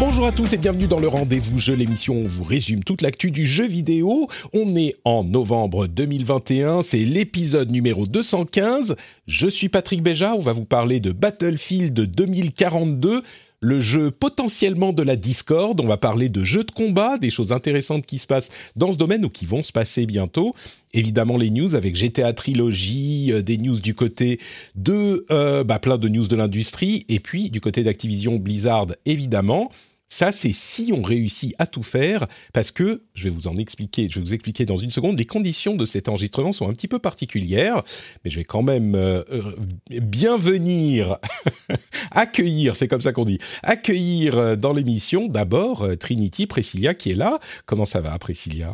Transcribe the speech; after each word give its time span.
Bonjour 0.00 0.26
à 0.26 0.32
tous 0.32 0.52
et 0.52 0.58
bienvenue 0.58 0.86
dans 0.86 1.00
le 1.00 1.08
rendez-vous 1.08 1.58
jeu, 1.58 1.74
l'émission 1.74 2.14
où 2.14 2.24
on 2.24 2.28
vous 2.28 2.44
résume 2.44 2.84
toute 2.84 3.02
l'actu 3.02 3.32
du 3.32 3.44
jeu 3.44 3.66
vidéo. 3.66 4.28
On 4.52 4.76
est 4.76 4.94
en 5.04 5.24
novembre 5.24 5.88
2021, 5.88 6.82
c'est 6.82 6.98
l'épisode 6.98 7.72
numéro 7.72 8.06
215. 8.06 8.94
Je 9.26 9.48
suis 9.48 9.68
Patrick 9.68 10.00
Béja, 10.00 10.36
on 10.36 10.40
va 10.40 10.52
vous 10.52 10.64
parler 10.64 11.00
de 11.00 11.10
Battlefield 11.10 11.94
2042, 11.94 13.24
le 13.60 13.80
jeu 13.80 14.12
potentiellement 14.12 14.92
de 14.92 15.02
la 15.02 15.16
Discord. 15.16 15.80
On 15.80 15.88
va 15.88 15.96
parler 15.96 16.28
de 16.28 16.44
jeux 16.44 16.62
de 16.62 16.70
combat, 16.70 17.18
des 17.18 17.30
choses 17.30 17.50
intéressantes 17.50 18.06
qui 18.06 18.18
se 18.18 18.28
passent 18.28 18.50
dans 18.76 18.92
ce 18.92 18.98
domaine 18.98 19.24
ou 19.24 19.30
qui 19.30 19.46
vont 19.46 19.64
se 19.64 19.72
passer 19.72 20.06
bientôt. 20.06 20.54
Évidemment 20.94 21.36
les 21.36 21.50
news 21.50 21.74
avec 21.74 21.96
GTA 21.96 22.32
Trilogy, 22.34 23.32
euh, 23.32 23.42
des 23.42 23.58
news 23.58 23.80
du 23.80 23.94
côté 23.94 24.38
de 24.76 25.26
euh, 25.32 25.64
bah, 25.64 25.80
plein 25.80 25.98
de 25.98 26.08
news 26.08 26.28
de 26.28 26.36
l'industrie 26.36 27.04
et 27.08 27.18
puis 27.18 27.50
du 27.50 27.60
côté 27.60 27.82
d'Activision 27.82 28.36
Blizzard 28.36 28.86
évidemment. 29.04 29.70
Ça, 30.08 30.32
c'est 30.32 30.54
si 30.54 30.90
on 30.94 31.02
réussit 31.02 31.54
à 31.58 31.66
tout 31.66 31.82
faire, 31.82 32.26
parce 32.54 32.70
que 32.70 33.02
je 33.14 33.24
vais 33.24 33.30
vous 33.30 33.46
en 33.46 33.58
expliquer, 33.58 34.08
je 34.10 34.16
vais 34.16 34.24
vous 34.24 34.34
expliquer 34.34 34.64
dans 34.64 34.76
une 34.76 34.90
seconde. 34.90 35.18
Les 35.18 35.26
conditions 35.26 35.76
de 35.76 35.84
cet 35.84 36.08
enregistrement 36.08 36.52
sont 36.52 36.68
un 36.68 36.72
petit 36.72 36.88
peu 36.88 36.98
particulières, 36.98 37.82
mais 38.24 38.30
je 38.30 38.36
vais 38.36 38.44
quand 38.44 38.62
même 38.62 38.94
euh, 38.94 39.22
euh, 39.30 39.56
bien 40.00 40.38
venir 40.38 41.18
accueillir, 42.10 42.74
c'est 42.74 42.88
comme 42.88 43.02
ça 43.02 43.12
qu'on 43.12 43.24
dit, 43.24 43.38
accueillir 43.62 44.38
euh, 44.38 44.56
dans 44.56 44.72
l'émission 44.72 45.28
d'abord 45.28 45.86
Trinity 46.00 46.46
Priscilla 46.46 46.94
qui 46.94 47.10
est 47.10 47.14
là. 47.14 47.38
Comment 47.66 47.84
ça 47.84 48.00
va, 48.00 48.18
Priscilla? 48.18 48.72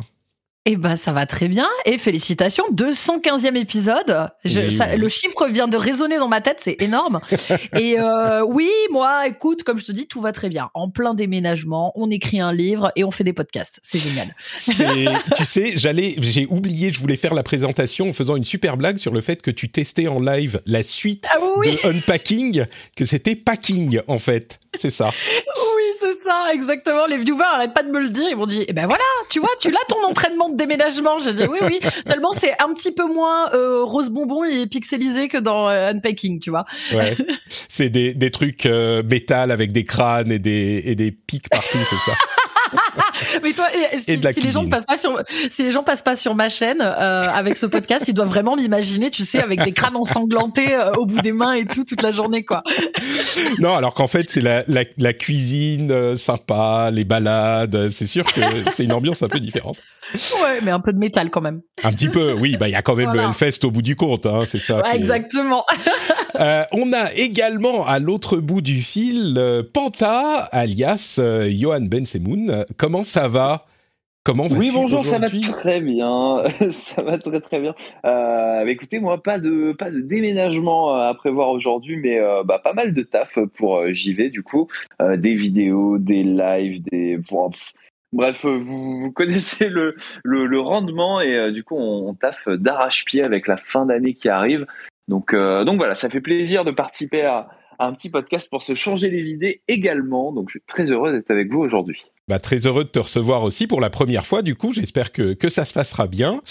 Eh 0.67 0.77
ben, 0.77 0.95
ça 0.95 1.11
va 1.11 1.27
très 1.27 1.47
bien. 1.47 1.67
Et 1.85 1.99
félicitations, 1.99 2.63
215e 2.73 3.55
épisode. 3.55 4.29
Je- 4.43 4.61
Oui, 4.61 4.71
ça- 4.71 4.87
oui. 4.93 4.97
Le 4.97 5.09
chiffre 5.09 5.47
vient 5.47 5.67
de 5.67 5.77
résonner 5.77 6.17
dans 6.17 6.27
ma 6.27 6.41
tête, 6.41 6.57
c'est 6.59 6.81
énorme. 6.81 7.19
et 7.79 7.99
euh, 7.99 8.43
oui, 8.47 8.71
moi, 8.91 9.27
écoute, 9.27 9.61
comme 9.61 9.79
je 9.79 9.85
te 9.85 9.91
dis, 9.91 10.07
tout 10.07 10.21
va 10.21 10.31
très 10.31 10.49
bien. 10.49 10.71
En 10.73 10.89
plein 10.89 11.13
déménagement, 11.13 11.91
on 11.95 12.09
écrit 12.09 12.39
un 12.39 12.51
livre 12.51 12.91
et 12.95 13.03
on 13.03 13.11
fait 13.11 13.23
des 13.23 13.33
podcasts. 13.33 13.79
C'est 13.83 13.99
génial. 13.99 14.33
Tu 15.35 15.45
sais, 15.45 15.73
j'allais, 15.75 16.15
j'ai 16.19 16.47
oublié, 16.47 16.91
je 16.91 16.99
voulais 16.99 17.15
faire 17.15 17.35
la 17.35 17.43
présentation 17.43 18.09
en 18.09 18.13
faisant 18.13 18.35
une 18.35 18.43
super 18.43 18.75
blague 18.75 18.97
sur 18.97 19.13
le 19.13 19.21
fait 19.21 19.43
que 19.43 19.51
tu 19.51 19.69
testais 19.69 20.07
en 20.07 20.19
live 20.19 20.61
la 20.65 20.81
suite 20.81 21.27
Ah 21.31 21.37
oui, 21.57 21.77
de 21.83 21.89
Unpacking, 21.89 22.65
que 22.95 23.05
c'était 23.05 23.35
Packing 23.35 23.99
en 24.07 24.17
fait. 24.17 24.59
C'est 24.75 24.89
ça. 24.91 25.11
c'est 25.99 26.21
ça, 26.21 26.47
exactement. 26.53 27.05
Les 27.05 27.17
viewers 27.17 27.43
arrêtent 27.43 27.73
pas 27.73 27.83
de 27.83 27.91
me 27.91 27.99
le 27.99 28.09
dire. 28.09 28.27
Ils 28.29 28.35
m'ont 28.35 28.45
dit, 28.45 28.65
eh 28.67 28.73
ben 28.73 28.87
voilà, 28.87 29.03
tu 29.29 29.39
vois, 29.39 29.49
tu 29.59 29.71
l'as 29.71 29.79
ton 29.87 30.03
entraînement 30.07 30.49
de 30.49 30.57
déménagement. 30.57 31.19
J'ai 31.19 31.33
dit 31.33 31.45
oui, 31.45 31.59
oui. 31.61 31.79
Seulement, 32.07 32.31
c'est 32.31 32.53
un 32.61 32.73
petit 32.73 32.91
peu 32.91 33.05
moins 33.05 33.53
euh, 33.53 33.83
rose 33.83 34.09
bonbon 34.09 34.43
et 34.43 34.67
pixelisé 34.67 35.27
que 35.27 35.37
dans 35.37 35.69
euh, 35.69 35.91
Unpacking, 35.91 36.39
tu 36.39 36.49
vois. 36.49 36.65
Ouais. 36.93 37.15
C'est 37.69 37.89
des, 37.89 38.13
des 38.13 38.31
trucs 38.31 38.65
euh, 38.65 39.03
métal 39.03 39.51
avec 39.51 39.71
des 39.71 39.83
crânes 39.83 40.31
et 40.31 40.39
des, 40.39 40.83
et 40.85 40.95
des 40.95 41.11
pics 41.11 41.49
partout, 41.49 41.77
c'est 41.77 41.95
ça. 41.95 42.11
Mais 43.43 43.53
toi, 43.53 43.67
si, 43.97 44.17
les 44.41 44.51
gens 44.51 44.63
ne 44.63 44.69
passent 44.69 44.85
pas 44.85 44.97
sur, 44.97 45.21
si 45.49 45.63
les 45.63 45.71
gens 45.71 45.83
passent 45.83 46.01
pas 46.01 46.15
sur 46.15 46.35
ma 46.35 46.49
chaîne 46.49 46.81
euh, 46.81 47.23
avec 47.23 47.57
ce 47.57 47.65
podcast, 47.65 48.07
ils 48.07 48.13
doivent 48.13 48.29
vraiment 48.29 48.55
m'imaginer, 48.55 49.09
tu 49.09 49.23
sais, 49.23 49.41
avec 49.41 49.63
des 49.63 49.71
crânes 49.71 49.95
ensanglantés 49.95 50.73
euh, 50.73 50.91
au 50.93 51.05
bout 51.05 51.21
des 51.21 51.31
mains 51.31 51.53
et 51.53 51.65
tout 51.65 51.83
toute 51.83 52.01
la 52.01 52.11
journée, 52.11 52.43
quoi. 52.43 52.63
Non, 53.59 53.75
alors 53.75 53.93
qu'en 53.93 54.07
fait, 54.07 54.29
c'est 54.29 54.41
la, 54.41 54.63
la, 54.67 54.83
la 54.97 55.13
cuisine 55.13 55.91
euh, 55.91 56.15
sympa, 56.15 56.89
les 56.91 57.03
balades. 57.03 57.89
C'est 57.89 58.07
sûr 58.07 58.25
que 58.25 58.41
c'est 58.73 58.83
une 58.83 58.93
ambiance 58.93 59.23
un 59.23 59.27
peu 59.27 59.39
différente. 59.39 59.77
Ouais, 60.13 60.59
mais 60.63 60.71
un 60.71 60.79
peu 60.79 60.93
de 60.93 60.97
métal 60.99 61.29
quand 61.29 61.41
même. 61.41 61.61
Un 61.83 61.91
petit 61.91 62.09
peu, 62.09 62.33
oui. 62.33 62.57
Bah, 62.57 62.67
il 62.67 62.71
y 62.71 62.75
a 62.75 62.81
quand 62.81 62.95
même 62.95 63.05
Voilà. 63.07 63.23
le 63.23 63.27
Hellfest 63.29 63.65
au 63.65 63.71
bout 63.71 63.81
du 63.81 63.95
compte, 63.95 64.25
hein, 64.25 64.43
c'est 64.45 64.59
ça. 64.59 64.81
Ouais, 64.81 64.95
exactement. 64.95 65.65
Euh, 66.37 66.63
on 66.73 66.91
a 66.91 67.13
également 67.13 67.85
à 67.87 67.97
l'autre 67.97 68.35
bout 68.39 68.59
du 68.59 68.81
fil 68.81 69.35
euh, 69.37 69.63
Panta, 69.63 70.39
alias 70.51 71.15
euh, 71.17 71.49
Johan 71.49 71.79
Ben 71.83 72.05
Semoun. 72.05 72.65
Comment 72.75 73.03
ça 73.03 73.29
va? 73.29 73.65
Comment 74.25 74.47
vas-tu 74.47 74.59
Oui, 74.59 74.71
bonjour, 74.73 75.05
ça 75.05 75.19
va 75.19 75.29
très 75.29 75.79
bien. 75.81 76.41
ça 76.71 77.03
va 77.03 77.19
très 77.19 77.39
très 77.39 77.59
bien. 77.61 77.75
Euh, 78.05 78.65
bah, 78.65 78.69
écoutez, 78.69 78.99
moi, 78.99 79.21
pas 79.21 79.39
de, 79.39 79.71
pas 79.77 79.91
de 79.91 79.99
déménagement 79.99 80.95
à 80.95 81.13
prévoir 81.13 81.49
aujourd'hui, 81.49 81.95
mais 81.97 82.17
euh, 82.19 82.43
bah, 82.43 82.59
pas 82.61 82.73
mal 82.73 82.93
de 82.93 83.03
taf 83.03 83.37
pour 83.55 83.77
euh, 83.77 83.93
JV, 83.93 84.29
du 84.31 84.41
coup. 84.41 84.67
Euh, 84.99 85.15
des 85.15 85.35
vidéos, 85.35 85.99
des 85.99 86.23
lives, 86.23 86.81
des. 86.91 87.17
bon, 87.29 87.51
pff, 87.51 87.71
Bref, 88.15 88.45
euh, 88.45 88.57
vous, 88.63 89.11
connaissez 89.11 89.67
le, 89.67 90.59
rendement 90.61 91.19
et 91.19 91.35
euh, 91.35 91.51
du 91.51 91.65
coup, 91.65 91.75
on, 91.75 92.13
taffe 92.13 92.47
d'arrache-pied 92.47 93.25
avec 93.25 93.45
la 93.45 93.57
fin 93.57 93.85
d'année 93.85 94.13
qui 94.13 94.29
arrive. 94.29 94.65
Donc, 95.09 95.33
euh, 95.33 95.65
voilà, 95.75 95.95
ça 95.95 96.09
fait 96.09 96.21
plaisir 96.21 96.63
de 96.63 96.71
participer 96.71 97.23
à 97.23 97.49
un 97.77 97.91
petit 97.91 98.09
podcast 98.09 98.49
pour 98.49 98.63
se 98.63 98.73
changer 98.73 99.09
les 99.09 99.31
idées 99.31 99.61
également. 99.67 100.31
Donc, 100.31 100.47
je 100.47 100.53
suis 100.53 100.61
très 100.65 100.93
heureux 100.93 101.11
d'être 101.11 101.29
avec 101.29 101.51
vous 101.51 101.59
aujourd'hui. 101.59 102.05
Bah, 102.27 102.39
très 102.39 102.65
heureux 102.65 102.85
de 102.85 102.89
te 102.89 102.97
recevoir 102.97 103.43
aussi 103.43 103.67
pour 103.67 103.79
la 103.79 103.91
première 103.91 104.25
fois. 104.25 104.41
Du 104.41 104.55
coup, 104.55 104.73
j'espère 104.73 105.11
que, 105.11 105.33
que 105.33 105.47
ça 105.47 105.63
se 105.63 105.73
passera 105.73 106.07
bien. 106.07 106.41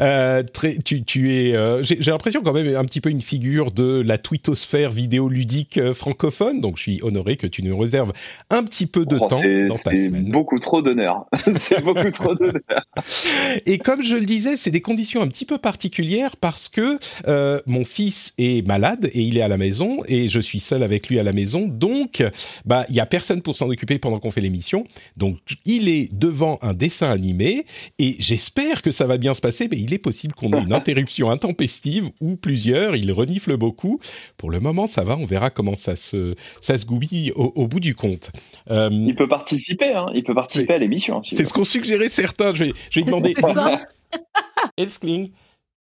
Euh, 0.00 0.44
très, 0.44 0.76
tu, 0.78 1.02
tu 1.02 1.34
es, 1.34 1.56
euh, 1.56 1.82
j'ai 1.82 1.96
l'impression 2.12 2.40
quand 2.40 2.52
même 2.52 2.76
un 2.76 2.84
petit 2.84 3.00
peu 3.00 3.10
une 3.10 3.20
figure 3.20 3.72
de 3.72 4.00
la 4.06 4.16
twittosphère 4.16 4.92
vidéoludique 4.92 5.78
euh, 5.78 5.92
francophone. 5.92 6.60
Donc, 6.60 6.76
je 6.76 6.82
suis 6.82 7.00
honoré 7.02 7.34
que 7.34 7.48
tu 7.48 7.64
nous 7.64 7.76
réserves 7.76 8.12
un 8.48 8.62
petit 8.62 8.86
peu 8.86 9.04
de 9.04 9.16
Oh, 9.20 9.26
temps 9.26 9.40
c'est- 9.42 9.66
dans 9.66 9.76
ta 9.76 9.90
semaine. 9.90 10.30
beaucoup 10.30 10.60
trop 10.60 10.82
d'honneur. 10.82 11.24
c'est 11.58 11.82
beaucoup 11.82 12.12
trop 12.12 12.36
d'honneur. 12.36 12.62
Et 13.66 13.78
comme 13.78 14.04
je 14.04 14.14
le 14.14 14.26
disais, 14.26 14.54
c'est 14.54 14.70
des 14.70 14.82
conditions 14.82 15.20
un 15.20 15.26
petit 15.26 15.46
peu 15.46 15.58
particulières 15.58 16.36
parce 16.36 16.68
que 16.68 16.96
euh, 17.26 17.60
mon 17.66 17.84
fils 17.84 18.34
est 18.38 18.64
malade 18.64 19.10
et 19.12 19.22
il 19.22 19.36
est 19.36 19.42
à 19.42 19.48
la 19.48 19.56
maison 19.58 19.98
et 20.06 20.28
je 20.28 20.38
suis 20.38 20.60
seul 20.60 20.84
avec 20.84 21.08
lui 21.08 21.18
à 21.18 21.24
la 21.24 21.32
maison. 21.32 21.66
Donc, 21.66 22.22
bah, 22.64 22.86
il 22.88 22.94
y 22.94 23.00
a 23.00 23.06
personne 23.06 23.42
pour 23.42 23.56
s'en 23.56 23.68
occuper 23.68 23.98
pendant 23.98 24.20
qu'on 24.20 24.30
fait 24.30 24.40
l'émission. 24.40 24.84
Donc, 25.16 25.23
il 25.64 25.88
est 25.88 26.12
devant 26.14 26.58
un 26.62 26.74
dessin 26.74 27.10
animé 27.10 27.66
et 27.98 28.16
j'espère 28.18 28.82
que 28.82 28.90
ça 28.90 29.06
va 29.06 29.18
bien 29.18 29.34
se 29.34 29.40
passer. 29.40 29.68
Mais 29.70 29.78
il 29.78 29.92
est 29.92 29.98
possible 29.98 30.34
qu'on 30.34 30.52
ait 30.52 30.60
une 30.62 30.72
interruption 30.80 31.30
intempestive 31.30 32.10
ou 32.20 32.36
plusieurs. 32.36 32.96
Il 32.96 33.12
renifle 33.12 33.56
beaucoup. 33.56 34.00
Pour 34.36 34.50
le 34.50 34.60
moment, 34.60 34.86
ça 34.86 35.04
va. 35.04 35.16
On 35.16 35.26
verra 35.26 35.50
comment 35.50 35.74
ça 35.74 35.96
se 35.96 36.34
ça 36.60 36.78
se 36.78 36.86
goupille 36.86 37.32
au, 37.36 37.52
au 37.54 37.68
bout 37.68 37.80
du 37.80 37.94
compte. 37.94 38.30
Euh, 38.70 38.88
Il 38.92 39.14
peut 39.14 39.28
participer, 39.28 39.92
hein. 39.92 40.06
il 40.14 40.24
peut 40.24 40.34
participer 40.34 40.74
à 40.74 40.78
l'émission. 40.78 41.22
si 41.22 41.36
c'est 41.36 41.44
ce 41.44 41.52
qu'ont 41.52 41.64
suggéré 41.64 42.08
certains. 42.08 42.54
Je 42.54 42.64
vais, 42.64 42.72
je 42.90 43.00
vais 43.00 43.06
demander. 43.06 43.34
Elskling, 44.76 45.30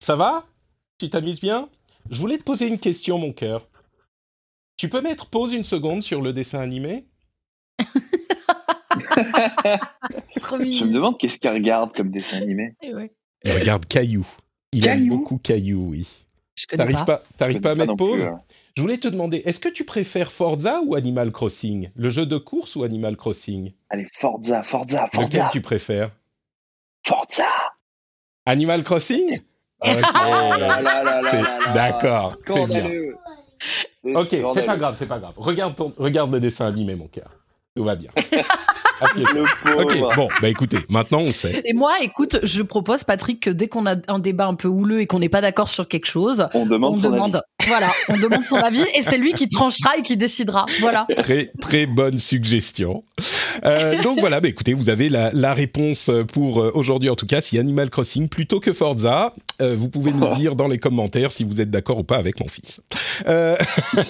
ça 0.00 0.16
va? 0.16 0.46
Tu 0.98 1.08
t'amuses 1.10 1.40
bien? 1.40 1.68
Je 2.10 2.18
voulais 2.18 2.38
te 2.38 2.42
poser 2.44 2.66
une 2.66 2.78
question, 2.78 3.18
mon 3.18 3.32
cœur. 3.32 3.68
Tu 4.76 4.88
peux 4.88 5.00
mettre 5.00 5.26
pause 5.26 5.52
une 5.52 5.64
seconde 5.64 6.02
sur 6.02 6.20
le 6.20 6.32
dessin 6.32 6.60
animé? 6.60 7.04
Je 10.36 10.84
me 10.84 10.92
demande 10.92 11.18
qu'est-ce 11.18 11.38
qu'il 11.38 11.50
regarde 11.50 11.94
comme 11.94 12.10
dessin 12.10 12.38
animé. 12.38 12.74
Eh 12.82 12.94
ouais. 12.94 13.12
Il 13.44 13.52
regarde 13.52 13.86
Caillou. 13.86 14.26
Il 14.72 14.86
aime 14.86 15.08
beaucoup 15.08 15.38
Caillou, 15.38 15.88
oui. 15.90 16.06
T'arrives 16.76 17.04
pas. 17.04 17.22
pas, 17.38 17.52
pas 17.60 17.70
à 17.70 17.74
mettre 17.74 17.96
pause 17.96 18.20
plus, 18.20 18.28
hein. 18.28 18.40
Je 18.76 18.82
voulais 18.82 18.98
te 18.98 19.08
demander, 19.08 19.38
est-ce 19.46 19.58
que 19.60 19.68
tu 19.70 19.84
préfères 19.84 20.30
Forza 20.30 20.80
ou 20.84 20.94
Animal 20.94 21.32
Crossing? 21.32 21.90
Le 21.94 22.10
jeu 22.10 22.26
de 22.26 22.36
course 22.36 22.76
ou 22.76 22.82
Animal 22.82 23.16
Crossing? 23.16 23.72
Allez, 23.88 24.06
Forza, 24.18 24.62
Forza, 24.62 25.04
Lequel 25.04 25.20
Forza, 25.22 25.48
tu 25.50 25.60
préfères? 25.62 26.10
Forza. 27.06 27.44
Animal 28.44 28.82
Crossing? 28.84 29.40
Ok. 29.80 29.88
Oh 30.14 30.58
là 30.58 30.58
là 30.58 30.82
là 30.82 31.02
là 31.04 31.30
C'est- 31.30 31.42
là 31.42 31.58
là. 31.60 31.72
d'accord, 31.72 32.36
c'est 32.46 32.66
bien. 32.66 32.90
Ok, 34.14 34.28
c'est 34.30 34.66
pas 34.66 34.76
grave, 34.76 34.96
c'est 34.98 35.06
pas 35.06 35.18
grave. 35.18 35.34
Regarde, 35.36 35.74
ton, 35.76 35.92
regarde 35.96 36.32
le 36.32 36.40
dessin 36.40 36.66
animé, 36.66 36.94
mon 36.94 37.08
cœur. 37.08 37.30
Tout 37.74 37.84
va 37.84 37.94
bien. 37.96 38.10
Pauvre. 38.98 39.82
Ok, 39.82 40.16
bon, 40.16 40.28
bah 40.40 40.48
écoutez, 40.48 40.78
maintenant 40.88 41.20
on 41.20 41.32
sait. 41.32 41.62
Et 41.64 41.72
moi, 41.72 41.92
écoute, 42.02 42.38
je 42.42 42.62
propose, 42.62 43.04
Patrick, 43.04 43.40
que 43.40 43.50
dès 43.50 43.68
qu'on 43.68 43.86
a 43.86 43.96
un 44.08 44.18
débat 44.18 44.46
un 44.46 44.54
peu 44.54 44.68
houleux 44.68 45.00
et 45.00 45.06
qu'on 45.06 45.18
n'est 45.18 45.28
pas 45.28 45.40
d'accord 45.40 45.68
sur 45.68 45.88
quelque 45.88 46.06
chose, 46.06 46.48
On 46.54 46.66
demande 46.66 46.94
on 46.94 46.96
son 46.96 47.10
demande, 47.10 47.42
Voilà, 47.66 47.92
on 48.08 48.16
demande 48.16 48.44
son 48.44 48.56
avis 48.56 48.84
et 48.94 49.02
c'est 49.02 49.18
lui 49.18 49.32
qui 49.32 49.48
tranchera 49.48 49.96
et 49.98 50.02
qui 50.02 50.16
décidera. 50.16 50.66
Voilà. 50.80 51.06
Très 51.16 51.50
très 51.60 51.86
bonne 51.86 52.18
suggestion. 52.18 53.02
Euh, 53.64 54.00
donc 54.02 54.20
voilà, 54.20 54.40
bah, 54.40 54.48
écoutez, 54.48 54.74
vous 54.74 54.90
avez 54.90 55.08
la, 55.08 55.30
la 55.32 55.54
réponse 55.54 56.10
pour 56.32 56.60
euh, 56.60 56.70
aujourd'hui 56.74 57.10
en 57.10 57.14
tout 57.14 57.26
cas. 57.26 57.40
Si 57.40 57.58
Animal 57.58 57.90
Crossing 57.90 58.28
plutôt 58.28 58.60
que 58.60 58.72
Forza, 58.72 59.34
euh, 59.60 59.74
vous 59.76 59.88
pouvez 59.88 60.12
nous 60.12 60.28
dire 60.36 60.56
dans 60.56 60.68
les 60.68 60.78
commentaires 60.78 61.32
si 61.32 61.44
vous 61.44 61.60
êtes 61.60 61.70
d'accord 61.70 61.98
ou 61.98 62.04
pas 62.04 62.16
avec 62.16 62.40
mon 62.40 62.48
fils. 62.48 62.80
Euh, 63.28 63.56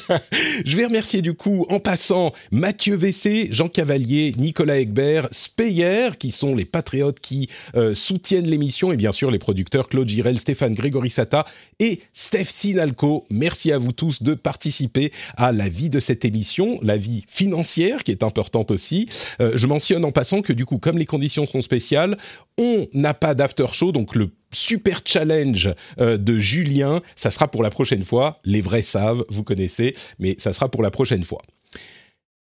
je 0.65 0.77
vais 0.77 0.87
remercier 0.87 1.23
du 1.23 1.35
coup 1.35 1.67
en 1.69 1.81
passant 1.81 2.33
Mathieu 2.51 2.97
Vessé, 2.97 3.49
Jean 3.51 3.69
Cavalier, 3.69 4.35
Nicolas 4.39 4.76
Egbert, 4.79 5.29
Speyer, 5.33 6.11
qui 6.19 6.31
sont 6.31 6.55
les 6.55 6.65
patriotes 6.65 7.21
qui 7.21 7.49
euh, 7.75 7.95
soutiennent 7.95 8.47
l'émission 8.47 8.93
et 8.93 8.97
bien 8.97 9.13
sûr 9.13 9.31
les 9.31 9.39
producteurs 9.39 9.89
Claude 9.89 10.09
Girel, 10.09 10.39
Stéphane 10.39 10.75
Grégory 10.75 11.11
Sata 11.11 11.45
et 11.79 12.01
Steph 12.13 12.47
Sinalco. 12.51 13.27
Merci 13.31 13.73
à 13.73 13.79
vous 13.79 13.93
tous 13.93 14.23
de 14.23 14.35
participer 14.35 15.13
à 15.37 15.53
la 15.53 15.69
vie 15.69 15.91
de 15.91 16.01
cette 16.01 16.25
émission, 16.25 16.79
la 16.83 16.97
vie 16.97 17.25
financière 17.29 18.05
qui 18.05 18.11
est 18.11 18.23
importante 18.23 18.71
aussi. 18.71 19.09
Euh, 19.41 19.53
je 19.55 19.67
mentionne 19.67 20.05
en 20.05 20.13
passant 20.13 20.43
que 20.43 20.53
du 20.53 20.65
coup, 20.65 20.79
comme 20.79 20.99
les 20.99 21.07
conditions 21.07 21.47
sont 21.47 21.61
spéciales, 21.61 22.17
on 22.59 22.87
n'a 22.95 23.15
pas 23.15 23.35
d'after 23.35 23.67
show, 23.73 23.93
donc 23.93 24.15
le 24.15 24.31
super 24.53 25.01
challenge 25.05 25.71
euh, 26.01 26.17
de 26.17 26.39
Julien, 26.39 27.01
ça 27.15 27.31
sera 27.31 27.49
pour 27.49 27.63
la 27.63 27.71
prochaine 27.71 28.03
fois. 28.03 28.41
Les 28.45 28.61
vrais 28.61 28.83
savent, 28.83 29.25
vous 29.29 29.43
connaissez, 29.43 29.95
mais 30.19 30.37
ça 30.39 30.53
sera 30.53 30.71
pour 30.71 30.83
la 30.83 30.91
prochaine 30.91 31.25
fois. 31.25 31.43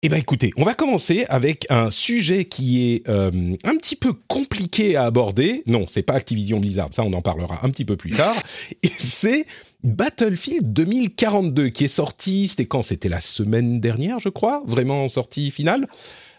Eh 0.02 0.08
bien 0.08 0.18
écoutez, 0.18 0.52
on 0.56 0.62
va 0.62 0.74
commencer 0.74 1.24
avec 1.28 1.66
un 1.70 1.90
sujet 1.90 2.44
qui 2.44 2.92
est 2.92 3.08
euh, 3.08 3.56
un 3.64 3.76
petit 3.76 3.96
peu 3.96 4.12
compliqué 4.12 4.94
à 4.94 5.02
aborder. 5.02 5.64
Non, 5.66 5.86
c'est 5.88 6.04
pas 6.04 6.14
Activision 6.14 6.60
Blizzard, 6.60 6.90
ça 6.92 7.02
on 7.02 7.12
en 7.14 7.20
parlera 7.20 7.58
un 7.66 7.70
petit 7.70 7.84
peu 7.84 7.96
plus 7.96 8.12
tard. 8.16 8.36
Et 8.84 8.92
c'est 9.00 9.44
Battlefield 9.82 10.72
2042 10.72 11.70
qui 11.70 11.86
est 11.86 11.88
sorti, 11.88 12.46
c'était 12.46 12.66
quand? 12.66 12.84
C'était 12.84 13.08
la 13.08 13.18
semaine 13.18 13.80
dernière, 13.80 14.20
je 14.20 14.28
crois, 14.28 14.62
vraiment 14.66 15.08
sortie 15.08 15.50
finale? 15.50 15.88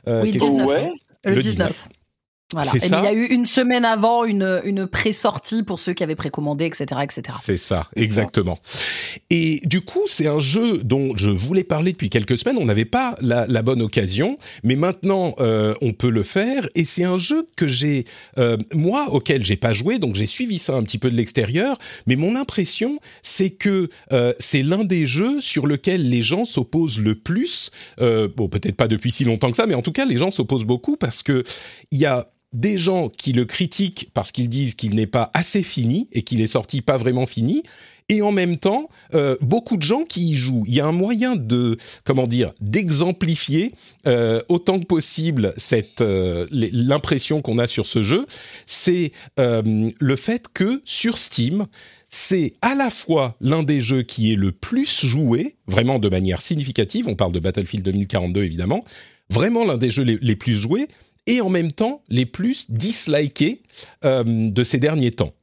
Euh, 0.08 0.24
oui, 0.24 0.32
le 0.32 0.40
19. 0.40 0.70
Hein. 0.70 0.94
Le, 1.26 1.42
19. 1.42 1.90
Voilà. 2.52 2.72
Et 2.74 2.80
il 2.84 2.90
y 2.90 2.94
a 2.94 3.14
eu 3.14 3.26
une 3.26 3.46
semaine 3.46 3.86
avant 3.86 4.24
une, 4.24 4.62
une 4.66 4.88
pré-sortie 4.88 5.62
pour 5.62 5.80
ceux 5.80 5.94
qui 5.94 6.04
avaient 6.04 6.16
précommandé, 6.16 6.66
etc., 6.66 6.86
etc. 7.04 7.38
C'est 7.40 7.58
ça, 7.58 7.88
exactement. 7.96 8.58
Et 9.30 9.60
du 9.66 9.82
coup, 9.82 10.02
c'est 10.08 10.26
un 10.26 10.40
jeu 10.40 10.80
dont 10.80 11.16
je 11.16 11.30
voulais 11.30 11.64
parler 11.64 11.92
depuis 11.92 12.10
quelques 12.10 12.40
semaines. 12.40 12.58
On 12.58 12.66
n'avait 12.66 12.86
pas 12.86 13.16
la, 13.22 13.46
la, 13.46 13.62
bonne 13.62 13.84
occasion, 13.84 14.36
mais 14.64 14.76
maintenant 14.76 15.36
euh, 15.40 15.76
on 15.82 15.94
peut 15.94 16.10
le 16.10 16.24
faire. 16.24 16.68
Et 16.74 16.86
c'est 16.86 17.04
un 17.04 17.20
jeu 17.20 17.46
que 17.56 17.68
j'ai, 17.68 18.06
euh, 18.40 18.58
moi, 18.74 19.10
auquel 19.12 19.46
j'ai 19.46 19.58
pas 19.58 19.74
joué, 19.74 20.00
donc 20.00 20.16
j'ai 20.16 20.26
suivi 20.26 20.58
ça 20.58 20.74
un 20.74 20.82
petit 20.82 20.98
peu 20.98 21.12
de 21.12 21.16
l'extérieur. 21.16 21.78
Mais 22.08 22.16
mon 22.16 22.36
impression, 22.36 22.96
c'est 23.22 23.52
que 23.52 23.90
euh, 24.12 24.34
c'est 24.40 24.64
l'un 24.64 24.86
des 24.86 25.06
jeux 25.06 25.40
sur 25.40 25.68
lequel 25.68 26.10
les 26.10 26.24
gens 26.24 26.46
s'opposent 26.46 27.00
le 27.00 27.14
plus. 27.14 27.70
Euh, 28.02 28.28
bon, 28.36 28.50
peut-être 28.50 28.76
pas 28.76 28.88
depuis 28.88 29.12
si 29.12 29.24
longtemps 29.24 29.52
que 29.52 29.58
ça, 29.58 29.68
mais 29.68 29.76
en 29.76 29.84
tout 29.84 29.92
cas, 29.92 30.06
les 30.06 30.18
gens 30.18 30.32
s'opposent 30.32 30.66
beaucoup 30.66 30.98
parce 30.98 31.22
que 31.22 31.44
il 31.92 32.00
y 32.00 32.08
a 32.08 32.28
des 32.54 32.78
gens 32.78 33.10
qui 33.10 33.32
le 33.32 33.46
critiquent 33.46 34.10
parce 34.14 34.32
qu'ils 34.32 34.50
disent 34.50 34.76
qu'il 34.76 34.96
n'est 34.96 35.08
pas 35.08 35.30
assez 35.34 35.64
fini 35.64 36.08
et 36.12 36.24
qu'il 36.24 36.42
est 36.42 36.48
sorti 36.48 36.82
pas 36.82 36.98
vraiment 36.98 37.26
fini, 37.26 37.64
et 38.10 38.24
en 38.24 38.32
même 38.32 38.58
temps 38.58 38.90
euh, 39.14 39.38
beaucoup 39.40 39.78
de 39.78 39.84
gens 39.84 40.04
qui 40.04 40.32
y 40.32 40.36
jouent. 40.36 40.64
Il 40.68 40.74
y 40.74 40.80
a 40.80 40.86
un 40.86 40.92
moyen 40.92 41.36
de 41.36 41.78
comment 42.04 42.28
dire 42.28 42.54
d'exemplifier 42.60 43.72
euh, 44.08 44.42
autant 44.50 44.80
que 44.80 44.86
possible 44.86 45.54
cette 45.58 46.02
euh, 46.02 46.48
l'impression 46.52 47.42
qu'on 47.42 47.60
a 47.60 47.68
sur 47.68 47.86
ce 47.86 48.04
jeu, 48.04 48.26
c'est 48.66 49.12
le 49.38 50.16
fait 50.16 50.48
que 50.52 50.82
sur 50.84 51.18
Steam 51.18 51.68
c'est 52.12 52.54
à 52.64 52.74
la 52.74 52.90
fois 52.90 53.38
l'un 53.40 53.62
des 53.62 53.80
jeux 53.80 54.02
qui 54.02 54.34
est 54.34 54.36
le 54.36 54.52
plus 54.52 55.06
joué, 55.06 55.56
vraiment 55.68 56.00
de 56.00 56.10
manière 56.10 56.42
significative, 56.42 57.08
on 57.08 57.16
parle 57.16 57.32
de 57.32 57.40
Battlefield 57.40 57.86
2042 57.86 58.44
évidemment, 58.44 58.80
vraiment 59.30 59.64
l'un 59.64 59.78
des 59.78 59.92
jeux 59.92 60.04
les 60.04 60.36
plus 60.36 60.56
joués, 60.56 60.88
et 61.30 61.42
en 61.42 61.50
même 61.50 61.72
temps 61.72 62.02
les 62.10 62.26
plus 62.26 62.70
dislikés 62.72 63.62
euh, 64.04 64.24
de 64.26 64.64
ces 64.64 64.80
derniers 64.80 65.12
temps. 65.12 65.34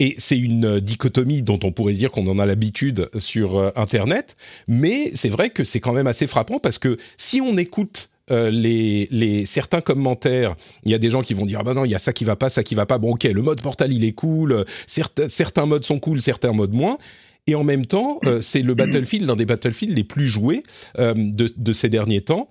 Et 0.00 0.14
c'est 0.18 0.38
une 0.38 0.80
dichotomie 0.80 1.42
dont 1.42 1.60
on 1.62 1.72
pourrait 1.72 1.92
dire 1.92 2.10
qu'on 2.10 2.26
en 2.26 2.38
a 2.38 2.46
l'habitude 2.46 3.10
sur 3.18 3.56
euh, 3.56 3.70
Internet, 3.76 4.36
mais 4.66 5.10
c'est 5.14 5.28
vrai 5.28 5.50
que 5.50 5.62
c'est 5.62 5.80
quand 5.80 5.92
même 5.92 6.06
assez 6.06 6.26
frappant 6.26 6.58
parce 6.58 6.78
que 6.78 6.98
si 7.16 7.40
on 7.40 7.56
écoute 7.56 8.10
euh, 8.30 8.50
les, 8.50 9.08
les, 9.10 9.44
certains 9.44 9.80
commentaires, 9.80 10.56
il 10.84 10.90
y 10.90 10.94
a 10.94 10.98
des 10.98 11.10
gens 11.10 11.22
qui 11.22 11.34
vont 11.34 11.44
dire 11.44 11.60
ah 11.60 11.64
ben 11.64 11.74
non 11.74 11.84
il 11.84 11.90
y 11.90 11.94
a 11.94 11.98
ça 11.98 12.12
qui 12.12 12.24
va 12.24 12.36
pas, 12.36 12.48
ça 12.48 12.62
qui 12.62 12.74
va 12.74 12.86
pas. 12.86 12.98
Bon 12.98 13.12
ok, 13.12 13.24
le 13.24 13.42
mode 13.42 13.60
Portal 13.60 13.92
il 13.92 14.04
est 14.04 14.12
cool, 14.12 14.64
certains, 14.86 15.28
certains 15.28 15.66
modes 15.66 15.84
sont 15.84 16.00
cool, 16.00 16.20
certains 16.20 16.52
modes 16.52 16.72
moins. 16.72 16.98
Et 17.46 17.54
en 17.54 17.64
même 17.64 17.86
temps, 17.86 18.20
euh, 18.24 18.40
c'est 18.40 18.62
le 18.62 18.74
Battlefield, 18.76 19.26
l'un 19.26 19.36
des 19.36 19.46
Battlefield 19.46 19.96
les 19.96 20.04
plus 20.04 20.28
joués 20.28 20.62
euh, 20.98 21.14
de, 21.16 21.50
de, 21.54 21.72
ces 21.72 21.88
derniers 21.88 22.20
temps 22.20 22.48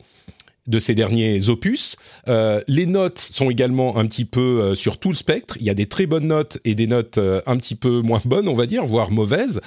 de 0.70 0.80
ces 0.80 0.96
derniers 0.96 1.50
opus. 1.50 1.98
Euh, 2.30 2.62
les 2.68 2.86
notes 2.86 3.20
sont 3.20 3.50
également 3.50 3.98
un 3.98 4.06
petit 4.06 4.26
peu 4.26 4.62
euh, 4.62 4.76
sur 4.76 4.98
tout 4.98 5.10
le 5.10 5.16
spectre. 5.16 5.58
Il 5.60 5.66
y 5.66 5.70
a 5.70 5.74
des 5.74 5.88
très 5.88 6.06
bonnes 6.06 6.28
notes 6.28 6.60
et 6.64 6.76
des 6.76 6.88
notes 6.88 7.18
euh, 7.18 7.42
un 7.48 7.58
petit 7.58 7.76
peu 7.76 8.02
moins 8.02 8.22
bonnes, 8.24 8.48
on 8.48 8.54
va 8.54 8.68
dire, 8.68 8.86
voire 8.86 9.12
mauvaises. 9.12 9.60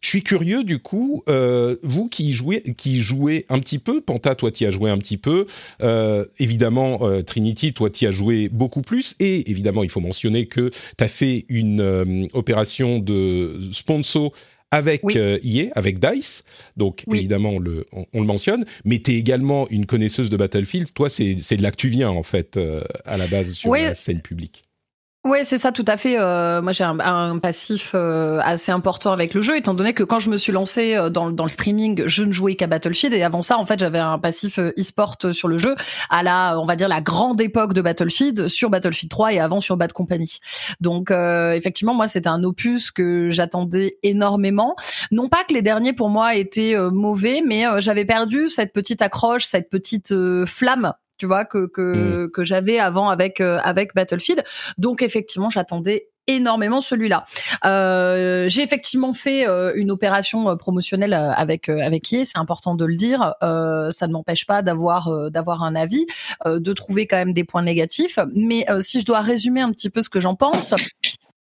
Je 0.00 0.08
suis 0.08 0.22
curieux 0.22 0.64
du 0.64 0.78
coup, 0.78 1.22
vous 1.82 2.08
qui 2.08 2.32
jouez, 2.32 2.62
qui 2.78 3.00
jouez 3.00 3.44
un 3.50 3.58
petit 3.58 3.78
peu, 3.78 4.00
Panta, 4.00 4.34
toi 4.34 4.50
tu 4.50 4.64
as 4.64 4.70
joué 4.70 4.88
un 4.88 4.96
petit 4.96 5.18
peu, 5.18 5.44
évidemment 6.38 7.00
Trinity, 7.22 7.74
toi 7.74 7.90
tu 7.90 8.06
as 8.06 8.10
joué 8.10 8.48
beaucoup 8.48 8.80
plus, 8.80 9.14
et 9.20 9.50
évidemment 9.50 9.82
il 9.82 9.90
faut 9.90 10.00
mentionner 10.00 10.46
que 10.46 10.70
tu 10.96 11.04
as 11.04 11.08
fait 11.08 11.44
une 11.50 12.30
opération 12.32 12.98
de 12.98 13.58
sponsor 13.72 14.32
avec 14.70 15.02
oui. 15.04 15.14
euh, 15.16 15.38
EA, 15.42 15.68
avec 15.74 15.98
DICE. 15.98 16.44
Donc 16.76 17.04
oui. 17.06 17.18
évidemment, 17.18 17.50
on 17.50 17.58
le, 17.58 17.86
on, 17.92 18.06
on, 18.12 18.20
le 18.20 18.26
mentionne. 18.26 18.64
Mais 18.84 18.98
tu 18.98 19.12
es 19.12 19.16
également 19.16 19.68
une 19.70 19.86
connaisseuse 19.86 20.30
de 20.30 20.36
Battlefield. 20.36 20.92
Toi, 20.94 21.08
c'est 21.08 21.34
de 21.34 21.62
là 21.62 21.70
que 21.70 21.76
tu 21.76 21.88
viens, 21.88 22.10
en 22.10 22.22
fait, 22.22 22.56
euh, 22.56 22.82
à 23.04 23.16
la 23.16 23.26
base, 23.26 23.52
sur 23.52 23.70
oui. 23.70 23.82
la 23.82 23.94
scène 23.94 24.20
publique. 24.20 24.62
Oui, 25.30 25.38
c'est 25.44 25.58
ça, 25.58 25.70
tout 25.70 25.84
à 25.86 25.96
fait. 25.96 26.18
Euh, 26.18 26.60
moi, 26.60 26.72
j'ai 26.72 26.82
un, 26.82 26.98
un, 26.98 27.38
passif 27.38 27.92
euh, 27.94 28.40
assez 28.42 28.72
important 28.72 29.12
avec 29.12 29.32
le 29.32 29.42
jeu, 29.42 29.56
étant 29.56 29.74
donné 29.74 29.94
que 29.94 30.02
quand 30.02 30.18
je 30.18 30.28
me 30.28 30.36
suis 30.36 30.50
lancé 30.50 30.96
euh, 30.96 31.08
dans, 31.08 31.30
dans 31.30 31.44
le 31.44 31.50
streaming, 31.50 32.02
je 32.06 32.24
ne 32.24 32.32
jouais 32.32 32.56
qu'à 32.56 32.66
Battlefield, 32.66 33.14
et 33.14 33.22
avant 33.22 33.40
ça, 33.40 33.56
en 33.56 33.64
fait, 33.64 33.78
j'avais 33.78 34.00
un 34.00 34.18
passif 34.18 34.58
euh, 34.58 34.72
e-sport 34.76 35.18
sur 35.30 35.46
le 35.46 35.56
jeu, 35.56 35.76
à 36.08 36.24
la, 36.24 36.58
on 36.58 36.64
va 36.64 36.74
dire, 36.74 36.88
la 36.88 37.00
grande 37.00 37.40
époque 37.40 37.74
de 37.74 37.80
Battlefield, 37.80 38.48
sur 38.48 38.70
Battlefield 38.70 39.08
3 39.08 39.34
et 39.34 39.38
avant 39.38 39.60
sur 39.60 39.76
Bad 39.76 39.92
Company. 39.92 40.40
Donc, 40.80 41.12
euh, 41.12 41.52
effectivement, 41.52 41.94
moi, 41.94 42.08
c'était 42.08 42.28
un 42.28 42.42
opus 42.42 42.90
que 42.90 43.30
j'attendais 43.30 43.98
énormément. 44.02 44.74
Non 45.12 45.28
pas 45.28 45.44
que 45.44 45.54
les 45.54 45.62
derniers, 45.62 45.92
pour 45.92 46.08
moi, 46.08 46.34
étaient 46.34 46.74
mauvais, 46.90 47.40
mais 47.46 47.66
j'avais 47.78 48.04
perdu 48.04 48.48
cette 48.48 48.72
petite 48.72 49.00
accroche, 49.00 49.44
cette 49.44 49.70
petite 49.70 50.12
flamme 50.46 50.92
tu 51.20 51.26
vois 51.26 51.44
que 51.44 51.66
que, 51.66 52.24
mmh. 52.24 52.30
que 52.30 52.44
j'avais 52.44 52.78
avant 52.78 53.10
avec 53.10 53.42
euh, 53.42 53.58
avec 53.62 53.94
Battlefield. 53.94 54.42
Donc 54.78 55.02
effectivement, 55.02 55.50
j'attendais 55.50 56.08
énormément 56.26 56.80
celui-là. 56.80 57.24
Euh, 57.66 58.48
j'ai 58.48 58.62
effectivement 58.62 59.12
fait 59.12 59.46
euh, 59.46 59.72
une 59.74 59.90
opération 59.90 60.56
promotionnelle 60.56 61.12
avec 61.12 61.68
avec 61.68 62.10
EA, 62.10 62.24
c'est 62.24 62.38
important 62.38 62.74
de 62.74 62.86
le 62.86 62.96
dire. 62.96 63.34
Euh, 63.42 63.90
ça 63.90 64.06
ne 64.06 64.12
m'empêche 64.12 64.46
pas 64.46 64.62
d'avoir 64.62 65.30
d'avoir 65.30 65.62
un 65.62 65.76
avis, 65.76 66.06
de 66.46 66.72
trouver 66.72 67.06
quand 67.06 67.16
même 67.16 67.34
des 67.34 67.44
points 67.44 67.62
négatifs. 67.62 68.18
Mais 68.34 68.64
si 68.80 69.00
je 69.00 69.04
dois 69.04 69.20
résumer 69.20 69.60
un 69.60 69.72
petit 69.72 69.90
peu 69.90 70.00
ce 70.00 70.08
que 70.08 70.20
j'en 70.20 70.36
pense. 70.36 70.74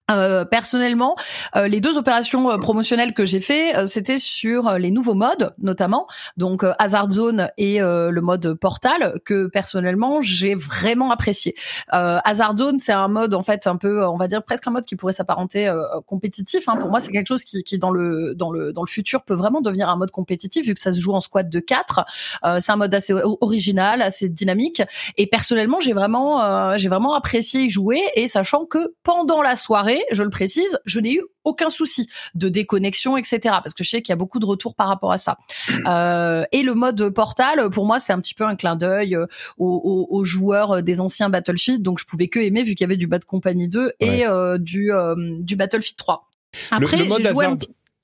Euh, 0.08 0.44
personnellement, 0.44 1.16
euh, 1.56 1.66
les 1.66 1.80
deux 1.80 1.98
opérations 1.98 2.48
euh, 2.48 2.58
promotionnelles 2.58 3.12
que 3.12 3.26
j'ai 3.26 3.40
fait, 3.40 3.76
euh, 3.76 3.86
c'était 3.86 4.18
sur 4.18 4.68
euh, 4.68 4.78
les 4.78 4.92
nouveaux 4.92 5.14
modes, 5.14 5.52
notamment 5.58 6.06
donc 6.36 6.64
Hazard 6.78 7.10
Zone 7.10 7.48
et 7.58 7.80
le 7.80 8.20
mode 8.20 8.54
Portal, 8.54 9.20
que 9.24 9.46
personnellement 9.46 10.20
j'ai 10.20 10.54
vraiment 10.54 11.10
apprécié. 11.10 11.54
Hazard 11.88 12.56
Zone, 12.56 12.78
c'est 12.78 12.92
un 12.92 13.08
mode 13.08 13.34
en 13.34 13.42
fait 13.42 13.66
un 13.66 13.76
peu, 13.76 14.06
on 14.06 14.16
va 14.16 14.28
dire 14.28 14.42
presque 14.42 14.66
un 14.66 14.70
mode 14.70 14.86
qui 14.86 14.96
pourrait 14.96 15.12
s'apparenter 15.12 15.72
compétitif. 16.06 16.68
Hein. 16.68 16.76
Pour 16.76 16.90
moi, 16.90 17.00
c'est 17.00 17.12
quelque 17.12 17.26
chose 17.26 17.44
qui, 17.44 17.62
qui, 17.64 17.78
dans 17.78 17.90
le 17.90 18.34
dans 18.34 18.50
le 18.50 18.72
dans 18.72 18.82
le 18.82 18.88
futur 18.88 19.22
peut 19.22 19.34
vraiment 19.34 19.60
devenir 19.60 19.88
un 19.88 19.96
mode 19.96 20.10
compétitif 20.10 20.66
vu 20.66 20.74
que 20.74 20.80
ça 20.80 20.92
se 20.92 21.00
joue 21.00 21.12
en 21.12 21.20
squad 21.20 21.48
de 21.48 21.60
4 21.60 22.04
c'est 22.60 22.72
un 22.72 22.76
mode 22.76 22.94
assez 22.94 23.14
original, 23.40 24.02
assez 24.02 24.28
dynamique. 24.28 24.82
Et 25.16 25.26
personnellement, 25.26 25.80
j'ai 25.80 25.92
vraiment 25.92 26.76
j'ai 26.76 26.88
vraiment 26.88 27.14
apprécié 27.14 27.62
y 27.62 27.70
jouer 27.70 28.02
et 28.14 28.28
sachant 28.28 28.66
que 28.66 28.94
pendant 29.02 29.42
la 29.42 29.56
soirée 29.56 29.95
je 30.10 30.22
le 30.22 30.30
précise, 30.30 30.78
je 30.84 31.00
n'ai 31.00 31.14
eu 31.14 31.22
aucun 31.44 31.70
souci 31.70 32.08
de 32.34 32.48
déconnexion, 32.48 33.16
etc. 33.16 33.38
Parce 33.42 33.74
que 33.74 33.84
je 33.84 33.90
sais 33.90 34.02
qu'il 34.02 34.12
y 34.12 34.14
a 34.14 34.16
beaucoup 34.16 34.38
de 34.38 34.46
retours 34.46 34.74
par 34.74 34.88
rapport 34.88 35.12
à 35.12 35.18
ça. 35.18 35.38
Euh, 35.86 36.44
et 36.52 36.62
le 36.62 36.74
mode 36.74 37.10
portal, 37.10 37.70
pour 37.70 37.86
moi, 37.86 38.00
c'était 38.00 38.12
un 38.12 38.20
petit 38.20 38.34
peu 38.34 38.44
un 38.44 38.56
clin 38.56 38.76
d'œil 38.76 39.14
euh, 39.14 39.26
aux, 39.58 40.06
aux, 40.10 40.16
aux, 40.16 40.24
joueurs 40.24 40.82
des 40.82 41.00
anciens 41.00 41.28
Battlefield, 41.28 41.82
donc 41.82 41.98
je 41.98 42.04
pouvais 42.04 42.28
que 42.28 42.40
aimer 42.40 42.62
vu 42.62 42.74
qu'il 42.74 42.84
y 42.84 42.88
avait 42.88 42.96
du 42.96 43.06
Bad 43.06 43.24
Company 43.24 43.68
2 43.68 43.92
et 44.00 44.08
ouais. 44.08 44.26
euh, 44.26 44.58
du, 44.58 44.92
euh, 44.92 45.14
du 45.40 45.56
Battlefield 45.56 45.96
3. 45.96 46.28
Après, 46.70 46.96
le, 46.96 47.04
le 47.04 47.08
mode 47.08 47.26
hasard, 47.26 47.56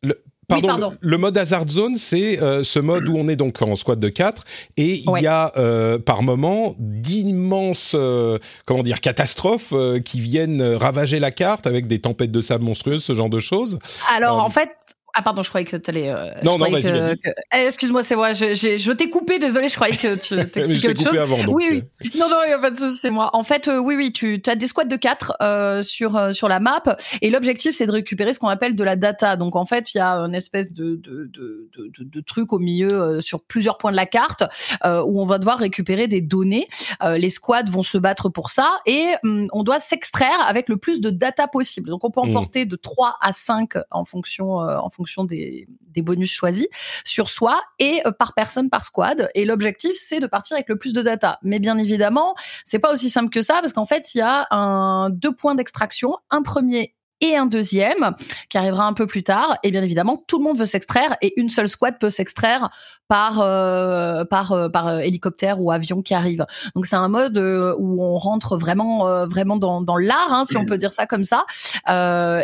le, 0.03 0.23
Pardon, 0.53 0.69
oui, 0.69 0.81
pardon. 0.81 0.97
Le, 1.01 1.11
le, 1.11 1.19
mode 1.19 1.37
Hazard 1.39 1.69
Zone, 1.69 1.97
c'est 1.97 2.43
euh, 2.43 2.63
ce 2.63 2.79
mode 2.79 3.09
où 3.09 3.17
on 3.17 3.29
est 3.29 3.37
donc 3.37 3.61
en 3.63 3.77
squad 3.77 3.99
de 3.99 4.09
4 4.09 4.45
et 4.77 5.03
ouais. 5.07 5.21
il 5.21 5.25
y 5.25 5.27
a 5.27 5.53
euh, 5.57 5.99
par 5.99 6.23
moment 6.23 6.75
d'immenses 6.79 7.95
euh, 7.99 8.39
comment 8.67 8.83
dire 8.83 9.01
catastrophes 9.01 9.73
euh, 9.73 10.01
qui 10.01 10.21
viennent 10.21 10.63
ravager 10.63 11.19
la 11.19 11.31
carte 11.31 11.67
avec 11.67 11.87
des 11.87 12.01
tempêtes 12.01 12.33
de 12.33 12.41
sable 12.41 12.65
monstrueuses, 12.65 13.05
ce 13.05 13.15
genre 13.15 13.29
de 13.29 13.41
choses. 13.41 13.79
Alors 14.15 14.43
en 14.43 14.51
fait, 14.51 14.71
Ah 15.15 15.21
pardon, 15.21 15.43
je 15.43 15.51
croyais 15.51 15.67
que 15.67 15.77
tu 15.77 15.91
allais. 15.91 16.09
Euh, 16.09 16.31
non, 16.43 16.57
non, 16.57 16.71
vas-y, 16.71 16.91
vas 16.91 17.13
eh, 17.55 17.67
Excuse-moi, 17.67 18.03
c'est 18.03 18.17
moi. 18.17 18.33
Je, 18.33 18.55
je 18.55 18.93
t'ai 18.93 19.11
coupé. 19.11 19.39
Désolé, 19.39 19.69
je 19.69 19.75
croyais 19.75 19.97
que 19.97 20.15
tu 20.15 20.35
t'expliquais 20.51 20.89
autre 20.89 21.03
chose. 21.03 21.19
Avant, 21.19 21.37
donc, 21.37 21.55
oui, 21.55 21.67
oui. 21.71 21.83
Euh. 22.07 22.19
Non, 22.19 22.31
non, 22.31 22.37
il 22.45 22.49
n'y 22.49 22.55
a 22.55 22.59
pas 22.59 22.71
de 22.71 22.79
souci, 22.79 22.99
c'est 22.99 23.11
moi. 23.11 23.29
En 23.35 23.45
fait, 23.45 23.69
euh, 23.69 23.79
oui, 23.79 23.95
oui, 23.95 24.13
tu 24.13 24.41
as 24.47 24.55
des 24.55 24.67
squads 24.67 24.87
de 24.87 24.97
4 24.97 25.37
euh, 25.43 25.83
sur 25.83 26.35
sur 26.35 26.49
la 26.49 26.61
map, 26.61 26.83
et 27.21 27.29
l'objectif 27.29 27.75
c'est 27.75 27.87
de 27.87 27.93
récupérer 27.93 28.33
ce 28.33 28.39
qu'on 28.39 28.49
appelle 28.49 28.75
de 28.75 28.85
la 28.85 28.97
data. 28.97 29.37
Donc 29.37 29.55
en 29.55 29.67
fait, 29.67 29.95
il 29.95 29.99
y 29.99 30.01
a 30.01 30.17
une 30.17 30.35
espèce 30.35 30.73
de 30.73 30.97
de, 30.97 31.31
de, 31.31 31.69
de, 31.77 32.05
de 32.05 32.21
truc 32.23 32.55
au 32.55 32.59
milieu 32.59 33.21
sur 33.21 33.43
plusieurs 33.43 33.77
points 33.77 33.93
de 33.93 33.97
la 33.97 34.07
carte 34.07 34.45
où 34.85 35.21
on 35.21 35.27
va 35.27 35.39
devoir 35.39 35.59
récupérer 35.59 36.09
des 36.09 36.23
données. 36.23 36.67
les 37.03 37.31
squads 37.31 37.69
vont 37.69 37.83
se 37.83 37.99
battre 37.99 38.31
pour 38.31 38.49
ça, 38.49 38.79
et 38.87 39.13
hum, 39.25 39.49
on 39.53 39.63
doit 39.63 39.81
s'extraire 39.81 40.41
avec 40.47 40.71
le 40.71 40.79
plus 40.79 41.03
de 41.03 41.11
data 41.11 41.49
possible. 41.49 41.91
Donc 41.91 42.05
on 42.05 42.11
peut 42.11 42.21
mmh. 42.21 42.31
emporter 42.31 42.65
de 42.65 42.77
3 42.77 43.19
à 43.21 43.35
5 43.35 43.73
en 43.91 44.05
fonction 44.07 44.53
en 44.53 44.89
fonction 44.89 45.02
fonction 45.03 45.25
des, 45.25 45.67
bonus 45.97 46.33
choisis 46.33 46.67
sur 47.05 47.29
soi 47.29 47.61
et 47.79 48.01
euh, 48.07 48.13
par 48.13 48.35
personne 48.35 48.71
par 48.71 48.85
squad. 48.85 49.29
Et 49.35 49.45
l'objectif, 49.45 49.93
c'est 49.97 50.21
de 50.21 50.27
partir 50.27 50.55
avec 50.57 50.69
le 50.69 50.79
plus 50.79 50.93
de 50.93 51.03
data. 51.03 51.39
Mais 51.43 51.59
bien 51.59 51.77
évidemment, 51.77 52.35
c'est 52.65 52.79
pas 52.79 52.93
aussi 52.93 53.11
simple 53.11 53.31
que 53.31 53.43
ça 53.43 53.61
parce 53.61 53.73
qu'en 53.73 53.85
fait, 53.85 54.15
il 54.15 54.19
y 54.19 54.21
a 54.21 54.47
un 54.51 55.11
deux 55.11 55.35
points 55.35 55.55
d'extraction, 55.55 56.17
un 56.31 56.43
premier 56.43 56.95
et 57.23 57.37
un 57.37 57.47
deuxième 57.47 58.15
qui 58.51 58.59
arrivera 58.59 58.87
un 58.87 58.93
peu 58.93 59.07
plus 59.07 59.23
tard. 59.23 59.57
Et 59.63 59.71
bien 59.71 59.83
évidemment, 59.83 60.23
tout 60.27 60.39
le 60.39 60.45
monde 60.45 60.59
veut 60.59 60.67
s'extraire 60.67 61.17
et 61.23 61.41
une 61.41 61.49
seule 61.49 61.69
squad 61.69 61.99
peut 61.99 62.11
s'extraire 62.11 62.69
par 63.09 63.41
euh, 63.41 64.25
par 64.25 64.53
euh, 64.53 64.69
par 64.69 65.01
hélicoptère 65.01 65.61
ou 65.61 65.71
avion 65.71 66.03
qui 66.03 66.13
arrive. 66.13 66.45
Donc 66.75 66.85
c'est 66.85 66.97
un 66.97 67.09
mode 67.09 67.39
où 67.39 68.03
on 68.03 68.19
rentre 68.19 68.59
vraiment 68.59 69.27
vraiment 69.27 69.57
dans, 69.57 69.81
dans 69.81 69.97
l'art, 69.97 70.33
hein, 70.33 70.45
si 70.47 70.57
on 70.57 70.67
peut 70.67 70.79
dire 70.79 70.93
ça 70.93 71.07
comme 71.07 71.25
ça, 71.25 71.47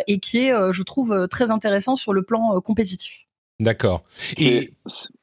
et 0.07 0.19
qui 0.19 0.47
est, 0.47 0.53
je 0.71 0.83
trouve, 0.83 1.27
très 1.29 1.51
intéressant 1.51 1.95
sur 1.95 2.13
le 2.13 2.23
plan 2.23 2.59
compétitif. 2.61 3.25
D'accord. 3.59 4.03
Et 4.37 4.73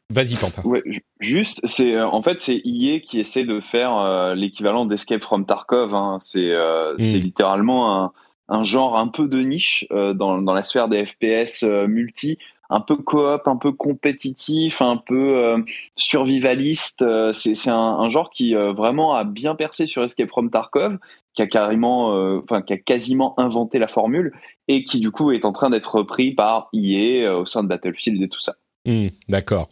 Vas-y. 0.08 0.36
Ouais, 0.64 0.84
juste, 1.18 1.60
c'est 1.64 2.00
en 2.00 2.22
fait 2.22 2.40
c'est 2.40 2.60
IE 2.64 3.00
qui 3.00 3.18
essaie 3.18 3.42
de 3.42 3.58
faire 3.60 4.34
l'équivalent 4.36 4.86
d'Escape 4.86 5.22
from 5.22 5.46
Tarkov. 5.46 5.94
Hein. 5.94 6.18
C'est 6.20 6.52
c'est 6.98 7.18
hmm. 7.18 7.22
littéralement 7.22 8.04
un, 8.04 8.12
un 8.48 8.64
genre 8.64 8.96
un 8.96 9.08
peu 9.08 9.28
de 9.28 9.40
niche 9.40 9.86
euh, 9.90 10.14
dans, 10.14 10.40
dans 10.40 10.54
la 10.54 10.62
sphère 10.62 10.88
des 10.88 11.04
FPS 11.06 11.64
euh, 11.64 11.86
multi, 11.86 12.38
un 12.70 12.80
peu 12.80 12.96
coop, 12.96 13.46
un 13.46 13.56
peu 13.56 13.72
compétitif, 13.72 14.82
un 14.82 14.96
peu 14.96 15.36
euh, 15.36 15.58
survivaliste. 15.96 17.04
c'est 17.32 17.68
un, 17.68 17.76
un, 17.76 18.08
genre 18.08 18.30
qui 18.30 18.54
vraiment 18.54 19.14
a 19.14 19.24
bien 19.24 19.54
percé 19.54 19.86
sur 19.86 20.02
Escape 20.02 20.28
from 20.28 20.50
Tarkov, 20.50 20.98
qui 21.34 21.42
a 21.42 21.46
carrément, 21.46 22.08
enfin 22.38 22.62
qui 22.62 22.72
a 22.72 22.78
quasiment 22.78 23.38
inventé 23.38 23.78
la 23.78 23.86
formule 23.86 24.32
et 24.68 24.82
qui 24.82 24.98
du 24.98 25.12
coup 25.12 25.30
est 25.30 25.44
en 25.44 25.52
train 25.52 25.70
d'être 25.70 25.96
repris 25.96 26.34
par 26.34 26.68
EA 26.72 27.36
au 27.36 27.46
sein 27.46 27.62
de 27.62 27.68
Battlefield 27.68 28.20
et 28.20 28.28
tout 28.28 28.40
ça. 28.40 28.56
Hmm, 28.86 29.08
d'accord. 29.28 29.68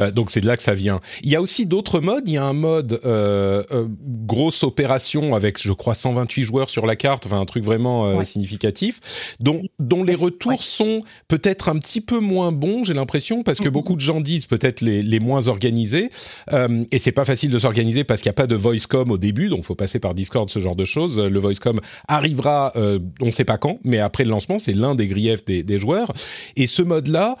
Euh, 0.00 0.10
donc 0.10 0.30
c'est 0.30 0.40
de 0.40 0.46
là 0.46 0.56
que 0.56 0.62
ça 0.62 0.74
vient. 0.74 1.00
Il 1.22 1.30
y 1.30 1.36
a 1.36 1.40
aussi 1.40 1.66
d'autres 1.66 2.00
modes. 2.00 2.24
Il 2.26 2.34
y 2.34 2.36
a 2.36 2.44
un 2.44 2.52
mode 2.52 3.00
euh, 3.04 3.62
euh, 3.70 3.86
grosse 4.26 4.64
opération 4.64 5.36
avec, 5.36 5.62
je 5.62 5.72
crois, 5.72 5.94
128 5.94 6.42
joueurs 6.42 6.68
sur 6.68 6.84
la 6.84 6.96
carte, 6.96 7.26
enfin 7.26 7.40
un 7.40 7.44
truc 7.44 7.64
vraiment 7.64 8.22
significatif, 8.24 9.36
dont, 9.38 9.62
dont 9.78 10.02
les 10.02 10.14
retours 10.14 10.64
sont 10.64 11.02
peut-être 11.28 11.68
un 11.68 11.78
petit 11.78 12.00
peu 12.00 12.18
moins 12.18 12.50
bons, 12.50 12.82
j'ai 12.82 12.94
l'impression, 12.94 13.44
parce 13.44 13.60
que 13.60 13.68
beaucoup 13.68 13.94
de 13.94 14.00
gens 14.00 14.20
disent 14.20 14.46
peut-être 14.46 14.80
les, 14.80 15.02
les 15.02 15.20
moins 15.20 15.46
organisés. 15.46 16.10
et 16.90 16.98
c'est 16.98 17.12
pas 17.12 17.24
facile 17.24 17.50
de 17.50 17.58
s'organiser 17.58 18.02
parce 18.02 18.20
qu'il 18.20 18.28
n'y 18.30 18.34
a 18.34 18.40
pas 18.40 18.46
de 18.48 18.56
voicecom 18.56 19.10
au 19.12 19.18
début, 19.18 19.48
donc 19.48 19.64
faut 19.64 19.76
passer 19.76 20.00
par 20.00 20.14
Discord, 20.14 20.50
ce 20.50 20.58
genre 20.58 20.76
de 20.76 20.84
choses. 20.84 21.20
Le 21.20 21.38
voicecom 21.38 21.80
arrivera, 22.08 22.72
on 22.74 23.26
ne 23.26 23.30
sait 23.30 23.44
pas 23.44 23.58
quand, 23.58 23.78
mais 23.84 23.98
après 23.98 24.24
le 24.24 24.30
lancement, 24.30 24.58
c'est 24.58 24.74
l'un 24.74 24.96
des 24.96 25.06
griefs 25.06 25.44
des, 25.44 25.62
des 25.62 25.78
joueurs. 25.78 26.12
Et 26.56 26.66
ce 26.66 26.82
mode-là, 26.82 27.36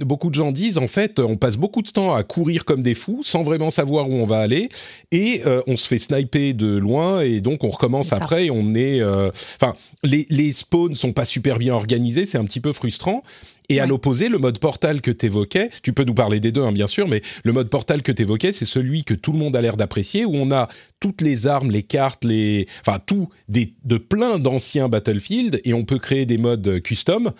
beaucoup 0.00 0.28
de 0.28 0.34
gens 0.34 0.52
disent 0.52 0.57
en 0.76 0.88
fait, 0.88 1.18
on 1.18 1.36
passe 1.36 1.56
beaucoup 1.56 1.82
de 1.82 1.88
temps 1.88 2.14
à 2.14 2.22
courir 2.22 2.64
comme 2.64 2.82
des 2.82 2.94
fous 2.94 3.22
sans 3.22 3.42
vraiment 3.42 3.70
savoir 3.70 4.08
où 4.08 4.14
on 4.14 4.26
va 4.26 4.38
aller. 4.38 4.68
Et 5.12 5.42
euh, 5.46 5.62
on 5.66 5.76
se 5.76 5.86
fait 5.86 5.98
sniper 5.98 6.54
de 6.54 6.76
loin 6.76 7.20
et 7.20 7.40
donc 7.40 7.64
on 7.64 7.70
recommence 7.70 8.12
après. 8.12 8.46
Et 8.46 8.50
on 8.50 8.74
est 8.74 9.00
euh, 9.00 9.30
enfin 9.60 9.74
les 10.02 10.26
les 10.30 10.52
spawns 10.52 10.94
sont 10.94 11.12
pas 11.12 11.24
super 11.24 11.58
bien 11.58 11.74
organisés, 11.74 12.26
c'est 12.26 12.38
un 12.38 12.44
petit 12.44 12.60
peu 12.60 12.72
frustrant. 12.72 13.22
Et 13.70 13.80
à 13.80 13.86
l'opposé, 13.86 14.30
le 14.30 14.38
mode 14.38 14.58
portal 14.58 15.02
que 15.02 15.10
tu 15.10 15.26
évoquais, 15.26 15.68
tu 15.82 15.92
peux 15.92 16.04
nous 16.04 16.14
parler 16.14 16.40
des 16.40 16.52
deux, 16.52 16.62
hein, 16.62 16.72
bien 16.72 16.86
sûr, 16.86 17.06
mais 17.06 17.20
le 17.44 17.52
mode 17.52 17.68
portal 17.68 18.02
que 18.02 18.12
tu 18.12 18.22
évoquais, 18.22 18.50
c'est 18.52 18.64
celui 18.64 19.04
que 19.04 19.12
tout 19.12 19.32
le 19.32 19.38
monde 19.38 19.54
a 19.56 19.60
l'air 19.60 19.76
d'apprécier, 19.76 20.24
où 20.24 20.34
on 20.34 20.50
a 20.50 20.68
toutes 21.00 21.20
les 21.20 21.46
armes, 21.46 21.70
les 21.70 21.82
cartes, 21.82 22.24
les, 22.24 22.66
enfin 22.80 22.98
tout 23.04 23.28
des, 23.48 23.74
de 23.84 23.98
plein 23.98 24.38
d'anciens 24.38 24.88
Battlefield, 24.88 25.60
et 25.64 25.74
on 25.74 25.84
peut 25.84 25.98
créer 25.98 26.24
des 26.24 26.38
modes 26.38 26.80
custom. 26.80 27.32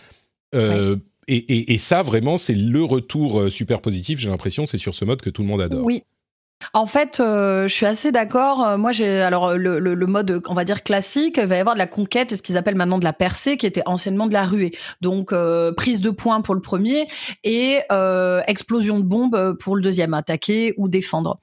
Euh, 0.54 0.96
et, 1.28 1.78
ça, 1.78 2.02
vraiment, 2.02 2.38
c'est 2.38 2.54
le 2.54 2.82
retour 2.82 3.40
euh, 3.40 3.50
super 3.50 3.80
positif, 3.80 4.18
j'ai 4.18 4.30
l'impression, 4.30 4.66
c'est 4.66 4.78
sur 4.78 4.94
ce 4.94 5.04
mode 5.04 5.20
que 5.20 5.30
tout 5.30 5.42
le 5.42 5.48
monde 5.48 5.60
adore. 5.60 5.84
Oui, 5.84 6.02
en 6.72 6.86
fait, 6.86 7.20
euh, 7.20 7.68
je 7.68 7.74
suis 7.74 7.86
assez 7.86 8.10
d'accord. 8.12 8.66
Euh, 8.66 8.78
moi, 8.78 8.92
j'ai 8.92 9.20
alors 9.20 9.54
le, 9.54 10.06
mode, 10.06 10.42
on 10.48 10.54
va 10.54 10.64
dire 10.64 10.82
classique, 10.82 11.38
il 11.40 11.46
va 11.46 11.56
y 11.56 11.60
avoir 11.60 11.74
de 11.74 11.78
la 11.78 11.86
conquête 11.86 12.32
et 12.32 12.36
ce 12.36 12.42
qu'ils 12.42 12.56
appellent 12.56 12.76
maintenant 12.76 12.98
de 12.98 13.04
la 13.04 13.12
percée, 13.12 13.56
qui 13.58 13.66
était 13.66 13.82
anciennement 13.86 14.26
de 14.26 14.32
la 14.32 14.44
ruée. 14.44 14.72
Donc 15.00 15.32
prise 15.76 16.00
de 16.00 16.10
points 16.10 16.40
pour 16.40 16.54
le 16.54 16.60
premier 16.60 17.06
et 17.44 17.80
explosion 18.46 18.98
de 18.98 19.04
bombe 19.04 19.56
pour 19.60 19.76
le 19.76 19.82
deuxième, 19.82 20.14
attaquer 20.14 20.74
ou 20.78 20.88
défendre. 20.88 21.36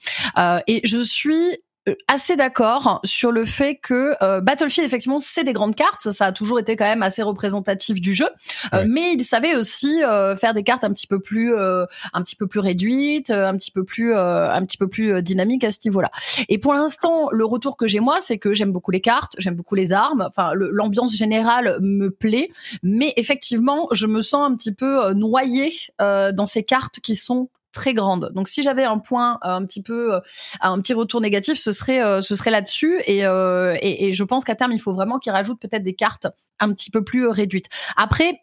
et 0.67 0.81
je 0.83 0.99
suis 0.99 1.59
assez 2.07 2.35
d'accord 2.35 2.99
sur 3.03 3.31
le 3.31 3.45
fait 3.45 3.75
que 3.75 4.15
euh, 4.21 4.41
Battlefield 4.41 4.85
effectivement 4.85 5.19
c'est 5.19 5.43
des 5.43 5.53
grandes 5.53 5.75
cartes, 5.75 6.09
ça 6.09 6.25
a 6.25 6.31
toujours 6.31 6.59
été 6.59 6.75
quand 6.75 6.85
même 6.85 7.03
assez 7.03 7.21
représentatif 7.21 8.01
du 8.01 8.13
jeu, 8.13 8.27
euh, 8.73 8.85
mais 8.87 9.13
il 9.13 9.23
savait 9.23 9.55
aussi 9.55 9.99
faire 10.39 10.53
des 10.53 10.63
cartes 10.63 10.83
un 10.83 10.91
petit 10.91 11.07
peu 11.07 11.19
plus 11.19 11.55
un 11.55 12.21
petit 12.21 12.35
peu 12.35 12.47
plus 12.47 12.59
réduites, 12.59 13.29
un 13.29 13.55
petit 13.55 13.71
peu 13.71 13.83
plus 13.83 14.15
un 14.15 14.65
petit 14.65 14.77
peu 14.77 14.87
plus 14.87 15.21
dynamiques 15.21 15.63
à 15.63 15.71
ce 15.71 15.79
niveau-là. 15.85 16.09
Et 16.49 16.57
pour 16.57 16.73
l'instant, 16.73 17.29
le 17.31 17.45
retour 17.45 17.77
que 17.77 17.87
j'ai 17.87 17.99
moi, 17.99 18.17
c'est 18.19 18.37
que 18.37 18.53
j'aime 18.53 18.71
beaucoup 18.71 18.91
les 18.91 19.01
cartes, 19.01 19.33
j'aime 19.37 19.55
beaucoup 19.55 19.75
les 19.75 19.93
armes, 19.93 20.25
enfin 20.27 20.51
l'ambiance 20.53 21.15
générale 21.15 21.77
me 21.81 22.09
plaît, 22.09 22.49
mais 22.83 23.13
effectivement, 23.17 23.87
je 23.91 24.07
me 24.07 24.21
sens 24.21 24.49
un 24.49 24.55
petit 24.55 24.73
peu 24.73 25.13
noyée 25.13 25.71
dans 25.99 26.45
ces 26.45 26.63
cartes 26.63 26.99
qui 26.99 27.15
sont 27.15 27.49
très 27.75 27.93
grande. 27.93 28.31
Donc 28.33 28.47
si 28.47 28.63
j'avais 28.63 28.83
un 28.83 28.97
point 28.97 29.33
euh, 29.43 29.49
un 29.49 29.65
petit 29.65 29.83
peu 29.83 30.15
euh, 30.15 30.19
un 30.61 30.79
petit 30.81 30.93
retour 30.93 31.21
négatif, 31.21 31.59
ce 31.59 31.71
serait 31.71 32.01
euh, 32.03 32.21
là-dessus 32.45 32.99
et, 33.05 33.19
et, 33.19 34.07
et 34.07 34.13
je 34.13 34.23
pense 34.23 34.43
qu'à 34.43 34.55
terme 34.55 34.71
il 34.71 34.79
faut 34.79 34.93
vraiment 34.93 35.19
qu'ils 35.19 35.31
rajoutent 35.31 35.59
peut-être 35.59 35.83
des 35.83 35.95
cartes 35.95 36.27
un 36.59 36.71
petit 36.73 36.89
peu 36.89 37.03
plus 37.03 37.27
réduites. 37.27 37.67
Après 37.97 38.39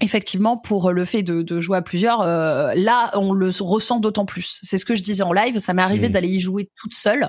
effectivement, 0.00 0.56
pour 0.56 0.92
le 0.92 1.04
fait 1.04 1.22
de, 1.22 1.60
jouer 1.60 1.78
à 1.78 1.82
plusieurs, 1.82 2.20
euh, 2.20 2.72
là, 2.76 3.10
on 3.14 3.32
le 3.32 3.50
ressent 3.60 3.98
d'autant 3.98 4.24
plus. 4.24 4.60
C'est 4.62 4.78
ce 4.78 4.84
que 4.84 4.94
je 4.94 5.02
disais 5.02 5.22
en 5.22 5.32
live. 5.32 5.58
Ça 5.58 5.74
m'est 5.74 5.82
arrivé 5.82 6.08
mmh. 6.08 6.12
d'aller 6.12 6.28
y 6.28 6.40
jouer 6.40 6.70
toute 6.76 6.94
seule, 6.94 7.28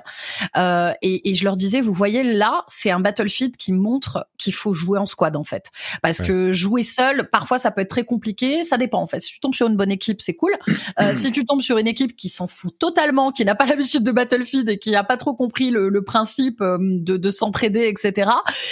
euh, 0.58 0.92
et, 1.02 1.34
je 1.34 1.44
leur 1.44 1.56
disais, 1.56 1.82
vous 1.82 1.94
voyez, 1.94 2.24
là, 2.24 2.64
c'est 2.68 2.92
un 2.92 3.00
Battlefield 3.00 3.56
qui 3.58 3.72
montre 3.72 4.28
qu'il 4.38 4.54
faut 4.54 4.74
jouer 4.74 5.00
en 5.00 5.06
squad 5.06 5.36
en 5.36 5.44
fait, 5.44 5.66
parce 6.02 6.20
que 6.20 6.52
jouer 6.52 6.84
seul, 6.84 7.30
parfois, 7.30 7.58
ça 7.58 7.72
peut 7.72 7.82
être 7.82 7.90
très 7.90 8.04
compliqué. 8.04 8.64
Ça 8.64 8.78
dépend 8.78 9.02
en 9.02 9.08
fait. 9.08 9.22
Si 9.22 9.34
tu 9.34 9.40
tombes 9.40 9.56
sur 9.56 9.68
une 9.68 9.78
bonne 9.78 9.92
équipe, 9.92 10.22
c'est 10.22 10.36
cool. 10.36 10.54
Euh, 11.00 11.14
si 11.16 11.32
tu 11.32 11.46
tombes 11.46 11.62
sur 11.62 11.78
une 11.78 11.88
équipe 11.88 12.16
qui 12.16 12.30
s'en 12.30 12.48
fout 12.48 12.78
totalement, 12.78 13.32
qui 13.32 13.46
n'a 13.46 13.56
pas 13.56 13.66
l'habitude 13.68 14.04
de 14.04 14.12
Battlefield 14.12 14.70
et 14.70 14.80
qui 14.80 14.92
n'a 14.92 15.04
pas 15.04 15.18
trop 15.18 15.34
compris 15.34 15.72
le, 15.72 16.00
principe 16.04 16.62
de, 16.62 17.18
de 17.18 17.30
s'entraider, 17.30 17.88
etc. 17.88 18.32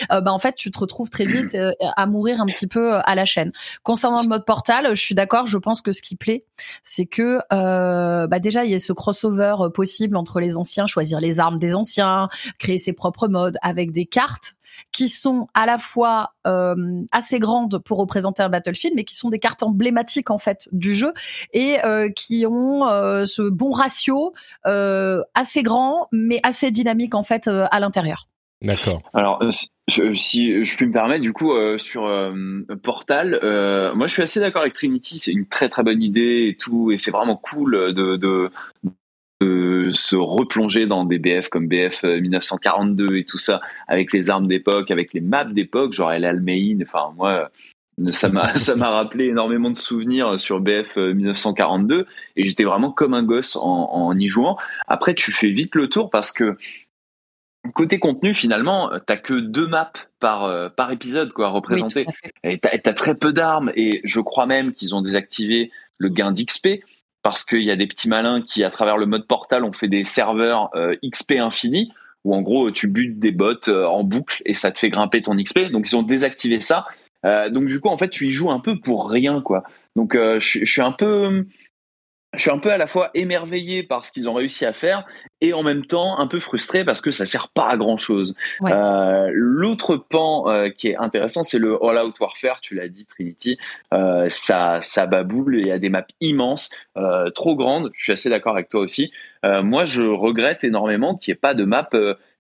bah 0.10 0.32
en 0.32 0.40
fait, 0.40 0.56
tu 0.56 0.72
te 0.72 0.80
retrouves 0.80 1.10
très 1.10 1.26
vite 1.26 1.58
à 1.96 2.06
mourir 2.06 2.42
un 2.42 2.46
petit 2.46 2.68
peu 2.68 2.96
à 2.96 3.16
la 3.16 3.26
chaîne 3.26 3.52
Concernant 3.88 4.22
le 4.22 4.28
mode 4.28 4.44
Portal, 4.44 4.90
je 4.90 5.02
suis 5.02 5.16
d'accord. 5.16 5.48
Je 5.48 5.58
pense 5.58 5.82
que 5.82 5.94
ce 5.94 6.02
qui 6.02 6.18
plaît, 6.18 6.44
c'est 6.84 7.06
que 7.06 7.40
euh, 7.54 8.28
bah 8.28 8.40
déjà 8.40 8.66
il 8.66 8.72
y 8.72 8.76
a 8.76 8.80
ce 8.80 8.92
crossover 8.92 9.56
euh, 9.62 9.70
possible 9.70 10.18
entre 10.18 10.42
les 10.42 10.58
anciens, 10.58 10.88
choisir 10.88 11.22
les 11.22 11.40
armes 11.40 11.58
des 11.58 11.74
anciens, 11.74 12.28
créer 12.60 12.80
ses 12.80 12.92
propres 12.92 13.30
modes 13.30 13.58
avec 13.62 13.94
des 13.94 14.06
cartes 14.06 14.56
qui 14.92 15.08
sont 15.08 15.48
à 15.54 15.66
la 15.66 15.78
fois 15.78 16.34
euh, 16.48 16.76
assez 17.14 17.40
grandes 17.40 17.78
pour 17.78 18.00
représenter 18.00 18.44
un 18.44 18.50
Battlefield, 18.50 18.94
mais 18.94 19.06
qui 19.06 19.16
sont 19.16 19.30
des 19.30 19.40
cartes 19.40 19.64
emblématiques 19.64 20.32
en 20.32 20.38
fait 20.38 20.68
du 20.74 20.94
jeu 20.94 21.14
et 21.54 21.78
qui 22.14 22.46
ont 22.46 22.82
ce 23.26 23.50
bon 23.50 23.72
ratio 23.72 24.34
assez 24.66 25.64
grand, 25.64 26.10
mais 26.12 26.42
assez 26.44 26.72
dynamique 26.72 27.16
en 27.16 27.24
fait 27.24 27.48
à 27.48 27.80
l'intérieur. 27.80 28.28
D'accord. 28.62 29.04
Alors, 29.14 29.42
euh, 29.44 29.52
si, 30.14 30.66
je 30.66 30.76
puis 30.76 30.88
me 30.88 30.92
permettre, 30.92 31.22
du 31.22 31.32
coup, 31.32 31.54
euh, 31.54 31.78
sur 31.78 32.06
euh, 32.08 32.34
Portal, 32.82 33.40
moi 33.96 34.08
je 34.08 34.14
suis 34.14 34.24
assez 34.24 34.40
d'accord 34.40 34.64
avec 34.64 34.74
Trinity, 34.74 35.20
c'est 35.20 35.32
une 35.32 35.46
très 35.46 35.70
très 35.70 35.84
bonne 35.84 36.02
idée 36.02 36.48
et 36.50 36.58
tout, 36.58 36.92
et 36.92 36.98
c'est 36.98 37.12
vraiment 37.12 37.36
cool 37.36 37.94
de, 37.94 38.16
de, 38.16 38.50
se 39.92 40.16
replonger 40.16 40.88
dans 40.88 41.06
des 41.06 41.20
BF 41.20 41.50
comme 41.50 41.68
BF 41.68 42.04
1942 42.04 43.16
et 43.16 43.24
tout 43.24 43.38
ça, 43.38 43.62
avec 43.88 44.12
les 44.12 44.30
armes 44.30 44.48
d'époque, 44.48 44.92
avec 44.92 45.14
les 45.14 45.22
maps 45.22 45.46
d'époque, 45.46 45.94
genre 45.94 46.12
El 46.12 46.26
Almein, 46.26 46.80
enfin 46.82 47.14
moi 47.16 47.52
ça 48.12 48.30
m'a 48.30 48.48
ça 48.56 48.76
m'a 48.76 48.90
rappelé 48.90 49.28
énormément 49.28 49.70
de 49.70 49.78
souvenirs 49.78 50.40
sur 50.40 50.60
BF 50.60 50.98
1942 50.98 52.06
et 52.36 52.46
j'étais 52.46 52.64
vraiment 52.64 52.92
comme 52.92 53.14
un 53.14 53.24
gosse 53.24 53.56
en, 53.56 53.62
en 53.62 54.18
y 54.18 54.28
jouant. 54.28 54.58
Après 54.88 55.14
tu 55.14 55.32
fais 55.32 55.50
vite 55.50 55.76
le 55.76 55.88
tour 55.88 56.10
parce 56.10 56.32
que 56.32 56.58
côté 57.74 58.00
contenu, 58.00 58.34
finalement, 58.34 58.92
t'as 59.06 59.18
que 59.18 59.34
deux 59.34 59.68
maps 59.68 59.92
par 60.20 60.72
par 60.74 60.92
épisode 60.92 61.32
quoi 61.34 61.50
représentées. 61.50 62.06
et 62.44 62.58
t'as 62.58 62.70
as 62.72 62.94
très 62.94 63.16
peu 63.16 63.34
d'armes 63.34 63.72
et 63.76 64.02
je 64.04 64.20
crois 64.20 64.46
même 64.46 64.74
qu'ils 64.74 64.96
ont 64.96 65.02
désactivé 65.02 65.72
le 65.98 66.10
gain 66.10 66.32
d'XP 66.32 66.84
parce 67.24 67.44
qu'il 67.44 67.64
y 67.64 67.72
a 67.72 67.76
des 67.76 67.88
petits 67.88 68.10
malins 68.10 68.42
qui, 68.42 68.64
à 68.64 68.70
travers 68.70 68.98
le 68.98 69.06
mode 69.06 69.28
portal, 69.28 69.64
ont 69.64 69.74
fait 69.74 69.88
des 69.88 70.04
serveurs 70.04 70.72
XP 71.04 71.34
infini 71.34 71.92
où 72.24 72.36
en 72.36 72.42
gros 72.42 72.72
tu 72.72 72.88
butes 72.88 73.20
des 73.20 73.32
bots 73.32 73.70
en 73.70 74.04
boucle 74.04 74.42
et 74.46 74.54
ça 74.54 74.72
te 74.72 74.80
fait 74.80 74.90
grimper 74.90 75.22
ton 75.22 75.36
XP. 75.36 75.72
Donc 75.72 75.90
ils 75.90 75.96
ont 75.96 76.04
désactivé 76.04 76.62
ça. 76.62 76.86
donc 77.24 77.68
du 77.68 77.80
coup 77.80 77.90
en 77.90 77.98
fait 77.98 78.10
tu 78.10 78.28
y 78.28 78.32
joues 78.32 78.52
un 78.52 78.60
peu 78.60 78.80
pour 78.80 79.10
rien 79.10 79.42
quoi. 79.42 79.64
Donc 79.96 80.14
je, 80.16 80.40
je 80.40 80.66
suis 80.66 80.82
un 80.82 80.92
peu 80.92 81.46
je 82.38 82.44
suis 82.44 82.52
un 82.52 82.60
peu 82.60 82.72
à 82.72 82.78
la 82.78 82.88
fois 82.88 83.10
émerveillé 83.14 83.84
par 83.84 84.06
ce 84.06 84.12
qu'ils 84.12 84.30
ont 84.30 84.34
réussi 84.34 84.66
à 84.66 84.74
faire 84.74 85.06
et 85.42 85.54
en 85.54 85.64
même 85.64 85.86
temps 85.86 86.20
un 86.20 86.28
peu 86.28 86.40
frustré 86.40 86.86
parce 86.86 87.02
que 87.02 87.12
ça 87.12 87.26
sert 87.26 87.50
pas 87.50 87.68
à 87.68 87.78
grand 87.78 87.98
chose. 87.98 88.36
Euh, 88.64 89.30
l'autre 89.34 89.98
pan 89.98 90.50
euh, 90.50 90.70
qui 90.70 90.90
est 90.90 90.96
intéressant, 90.96 91.44
c'est 91.44 91.60
le 91.60 91.78
All 91.84 91.98
Out 91.98 92.20
Warfare. 92.20 92.62
Tu 92.62 92.76
l'as 92.76 92.88
dit, 92.88 93.06
Trinity. 93.06 93.58
Euh, 93.94 94.28
ça, 94.30 94.80
ça 94.82 95.06
baboule. 95.06 95.60
Il 95.60 95.68
y 95.68 95.72
a 95.72 95.80
des 95.80 95.90
maps 95.90 96.06
immenses, 96.22 96.70
trop 97.34 97.56
grandes. 97.56 97.92
Je 97.94 98.04
suis 98.04 98.14
assez 98.14 98.30
d'accord 98.30 98.54
avec 98.54 98.70
toi 98.70 98.82
aussi. 98.82 99.12
moi, 99.44 99.86
je 99.86 100.04
regrette 100.04 100.64
énormément 100.64 101.16
qu'il 101.16 101.32
n'y 101.32 101.38
ait 101.38 101.40
pas 101.40 101.54
de 101.54 101.64
map 101.64 101.90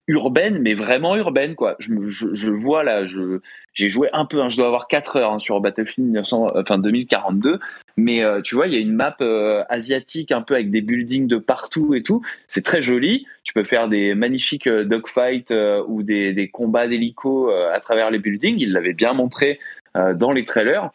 urbaine, 0.08 0.60
mais 0.62 0.74
vraiment 0.74 1.16
urbaine, 1.18 1.56
quoi. 1.56 1.76
Je, 1.80 1.94
je, 2.06 2.34
je 2.34 2.52
vois 2.52 2.84
là, 2.84 3.06
je 3.06 3.42
j'ai 3.74 3.90
joué 3.90 4.10
un 4.14 4.26
peu, 4.26 4.42
hein, 4.42 4.50
je 4.50 4.58
dois 4.58 4.68
avoir 4.68 4.88
4 4.88 5.18
heures 5.18 5.34
hein, 5.34 5.40
sur 5.40 5.60
Battlefield 5.60 6.08
1900, 6.08 6.54
enfin 6.56 6.78
2042, 6.78 7.60
mais 7.98 8.24
euh, 8.24 8.42
tu 8.42 8.54
vois, 8.54 8.68
il 8.68 8.74
y 8.74 8.78
a 8.78 8.80
une 8.80 8.94
map 8.94 9.18
euh, 9.22 9.64
asiatique 9.70 10.32
un 10.32 10.42
peu 10.42 10.54
avec 10.54 10.70
des 10.70 10.82
buildings 10.82 11.28
de 11.28 11.38
partout 11.38 11.96
et 11.96 12.04
tout. 12.04 12.22
C'est 12.48 12.64
très 12.64 12.82
joli. 12.82 13.26
Tu 13.44 13.54
peux 13.54 13.64
faire 13.64 13.90
des 13.90 14.14
magnifiques 14.14 14.68
euh, 14.68 14.86
dogfights 14.86 15.54
ou 15.88 16.04
des, 16.04 16.32
des 16.32 16.50
combats 16.50 16.88
d'hélico 16.88 17.50
à 17.50 17.80
travers 17.80 18.12
les 18.12 18.20
buildings. 18.20 18.58
Il 18.60 18.72
l'avait 18.72 18.94
bien 18.94 19.14
montré 19.14 19.60
dans 19.96 20.32
les 20.32 20.46
trailers. 20.46 20.92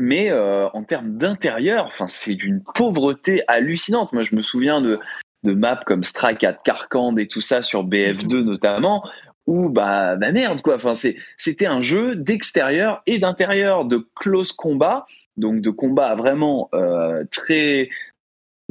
Mais 0.00 0.32
en 0.32 0.84
termes 0.84 1.16
d'intérieur, 1.16 1.86
enfin, 1.86 2.06
c'est 2.06 2.36
d'une 2.36 2.62
pauvreté 2.74 3.42
hallucinante. 3.48 4.12
Moi, 4.12 4.22
je 4.22 4.36
me 4.36 4.40
souviens 4.40 4.80
de 4.80 5.00
de 5.44 5.54
maps 5.54 5.80
comme 5.86 6.04
Strike 6.04 6.44
at 6.44 6.54
Karkand 6.64 7.16
et 7.16 7.28
tout 7.28 7.40
ça 7.40 7.62
sur 7.62 7.86
BF2 7.86 8.40
notamment, 8.40 9.08
où 9.46 9.68
bah, 9.70 10.16
bah 10.16 10.32
merde 10.32 10.60
quoi. 10.62 10.76
Enfin 10.76 10.94
c'était 10.94 11.66
un 11.66 11.80
jeu 11.80 12.16
d'extérieur 12.16 13.02
et 13.06 13.18
d'intérieur, 13.18 13.84
de 13.84 14.06
close 14.14 14.52
combat, 14.52 15.06
donc 15.38 15.60
de 15.60 15.70
combat 15.70 16.14
vraiment 16.14 16.68
euh, 16.74 17.24
très 17.30 17.88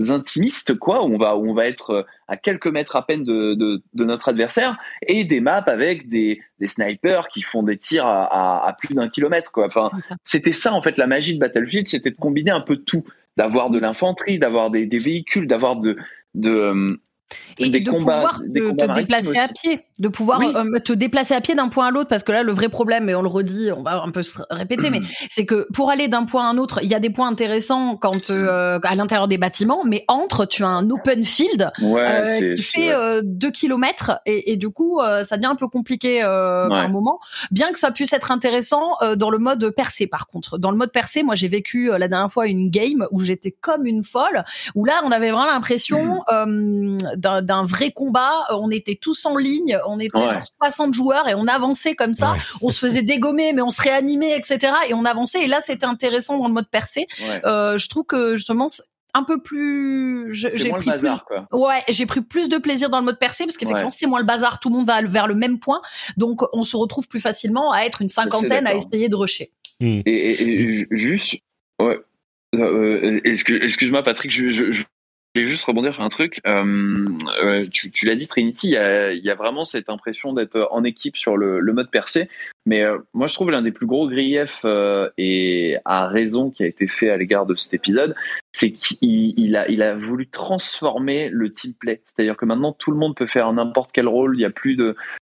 intimiste 0.09 0.75
quoi 0.75 1.03
où 1.03 1.13
on 1.13 1.17
va 1.17 1.35
où 1.35 1.49
on 1.49 1.53
va 1.53 1.65
être 1.65 1.89
euh, 1.89 2.03
à 2.27 2.37
quelques 2.37 2.67
mètres 2.67 2.95
à 2.95 3.05
peine 3.05 3.23
de, 3.23 3.55
de, 3.55 3.81
de 3.93 4.03
notre 4.03 4.29
adversaire 4.29 4.77
et 5.07 5.25
des 5.25 5.39
maps 5.39 5.63
avec 5.65 6.07
des, 6.07 6.39
des 6.59 6.67
snipers 6.67 7.27
qui 7.29 7.41
font 7.41 7.63
des 7.63 7.77
tirs 7.77 8.05
à, 8.05 8.67
à, 8.67 8.73
plus 8.73 8.93
d'un 8.93 9.09
kilomètre 9.09 9.51
quoi. 9.51 9.65
Enfin 9.65 9.89
c'était 10.23 10.51
ça 10.51 10.73
en 10.73 10.81
fait 10.81 10.97
la 10.97 11.07
magie 11.07 11.33
de 11.33 11.39
Battlefield 11.39 11.87
c'était 11.87 12.11
de 12.11 12.17
combiner 12.17 12.51
un 12.51 12.61
peu 12.61 12.77
tout. 12.77 13.03
D'avoir 13.37 13.69
de 13.69 13.79
l'infanterie 13.79 14.39
d'avoir 14.39 14.71
des, 14.71 14.87
des 14.87 14.97
véhicules 14.97 15.47
d'avoir 15.47 15.75
de 15.75 15.95
de 16.33 16.99
euh, 17.59 17.65
et 17.65 17.69
de 17.69 17.89
pouvoir 17.89 18.39
te, 18.53 18.93
déplacer 18.93 19.37
à 19.37 19.47
pied, 19.47 19.79
de 19.99 20.07
pouvoir 20.07 20.41
euh, 20.41 20.79
te 20.79 20.93
déplacer 20.93 21.33
à 21.33 21.41
pied 21.41 21.55
d'un 21.55 21.69
point 21.69 21.87
à 21.87 21.91
l'autre, 21.91 22.07
parce 22.07 22.23
que 22.23 22.31
là, 22.31 22.43
le 22.43 22.51
vrai 22.51 22.69
problème, 22.69 23.09
et 23.09 23.15
on 23.15 23.21
le 23.21 23.27
redit, 23.27 23.71
on 23.75 23.83
va 23.83 24.01
un 24.01 24.11
peu 24.11 24.23
se 24.23 24.39
répéter, 24.49 24.89
mais 24.89 24.99
c'est 25.29 25.45
que 25.45 25.67
pour 25.73 25.89
aller 25.89 26.07
d'un 26.07 26.25
point 26.25 26.47
à 26.47 26.49
un 26.49 26.57
autre, 26.57 26.79
il 26.83 26.89
y 26.89 26.95
a 26.95 26.99
des 26.99 27.09
points 27.09 27.27
intéressants 27.27 27.97
quand 27.97 28.29
euh, 28.29 28.79
à 28.83 28.95
l'intérieur 28.95 29.27
des 29.27 29.37
bâtiments, 29.37 29.83
mais 29.85 30.05
entre, 30.07 30.45
tu 30.45 30.63
as 30.63 30.67
un 30.67 30.89
open 30.89 31.25
field 31.25 31.69
euh, 31.81 32.55
qui 32.55 32.63
fait 32.63 32.91
2 33.23 33.51
km, 33.51 34.19
et, 34.25 34.53
et, 34.53 34.55
du 34.55 34.69
coup, 34.69 34.99
ça 35.23 35.37
devient 35.37 35.47
un 35.47 35.55
peu 35.55 35.67
compliqué 35.67 36.21
par 36.21 36.77
un 36.77 36.87
moment, 36.87 37.19
bien 37.51 37.71
que 37.71 37.79
ça 37.79 37.91
puisse 37.91 38.13
être 38.13 38.31
intéressant 38.31 38.93
dans 39.15 39.29
le 39.29 39.39
mode 39.39 39.69
percé, 39.71 40.07
par 40.07 40.27
contre. 40.27 40.57
Dans 40.57 40.71
le 40.71 40.77
mode 40.77 40.91
percé, 40.91 41.23
moi, 41.23 41.35
j'ai 41.35 41.47
vécu 41.47 41.89
la 41.97 42.07
dernière 42.07 42.31
fois 42.31 42.47
une 42.47 42.69
game 42.69 43.07
où 43.11 43.21
j'étais 43.21 43.51
comme 43.51 43.85
une 43.85 44.03
folle, 44.03 44.43
où 44.75 44.85
là, 44.85 45.01
on 45.03 45.11
avait 45.11 45.31
vraiment 45.31 45.47
l'impression 45.47 46.21
d'un 47.17 47.65
vrai 47.65 47.91
combat. 47.91 48.45
Euh, 48.51 48.55
on 48.59 48.71
était 48.71 48.95
tous 48.95 49.25
en 49.25 49.37
ligne, 49.37 49.77
on 49.87 49.99
était 49.99 50.17
genre 50.17 50.41
60 50.63 50.93
joueurs 50.93 51.27
et 51.27 51.35
on 51.35 51.47
avançait 51.47 51.95
comme 51.95 52.13
ça. 52.13 52.35
On 52.61 52.69
se 52.69 52.79
faisait 52.79 53.01
dégommer, 53.01 53.53
mais 53.53 53.61
on 53.61 53.71
se 53.71 53.81
réanimait, 53.81 54.37
etc. 54.37 54.73
Et 54.89 54.93
on 54.93 55.05
avançait. 55.05 55.43
Et 55.43 55.47
là, 55.47 55.59
c'était 55.61 55.85
intéressant 55.85 56.37
dans 56.37 56.47
le 56.47 56.53
mode 56.53 56.69
percé. 56.69 57.07
Euh, 57.45 57.77
je 57.77 57.89
trouve 57.89 58.05
que 58.05 58.35
justement 58.35 58.67
un 59.13 59.23
peu 59.23 59.41
plus 59.41 60.31
j'ai 60.31 60.69
pris 60.69 60.91
plus 60.91 61.09
ouais 61.51 61.81
j'ai 61.89 62.05
pris 62.05 62.21
plus 62.21 62.49
de 62.49 62.57
plaisir 62.57 62.89
dans 62.89 62.99
le 62.99 63.05
mode 63.05 63.17
percé 63.17 63.45
parce 63.45 63.57
qu'effectivement 63.57 63.89
c'est 63.89 64.05
moins 64.05 64.19
le 64.19 64.25
bazar 64.25 64.59
tout 64.59 64.69
le 64.69 64.75
monde 64.75 64.85
va 64.85 65.01
vers 65.01 65.27
le 65.27 65.33
même 65.33 65.59
point 65.59 65.81
donc 66.17 66.41
on 66.53 66.63
se 66.63 66.77
retrouve 66.77 67.07
plus 67.07 67.19
facilement 67.19 67.71
à 67.71 67.81
être 67.81 68.01
une 68.01 68.09
cinquantaine 68.09 68.67
à 68.67 68.75
essayer 68.75 69.09
de 69.09 69.15
rusher 69.15 69.51
hmm. 69.79 70.01
et, 70.05 70.87
juste 70.91 71.39
ouais 71.81 71.99
euh, 72.55 73.19
excuse-moi 73.23 74.03
Patrick 74.03 74.31
je, 74.31 74.51
je, 74.51 74.71
je 74.71 74.83
voulais 75.37 75.49
juste 75.49 75.65
rebondir 75.65 75.93
sur 75.93 76.03
un 76.03 76.09
truc. 76.09 76.39
Euh, 76.47 77.05
euh, 77.43 77.67
tu, 77.71 78.05
l'as 78.05 78.15
dit, 78.15 78.27
Trinity, 78.27 78.69
il 78.69 79.21
y, 79.23 79.29
a, 79.29 79.35
vraiment 79.35 79.63
cette 79.63 79.89
impression 79.89 80.33
d'être 80.33 80.67
en 80.71 80.83
équipe 80.83 81.17
sur 81.17 81.37
le, 81.37 81.61
mode 81.73 81.91
percé. 81.91 82.27
Mais 82.65 82.83
euh, 82.83 82.97
moi, 83.13 83.27
je 83.27 83.33
trouve 83.33 83.51
l'un 83.51 83.61
des 83.61 83.71
plus 83.71 83.85
gros 83.85 84.07
griefs, 84.07 84.65
et 85.17 85.77
à 85.85 86.07
raison, 86.07 86.49
qui 86.49 86.63
a 86.63 86.67
été 86.67 86.87
fait 86.87 87.09
à 87.09 87.17
l'égard 87.17 87.45
de 87.45 87.55
cet 87.55 87.73
épisode, 87.73 88.15
c'est 88.51 88.71
qu'il 88.71 89.33
il 89.37 89.83
a, 89.83 89.95
voulu 89.95 90.27
transformer 90.27 91.29
le 91.29 91.51
team 91.51 91.73
play. 91.73 92.01
C'est-à-dire 92.05 92.37
que 92.37 92.45
maintenant, 92.45 92.73
tout 92.73 92.91
le 92.91 92.97
monde 92.97 93.15
peut 93.15 93.25
faire 93.25 93.51
n'importe 93.53 93.91
quel 93.93 94.07
rôle. 94.07 94.35
Il 94.35 94.39
n'y 94.39 94.45
a 94.45 94.49
plus 94.49 94.77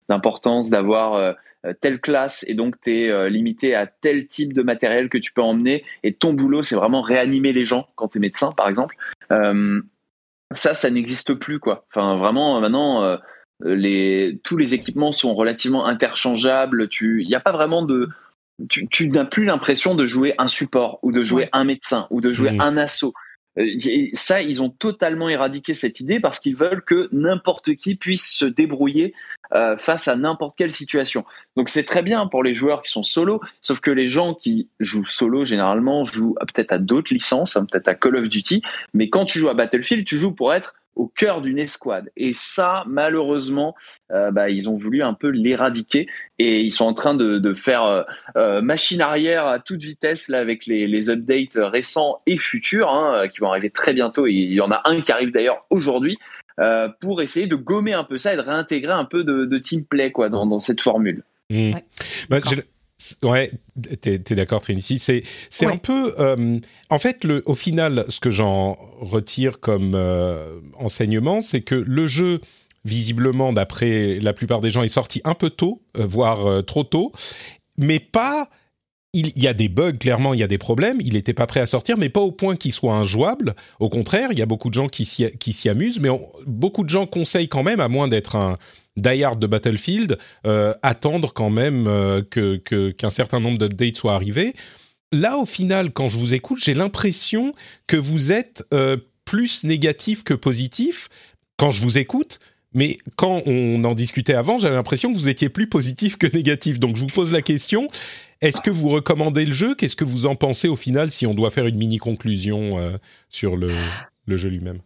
d'importance 0.09 0.69
d'avoir 0.69 1.35
telle 1.79 2.01
classe 2.01 2.43
et 2.47 2.55
donc 2.55 2.81
tu 2.81 2.91
es 2.91 3.29
limité 3.29 3.75
à 3.75 3.85
tel 3.85 4.27
type 4.27 4.53
de 4.53 4.63
matériel 4.63 5.09
que 5.09 5.19
tu 5.19 5.31
peux 5.31 5.43
emmener 5.43 5.83
et 6.01 6.11
ton 6.11 6.33
boulot 6.33 6.63
c'est 6.63 6.73
vraiment 6.73 7.01
réanimer 7.01 7.53
les 7.53 7.65
gens 7.65 7.87
quand 7.93 8.07
tu 8.07 8.17
es 8.17 8.21
médecin 8.21 8.51
par 8.51 8.67
exemple 8.67 8.97
ça, 10.53 10.73
ça 10.73 10.89
n'existe 10.89 11.33
plus 11.33 11.59
quoi. 11.59 11.85
Enfin, 11.93 12.15
vraiment, 12.17 12.59
maintenant, 12.61 13.03
euh, 13.03 13.17
les 13.63 14.39
tous 14.43 14.57
les 14.57 14.73
équipements 14.73 15.11
sont 15.11 15.33
relativement 15.33 15.85
interchangeables. 15.85 16.89
Tu, 16.89 17.21
il 17.23 17.27
n'y 17.27 17.35
a 17.35 17.39
pas 17.39 17.51
vraiment 17.51 17.85
de, 17.85 18.09
tu, 18.69 18.87
tu 18.87 19.09
n'as 19.09 19.25
plus 19.25 19.45
l'impression 19.45 19.95
de 19.95 20.05
jouer 20.05 20.33
un 20.37 20.47
support 20.47 20.99
ou 21.03 21.11
de 21.11 21.21
jouer 21.21 21.49
un 21.53 21.63
médecin 21.63 22.07
ou 22.09 22.21
de 22.21 22.31
jouer 22.31 22.51
mmh. 22.51 22.61
un 22.61 22.77
assaut. 22.77 23.13
Euh, 23.57 23.65
ça, 24.13 24.41
ils 24.41 24.61
ont 24.61 24.69
totalement 24.69 25.29
éradiqué 25.29 25.73
cette 25.73 25.99
idée 25.99 26.19
parce 26.19 26.39
qu'ils 26.39 26.55
veulent 26.55 26.83
que 26.83 27.09
n'importe 27.11 27.75
qui 27.75 27.95
puisse 27.95 28.31
se 28.31 28.45
débrouiller 28.45 29.13
euh, 29.53 29.77
face 29.77 30.07
à 30.07 30.15
n'importe 30.15 30.57
quelle 30.57 30.71
situation. 30.71 31.25
Donc 31.57 31.69
c'est 31.69 31.83
très 31.83 32.01
bien 32.01 32.27
pour 32.27 32.43
les 32.43 32.53
joueurs 32.53 32.81
qui 32.81 32.89
sont 32.89 33.03
solo, 33.03 33.41
sauf 33.61 33.79
que 33.81 33.91
les 33.91 34.07
gens 34.07 34.33
qui 34.33 34.69
jouent 34.79 35.05
solo 35.05 35.43
généralement 35.43 36.03
jouent 36.03 36.35
peut-être 36.53 36.71
à 36.71 36.77
d'autres 36.77 37.13
licences, 37.13 37.57
hein, 37.57 37.65
peut-être 37.69 37.89
à 37.89 37.95
Call 37.95 38.15
of 38.15 38.29
Duty, 38.29 38.61
mais 38.93 39.09
quand 39.09 39.25
tu 39.25 39.39
joues 39.39 39.49
à 39.49 39.53
Battlefield, 39.53 40.05
tu 40.05 40.17
joues 40.17 40.31
pour 40.31 40.53
être 40.53 40.73
au 40.95 41.07
cœur 41.07 41.41
d'une 41.41 41.59
escouade. 41.59 42.09
Et 42.17 42.33
ça, 42.33 42.83
malheureusement, 42.85 43.75
euh, 44.11 44.31
bah, 44.31 44.49
ils 44.49 44.69
ont 44.69 44.75
voulu 44.75 45.03
un 45.03 45.13
peu 45.13 45.29
l'éradiquer 45.29 46.07
et 46.39 46.61
ils 46.61 46.71
sont 46.71 46.85
en 46.85 46.93
train 46.93 47.13
de, 47.13 47.37
de 47.37 47.53
faire 47.53 47.83
euh, 47.83 48.03
euh 48.35 48.61
machine 48.61 49.01
arrière 49.01 49.45
à 49.45 49.59
toute 49.59 49.81
vitesse 49.81 50.27
là 50.27 50.39
avec 50.39 50.65
les, 50.65 50.87
les 50.87 51.09
updates 51.09 51.57
récents 51.57 52.19
et 52.27 52.37
futurs 52.37 52.89
hein, 52.89 53.27
qui 53.29 53.39
vont 53.39 53.49
arriver 53.49 53.69
très 53.69 53.93
bientôt. 53.93 54.27
Et 54.27 54.33
il 54.33 54.53
y 54.53 54.61
en 54.61 54.71
a 54.71 54.81
un 54.85 55.01
qui 55.01 55.11
arrive 55.11 55.31
d'ailleurs 55.31 55.65
aujourd'hui. 55.69 56.17
Euh, 56.59 56.89
pour 56.99 57.21
essayer 57.21 57.47
de 57.47 57.55
gommer 57.55 57.93
un 57.93 58.03
peu 58.03 58.17
ça 58.17 58.33
et 58.33 58.37
de 58.37 58.41
réintégrer 58.41 58.91
un 58.91 59.05
peu 59.05 59.23
de, 59.23 59.45
de 59.45 59.57
team 59.57 59.85
play 59.85 60.11
quoi 60.11 60.29
dans, 60.29 60.45
dans 60.45 60.59
cette 60.59 60.81
formule. 60.81 61.23
Mmh. 61.49 61.73
Bah, 62.29 62.39
Ouais, 63.23 63.51
t'es 64.01 64.15
es, 64.15 64.35
d'accord, 64.35 64.61
Trinity. 64.61 64.99
C'est 64.99 65.23
c'est 65.49 65.65
un 65.65 65.77
peu, 65.77 66.13
euh, 66.19 66.59
en 66.89 66.99
fait, 66.99 67.23
le, 67.23 67.41
au 67.45 67.55
final, 67.55 68.05
ce 68.09 68.19
que 68.19 68.29
j'en 68.29 68.77
retire 68.99 69.59
comme 69.59 69.93
euh, 69.95 70.59
enseignement, 70.77 71.41
c'est 71.41 71.61
que 71.61 71.75
le 71.75 72.07
jeu, 72.07 72.41
visiblement, 72.85 73.53
d'après 73.53 74.19
la 74.19 74.33
plupart 74.33 74.61
des 74.61 74.69
gens, 74.69 74.83
est 74.83 74.87
sorti 74.87 75.21
un 75.23 75.33
peu 75.33 75.49
tôt, 75.49 75.81
euh, 75.97 76.05
voire 76.05 76.63
trop 76.65 76.83
tôt, 76.83 77.11
mais 77.77 77.99
pas. 77.99 78.49
Il 79.13 79.37
y 79.37 79.47
a 79.47 79.53
des 79.53 79.67
bugs, 79.67 79.91
clairement, 79.91 80.33
il 80.33 80.39
y 80.39 80.43
a 80.43 80.47
des 80.47 80.57
problèmes. 80.57 81.01
Il 81.01 81.13
n'était 81.13 81.33
pas 81.33 81.45
prêt 81.45 81.59
à 81.59 81.65
sortir, 81.65 81.97
mais 81.97 82.07
pas 82.07 82.21
au 82.21 82.31
point 82.31 82.55
qu'il 82.55 82.71
soit 82.71 82.93
injouable. 82.93 83.55
Au 83.79 83.89
contraire, 83.89 84.29
il 84.31 84.39
y 84.39 84.41
a 84.41 84.45
beaucoup 84.45 84.69
de 84.69 84.73
gens 84.73 84.87
qui 84.87 85.05
s'y 85.05 85.69
amusent, 85.69 85.99
mais 85.99 86.09
beaucoup 86.47 86.83
de 86.85 86.89
gens 86.89 87.05
conseillent 87.05 87.49
quand 87.49 87.63
même, 87.63 87.81
à 87.81 87.89
moins 87.89 88.07
d'être 88.07 88.37
un, 88.37 88.57
Die 88.97 89.23
de 89.39 89.47
Battlefield, 89.47 90.17
euh, 90.45 90.73
attendre 90.81 91.31
quand 91.33 91.49
même 91.49 91.87
euh, 91.87 92.21
qu'un 92.23 93.09
certain 93.09 93.39
nombre 93.39 93.57
d'updates 93.57 93.95
soient 93.95 94.13
arrivés. 94.13 94.53
Là, 95.13 95.37
au 95.37 95.45
final, 95.45 95.91
quand 95.91 96.09
je 96.09 96.19
vous 96.19 96.33
écoute, 96.33 96.59
j'ai 96.63 96.73
l'impression 96.73 97.53
que 97.87 97.97
vous 97.97 98.31
êtes 98.31 98.65
euh, 98.73 98.97
plus 99.25 99.63
négatif 99.63 100.23
que 100.23 100.33
positif 100.33 101.07
quand 101.57 101.71
je 101.71 101.81
vous 101.81 101.97
écoute. 101.97 102.39
Mais 102.73 102.97
quand 103.17 103.43
on 103.45 103.83
en 103.83 103.93
discutait 103.93 104.33
avant, 104.33 104.57
j'avais 104.57 104.75
l'impression 104.75 105.11
que 105.11 105.17
vous 105.17 105.27
étiez 105.27 105.49
plus 105.49 105.67
positif 105.67 106.17
que 106.17 106.27
négatif. 106.27 106.79
Donc 106.79 106.95
je 106.95 107.01
vous 107.01 107.07
pose 107.07 107.31
la 107.31 107.41
question, 107.41 107.89
est-ce 108.41 108.61
que 108.61 108.71
vous 108.71 108.89
recommandez 108.89 109.45
le 109.45 109.53
jeu? 109.53 109.75
Qu'est-ce 109.75 109.95
que 109.95 110.03
vous 110.03 110.25
en 110.25 110.35
pensez 110.35 110.67
au 110.67 110.75
final 110.75 111.11
si 111.11 111.25
on 111.27 111.33
doit 111.33 111.51
faire 111.51 111.67
une 111.67 111.77
mini 111.77 111.97
conclusion 111.97 112.99
sur 113.29 113.55
le, 113.55 113.71
le 114.25 114.37
jeu 114.37 114.49
lui-même? 114.49 114.79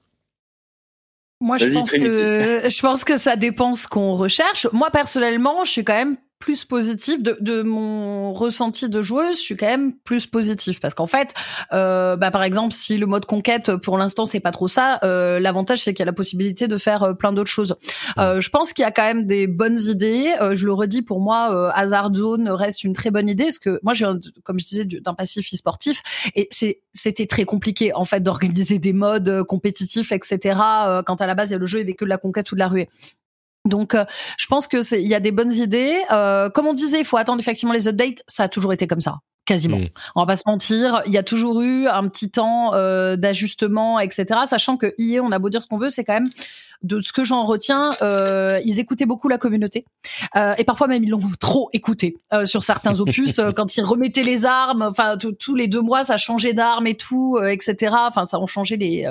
Moi, 1.41 1.57
je 1.57 1.67
pense, 1.67 1.91
que, 1.91 1.99
je 1.99 2.81
pense 2.81 3.03
que 3.03 3.17
ça 3.17 3.35
dépend 3.35 3.75
ce 3.75 3.87
qu'on 3.87 4.13
recherche. 4.13 4.67
Moi, 4.71 4.89
personnellement, 4.91 5.65
je 5.65 5.71
suis 5.71 5.83
quand 5.83 5.93
même 5.93 6.17
plus 6.39 6.65
positif 6.65 7.23
de, 7.23 7.37
de, 7.39 7.61
mon 7.61 8.33
ressenti 8.33 8.89
de 8.89 9.01
joueuse. 9.01 9.37
Je 9.37 9.41
suis 9.41 9.57
quand 9.57 9.67
même 9.67 9.93
plus 9.93 10.27
positif 10.27 10.79
parce 10.79 10.93
qu'en 10.93 11.07
fait, 11.07 11.33
euh, 11.73 12.15
bah, 12.17 12.31
par 12.31 12.43
exemple, 12.43 12.73
si 12.73 12.97
le 12.97 13.05
mode 13.05 13.25
conquête 13.25 13.75
pour 13.77 13.97
l'instant 13.97 14.25
c'est 14.25 14.39
pas 14.39 14.51
trop 14.51 14.67
ça, 14.67 14.99
euh, 15.03 15.39
l'avantage 15.39 15.79
c'est 15.79 15.93
qu'il 15.93 15.99
y 15.99 16.03
a 16.03 16.05
la 16.05 16.13
possibilité 16.13 16.67
de 16.67 16.77
faire 16.77 17.03
euh, 17.03 17.13
plein 17.13 17.31
d'autres 17.31 17.51
choses. 17.51 17.75
Euh, 18.17 18.41
je 18.41 18.49
pense 18.49 18.73
qu'il 18.73 18.83
y 18.83 18.85
a 18.85 18.91
quand 18.91 19.03
même 19.03 19.25
des 19.25 19.47
bonnes 19.47 19.79
idées. 19.79 20.33
Euh, 20.41 20.55
je 20.55 20.65
le 20.65 20.73
redis, 20.73 21.01
pour 21.01 21.21
moi, 21.21 21.51
euh, 21.53 21.71
Hazard 21.73 22.13
Zone 22.13 22.49
reste 22.49 22.83
une 22.83 22.93
très 22.93 23.11
bonne 23.11 23.29
idée 23.29 23.45
parce 23.45 23.59
que 23.59 23.79
moi, 23.83 23.93
j'ai 23.93 24.05
comme 24.43 24.59
je 24.59 24.65
disais 24.65 24.85
d'un 24.85 25.13
passif 25.13 25.47
e-sportif 25.53 26.01
et 26.35 26.49
c'était 26.93 27.25
très 27.25 27.45
compliqué 27.45 27.93
en 27.93 28.05
fait 28.05 28.21
d'organiser 28.21 28.77
des 28.79 28.93
modes 28.93 29.43
compétitifs, 29.43 30.11
etc. 30.11 30.59
quand 31.05 31.21
à 31.21 31.27
la 31.27 31.35
base 31.35 31.49
il 31.49 31.53
y 31.53 31.55
a 31.55 31.59
le 31.59 31.65
jeu 31.65 31.79
il 31.79 31.81
avait 31.81 31.93
que 31.93 32.05
de 32.05 32.09
la 32.09 32.17
conquête 32.17 32.51
ou 32.51 32.55
de 32.55 32.59
la 32.59 32.67
ruée. 32.67 32.89
Donc, 33.65 33.95
euh, 33.95 34.05
je 34.37 34.47
pense 34.47 34.67
que 34.67 34.95
il 34.95 35.07
y 35.07 35.15
a 35.15 35.19
des 35.19 35.31
bonnes 35.31 35.51
idées. 35.51 35.99
Euh, 36.11 36.49
comme 36.49 36.67
on 36.67 36.73
disait, 36.73 36.99
il 36.99 37.05
faut 37.05 37.17
attendre 37.17 37.39
effectivement 37.39 37.73
les 37.73 37.87
updates. 37.87 38.23
Ça 38.27 38.43
a 38.43 38.47
toujours 38.47 38.73
été 38.73 38.87
comme 38.87 39.01
ça, 39.01 39.17
quasiment. 39.45 39.77
Mm. 39.77 39.87
On 40.15 40.21
va 40.21 40.27
pas 40.27 40.37
se 40.37 40.43
mentir. 40.45 41.01
Il 41.05 41.11
y 41.11 41.17
a 41.17 41.23
toujours 41.23 41.61
eu 41.61 41.87
un 41.87 42.07
petit 42.07 42.31
temps 42.31 42.73
euh, 42.73 43.15
d'ajustement, 43.15 43.99
etc. 43.99 44.41
Sachant 44.47 44.77
que 44.77 44.93
IE, 44.97 45.19
on 45.19 45.31
a 45.31 45.39
beau 45.39 45.49
dire 45.49 45.61
ce 45.61 45.67
qu'on 45.67 45.77
veut, 45.77 45.89
c'est 45.89 46.03
quand 46.03 46.13
même 46.13 46.29
de 46.83 46.99
ce 47.01 47.13
que 47.13 47.23
j'en 47.23 47.45
retiens, 47.45 47.91
euh, 48.01 48.59
ils 48.63 48.79
écoutaient 48.79 49.05
beaucoup 49.05 49.27
la 49.27 49.37
communauté 49.37 49.85
euh, 50.35 50.53
et 50.57 50.63
parfois 50.63 50.87
même 50.87 51.03
ils 51.03 51.09
l'ont 51.09 51.19
trop 51.39 51.69
écouté 51.73 52.17
euh, 52.33 52.45
sur 52.45 52.63
certains 52.63 52.99
opus 52.99 53.39
euh, 53.39 53.51
quand 53.55 53.75
ils 53.77 53.83
remettaient 53.83 54.23
les 54.23 54.45
armes. 54.45 54.83
Enfin, 54.83 55.17
tous 55.17 55.55
les 55.55 55.67
deux 55.67 55.81
mois, 55.81 56.03
ça 56.03 56.17
changeait 56.17 56.53
d'armes 56.53 56.87
et 56.87 56.95
tout, 56.95 57.37
euh, 57.37 57.47
etc. 57.47 57.95
Enfin, 58.07 58.25
ça 58.25 58.39
ont 58.39 58.47
changé 58.47 58.77
les, 58.77 59.07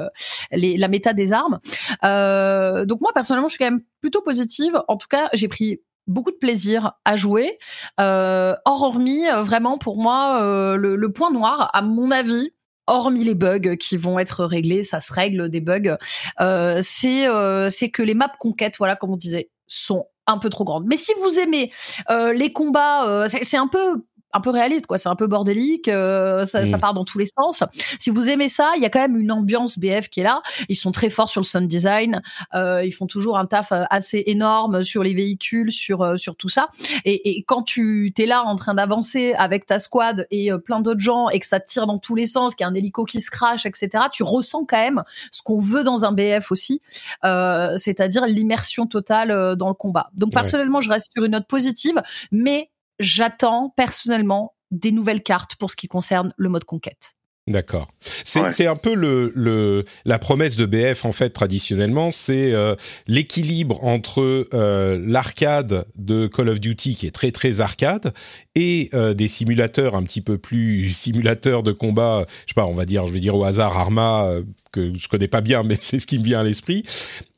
les 0.52 0.76
la 0.76 0.88
méta 0.88 1.12
des 1.12 1.32
armes. 1.32 1.58
donc 2.02 3.00
moi 3.00 3.12
personnellement, 3.14 3.48
je 3.48 3.54
suis 3.54 3.64
quand 3.64 3.70
même 3.70 3.82
plutôt 4.00 4.22
positive. 4.22 4.80
En 4.88 4.96
tout 4.96 5.08
cas, 5.08 5.28
j'ai 5.32 5.48
pris 5.48 5.80
beaucoup 6.06 6.30
de 6.30 6.36
plaisir 6.36 6.92
à 7.04 7.16
jouer. 7.16 7.56
Euh, 8.00 8.54
hormis 8.64 9.24
vraiment 9.42 9.78
pour 9.78 9.96
moi 9.96 10.40
le, 10.76 10.96
le, 10.96 11.12
point 11.12 11.30
noir, 11.30 11.70
à 11.72 11.82
mon 11.82 12.10
avis, 12.10 12.50
hormis 12.86 13.24
les 13.24 13.34
bugs 13.34 13.76
qui 13.76 13.96
vont 13.96 14.18
être 14.18 14.44
réglés, 14.44 14.84
ça 14.84 15.00
se 15.00 15.12
règle 15.12 15.48
des 15.48 15.60
bugs, 15.60 15.96
euh, 16.40 16.80
c'est 16.82 17.26
euh, 17.28 17.70
c'est 17.70 17.90
que 17.90 18.02
les 18.02 18.14
maps 18.14 18.32
conquêtes, 18.38 18.76
voilà, 18.78 18.96
comme 18.96 19.10
on 19.10 19.16
disait, 19.16 19.50
sont 19.66 20.06
un 20.26 20.38
peu 20.38 20.50
trop 20.50 20.64
grandes. 20.64 20.86
Mais 20.86 20.96
si 20.96 21.12
vous 21.20 21.38
aimez 21.38 21.72
euh, 22.10 22.32
les 22.32 22.52
combats, 22.52 23.26
c'est 23.28 23.56
un 23.56 23.68
peu 23.68 24.04
un 24.34 24.40
peu 24.40 24.50
réaliste, 24.50 24.86
quoi. 24.86 24.98
C'est 24.98 25.08
un 25.08 25.14
peu 25.14 25.26
bordélique, 25.26 25.88
euh, 25.88 26.44
ça, 26.44 26.66
ça, 26.66 26.76
mm. 26.76 26.80
part 26.80 26.92
dans 26.92 27.04
tous 27.04 27.18
les 27.18 27.26
sens. 27.26 27.62
Si 27.98 28.10
vous 28.10 28.28
aimez 28.28 28.48
ça, 28.48 28.72
il 28.76 28.82
y 28.82 28.86
a 28.86 28.90
quand 28.90 29.00
même 29.00 29.16
une 29.16 29.32
ambiance 29.32 29.78
BF 29.78 30.08
qui 30.08 30.20
est 30.20 30.24
là. 30.24 30.42
Ils 30.68 30.76
sont 30.76 30.92
très 30.92 31.08
forts 31.08 31.30
sur 31.30 31.40
le 31.40 31.46
sound 31.46 31.68
design. 31.68 32.20
Euh, 32.54 32.84
ils 32.84 32.92
font 32.92 33.06
toujours 33.06 33.38
un 33.38 33.46
taf 33.46 33.72
euh, 33.72 33.84
assez 33.90 34.24
énorme 34.26 34.82
sur 34.82 35.02
les 35.02 35.14
véhicules, 35.14 35.70
sur 35.70 36.02
euh, 36.02 36.16
sur 36.16 36.36
tout 36.36 36.48
ça. 36.48 36.68
Et, 37.04 37.38
et 37.38 37.44
quand 37.44 37.62
tu 37.62 38.12
t'es 38.14 38.26
là 38.26 38.42
en 38.44 38.56
train 38.56 38.74
d'avancer 38.74 39.34
avec 39.34 39.66
ta 39.66 39.78
squad 39.78 40.26
et 40.30 40.52
euh, 40.52 40.58
plein 40.58 40.80
d'autres 40.80 41.00
gens 41.00 41.28
et 41.28 41.38
que 41.38 41.46
ça 41.46 41.60
tire 41.60 41.86
dans 41.86 41.98
tous 41.98 42.16
les 42.16 42.26
sens, 42.26 42.56
qu'il 42.56 42.64
y 42.64 42.66
a 42.66 42.70
un 42.70 42.74
hélico 42.74 43.04
qui 43.04 43.20
se 43.20 43.30
crache, 43.30 43.66
etc. 43.66 44.04
Tu 44.12 44.24
ressens 44.24 44.64
quand 44.64 44.78
même 44.78 45.04
ce 45.30 45.42
qu'on 45.42 45.60
veut 45.60 45.84
dans 45.84 46.04
un 46.04 46.12
BF 46.12 46.50
aussi, 46.50 46.80
c'est-à-dire 47.22 48.26
l'immersion 48.26 48.86
totale 48.86 49.56
dans 49.56 49.68
le 49.68 49.74
combat. 49.74 50.10
Donc 50.14 50.32
personnellement, 50.32 50.80
je 50.80 50.90
reste 50.90 51.12
sur 51.14 51.24
une 51.24 51.32
note 51.32 51.46
positive, 51.46 52.02
mais 52.32 52.70
j'attends 52.98 53.70
personnellement 53.76 54.54
des 54.70 54.92
nouvelles 54.92 55.22
cartes 55.22 55.56
pour 55.56 55.70
ce 55.70 55.76
qui 55.76 55.88
concerne 55.88 56.32
le 56.36 56.48
mode 56.48 56.64
conquête. 56.64 57.14
D'accord. 57.46 57.88
C'est 58.24 58.66
un 58.66 58.76
peu 58.76 58.94
le, 58.94 59.30
le, 59.34 59.84
la 60.06 60.18
promesse 60.18 60.56
de 60.56 60.64
BF 60.64 61.04
en 61.04 61.12
fait 61.12 61.28
traditionnellement, 61.28 62.10
c'est 62.10 62.52
euh, 62.54 62.74
l'équilibre 63.06 63.84
entre 63.84 64.48
euh, 64.54 64.98
l'arcade 65.06 65.84
de 65.96 66.26
Call 66.26 66.48
of 66.48 66.58
Duty 66.58 66.94
qui 66.94 67.06
est 67.06 67.10
très 67.10 67.32
très 67.32 67.60
arcade 67.60 68.14
et 68.54 68.88
euh, 68.94 69.12
des 69.12 69.28
simulateurs 69.28 69.94
un 69.94 70.04
petit 70.04 70.22
peu 70.22 70.38
plus 70.38 70.88
simulateurs 70.94 71.62
de 71.62 71.72
combat. 71.72 72.24
Je 72.46 72.52
sais 72.52 72.54
pas, 72.54 72.64
on 72.64 72.72
va 72.72 72.86
dire, 72.86 73.06
je 73.08 73.12
vais 73.12 73.20
dire 73.20 73.34
au 73.34 73.44
hasard 73.44 73.76
Arma 73.76 74.26
que 74.72 74.94
je 74.96 75.06
connais 75.08 75.28
pas 75.28 75.42
bien, 75.42 75.62
mais 75.64 75.76
c'est 75.78 76.00
ce 76.00 76.06
qui 76.06 76.18
me 76.18 76.24
vient 76.24 76.40
à 76.40 76.44
l'esprit. 76.44 76.82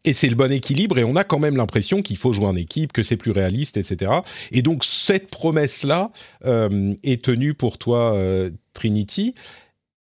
Et 0.05 0.13
c'est 0.13 0.29
le 0.29 0.37
bon 0.37 0.53
équilibre 0.53 1.01
et 1.01 1.05
on 1.05 1.17
a 1.17 1.25
quand 1.25 1.41
même 1.41 1.57
l'impression 1.57 2.01
qu'il 2.01 2.17
faut 2.17 2.33
jouer 2.33 2.47
en 2.47 2.55
équipe, 2.55 2.93
que 2.93 3.03
c'est 3.03 3.17
plus 3.17 3.33
réaliste, 3.33 3.77
etc. 3.77 4.13
Et 4.53 4.63
donc 4.63 4.85
cette 4.85 5.31
promesse 5.31 5.83
là 5.83 6.13
est 7.03 7.25
tenue 7.25 7.55
pour 7.55 7.77
toi, 7.77 8.17
Trinity. 8.73 9.35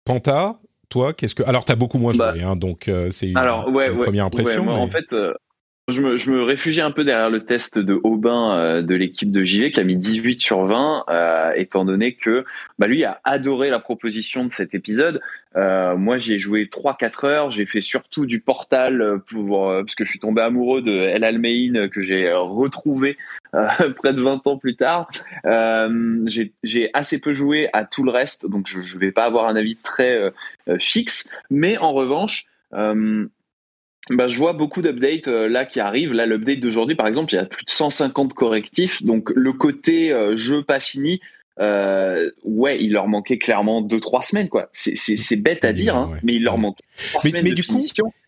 Panta, 0.06 0.60
toi, 0.90 1.14
qu'est-ce 1.14 1.36
que 1.36 1.44
alors 1.44 1.66
t'as 1.66 1.76
beaucoup 1.76 1.98
moins 1.98 2.14
joué, 2.14 2.20
bah, 2.20 2.34
hein, 2.44 2.56
donc 2.56 2.88
euh, 2.88 3.10
c'est 3.12 3.28
une, 3.28 3.34
première 3.34 4.26
impression. 4.26 4.68
En 4.68 4.88
fait, 4.88 5.12
euh, 5.14 5.34
je 5.90 6.02
me, 6.02 6.18
je 6.18 6.82
un 6.82 6.92
peu 6.92 7.04
derrière 7.04 7.30
le 7.30 7.44
test 7.44 7.78
de 7.78 8.00
Aubin 8.04 8.58
euh, 8.58 8.82
de 8.82 8.96
l'équipe 8.96 9.30
de 9.30 9.44
JV 9.44 9.70
qui 9.70 9.82
a 9.82 9.84
mis 9.84 9.98
18 9.98 10.40
sur 10.40 10.64
20, 10.64 11.06
euh, 11.10 11.52
étant 11.58 11.84
donné 11.84 12.14
que 12.14 12.46
bah, 12.80 12.88
lui 12.88 13.04
a 13.04 13.20
adoré 13.26 13.70
la 13.70 13.80
proposition 13.80 14.46
de 14.46 14.50
cet 14.50 14.74
épisode. 14.74 15.20
Euh, 15.58 15.98
moi, 15.98 16.18
j'y 16.18 16.36
ai 16.36 16.40
joué 16.40 16.66
3-4 16.68 17.26
heures. 17.28 17.52
J'ai 17.52 17.66
fait 17.66 17.82
surtout 17.82 18.26
du 18.26 18.40
Portal 18.40 19.20
pour 19.30 19.68
parce 19.68 19.96
que 19.96 20.06
je 20.06 20.10
suis 20.10 20.20
tombé 20.20 20.42
amoureux 20.42 20.82
de 20.82 20.94
El 20.94 21.26
Almein 21.26 21.90
que 21.90 22.02
j'ai 22.02 22.32
retrouvé 22.32 23.18
près 23.52 24.14
de 24.14 24.22
20 24.22 24.48
ans 24.48 24.58
plus 24.58 24.78
tard. 24.78 25.10
j'ai 25.44 26.90
assez 26.94 27.20
peu 27.20 27.34
joué 27.34 27.68
à 27.74 27.84
tout 27.84 28.04
le 28.04 28.12
reste, 28.12 28.48
donc 28.48 28.68
je 28.68 28.80
ne 28.80 29.00
vais 29.02 29.12
pas 29.12 29.26
avoir 29.26 29.48
un 29.48 29.58
avis 29.58 29.76
très 29.76 30.32
fixe. 30.80 31.30
Mais 31.52 31.78
en 31.78 31.92
revanche, 31.92 32.48
bah, 34.10 34.28
je 34.28 34.38
vois 34.38 34.54
beaucoup 34.54 34.82
d'updates 34.82 35.28
euh, 35.28 35.48
là 35.48 35.66
qui 35.66 35.80
arrivent. 35.80 36.14
Là, 36.14 36.26
l'update 36.26 36.60
d'aujourd'hui, 36.60 36.96
par 36.96 37.08
exemple, 37.08 37.34
il 37.34 37.38
y 37.38 37.40
a 37.40 37.46
plus 37.46 37.66
de 37.66 37.70
150 37.70 38.34
correctifs. 38.34 39.04
Donc, 39.04 39.32
le 39.36 39.54
côté 39.54 40.12
euh, 40.12 40.36
jeu 40.36 40.64
pas 40.64 40.80
fini, 40.80 41.22
euh, 41.60 42.30
ouais, 42.44 42.78
il 42.82 42.94
leur 42.94 43.08
manquait 43.08 43.38
clairement 43.38 43.82
deux 43.82 44.00
trois 44.00 44.22
semaines, 44.22 44.50
quoi. 44.50 44.70
C'est 44.74 45.42
bête 45.42 45.64
à 45.64 45.74
dire, 45.74 45.96
hein, 45.96 46.12
mais 46.24 46.34
il 46.34 46.44
leur 46.44 46.58
manquait 46.58 46.84
semaines 47.22 47.46
de 47.46 47.52
du 47.54 47.64
finition. 47.64 48.08
Euh, 48.08 48.23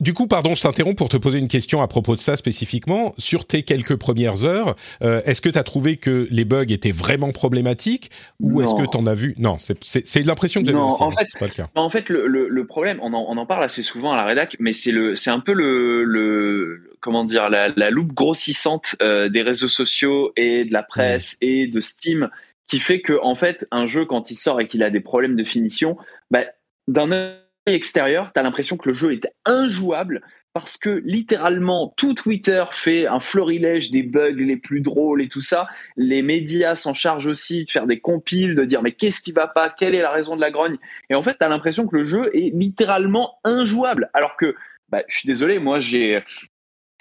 du 0.00 0.12
coup, 0.12 0.26
pardon, 0.26 0.54
je 0.54 0.60
t'interromps 0.60 0.96
pour 0.96 1.08
te 1.08 1.16
poser 1.16 1.38
une 1.38 1.48
question 1.48 1.80
à 1.80 1.88
propos 1.88 2.14
de 2.14 2.20
ça 2.20 2.36
spécifiquement. 2.36 3.14
Sur 3.16 3.46
tes 3.46 3.62
quelques 3.62 3.96
premières 3.96 4.44
heures, 4.44 4.76
euh, 5.02 5.22
est-ce 5.24 5.40
que 5.40 5.48
tu 5.48 5.58
as 5.58 5.62
trouvé 5.62 5.96
que 5.96 6.28
les 6.30 6.44
bugs 6.44 6.66
étaient 6.68 6.92
vraiment 6.92 7.32
problématiques 7.32 8.10
ou 8.40 8.60
est-ce 8.60 8.74
que 8.74 8.86
tu 8.86 8.98
en 8.98 9.06
as 9.06 9.14
vu? 9.14 9.34
Non, 9.38 9.56
c'est 9.58 10.24
l'impression 10.24 10.60
que 10.60 10.66
j'ai 10.66 10.74
aussi, 10.74 11.02
en 11.02 11.12
fait, 11.12 11.28
pas 11.38 11.46
le 11.46 11.52
cas. 11.52 11.68
En 11.74 11.88
fait, 11.88 12.10
le, 12.10 12.26
le, 12.26 12.66
problème, 12.66 12.98
on 13.02 13.14
en, 13.14 13.24
on 13.28 13.38
en, 13.38 13.46
parle 13.46 13.64
assez 13.64 13.80
souvent 13.80 14.12
à 14.12 14.16
la 14.16 14.24
rédac, 14.24 14.56
mais 14.60 14.72
c'est 14.72 15.30
un 15.30 15.40
peu 15.40 15.54
le, 15.54 16.04
le 16.04 16.90
comment 17.00 17.24
dire 17.24 17.48
la, 17.48 17.68
la 17.68 17.90
loupe 17.90 18.12
grossissante 18.12 18.96
euh, 19.02 19.30
des 19.30 19.40
réseaux 19.40 19.68
sociaux 19.68 20.32
et 20.36 20.64
de 20.64 20.72
la 20.74 20.82
presse 20.82 21.38
et 21.40 21.66
de 21.66 21.80
Steam 21.80 22.28
qui 22.66 22.78
fait 22.78 23.00
que 23.00 23.18
en 23.22 23.34
fait 23.34 23.66
un 23.70 23.86
jeu 23.86 24.04
quand 24.04 24.30
il 24.30 24.34
sort 24.34 24.60
et 24.60 24.66
qu'il 24.66 24.82
a 24.82 24.90
des 24.90 25.00
problèmes 25.00 25.36
de 25.36 25.44
finition, 25.44 25.96
bah, 26.30 26.44
d'un 26.86 27.10
extérieur, 27.66 28.30
tu 28.34 28.40
as 28.40 28.42
l'impression 28.42 28.76
que 28.76 28.88
le 28.88 28.94
jeu 28.94 29.12
est 29.12 29.28
injouable 29.44 30.22
parce 30.52 30.76
que 30.76 31.02
littéralement 31.04 31.94
tout 31.96 32.14
Twitter 32.14 32.64
fait 32.72 33.06
un 33.06 33.20
florilège 33.20 33.90
des 33.90 34.02
bugs 34.02 34.32
les 34.32 34.56
plus 34.56 34.80
drôles 34.80 35.22
et 35.22 35.28
tout 35.28 35.40
ça. 35.40 35.68
Les 35.96 36.22
médias 36.22 36.74
s'en 36.74 36.92
chargent 36.92 37.28
aussi 37.28 37.64
de 37.64 37.70
faire 37.70 37.86
des 37.86 38.00
compiles, 38.00 38.54
de 38.54 38.64
dire 38.64 38.82
mais 38.82 38.92
qu'est-ce 38.92 39.20
qui 39.20 39.32
va 39.32 39.46
pas, 39.46 39.68
quelle 39.68 39.94
est 39.94 40.02
la 40.02 40.10
raison 40.10 40.34
de 40.34 40.40
la 40.40 40.50
grogne? 40.50 40.76
Et 41.08 41.14
en 41.14 41.22
fait, 41.22 41.36
tu 41.38 41.46
as 41.46 41.48
l'impression 41.48 41.86
que 41.86 41.96
le 41.96 42.04
jeu 42.04 42.28
est 42.34 42.52
littéralement 42.54 43.38
injouable. 43.44 44.10
Alors 44.12 44.36
que, 44.36 44.56
bah, 44.88 45.02
je 45.06 45.18
suis 45.18 45.28
désolé, 45.28 45.60
moi 45.60 45.78
j'ai 45.78 46.22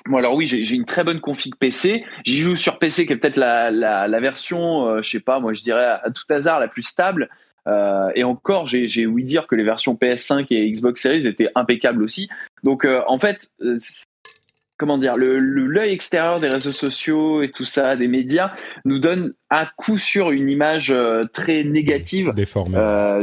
moi 0.08 0.20
alors 0.20 0.34
oui, 0.34 0.48
j'ai 0.48 0.76
une 0.76 0.86
très 0.86 1.04
bonne 1.04 1.20
config 1.20 1.56
PC. 1.56 2.06
J'y 2.26 2.38
joue 2.38 2.56
sur 2.56 2.80
PC 2.80 3.06
qui 3.06 3.14
est 3.14 3.18
peut-être 3.18 3.38
la, 3.38 3.70
la, 3.70 4.20
version, 4.20 4.88
euh, 4.88 5.02
je 5.02 5.10
sais 5.10 5.20
pas, 5.20 5.40
moi 5.40 5.54
je 5.54 5.62
dirais 5.62 5.86
à 5.86 6.10
tout 6.12 6.24
hasard 6.30 6.60
la 6.60 6.68
plus 6.68 6.84
stable. 6.84 7.30
Euh, 7.68 8.10
et 8.16 8.24
encore, 8.24 8.66
j'ai 8.66 9.06
ouï 9.06 9.24
dire 9.24 9.48
que 9.48 9.56
les 9.56 9.64
versions 9.64 9.96
PS5 9.96 10.48
et 10.52 10.72
Xbox 10.72 11.02
Series 11.02 11.28
étaient 11.28 11.50
impeccables 11.56 12.04
aussi. 12.04 12.30
Donc, 12.64 12.86
euh, 12.86 13.02
en 13.08 13.20
fait, 13.20 13.50
euh, 13.62 13.78
comment 14.78 14.98
dire, 14.98 15.16
l'œil 15.18 15.40
le, 15.40 15.84
extérieur 15.90 16.40
des 16.40 16.48
réseaux 16.48 16.72
sociaux 16.72 17.42
et 17.42 17.52
tout 17.52 17.66
ça, 17.66 17.96
des 17.96 18.08
médias, 18.08 18.54
nous 18.86 19.00
donne 19.00 19.34
à 19.50 19.66
coup 19.66 19.98
sûr 19.98 20.32
une 20.32 20.50
image 20.50 20.94
très 21.34 21.64
négative 21.64 22.32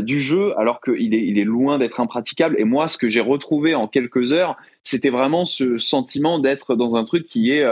du 0.03 0.21
jeu, 0.21 0.59
alors 0.59 0.81
qu'il 0.81 1.15
est, 1.15 1.25
il 1.27 1.39
est 1.39 1.45
loin 1.45 1.79
d'être 1.79 2.01
impraticable. 2.01 2.57
Et 2.59 2.65
moi, 2.65 2.89
ce 2.89 2.99
que 2.99 3.09
j'ai 3.09 3.23
retrouvé 3.23 3.75
en 3.75 3.89
quelques 3.89 4.33
heures, 4.35 4.57
c'était 4.85 5.11
vraiment 5.11 5.45
ce 5.47 5.79
sentiment 5.79 6.39
d'être 6.39 6.75
dans 6.75 6.95
un 6.95 7.05
truc 7.05 7.27
qui 7.27 7.53
est 7.53 7.65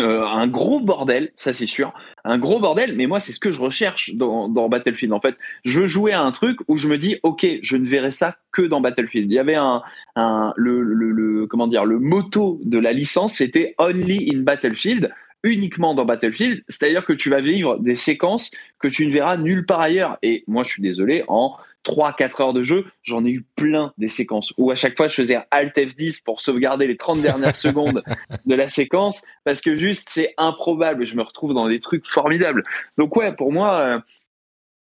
euh, 0.00 0.24
un 0.24 0.46
gros 0.48 0.80
bordel, 0.80 1.32
ça 1.36 1.52
c'est 1.52 1.66
sûr, 1.66 1.92
un 2.24 2.38
gros 2.38 2.60
bordel. 2.60 2.96
Mais 2.96 3.06
moi, 3.06 3.20
c'est 3.20 3.32
ce 3.32 3.38
que 3.38 3.52
je 3.52 3.60
recherche 3.60 4.14
dans, 4.14 4.68
Battlefield. 4.68 5.12
En 5.12 5.20
fait, 5.20 5.36
je 5.64 5.80
veux 5.80 5.86
jouer 5.86 6.12
à 6.12 6.20
un 6.20 6.32
truc 6.32 6.58
où 6.68 6.76
je 6.76 6.88
me 6.88 6.98
dis, 6.98 7.16
ok, 7.22 7.46
je 7.62 7.76
ne 7.76 7.86
verrai 7.86 8.10
ça 8.10 8.36
que 8.52 8.62
dans 8.62 8.80
Battlefield. 8.80 9.30
Il 9.30 9.34
y 9.34 9.38
avait 9.38 9.54
un, 9.54 9.82
un 10.16 10.52
le, 10.56 10.82
le, 10.82 11.10
le 11.10 11.46
comment 11.46 11.66
dire, 11.66 11.84
le 11.84 11.98
motto 11.98 12.60
de 12.64 12.78
la 12.78 12.92
licence, 12.92 13.34
c'était 13.34 13.74
Only 13.78 14.30
in 14.34 14.40
Battlefield 14.40 15.12
uniquement 15.44 15.94
dans 15.94 16.06
Battlefield, 16.06 16.64
c'est-à-dire 16.68 17.04
que 17.04 17.12
tu 17.12 17.30
vas 17.30 17.40
vivre 17.40 17.78
des 17.78 17.94
séquences 17.94 18.50
que 18.78 18.88
tu 18.88 19.06
ne 19.06 19.12
verras 19.12 19.36
nulle 19.36 19.66
part 19.66 19.80
ailleurs. 19.80 20.18
Et 20.22 20.42
moi, 20.48 20.64
je 20.64 20.70
suis 20.70 20.82
désolé, 20.82 21.22
en 21.28 21.54
3-4 21.84 22.42
heures 22.42 22.52
de 22.52 22.62
jeu, 22.62 22.86
j'en 23.02 23.24
ai 23.24 23.30
eu 23.30 23.44
plein 23.56 23.92
des 23.98 24.08
séquences 24.08 24.52
où 24.58 24.70
à 24.70 24.74
chaque 24.74 24.96
fois 24.96 25.08
je 25.08 25.14
faisais 25.14 25.36
un 25.36 25.44
Alt 25.50 25.76
F10 25.76 26.22
pour 26.24 26.40
sauvegarder 26.40 26.86
les 26.86 26.96
30 26.96 27.20
dernières 27.20 27.56
secondes 27.56 28.02
de 28.46 28.54
la 28.54 28.68
séquence 28.68 29.22
parce 29.44 29.60
que 29.60 29.76
juste 29.76 30.08
c'est 30.10 30.34
improbable. 30.38 31.04
Je 31.04 31.16
me 31.16 31.22
retrouve 31.22 31.54
dans 31.54 31.68
des 31.68 31.80
trucs 31.80 32.06
formidables. 32.06 32.64
Donc 32.98 33.16
ouais, 33.16 33.32
pour 33.34 33.52
moi, 33.52 33.78
euh, 33.78 33.98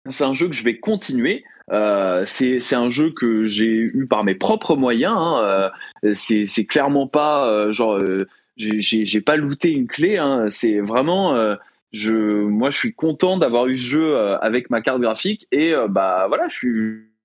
c'est 0.10 0.24
un 0.24 0.34
jeu 0.34 0.48
que 0.48 0.56
je 0.56 0.64
vais 0.64 0.80
continuer. 0.80 1.44
Euh, 1.72 2.24
c'est 2.26 2.76
un 2.76 2.90
jeu 2.90 3.12
que 3.12 3.46
j'ai 3.46 3.68
eu 3.68 4.06
par 4.10 4.24
mes 4.24 4.36
propres 4.36 4.76
moyens. 4.76 5.16
Hein. 5.16 5.72
Euh, 6.04 6.14
c'est 6.14 6.66
clairement 6.66 7.08
pas 7.08 7.48
euh, 7.48 7.72
genre 7.72 7.98
euh, 7.98 8.28
j'ai 8.58 9.22
pas 9.22 9.38
looté 9.38 9.72
une 9.72 9.88
clé. 9.88 10.18
Hein. 10.18 10.48
C'est 10.50 10.80
vraiment 10.80 11.36
je 11.94 12.14
moi 12.14 12.70
je 12.70 12.78
suis 12.78 12.94
content 12.94 13.38
d'avoir 13.38 13.68
eu 13.68 13.78
ce 13.78 13.86
jeu 13.86 14.18
avec 14.42 14.70
ma 14.70 14.82
carte 14.82 15.00
graphique 15.00 15.48
et 15.52 15.74
bah 15.90 16.26
voilà 16.28 16.48
je 16.50 16.56
suis 16.56 16.74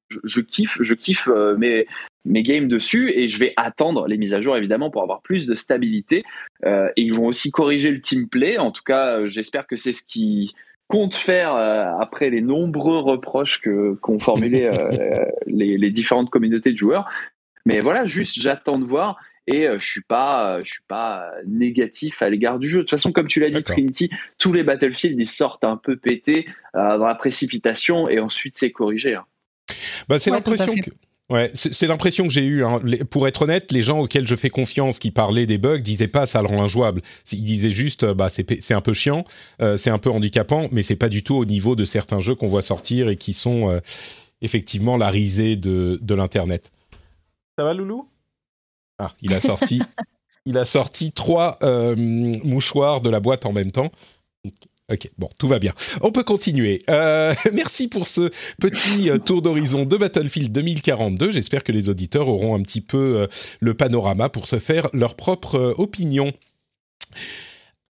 je, 0.08 0.18
je 0.24 0.40
kiffe 0.40 0.78
je 0.80 0.94
kiffe 0.94 1.28
mes 1.58 1.86
mes 2.24 2.42
games 2.42 2.68
dessus 2.68 3.10
et 3.10 3.28
je 3.28 3.38
vais 3.38 3.54
attendre 3.56 4.06
les 4.06 4.18
mises 4.18 4.34
à 4.34 4.40
jour 4.40 4.56
évidemment 4.56 4.90
pour 4.90 5.02
avoir 5.02 5.22
plus 5.22 5.46
de 5.46 5.54
stabilité 5.54 6.24
et 6.66 6.92
ils 6.96 7.14
vont 7.14 7.26
aussi 7.26 7.50
corriger 7.50 7.90
le 7.90 8.00
team 8.00 8.28
play 8.28 8.58
en 8.58 8.70
tout 8.70 8.82
cas 8.84 9.26
j'espère 9.26 9.66
que 9.66 9.76
c'est 9.76 9.92
ce 9.92 10.02
qui 10.02 10.54
compte 10.88 11.14
faire 11.14 11.54
euh, 11.54 11.92
après 12.00 12.30
les 12.30 12.40
nombreux 12.40 12.98
reproches 12.98 13.60
que 13.60 13.94
qu'ont 14.00 14.18
formulé 14.18 14.64
euh, 14.64 15.24
les, 15.46 15.76
les, 15.78 15.90
différentes 15.90 16.30
communautés 16.30 16.72
de 16.72 16.76
joueurs. 16.76 17.08
Mais 17.66 17.80
voilà, 17.80 18.06
juste 18.06 18.40
j'attends 18.40 18.78
de 18.78 18.84
voir 18.84 19.18
et 19.48 19.66
euh, 19.66 19.78
je 19.78 19.86
suis 19.86 20.02
pas 20.02 20.60
je 20.62 20.70
suis 20.70 20.84
pas 20.86 21.30
négatif 21.46 22.22
à 22.22 22.30
l'égard 22.30 22.58
du 22.58 22.68
jeu. 22.68 22.78
De 22.78 22.82
toute 22.82 22.90
façon, 22.90 23.10
comme 23.10 23.26
tu 23.26 23.40
l'as 23.40 23.50
dit 23.50 23.64
Trinity, 23.64 24.10
tous 24.38 24.52
les 24.52 24.62
Battlefield 24.62 25.18
ils 25.18 25.26
sortent 25.26 25.64
un 25.64 25.76
peu 25.76 25.96
pétés 25.96 26.46
dans 26.74 27.06
la 27.06 27.14
précipitation 27.16 28.08
et 28.08 28.20
ensuite 28.20 28.56
c'est 28.56 28.70
corrigé. 28.70 29.14
Hein. 29.14 29.24
Bah, 30.08 30.18
c'est 30.18 30.30
l'impression 30.30 30.74
que 30.74 30.90
Ouais, 31.30 31.50
c'est 31.52 31.86
l'impression 31.86 32.24
que 32.24 32.30
j'ai 32.30 32.44
eue. 32.44 32.64
Hein. 32.64 32.80
Pour 33.10 33.28
être 33.28 33.42
honnête, 33.42 33.70
les 33.70 33.82
gens 33.82 34.00
auxquels 34.00 34.26
je 34.26 34.34
fais 34.34 34.48
confiance, 34.48 34.98
qui 34.98 35.10
parlaient 35.10 35.44
des 35.44 35.58
bugs, 35.58 35.78
disaient 35.78 36.08
pas 36.08 36.26
ça 36.26 36.40
le 36.40 36.48
rend 36.48 36.62
injouable. 36.62 37.02
Ils 37.32 37.44
disaient 37.44 37.70
juste, 37.70 38.04
euh, 38.04 38.14
bah 38.14 38.30
c'est 38.30 38.72
un 38.72 38.80
peu 38.80 38.94
chiant, 38.94 39.24
euh, 39.60 39.76
c'est 39.76 39.90
un 39.90 39.98
peu 39.98 40.10
handicapant, 40.10 40.68
mais 40.72 40.82
c'est 40.82 40.96
pas 40.96 41.10
du 41.10 41.22
tout 41.22 41.34
au 41.34 41.44
niveau 41.44 41.76
de 41.76 41.84
certains 41.84 42.20
jeux 42.20 42.34
qu'on 42.34 42.48
voit 42.48 42.62
sortir 42.62 43.10
et 43.10 43.16
qui 43.16 43.34
sont 43.34 43.68
euh, 43.68 43.80
effectivement 44.40 44.96
la 44.96 45.10
risée 45.10 45.56
de, 45.56 45.98
de 46.00 46.14
l'internet. 46.14 46.72
Ça 47.58 47.64
va, 47.64 47.74
Loulou? 47.74 48.08
Ah, 48.98 49.12
il 49.22 49.32
a 49.32 49.40
sorti, 49.40 49.80
il 50.44 51.12
trois 51.14 51.58
mouchoirs 51.64 53.00
de 53.00 53.10
la 53.10 53.20
boîte 53.20 53.46
en 53.46 53.52
même 53.52 53.70
temps. 53.70 53.90
Ok, 54.90 55.10
bon, 55.18 55.28
tout 55.38 55.48
va 55.48 55.58
bien. 55.58 55.74
On 56.00 56.12
peut 56.12 56.24
continuer. 56.24 56.82
Euh, 56.88 57.34
merci 57.52 57.88
pour 57.88 58.06
ce 58.06 58.30
petit 58.58 59.10
euh, 59.10 59.18
tour 59.18 59.42
d'horizon 59.42 59.84
de 59.84 59.96
Battlefield 59.98 60.50
2042. 60.50 61.30
J'espère 61.30 61.62
que 61.62 61.72
les 61.72 61.90
auditeurs 61.90 62.26
auront 62.26 62.56
un 62.56 62.62
petit 62.62 62.80
peu 62.80 62.96
euh, 63.16 63.26
le 63.60 63.74
panorama 63.74 64.30
pour 64.30 64.46
se 64.46 64.58
faire 64.58 64.88
leur 64.94 65.14
propre 65.14 65.74
opinion. 65.76 66.32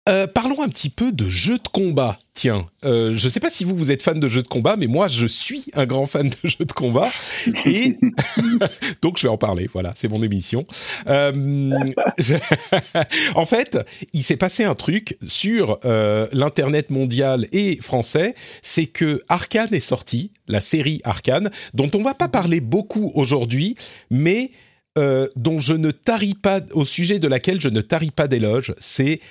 Euh, 0.09 0.27
parlons 0.27 0.61
un 0.61 0.67
petit 0.67 0.89
peu 0.89 1.13
de 1.13 1.29
jeux 1.29 1.57
de 1.57 1.67
combat. 1.69 2.19
Tiens, 2.33 2.67
euh, 2.83 3.13
je 3.13 3.25
ne 3.25 3.29
sais 3.29 3.39
pas 3.39 3.49
si 3.49 3.63
vous 3.63 3.73
vous 3.73 3.91
êtes 3.91 4.01
fan 4.01 4.19
de 4.19 4.27
jeux 4.27 4.41
de 4.41 4.47
combat, 4.47 4.75
mais 4.75 4.87
moi 4.87 5.07
je 5.07 5.25
suis 5.27 5.65
un 5.75 5.85
grand 5.85 6.07
fan 6.07 6.29
de 6.29 6.49
jeux 6.49 6.65
de 6.65 6.73
combat 6.73 7.09
et 7.63 7.97
donc 9.01 9.17
je 9.17 9.23
vais 9.23 9.29
en 9.29 9.37
parler. 9.37 9.69
Voilà, 9.71 9.93
c'est 9.95 10.09
mon 10.09 10.21
émission. 10.21 10.65
Euh, 11.07 11.31
je... 12.17 12.35
en 13.35 13.45
fait, 13.45 13.77
il 14.11 14.23
s'est 14.23 14.35
passé 14.35 14.65
un 14.65 14.75
truc 14.75 15.17
sur 15.25 15.79
euh, 15.85 16.27
l'internet 16.33 16.89
mondial 16.89 17.47
et 17.53 17.77
français, 17.81 18.35
c'est 18.61 18.87
que 18.87 19.21
Arkane 19.29 19.73
est 19.73 19.79
sorti, 19.79 20.31
la 20.49 20.59
série 20.59 20.99
Arkane, 21.05 21.49
dont 21.73 21.91
on 21.93 22.01
va 22.01 22.13
pas 22.13 22.27
parler 22.27 22.59
beaucoup 22.59 23.11
aujourd'hui, 23.15 23.75
mais 24.09 24.51
dont 25.35 25.57
je 25.57 25.73
ne 25.73 25.89
tarie 25.89 26.35
pas, 26.35 26.59
au 26.73 26.85
sujet 26.85 27.17
de 27.17 27.27
laquelle 27.27 27.59
je 27.59 27.69
ne 27.69 27.81
tarie 27.81 28.11
pas 28.11 28.27
d'éloges, 28.27 28.75
c'est 28.77 29.21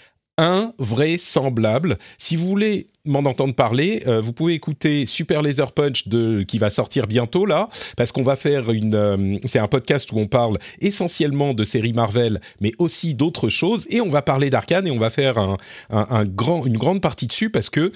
invraisemblable. 0.43 1.99
Si 2.19 2.35
vous 2.35 2.49
voulez 2.49 2.89
m'en 3.05 3.21
entendre 3.21 3.55
parler, 3.55 4.03
euh, 4.07 4.21
vous 4.21 4.33
pouvez 4.33 4.55
écouter 4.55 5.07
Super 5.07 5.41
Laser 5.43 5.73
Punch 5.73 6.09
de, 6.09 6.43
qui 6.43 6.59
va 6.59 6.71
sortir 6.71 7.07
bientôt 7.07 7.47
là, 7.47 7.69
parce 7.97 8.13
qu'on 8.13 8.23
va 8.23 8.37
faire 8.37 8.71
une, 8.71 8.95
euh, 8.95 9.39
c'est 9.45 9.59
un 9.59 9.69
podcast 9.69 10.11
où 10.13 10.19
on 10.19 10.27
parle 10.27 10.59
essentiellement 10.81 11.55
de 11.55 11.65
séries 11.65 11.93
Marvel, 11.93 12.41
mais 12.61 12.73
aussi 12.79 13.15
d'autres 13.15 13.49
choses, 13.49 13.87
et 13.91 14.01
on 14.01 14.11
va 14.11 14.23
parler 14.23 14.51
d'Arkane 14.51 14.87
et 14.87 14.91
on 14.91 14.99
va 14.99 15.11
faire 15.11 15.39
un, 15.39 15.57
un, 15.91 16.25
grand, 16.25 16.67
une 16.67 16.77
grande 16.77 17.01
partie 17.01 17.27
dessus 17.27 17.51
parce 17.51 17.71
que 17.71 17.93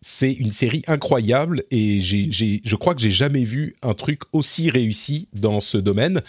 c'est 0.00 0.32
une 0.32 0.50
série 0.50 0.82
incroyable 0.86 1.64
et 1.70 2.00
je 2.00 2.76
crois 2.76 2.94
que 2.94 3.00
j'ai 3.00 3.10
jamais 3.10 3.42
vu 3.42 3.76
un 3.82 3.94
truc 3.94 4.20
aussi 4.32 4.70
réussi 4.70 5.28
dans 5.32 5.60
ce 5.60 5.76
domaine. 5.76 6.22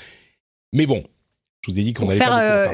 Mais 0.73 0.85
bon, 0.85 1.03
je 1.61 1.71
vous 1.71 1.79
ai 1.79 1.83
dit 1.83 1.93
qu'on 1.93 2.07
allait 2.07 2.17
faire, 2.17 2.33
euh, 2.33 2.67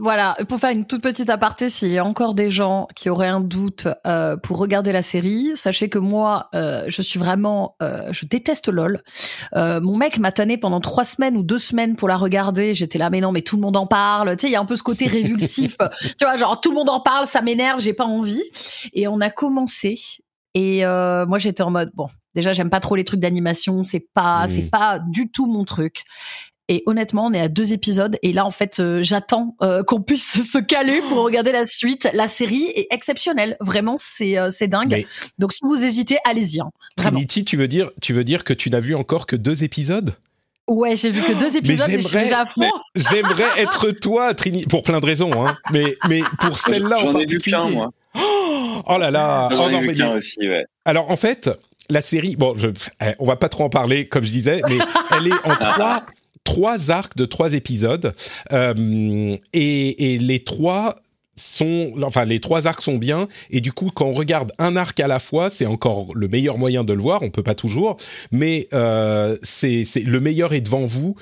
voilà, 0.00 0.36
pour 0.48 0.60
faire 0.60 0.70
une 0.70 0.86
toute 0.86 1.02
petite 1.02 1.28
aparté, 1.30 1.68
s'il 1.68 1.88
y 1.88 1.98
a 1.98 2.04
encore 2.04 2.34
des 2.34 2.48
gens 2.48 2.86
qui 2.94 3.10
auraient 3.10 3.26
un 3.26 3.40
doute 3.40 3.88
euh, 4.06 4.36
pour 4.36 4.58
regarder 4.58 4.92
la 4.92 5.02
série, 5.02 5.50
sachez 5.56 5.88
que 5.88 5.98
moi, 5.98 6.48
euh, 6.54 6.84
je 6.86 7.02
suis 7.02 7.18
vraiment, 7.18 7.74
euh, 7.82 8.12
je 8.12 8.26
déteste 8.26 8.68
LOL. 8.68 9.02
Euh, 9.56 9.80
mon 9.80 9.96
mec 9.96 10.18
m'a 10.18 10.30
tanné 10.30 10.58
pendant 10.58 10.80
trois 10.80 11.04
semaines 11.04 11.36
ou 11.36 11.42
deux 11.42 11.58
semaines 11.58 11.96
pour 11.96 12.06
la 12.06 12.16
regarder. 12.16 12.72
J'étais 12.72 12.98
là, 12.98 13.10
mais 13.10 13.20
non, 13.20 13.32
mais 13.32 13.42
tout 13.42 13.56
le 13.56 13.62
monde 13.62 13.76
en 13.76 13.86
parle. 13.86 14.36
Tu 14.36 14.42
sais, 14.42 14.48
il 14.48 14.52
y 14.52 14.56
a 14.56 14.60
un 14.60 14.64
peu 14.64 14.76
ce 14.76 14.84
côté 14.84 15.08
révulsif. 15.08 15.76
tu 16.18 16.24
vois, 16.24 16.36
genre 16.36 16.60
tout 16.60 16.70
le 16.70 16.76
monde 16.76 16.90
en 16.90 17.00
parle, 17.00 17.26
ça 17.26 17.42
m'énerve, 17.42 17.80
j'ai 17.80 17.94
pas 17.94 18.06
envie. 18.06 18.44
Et 18.92 19.08
on 19.08 19.20
a 19.20 19.30
commencé. 19.30 19.98
Et 20.54 20.84
moi, 20.84 21.38
j'étais 21.38 21.62
en 21.62 21.70
mode 21.70 21.90
bon. 21.94 22.06
Déjà, 22.34 22.52
j'aime 22.52 22.70
pas 22.70 22.80
trop 22.80 22.94
les 22.94 23.04
trucs 23.04 23.20
d'animation. 23.20 23.82
C'est 23.82 24.06
pas, 24.14 24.46
c'est 24.48 24.62
mmh. 24.62 24.70
pas 24.70 25.00
du 25.00 25.30
tout 25.30 25.46
mon 25.46 25.64
truc. 25.64 26.04
Et 26.70 26.84
honnêtement, 26.86 27.26
on 27.26 27.32
est 27.32 27.40
à 27.40 27.48
deux 27.48 27.72
épisodes 27.72 28.16
et 28.22 28.32
là, 28.32 28.46
en 28.46 28.52
fait, 28.52 28.78
euh, 28.78 29.02
j'attends 29.02 29.56
euh, 29.60 29.82
qu'on 29.82 30.00
puisse 30.00 30.40
se 30.52 30.58
caler 30.58 31.00
pour 31.08 31.24
regarder 31.24 31.50
la 31.50 31.64
suite. 31.64 32.08
La 32.14 32.28
série 32.28 32.62
est 32.76 32.86
exceptionnelle, 32.92 33.56
vraiment, 33.60 33.96
c'est 33.98 34.38
euh, 34.38 34.50
c'est 34.52 34.68
dingue. 34.68 35.04
Donc, 35.40 35.52
si 35.52 35.58
vous 35.64 35.84
hésitez, 35.84 36.18
allez-y. 36.24 36.60
Hein, 36.60 36.70
Trinity, 36.96 37.44
tu 37.44 37.56
veux 37.56 37.66
dire, 37.66 37.90
tu 38.00 38.12
veux 38.12 38.22
dire 38.22 38.44
que 38.44 38.52
tu 38.52 38.70
n'as 38.70 38.78
vu 38.78 38.94
encore 38.94 39.26
que 39.26 39.34
deux 39.34 39.64
épisodes? 39.64 40.14
Ouais, 40.68 40.94
j'ai 40.94 41.10
vu 41.10 41.22
que 41.22 41.32
deux 41.32 41.56
épisodes 41.56 41.90
et 41.90 42.00
je 42.00 42.06
suis 42.06 42.18
déjà 42.18 42.42
à 42.42 42.46
fond. 42.46 42.70
J'aimerais 42.94 43.60
être 43.60 43.90
toi, 43.90 44.32
Trinity, 44.32 44.66
pour 44.66 44.82
plein 44.82 45.00
de 45.00 45.06
raisons, 45.06 45.44
hein. 45.44 45.56
Mais 45.72 45.96
mais 46.08 46.20
pour 46.38 46.56
celle-là 46.56 47.00
en 47.00 47.10
particulier. 47.10 47.56
Ai 47.56 47.68
vu 47.68 47.74
moi. 47.74 47.90
Oh, 48.14 48.96
là 48.96 49.10
là. 49.10 49.48
Oh, 49.50 49.68
non, 49.68 49.80
mais... 49.80 50.00
aussi, 50.02 50.48
ouais. 50.48 50.64
Alors 50.84 51.10
en 51.10 51.16
fait, 51.16 51.50
la 51.88 52.00
série, 52.00 52.36
bon, 52.36 52.54
je, 52.56 52.68
eh, 53.02 53.12
on 53.18 53.26
va 53.26 53.34
pas 53.34 53.48
trop 53.48 53.64
en 53.64 53.70
parler, 53.70 54.06
comme 54.06 54.22
je 54.22 54.30
disais, 54.30 54.62
mais 54.68 54.78
elle 55.10 55.26
est 55.26 55.44
en 55.44 55.56
trois 55.72 56.04
trois 56.44 56.90
arcs 56.90 57.16
de 57.16 57.24
trois 57.24 57.54
épisodes 57.54 58.12
euh, 58.52 59.32
et, 59.52 60.18
les 60.18 60.44
trois 60.44 60.96
sont, 61.36 61.92
enfin 62.02 62.24
les 62.24 62.40
trois 62.40 62.66
arcs 62.66 62.82
sont 62.82 62.98
bien 62.98 63.28
et 63.50 63.60
du 63.60 63.72
coup 63.72 63.90
quand 63.94 64.06
on 64.06 64.12
regarde 64.12 64.52
un 64.58 64.76
arc 64.76 65.00
à 65.00 65.08
la 65.08 65.18
fois 65.18 65.48
c'est 65.48 65.66
encore 65.66 66.08
le 66.14 66.28
meilleur 66.28 66.58
moyen 66.58 66.84
de 66.84 66.92
le 66.92 67.00
voir 67.00 67.22
on 67.22 67.30
peut 67.30 67.42
pas 67.42 67.54
toujours 67.54 67.96
mais 68.30 68.68
euh, 68.74 69.36
c'est 69.42 69.84
le 70.04 70.20
meilleur 70.20 70.52
est 70.52 70.60
devant 70.60 70.86
vous 70.86 71.14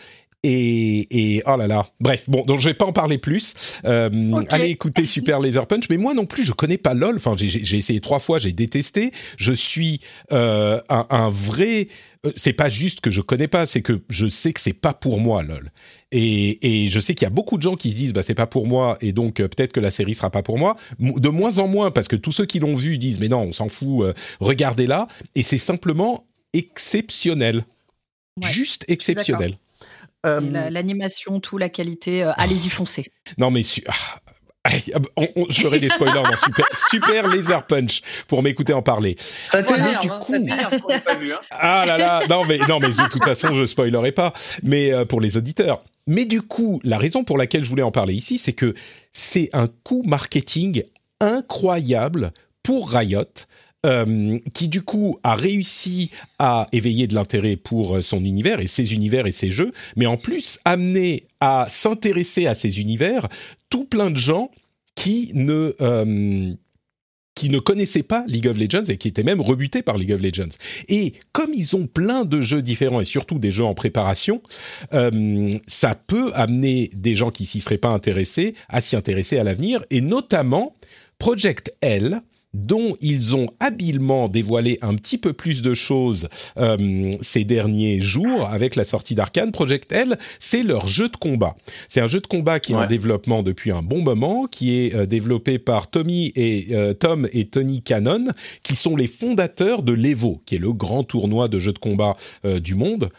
et, 0.45 1.35
et, 1.37 1.43
oh 1.47 1.57
là 1.57 1.67
là, 1.67 1.89
bref, 1.99 2.31
bon, 2.31 2.43
donc 2.43 2.61
je 2.61 2.69
vais 2.69 2.75
pas 2.75 2.85
en 2.87 2.93
parler 2.93 3.19
plus. 3.19 3.55
Euh, 3.85 4.09
Allez 4.51 4.69
écouter 4.69 5.05
Super 5.07 5.41
Laser 5.41 5.67
Punch, 5.67 5.89
mais 5.91 5.97
moi 5.97 6.15
non 6.15 6.27
plus, 6.27 6.45
je 6.45 6.53
connais 6.53 6.79
pas 6.79 6.95
LOL. 6.95 7.17
Enfin, 7.17 7.35
j'ai 7.37 7.77
essayé 7.77 8.01
trois 8.01 8.21
fois, 8.21 8.39
j'ai 8.39 8.53
détesté. 8.53 9.11
Je 9.37 9.53
suis 9.53 9.99
euh, 10.31 10.81
un, 10.89 11.07
un, 11.11 11.29
vrai. 11.29 11.89
Euh, 12.25 12.31
c'est 12.37 12.53
pas 12.53 12.69
juste 12.69 13.01
que 13.01 13.11
je 13.11 13.21
connais 13.21 13.49
pas, 13.49 13.67
c'est 13.67 13.83
que 13.83 14.01
je 14.11 14.29
sais 14.29 14.53
que 14.53 14.61
c'est 14.61 14.75
pas 14.75 14.95
pour 14.95 15.19
moi 15.19 15.43
LOL. 15.43 15.73
Et, 16.13 16.85
et 16.85 16.89
je 16.89 17.01
sais 17.01 17.17
qu'il 17.17 17.27
y 17.27 17.27
a 17.27 17.31
beaucoup 17.31 17.57
de 17.57 17.63
gens 17.63 17.75
qui 17.75 17.91
se 17.91 17.97
disent 17.97 18.13
bah 18.13 18.23
c'est 18.23 18.35
pas 18.35 18.47
pour 18.47 18.69
moi 18.69 18.97
et 19.01 19.13
donc 19.13 19.41
euh, 19.41 19.49
peut-être 19.49 19.73
que 19.73 19.81
la 19.81 19.91
série 19.91 20.15
sera 20.15 20.31
pas 20.31 20.45
pour 20.45 20.57
moi. 20.57 20.77
De 21.01 21.31
moins 21.31 21.59
en 21.59 21.67
moins 21.67 21.91
parce 21.91 22.07
que 22.07 22.17
tous 22.17 22.33
ceux 22.33 22.47
qui 22.47 22.61
l'ont 22.61 22.77
vu 22.77 22.97
disent 22.97 23.19
mais 23.19 23.29
non, 23.29 23.41
on 23.41 23.53
s'en 23.53 23.69
fout, 23.69 24.15
regardez-la. 24.39 25.09
Et 25.35 25.43
c'est 25.43 25.59
simplement 25.59 26.25
exceptionnel, 26.53 27.65
juste 28.41 28.85
exceptionnel. 28.87 29.59
Euh, 30.27 30.71
l'animation, 30.71 31.41
tout, 31.41 31.59
la 31.59 31.69
qualité, 31.69 32.25
euh, 32.25 32.33
allez-y 32.37 32.69
foncer. 32.69 33.07
Non 33.37 33.51
mais 33.51 33.63
ah, 33.87 33.95
je 35.49 35.61
ferai 35.61 35.79
des 35.79 35.89
spoilers 35.89 36.23
dans 36.23 36.37
Super, 36.37 36.67
Super 36.91 37.29
Laser 37.29 37.65
Punch 37.67 38.03
pour 38.27 38.43
m'écouter 38.43 38.73
en 38.73 38.83
parler. 38.83 39.17
Ça 39.51 39.63
t'énerve, 39.63 40.01
du 40.01 40.11
hein, 40.11 40.19
coup... 40.21 40.33
pas 40.33 41.15
hein. 41.15 41.41
Ah 41.51 41.85
là 41.87 41.99
là, 41.99 42.23
non 42.29 42.45
mais 42.45 42.59
non 42.69 42.81
mais 42.81 42.89
de 42.89 43.09
toute 43.09 43.25
façon 43.25 43.55
je 43.55 43.65
spoilerai 43.65 44.13
pas, 44.13 44.33
mais 44.63 44.93
euh, 44.93 45.05
pour 45.05 45.21
les 45.21 45.37
auditeurs. 45.37 45.79
Mais 46.07 46.25
du 46.25 46.43
coup, 46.43 46.81
la 46.85 46.99
raison 46.99 47.23
pour 47.23 47.39
laquelle 47.39 47.65
je 47.65 47.71
voulais 47.71 47.83
en 47.83 47.93
parler 47.93 48.15
ici, 48.15 48.39
c'est 48.39 48.55
que 48.55 48.75
c'est 49.13 49.51
un 49.53 49.69
coup 49.69 50.03
marketing 50.05 50.83
incroyable 51.21 52.33
pour 52.63 52.91
Riot 52.91 53.25
euh, 53.89 54.39
qui 54.55 54.69
du 54.69 54.83
coup 54.83 55.19
a 55.25 55.35
réussi 55.35 56.11
à 56.39 56.67
éveiller 56.73 57.07
de 57.07 57.15
l'intérêt 57.15 57.57
pour 57.57 57.97
euh, 57.97 58.03
son 58.03 58.25
univers 58.25 58.61
et 58.61 58.69
ses 58.69 58.95
univers 58.95 59.27
et 59.27 59.33
ses 59.33 59.51
jeux, 59.51 59.73
mais 59.97 60.07
en 60.07 60.17
plus 60.17 60.59
amené 60.65 61.25
à 61.41 61.67
s'intéresser 61.69 62.47
à 62.47 62.55
ces 62.55 62.81
univers 62.81 63.27
tout 63.71 63.85
plein 63.85 64.11
de 64.11 64.17
gens 64.17 64.51
qui 64.95 65.33
ne 65.35 65.75
qui 67.39 67.51
ne 67.51 67.61
connaissaient 67.61 68.03
pas 68.03 68.25
League 68.27 68.49
of 68.49 68.59
Legends 68.59 68.83
et 68.89 68.97
qui 68.97 69.07
étaient 69.07 69.23
même 69.23 69.41
rebutés 69.41 69.83
par 69.83 69.97
League 69.97 70.13
of 70.13 70.21
Legends. 70.21 70.57
Et 70.89 71.13
comme 71.33 71.55
ils 71.55 71.77
ont 71.77 71.87
plein 71.87 72.25
de 72.25 72.41
jeux 72.41 72.63
différents 72.63 73.01
et 73.01 73.05
surtout 73.05 73.39
des 73.39 73.53
jeux 73.53 73.65
en 73.65 73.75
préparation, 73.75 74.43
euh, 74.93 75.51
ça 75.69 75.95
peut 75.95 76.33
amener 76.35 76.91
des 76.95 77.15
gens 77.15 77.31
qui 77.31 77.47
s'y 77.47 77.61
seraient 77.61 77.79
pas 77.79 77.91
intéressés 77.91 78.55
à 78.69 78.81
s'y 78.81 78.97
intéresser 78.97 79.39
à 79.39 79.45
l'avenir 79.45 79.85
et 79.91 80.01
notamment 80.01 80.75
Project 81.21 81.73
L 81.81 82.23
dont 82.67 82.97
ils 83.01 83.37
ont 83.37 83.49
habilement 83.61 84.29
dévoilé 84.29 84.79
un 84.83 84.95
petit 84.95 85.19
peu 85.19 85.33
plus 85.33 85.63
de 85.63 85.75
choses 85.75 86.29
euh, 86.57 87.13
ces 87.21 87.45
derniers 87.45 88.01
jours 88.01 88.47
avec 88.47 88.77
la 88.77 88.85
sortie 88.85 89.15
d'Arkane. 89.15 89.53
Project 89.53 89.93
L, 89.93 90.19
c'est 90.39 90.63
leur 90.63 90.89
jeu 90.89 91.09
de 91.09 91.17
combat. 91.17 91.57
C'est 91.89 92.01
un 92.01 92.07
jeu 92.07 92.21
de 92.21 92.27
combat 92.27 92.61
qui 92.61 92.73
est 92.73 92.77
en 92.77 92.87
développement 92.87 93.43
depuis 93.43 93.71
un 93.71 93.83
bon 93.83 94.03
moment, 94.03 94.47
qui 94.47 94.79
est 94.79 94.95
euh, 94.95 95.07
développé 95.07 95.59
par 95.59 95.89
Tommy 95.89 96.33
et 96.35 96.69
euh, 96.73 96.93
Tom 96.93 97.29
et 97.33 97.47
Tony 97.47 97.83
Cannon, 97.83 98.27
qui 98.63 98.75
sont 98.75 98.97
les 98.97 99.07
fondateurs 99.07 99.83
de 99.83 99.93
l'Evo, 99.93 100.43
qui 100.47 100.57
est 100.57 100.59
le 100.59 100.73
grand 100.73 101.05
tournoi 101.05 101.49
de 101.49 101.59
jeux 101.59 101.73
de 101.73 101.79
combat 101.79 102.17
du 102.45 102.75
monde. 102.75 103.11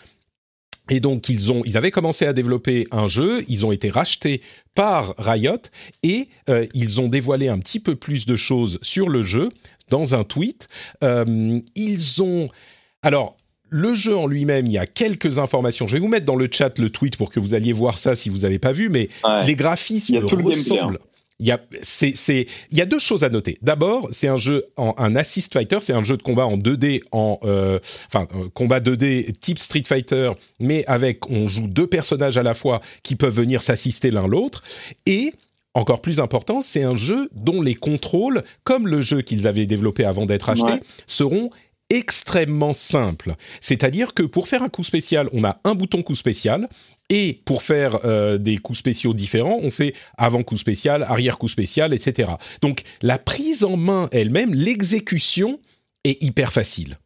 Et 0.90 1.00
donc 1.00 1.30
ils 1.30 1.52
ont, 1.52 1.62
ils 1.66 1.78
avaient 1.78 1.92
commencé 1.92 2.26
à 2.26 2.34
développer 2.34 2.88
un 2.92 3.08
jeu, 3.08 3.44
ils 3.48 3.66
ont 3.66 3.72
été 3.72 3.90
rachetés 3.90 4.42
par 4.76 5.14
Riot 5.18 5.58
et 6.04 6.30
euh, 6.50 6.66
ils 6.74 7.00
ont 7.00 7.08
dévoilé 7.08 7.48
un 7.48 7.60
petit 7.60 7.80
peu 7.80 7.96
plus 7.96 8.26
de 8.26 8.36
choses 8.36 8.80
sur 8.82 9.10
le 9.10 9.24
jeu 9.24 9.50
dans 9.90 10.16
un 10.16 10.24
tweet. 10.24 10.68
Euh, 11.04 11.60
ils 11.76 12.22
ont, 12.22 12.48
alors 13.02 13.36
le 13.70 13.94
jeu 13.94 14.18
en 14.18 14.26
lui-même, 14.26 14.66
il 14.66 14.72
y 14.72 14.78
a 14.78 14.88
quelques 14.88 15.38
informations. 15.38 15.88
Je 15.88 15.94
vais 15.94 16.00
vous 16.00 16.08
mettre 16.08 16.26
dans 16.26 16.36
le 16.36 16.50
chat 16.52 16.78
le 16.80 16.90
tweet 16.90 17.18
pour 17.18 17.30
que 17.30 17.40
vous 17.40 17.54
alliez 17.54 17.74
voir 17.74 17.98
ça 17.98 18.16
si 18.16 18.30
vous 18.30 18.40
n'avez 18.40 18.60
pas 18.60 18.72
vu, 18.72 18.90
mais 18.90 19.10
les 19.46 19.56
graphismes 19.56 20.16
hein. 20.16 20.22
ressemblent. 20.24 21.00
Il 21.40 21.48
y 21.48 21.52
a, 21.52 21.60
c'est, 21.82 22.14
c'est, 22.16 22.48
il 22.72 22.78
y 22.78 22.82
a 22.82 22.86
deux 22.86 23.00
choses 23.00 23.24
à 23.24 23.30
noter. 23.30 23.58
D'abord, 23.62 24.10
c'est 24.12 24.28
un 24.28 24.38
jeu 24.38 24.66
en 24.76 24.94
un 24.98 25.16
assist 25.16 25.54
fighter, 25.54 25.78
c'est 25.80 25.94
un 25.94 26.04
jeu 26.04 26.18
de 26.18 26.22
combat 26.22 26.46
en 26.46 26.58
2D, 26.58 27.02
en, 27.12 27.40
euh, 27.44 27.80
enfin, 28.08 28.28
euh, 28.36 28.50
combat 28.54 28.82
2D 28.82 29.32
type 29.40 29.58
Street 29.58 29.84
Fighter, 29.86 30.32
mais 30.60 30.84
avec, 30.86 31.30
on 31.30 31.48
joue 31.48 31.68
deux 31.68 31.88
personnages 31.88 32.38
à 32.38 32.44
la 32.44 32.54
fois 32.54 32.82
qui 33.04 33.16
peuvent 33.16 33.36
venir 33.36 33.62
s'assister 33.62 34.12
l'un 34.12 34.28
l'autre. 34.28 34.64
Et, 35.06 35.32
encore 35.74 36.02
plus 36.02 36.20
important, 36.20 36.62
c'est 36.62 36.84
un 36.84 36.96
jeu 36.96 37.30
dont 37.34 37.62
les 37.62 37.76
contrôles, 37.76 38.44
comme 38.64 38.88
le 38.88 39.02
jeu 39.02 39.22
qu'ils 39.22 39.48
avaient 39.48 39.66
développé 39.66 40.04
avant 40.04 40.26
d'être 40.26 40.50
acheté, 40.50 40.84
seront 41.08 41.52
extrêmement 41.90 42.74
simples. 42.74 43.36
C'est-à-dire 43.62 44.14
que 44.14 44.24
pour 44.24 44.48
faire 44.48 44.64
un 44.64 44.70
coup 44.70 44.84
spécial, 44.84 45.30
on 45.34 45.44
a 45.44 45.60
un 45.64 45.76
bouton 45.76 46.04
coup 46.04 46.16
spécial 46.16 46.68
et 47.10 47.42
pour 47.46 47.64
faire 47.64 48.06
euh, 48.06 48.38
des 48.38 48.58
coups 48.58 48.80
spéciaux 48.80 49.14
différents, 49.14 49.60
on 49.62 49.72
fait 49.72 49.94
avant 50.18 50.44
coup 50.44 50.58
spécial, 50.58 51.04
arrière 51.04 51.38
coup 51.38 51.48
spécial, 51.48 51.94
etc. 51.94 52.32
Donc 52.62 52.84
la 53.02 53.18
prise 53.18 53.64
en 53.64 53.78
main 53.78 54.08
elle-même, 54.12 54.54
l'exécution 54.54 55.60
est 56.04 56.22
hyper 56.24 56.54
facile. 56.54 56.98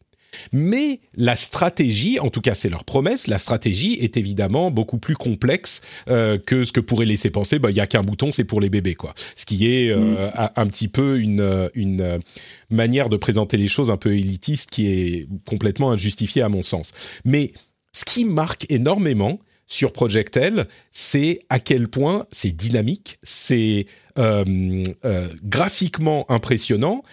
Mais 0.51 0.99
la 1.15 1.35
stratégie, 1.35 2.19
en 2.19 2.29
tout 2.29 2.41
cas 2.41 2.55
c'est 2.55 2.69
leur 2.69 2.83
promesse, 2.83 3.27
la 3.27 3.37
stratégie 3.37 3.93
est 4.01 4.17
évidemment 4.17 4.71
beaucoup 4.71 4.97
plus 4.97 5.15
complexe 5.15 5.81
euh, 6.09 6.39
que 6.39 6.65
ce 6.65 6.71
que 6.71 6.79
pourrait 6.79 7.05
laisser 7.05 7.29
penser, 7.29 7.59
bah, 7.59 7.69
il 7.69 7.77
y 7.77 7.79
a 7.79 7.87
qu'un 7.87 8.01
bouton, 8.01 8.31
c'est 8.31 8.43
pour 8.43 8.59
les 8.59 8.69
bébés, 8.69 8.95
quoi. 8.95 9.13
Ce 9.35 9.45
qui 9.45 9.71
est 9.71 9.91
euh, 9.91 10.27
mm. 10.27 10.49
un 10.55 10.67
petit 10.67 10.87
peu 10.87 11.19
une, 11.19 11.69
une 11.75 12.19
manière 12.71 13.09
de 13.09 13.17
présenter 13.17 13.57
les 13.57 13.67
choses 13.67 13.91
un 13.91 13.97
peu 13.97 14.15
élitiste 14.15 14.71
qui 14.71 14.87
est 14.87 15.27
complètement 15.47 15.91
injustifiée 15.91 16.41
à 16.41 16.49
mon 16.49 16.63
sens. 16.63 16.93
Mais 17.25 17.53
ce 17.95 18.05
qui 18.05 18.25
marque 18.25 18.65
énormément, 18.69 19.39
sur 19.73 19.91
Project 19.91 20.37
L, 20.37 20.67
c'est 20.91 21.39
à 21.49 21.59
quel 21.59 21.87
point 21.87 22.25
c'est 22.31 22.51
dynamique, 22.51 23.17
c'est 23.23 23.87
euh, 24.19 24.83
euh, 25.03 25.27
graphiquement 25.43 26.29
impressionnant. 26.29 27.03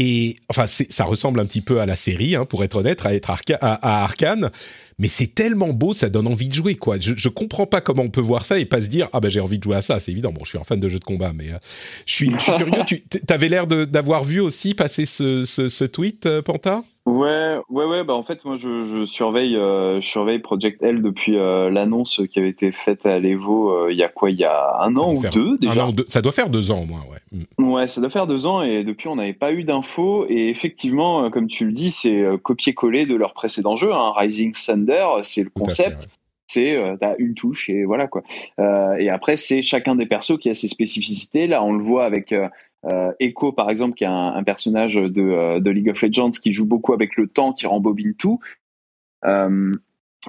Et 0.00 0.36
enfin, 0.48 0.66
ça 0.66 1.04
ressemble 1.04 1.40
un 1.40 1.44
petit 1.44 1.60
peu 1.60 1.80
à 1.80 1.86
la 1.86 1.96
série, 1.96 2.36
hein, 2.36 2.44
pour 2.44 2.62
être 2.62 2.76
honnête, 2.76 3.04
à 3.04 3.14
être 3.14 3.30
à, 3.30 4.02
Arkane, 4.04 4.50
mais 4.98 5.08
c'est 5.08 5.34
tellement 5.34 5.70
beau, 5.70 5.92
ça 5.92 6.08
donne 6.08 6.28
envie 6.28 6.48
de 6.48 6.54
jouer, 6.54 6.76
quoi. 6.76 6.98
Je, 7.00 7.14
je 7.16 7.28
comprends 7.28 7.66
pas 7.66 7.80
comment 7.80 8.04
on 8.04 8.08
peut 8.08 8.20
voir 8.20 8.46
ça 8.46 8.60
et 8.60 8.64
pas 8.64 8.80
se 8.80 8.86
dire 8.86 9.08
ah 9.12 9.18
ben 9.18 9.28
j'ai 9.28 9.40
envie 9.40 9.58
de 9.58 9.64
jouer 9.64 9.74
à 9.74 9.82
ça. 9.82 9.98
C'est 9.98 10.12
évident. 10.12 10.30
Bon, 10.32 10.44
je 10.44 10.50
suis 10.50 10.58
un 10.58 10.62
fan 10.62 10.78
de 10.78 10.88
jeux 10.88 11.00
de 11.00 11.04
combat, 11.04 11.32
mais 11.34 11.50
euh, 11.50 11.58
je, 12.06 12.14
suis, 12.14 12.30
je, 12.30 12.38
suis, 12.38 12.54
curieux. 12.54 12.72
Tu 12.86 13.20
avais 13.28 13.48
l'air 13.48 13.66
d'avoir 13.66 14.22
vu 14.22 14.38
aussi 14.38 14.74
passer 14.74 15.04
ce, 15.04 15.42
ce, 15.42 15.68
ce 15.68 15.84
tweet, 15.84 16.40
Panta? 16.42 16.84
Ouais, 17.08 17.56
ouais, 17.70 17.84
ouais. 17.86 18.04
Bah 18.04 18.12
en 18.12 18.22
fait, 18.22 18.44
moi, 18.44 18.56
je, 18.56 18.84
je 18.84 19.06
surveille, 19.06 19.56
euh, 19.56 20.00
je 20.02 20.06
surveille 20.06 20.40
Project 20.40 20.82
L 20.82 21.00
depuis 21.00 21.38
euh, 21.38 21.70
l'annonce 21.70 22.20
qui 22.30 22.38
avait 22.38 22.50
été 22.50 22.70
faite 22.70 23.06
à 23.06 23.18
l'Evo. 23.18 23.70
Euh, 23.70 23.88
il 23.90 23.96
y 23.96 24.02
a 24.02 24.08
quoi 24.08 24.30
Il 24.30 24.36
y 24.36 24.44
a 24.44 24.82
un 24.82 24.94
an 24.96 25.14
ou 25.14 25.22
deux 25.32 25.56
déjà. 25.56 25.84
Un 25.84 25.88
an, 25.88 25.92
deux, 25.92 26.04
ça 26.06 26.20
doit 26.20 26.32
faire 26.32 26.50
deux 26.50 26.70
ans 26.70 26.82
au 26.82 26.84
moins, 26.84 27.00
ouais. 27.10 27.44
Mm. 27.56 27.72
Ouais, 27.72 27.88
ça 27.88 28.02
doit 28.02 28.10
faire 28.10 28.26
deux 28.26 28.46
ans 28.46 28.60
et 28.60 28.84
depuis, 28.84 29.08
on 29.08 29.16
n'avait 29.16 29.32
pas 29.32 29.52
eu 29.52 29.64
d'infos. 29.64 30.26
Et 30.28 30.48
effectivement, 30.50 31.30
comme 31.30 31.46
tu 31.46 31.64
le 31.64 31.72
dis, 31.72 31.90
c'est 31.90 32.26
copier-coller 32.42 33.06
de 33.06 33.14
leur 33.14 33.32
précédent 33.32 33.74
jeu. 33.74 33.92
Hein. 33.92 34.12
Rising 34.14 34.52
Thunder, 34.52 35.06
c'est 35.22 35.44
le 35.44 35.50
concept. 35.50 36.08
c'est 36.46 36.76
euh, 36.76 36.96
t'as 36.98 37.14
une 37.18 37.34
touche 37.34 37.68
et 37.70 37.84
voilà 37.84 38.06
quoi. 38.06 38.22
Et 38.98 39.08
après 39.08 39.36
c'est 39.36 39.62
chacun 39.62 39.94
des 39.94 40.06
persos 40.06 40.38
qui 40.38 40.50
a 40.50 40.54
ses 40.54 40.68
spécificités. 40.68 41.46
Là 41.46 41.62
on 41.62 41.72
le 41.72 41.82
voit 41.82 42.04
avec 42.04 42.34
euh, 42.86 43.12
Echo 43.18 43.52
par 43.52 43.70
exemple 43.70 43.94
qui 43.94 44.04
est 44.04 44.08
un, 44.08 44.42
personnage 44.44 44.94
de, 44.94 45.22
euh, 45.22 45.60
de, 45.60 45.70
League 45.70 45.90
of 45.90 46.00
Legends 46.00 46.30
qui 46.30 46.52
joue 46.52 46.66
beaucoup 46.66 46.92
avec 46.92 47.16
le 47.16 47.26
temps, 47.26 47.52
qui 47.52 47.66
rembobine 47.66 48.14
tout. 48.14 48.38
Euh, 49.24 49.72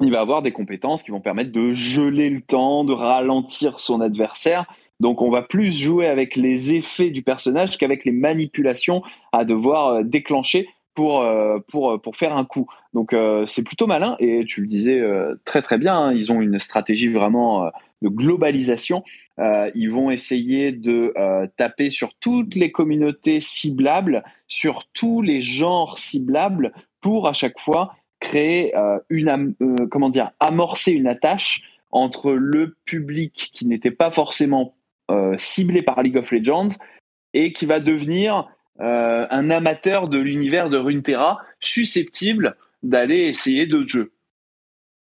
il 0.02 0.12
va 0.12 0.22
avoir 0.22 0.42
des 0.42 0.52
compétences 0.52 1.04
qui 1.04 1.12
vont 1.12 1.22
permettre 1.22 1.52
de 1.52 1.72
geler 1.72 2.30
le 2.30 2.42
temps, 2.42 2.84
de 2.84 2.94
ralentir 2.94 3.80
son 3.80 4.02
adversaire. 4.02 4.66
Donc 5.00 5.22
on 5.22 5.30
va 5.30 5.42
plus 5.42 5.72
jouer 5.72 6.08
avec 6.08 6.36
les 6.36 6.74
effets 6.74 7.10
du 7.10 7.22
personnage 7.22 7.78
qu'avec 7.78 8.06
les 8.06 8.12
manipulations 8.12 9.04
à 9.32 9.46
devoir 9.46 10.04
déclencher 10.04 10.68
pour, 10.94 11.26
pour, 11.70 12.02
pour 12.02 12.16
faire 12.18 12.36
un 12.36 12.46
coup. 12.46 12.68
Donc 12.94 13.16
c'est 13.46 13.64
plutôt 13.64 13.88
malin 13.88 14.16
et 14.20 14.44
tu 14.46 14.62
le 14.62 14.68
disais 14.68 15.02
très 15.46 15.62
très 15.62 15.78
bien, 15.78 15.98
hein, 15.98 16.14
ils 16.14 16.32
ont 16.32 16.42
une 16.42 16.60
stratégie 16.60 17.08
vraiment 17.08 17.72
de 18.02 18.10
globalisation 18.10 19.04
euh, 19.40 19.72
ils 19.74 19.90
vont 19.90 20.12
essayer 20.12 20.72
de 20.72 21.14
euh, 21.18 21.48
taper 21.56 21.90
sur 21.90 22.14
toutes 22.16 22.56
les 22.56 22.72
communautés 22.72 23.40
ciblables, 23.40 24.24
sur 24.48 24.86
tous 24.94 25.22
les 25.22 25.40
genres 25.40 25.98
ciblables, 25.98 26.74
pour 27.00 27.28
à 27.28 27.34
chaque 27.34 27.60
fois 27.60 27.96
créer 28.20 28.76
euh, 28.76 29.00
une, 29.10 29.56
comment 29.90 30.10
dire, 30.10 30.32
amorcer 30.42 30.92
une 30.92 31.08
attache 31.08 31.64
entre 31.92 32.34
le 32.34 32.76
public 32.84 33.50
qui 33.54 33.66
n'était 33.66 33.92
pas 33.92 34.12
forcément 34.12 34.76
ciblé 35.38 35.82
par 35.82 36.04
League 36.04 36.18
of 36.18 36.30
Legends 36.30 36.78
et 37.34 37.52
qui 37.52 37.66
va 37.66 37.80
devenir 37.80 38.48
un 38.78 39.50
amateur 39.50 40.08
de 40.08 40.20
l'univers 40.20 40.70
de 40.70 40.78
Runeterra 40.78 41.40
susceptible 41.60 42.56
d'aller 42.84 43.22
essayer 43.22 43.66
d'autres 43.66 43.90
jeux. 43.90 44.12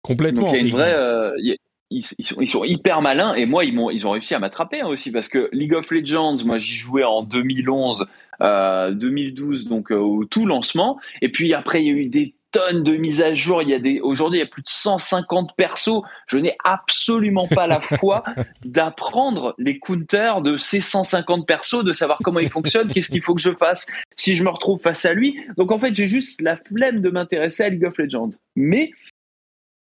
Complètement. 0.02 0.44
Donc, 0.46 0.54
il 0.54 0.56
y 0.56 0.60
a 0.60 0.64
une 0.64 0.70
vraie, 0.70 1.58
ils, 1.90 2.02
sont, 2.02 2.40
ils, 2.40 2.46
sont, 2.46 2.64
hyper 2.64 3.00
malins 3.00 3.34
et 3.34 3.46
moi 3.46 3.64
ils 3.64 3.74
m'ont 3.74 3.90
ils 3.90 4.06
ont 4.06 4.10
réussi 4.10 4.34
à 4.34 4.38
m'attraper 4.38 4.82
hein, 4.82 4.88
aussi 4.88 5.10
parce 5.10 5.28
que 5.28 5.48
League 5.52 5.72
of 5.72 5.90
Legends 5.90 6.36
moi 6.44 6.58
j'y 6.58 6.74
jouais 6.74 7.04
en 7.04 7.22
2011 7.22 8.06
euh, 8.40 8.92
2012 8.92 9.66
donc 9.66 9.90
euh, 9.90 9.96
au 9.96 10.24
tout 10.24 10.46
lancement. 10.46 10.98
Et 11.22 11.30
puis 11.30 11.54
après 11.54 11.82
il 11.82 11.86
y 11.86 11.90
a 11.90 11.94
eu 11.94 12.06
des 12.06 12.34
tonnes 12.52 12.82
de 12.82 12.96
mises 12.96 13.20
à 13.20 13.34
jour. 13.34 13.62
Il 13.62 13.68
y 13.68 13.74
a 13.74 13.78
des 13.78 14.00
aujourd'hui 14.00 14.38
il 14.38 14.42
y 14.42 14.44
a 14.44 14.48
plus 14.48 14.62
de 14.62 14.68
150 14.68 15.56
persos. 15.56 16.02
Je 16.26 16.38
n'ai 16.38 16.56
absolument 16.64 17.46
pas 17.48 17.66
la 17.66 17.80
foi 17.80 18.22
d'apprendre 18.64 19.54
les 19.58 19.78
counters 19.78 20.40
de 20.42 20.56
ces 20.56 20.80
150 20.80 21.46
persos 21.46 21.82
de 21.84 21.92
savoir 21.92 22.18
comment 22.22 22.40
ils 22.40 22.50
fonctionnent 22.50 22.92
qu'est-ce 22.92 23.10
qu'il 23.10 23.22
faut 23.22 23.34
que 23.34 23.40
je 23.40 23.52
fasse 23.52 23.86
si 24.16 24.36
je 24.36 24.44
me 24.44 24.50
retrouve 24.50 24.80
face 24.80 25.04
à 25.04 25.14
lui. 25.14 25.40
Donc 25.56 25.72
en 25.72 25.78
fait 25.78 25.94
j'ai 25.94 26.06
juste 26.06 26.40
la 26.42 26.56
flemme 26.56 27.00
de 27.00 27.10
m'intéresser 27.10 27.64
à 27.64 27.68
League 27.70 27.86
of 27.86 27.98
Legends. 27.98 28.30
Mais 28.54 28.92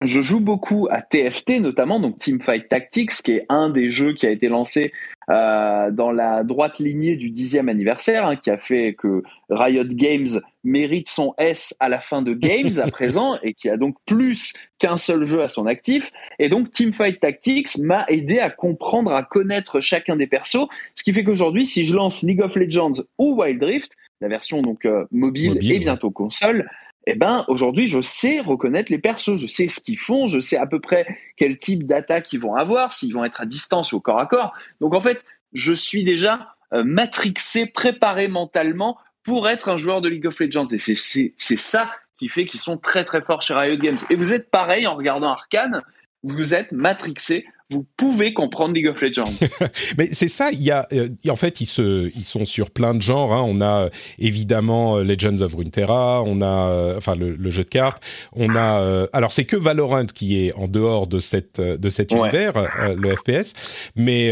je 0.05 0.21
joue 0.21 0.39
beaucoup 0.39 0.87
à 0.89 1.01
TFT 1.01 1.59
notamment, 1.59 1.99
donc 1.99 2.17
Teamfight 2.17 2.67
Tactics, 2.67 3.11
qui 3.23 3.31
est 3.31 3.45
un 3.49 3.69
des 3.69 3.89
jeux 3.89 4.13
qui 4.13 4.25
a 4.25 4.29
été 4.29 4.47
lancé 4.49 4.91
euh, 5.29 5.91
dans 5.91 6.11
la 6.11 6.43
droite 6.43 6.79
lignée 6.79 7.15
du 7.15 7.29
dixième 7.29 7.69
anniversaire, 7.69 8.27
hein, 8.27 8.35
qui 8.35 8.49
a 8.49 8.57
fait 8.57 8.93
que 8.93 9.23
Riot 9.49 9.85
Games 9.85 10.41
mérite 10.63 11.09
son 11.09 11.33
S 11.37 11.75
à 11.79 11.89
la 11.89 11.99
fin 11.99 12.21
de 12.21 12.33
Games 12.33 12.71
à 12.81 12.87
présent, 12.91 13.37
et 13.43 13.53
qui 13.53 13.69
a 13.69 13.77
donc 13.77 13.95
plus 14.05 14.53
qu'un 14.79 14.97
seul 14.97 15.23
jeu 15.23 15.41
à 15.41 15.49
son 15.49 15.65
actif. 15.65 16.11
Et 16.39 16.49
donc 16.49 16.71
Teamfight 16.71 17.19
Tactics 17.19 17.77
m'a 17.77 18.05
aidé 18.09 18.39
à 18.39 18.49
comprendre, 18.49 19.13
à 19.13 19.23
connaître 19.23 19.79
chacun 19.79 20.15
des 20.15 20.27
persos, 20.27 20.67
ce 20.95 21.03
qui 21.03 21.13
fait 21.13 21.23
qu'aujourd'hui, 21.23 21.65
si 21.65 21.83
je 21.83 21.93
lance 21.95 22.21
League 22.23 22.41
of 22.41 22.55
Legends 22.55 23.03
ou 23.17 23.41
Wild 23.41 23.63
Rift, 23.63 23.93
la 24.21 24.27
version 24.27 24.61
donc 24.61 24.85
euh, 24.85 25.05
mobile, 25.11 25.57
et 25.61 25.79
bientôt 25.79 26.11
console, 26.11 26.69
eh 27.05 27.15
ben 27.15 27.43
aujourd'hui 27.47 27.87
je 27.87 28.01
sais 28.01 28.39
reconnaître 28.39 28.91
les 28.91 28.97
persos, 28.97 29.35
je 29.35 29.47
sais 29.47 29.67
ce 29.67 29.79
qu'ils 29.79 29.97
font, 29.97 30.27
je 30.27 30.39
sais 30.39 30.57
à 30.57 30.65
peu 30.65 30.79
près 30.79 31.05
quel 31.37 31.57
type 31.57 31.85
d'attaque 31.85 32.31
ils 32.33 32.39
vont 32.39 32.55
avoir, 32.55 32.93
s'ils 32.93 33.13
vont 33.13 33.25
être 33.25 33.41
à 33.41 33.45
distance 33.45 33.93
ou 33.93 33.97
au 33.97 33.99
corps 33.99 34.19
à 34.19 34.25
corps. 34.25 34.53
Donc 34.79 34.95
en 34.95 35.01
fait, 35.01 35.25
je 35.53 35.73
suis 35.73 36.03
déjà 36.03 36.55
euh, 36.73 36.83
matrixé, 36.83 37.65
préparé 37.65 38.27
mentalement 38.27 38.97
pour 39.23 39.47
être 39.47 39.69
un 39.69 39.77
joueur 39.77 40.01
de 40.01 40.09
League 40.09 40.27
of 40.27 40.39
Legends. 40.39 40.67
Et 40.67 40.77
c'est 40.77 41.55
ça 41.55 41.89
qui 42.17 42.29
fait 42.29 42.45
qu'ils 42.45 42.59
sont 42.59 42.77
très 42.77 43.03
très 43.03 43.21
forts 43.21 43.41
chez 43.41 43.53
Riot 43.53 43.77
Games. 43.77 43.97
Et 44.09 44.15
vous 44.15 44.33
êtes 44.33 44.49
pareil 44.49 44.87
en 44.87 44.95
regardant 44.95 45.29
Arkane, 45.29 45.81
vous 46.23 46.53
êtes 46.53 46.71
matrixé, 46.71 47.45
vous 47.73 47.85
pouvez 47.97 48.33
comprendre 48.33 48.75
League 48.75 48.87
of 48.87 49.01
Legends. 49.01 49.33
Mais 49.97 50.07
c'est 50.11 50.27
ça, 50.27 50.51
il 50.51 50.61
y 50.61 50.69
a, 50.69 50.87
euh, 50.93 51.09
en 51.27 51.35
fait, 51.35 51.59
ils, 51.59 51.65
se, 51.65 52.11
ils 52.15 52.23
sont 52.23 52.45
sur 52.45 52.69
plein 52.69 52.93
de 52.93 53.01
genres. 53.01 53.33
Hein. 53.33 53.43
On 53.47 53.61
a 53.61 53.85
euh, 53.85 53.89
évidemment 54.19 54.97
euh, 54.97 55.03
Legends 55.03 55.41
of 55.41 55.55
Runeterra, 55.55 56.21
on 56.23 56.41
a, 56.41 56.95
enfin, 56.95 57.15
le, 57.15 57.49
jeu 57.49 57.63
de 57.63 57.69
cartes. 57.69 58.03
On 58.33 58.55
a, 58.55 59.07
alors 59.13 59.31
c'est 59.31 59.45
que 59.45 59.55
Valorant 59.55 60.05
qui 60.05 60.45
est 60.45 60.53
en 60.53 60.67
dehors 60.67 61.07
de 61.07 61.19
cette, 61.19 61.59
de 61.59 61.89
cet 61.89 62.11
univers, 62.11 62.53
le 62.95 63.15
FPS. 63.15 63.53
Mais, 63.95 64.31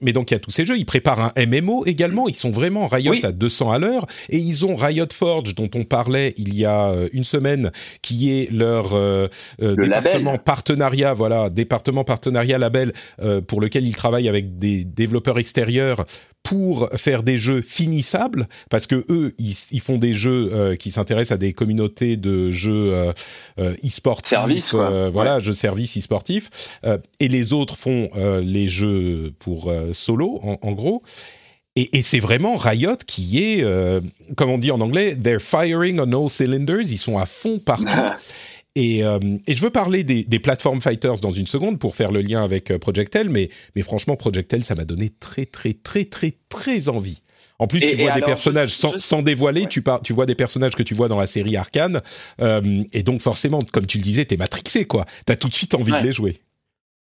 mais 0.00 0.12
donc 0.12 0.30
il 0.30 0.34
y 0.34 0.36
a 0.36 0.40
tous 0.40 0.50
ces 0.50 0.64
jeux. 0.66 0.78
Ils 0.78 0.86
préparent 0.86 1.32
un 1.36 1.46
MMO 1.46 1.84
également. 1.86 2.28
Ils 2.28 2.34
sont 2.34 2.50
vraiment 2.50 2.86
Riot 2.88 3.14
à 3.22 3.32
200 3.32 3.70
à 3.70 3.78
l'heure, 3.78 4.06
et 4.28 4.38
ils 4.38 4.64
ont 4.66 4.76
Riot 4.76 5.06
Forge 5.12 5.54
dont 5.54 5.70
on 5.74 5.84
parlait 5.84 6.34
il 6.36 6.54
y 6.54 6.64
a 6.64 6.94
une 7.12 7.24
semaine, 7.24 7.70
qui 8.00 8.30
est 8.30 8.50
leur 8.52 8.96
département 9.60 10.38
partenariat, 10.38 11.14
voilà, 11.14 11.50
département 11.50 12.04
partenariat 12.04 12.58
label 12.58 12.71
euh, 13.20 13.40
pour 13.40 13.60
lequel 13.60 13.86
ils 13.86 13.94
travaillent 13.94 14.28
avec 14.28 14.58
des 14.58 14.84
développeurs 14.84 15.38
extérieurs 15.38 16.04
pour 16.42 16.88
faire 16.96 17.22
des 17.22 17.38
jeux 17.38 17.62
finissables, 17.62 18.48
parce 18.68 18.88
que 18.88 19.04
eux, 19.08 19.32
ils, 19.38 19.80
font 19.80 19.96
des 19.96 20.12
jeux 20.12 20.50
euh, 20.52 20.74
qui 20.74 20.90
s'intéressent 20.90 21.36
à 21.36 21.38
des 21.38 21.52
communautés 21.52 22.16
de 22.16 22.50
jeux 22.50 22.92
euh, 23.58 23.74
e-sportifs, 23.84 24.74
voilà, 24.74 25.38
jeux 25.38 25.52
services 25.52 25.96
e-sportifs, 25.96 26.78
et 27.20 27.28
les 27.28 27.52
autres 27.52 27.76
font 27.76 28.10
les 28.42 28.66
jeux 28.66 29.32
pour 29.38 29.72
solo, 29.92 30.40
en, 30.42 30.72
gros. 30.72 31.02
Et, 31.76 31.98
et 31.98 32.02
c'est 32.02 32.20
vraiment 32.20 32.56
Riot 32.56 32.96
qui 33.06 33.38
est, 33.38 33.64
comme 34.36 34.50
on 34.50 34.58
dit 34.58 34.72
en 34.72 34.80
anglais, 34.80 35.16
they're 35.16 35.40
firing 35.40 36.00
on 36.00 36.12
all 36.12 36.28
cylinders, 36.28 36.90
ils 36.90 36.98
sont 36.98 37.18
à 37.18 37.26
fond 37.26 37.60
partout. 37.60 37.86
Et, 38.74 39.04
euh, 39.04 39.18
et, 39.46 39.54
je 39.54 39.62
veux 39.62 39.70
parler 39.70 40.02
des, 40.02 40.24
des 40.24 40.38
platform 40.38 40.80
fighters 40.80 41.20
dans 41.20 41.30
une 41.30 41.46
seconde 41.46 41.78
pour 41.78 41.94
faire 41.94 42.10
le 42.10 42.22
lien 42.22 42.42
avec 42.42 42.70
euh, 42.70 42.78
Projectel, 42.78 43.28
mais, 43.28 43.50
mais 43.76 43.82
franchement, 43.82 44.16
Projectel, 44.16 44.64
ça 44.64 44.74
m'a 44.74 44.86
donné 44.86 45.10
très, 45.10 45.44
très, 45.44 45.74
très, 45.74 46.06
très, 46.06 46.32
très 46.48 46.88
envie. 46.88 47.22
En 47.58 47.66
plus, 47.66 47.80
tu 47.80 47.94
vois 47.94 48.12
des 48.12 48.22
personnages 48.22 48.70
sans, 48.70 48.98
sans, 48.98 49.22
dévoiler, 49.22 49.66
tu, 49.66 49.82
par, 49.82 50.00
tu 50.00 50.12
vois 50.12 50.26
des 50.26 50.34
personnages 50.34 50.74
que 50.74 50.82
tu 50.82 50.94
vois 50.94 51.08
dans 51.08 51.18
la 51.18 51.26
série 51.26 51.56
Arkane, 51.56 52.00
euh, 52.40 52.82
et 52.92 53.02
donc 53.02 53.20
forcément, 53.20 53.60
comme 53.72 53.86
tu 53.86 53.98
le 53.98 54.02
disais, 54.02 54.24
t'es 54.24 54.36
matrixé, 54.36 54.84
quoi. 54.84 55.04
T'as 55.26 55.36
tout 55.36 55.48
de 55.48 55.54
suite 55.54 55.74
envie 55.74 55.92
de 55.92 55.98
les 55.98 56.12
jouer. 56.12 56.40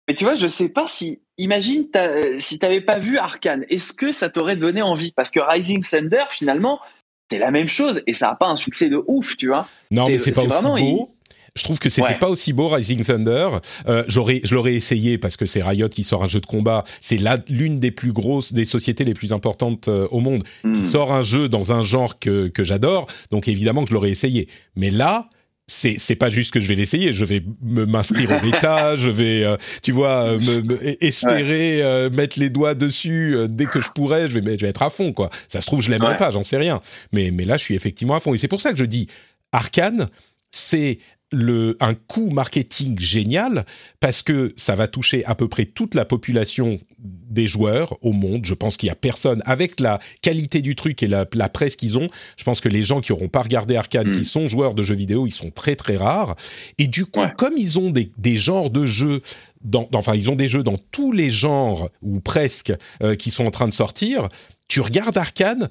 Mais 0.09 0.15
tu 0.15 0.25
vois, 0.25 0.37
je 0.37 0.47
sais 0.47 0.69
pas 0.69 0.87
si, 0.89 1.21
imagine, 1.37 1.87
euh, 1.97 2.37
si 2.39 2.59
t'avais 2.59 2.81
pas 2.81 2.99
vu 2.99 3.19
Arkane, 3.19 3.65
est-ce 3.69 3.93
que 3.93 4.13
ça 4.13 4.31
t'aurait 4.31 4.57
donné 4.57 4.83
envie? 4.83 5.13
Parce 5.13 5.31
que 5.31 5.41
Rising 5.41 5.83
Thunder, 5.83 6.25
finalement, 6.31 6.81
c'est 7.29 7.39
la 7.39 7.51
même 7.51 7.69
chose 7.69 8.03
et 8.07 8.13
ça 8.13 8.31
a 8.31 8.35
pas 8.37 8.47
un 8.47 8.57
succès 8.57 8.89
de 8.89 9.03
ouf, 9.09 9.37
tu 9.37 9.49
vois. 9.49 9.69
Non, 9.91 10.09
mais 10.09 10.19
c'est 10.19 10.31
pas 10.31 10.43
aussi 10.43 10.93
beau. 10.93 11.11
Je 11.57 11.65
trouve 11.65 11.79
que 11.79 11.89
c'était 11.89 12.19
pas 12.19 12.29
aussi 12.29 12.53
beau 12.53 12.69
Rising 12.69 13.03
Thunder. 13.05 13.49
Euh, 13.89 14.05
j'aurais, 14.07 14.41
je 14.45 14.55
l'aurais 14.55 14.75
essayé 14.75 15.19
parce 15.19 15.37
que 15.37 15.47
c'est 15.47 15.63
Riot 15.63 15.89
qui 15.89 16.05
sort 16.05 16.23
un 16.23 16.29
jeu 16.29 16.41
de 16.41 16.47
combat. 16.47 16.85
C'est 17.01 17.17
là 17.17 17.39
l'une 17.49 17.81
des 17.81 17.91
plus 17.91 18.13
grosses, 18.13 18.53
des 18.53 18.65
sociétés 18.65 19.05
les 19.05 19.15
plus 19.15 19.33
importantes 19.33 19.89
euh, 19.89 20.07
au 20.11 20.21
monde 20.21 20.45
qui 20.63 20.69
hmm. 20.69 20.83
sort 20.83 21.13
un 21.13 21.23
jeu 21.23 21.49
dans 21.49 21.73
un 21.73 21.83
genre 21.83 22.19
que 22.19 22.49
que 22.49 22.63
j'adore. 22.63 23.07
Donc 23.31 23.49
évidemment 23.49 23.83
que 23.83 23.89
je 23.89 23.95
l'aurais 23.95 24.11
essayé. 24.11 24.49
Mais 24.77 24.91
là, 24.91 25.29
c'est 25.67 25.99
c'est 25.99 26.15
pas 26.15 26.31
juste 26.31 26.53
que 26.53 26.61
je 26.61 26.69
vais 26.69 26.77
l'essayer, 26.77 27.13
je 27.13 27.25
vais 27.25 27.43
me 27.63 27.87
m'inscrire 27.87 28.31
au 28.31 28.45
méta, 28.45 28.95
je 28.97 29.11
vais 29.11 29.45
euh, 29.45 29.57
tu 29.83 29.93
vois 29.93 30.39
me, 30.39 31.05
espérer 31.05 31.83
euh, 31.83 32.09
mettre 32.11 32.39
les 32.39 32.51
doigts 32.51 32.75
dessus 32.75 33.37
euh, 33.37 33.49
dès 33.49 33.67
que 33.67 33.81
je 33.81 33.91
pourrais, 33.91 34.29
je 34.29 34.39
vais 34.39 34.53
je 34.53 34.65
vais 34.65 34.69
être 34.69 34.83
à 34.83 34.91
fond 34.91 35.13
quoi. 35.13 35.31
Ça 35.49 35.61
se 35.61 35.67
trouve 35.67 35.83
je 35.83 35.91
l'aimerais 35.91 36.17
pas, 36.17 36.31
j'en 36.31 36.45
sais 36.45 36.57
rien. 36.57 36.81
Mais 37.13 37.33
mais 37.33 37.45
là 37.45 37.57
je 37.57 37.65
suis 37.65 37.75
effectivement 37.75 38.15
à 38.15 38.21
fond 38.21 38.33
et 38.33 38.39
c'est 38.39 38.49
pour 38.49 38.61
ça 38.61 38.71
que 38.71 38.79
je 38.79 38.85
dis 38.85 39.09
Arkane, 39.51 40.07
c'est 40.53 40.99
le, 41.33 41.77
un 41.81 41.95
coût 41.95 42.31
marketing 42.31 42.99
génial 42.99 43.67
parce 44.01 44.23
que 44.23 44.53
ça 44.57 44.77
va 44.77 44.87
toucher 44.87 45.25
à 45.25 45.35
peu 45.35 45.49
près 45.49 45.65
toute 45.65 45.95
la 45.95 46.05
population 46.05 46.79
des 46.99 47.49
joueurs 47.49 47.99
au 48.03 48.13
monde. 48.13 48.45
Je 48.45 48.55
pense 48.55 48.77
qu'il 48.77 48.87
y 48.87 48.91
a 48.91 48.95
personne 48.95 49.43
avec 49.45 49.81
la 49.81 50.01
qualité 50.23 50.63
du 50.63 50.77
truc 50.77 51.03
et 51.03 51.09
la, 51.09 51.27
presse 51.49 51.77
qu'ils 51.77 51.99
ont. 51.99 52.09
Je 52.37 52.45
pense 52.45 52.61
que 52.61 52.69
les 52.69 52.85
gens 52.85 53.01
qui 53.01 53.13
n'auront 53.13 53.29
pas 53.29 53.43
regardé 53.43 53.77
Arkane, 53.77 54.13
qui 54.13 54.21
mm. 54.21 54.25
sont 54.25 54.49
joueurs 54.49 54.75
de 54.75 54.83
jeux 54.83 54.95
vidéo, 54.95 55.27
ils 55.27 55.33
sont 55.33 55.51
très 55.51 55.75
très 55.75 55.97
rares. 55.97 56.37
Et 56.79 56.87
du 56.87 57.07
coup, 57.07 57.23
comme 57.37 57.55
ils 57.57 57.79
ont 57.79 57.91
des, 57.91 58.13
des 58.19 58.37
genres 58.37 58.71
de 58.71 58.87
jeux 58.87 59.21
dans, 59.65 59.89
enfin, 59.95 60.15
ils 60.15 60.31
ont 60.31 60.37
des 60.37 60.49
jeux 60.49 60.63
dans 60.63 60.79
tous 60.93 61.13
les 61.13 61.31
genres 61.31 61.91
ou 62.03 62.21
presque 62.21 62.73
euh, 63.03 63.17
qui 63.17 63.31
sont 63.31 63.47
en 63.47 63.51
train 63.51 63.67
de 63.67 63.73
sortir. 63.73 64.29
Tu 64.69 64.81
regardes 64.81 65.19
Arkane, 65.19 65.69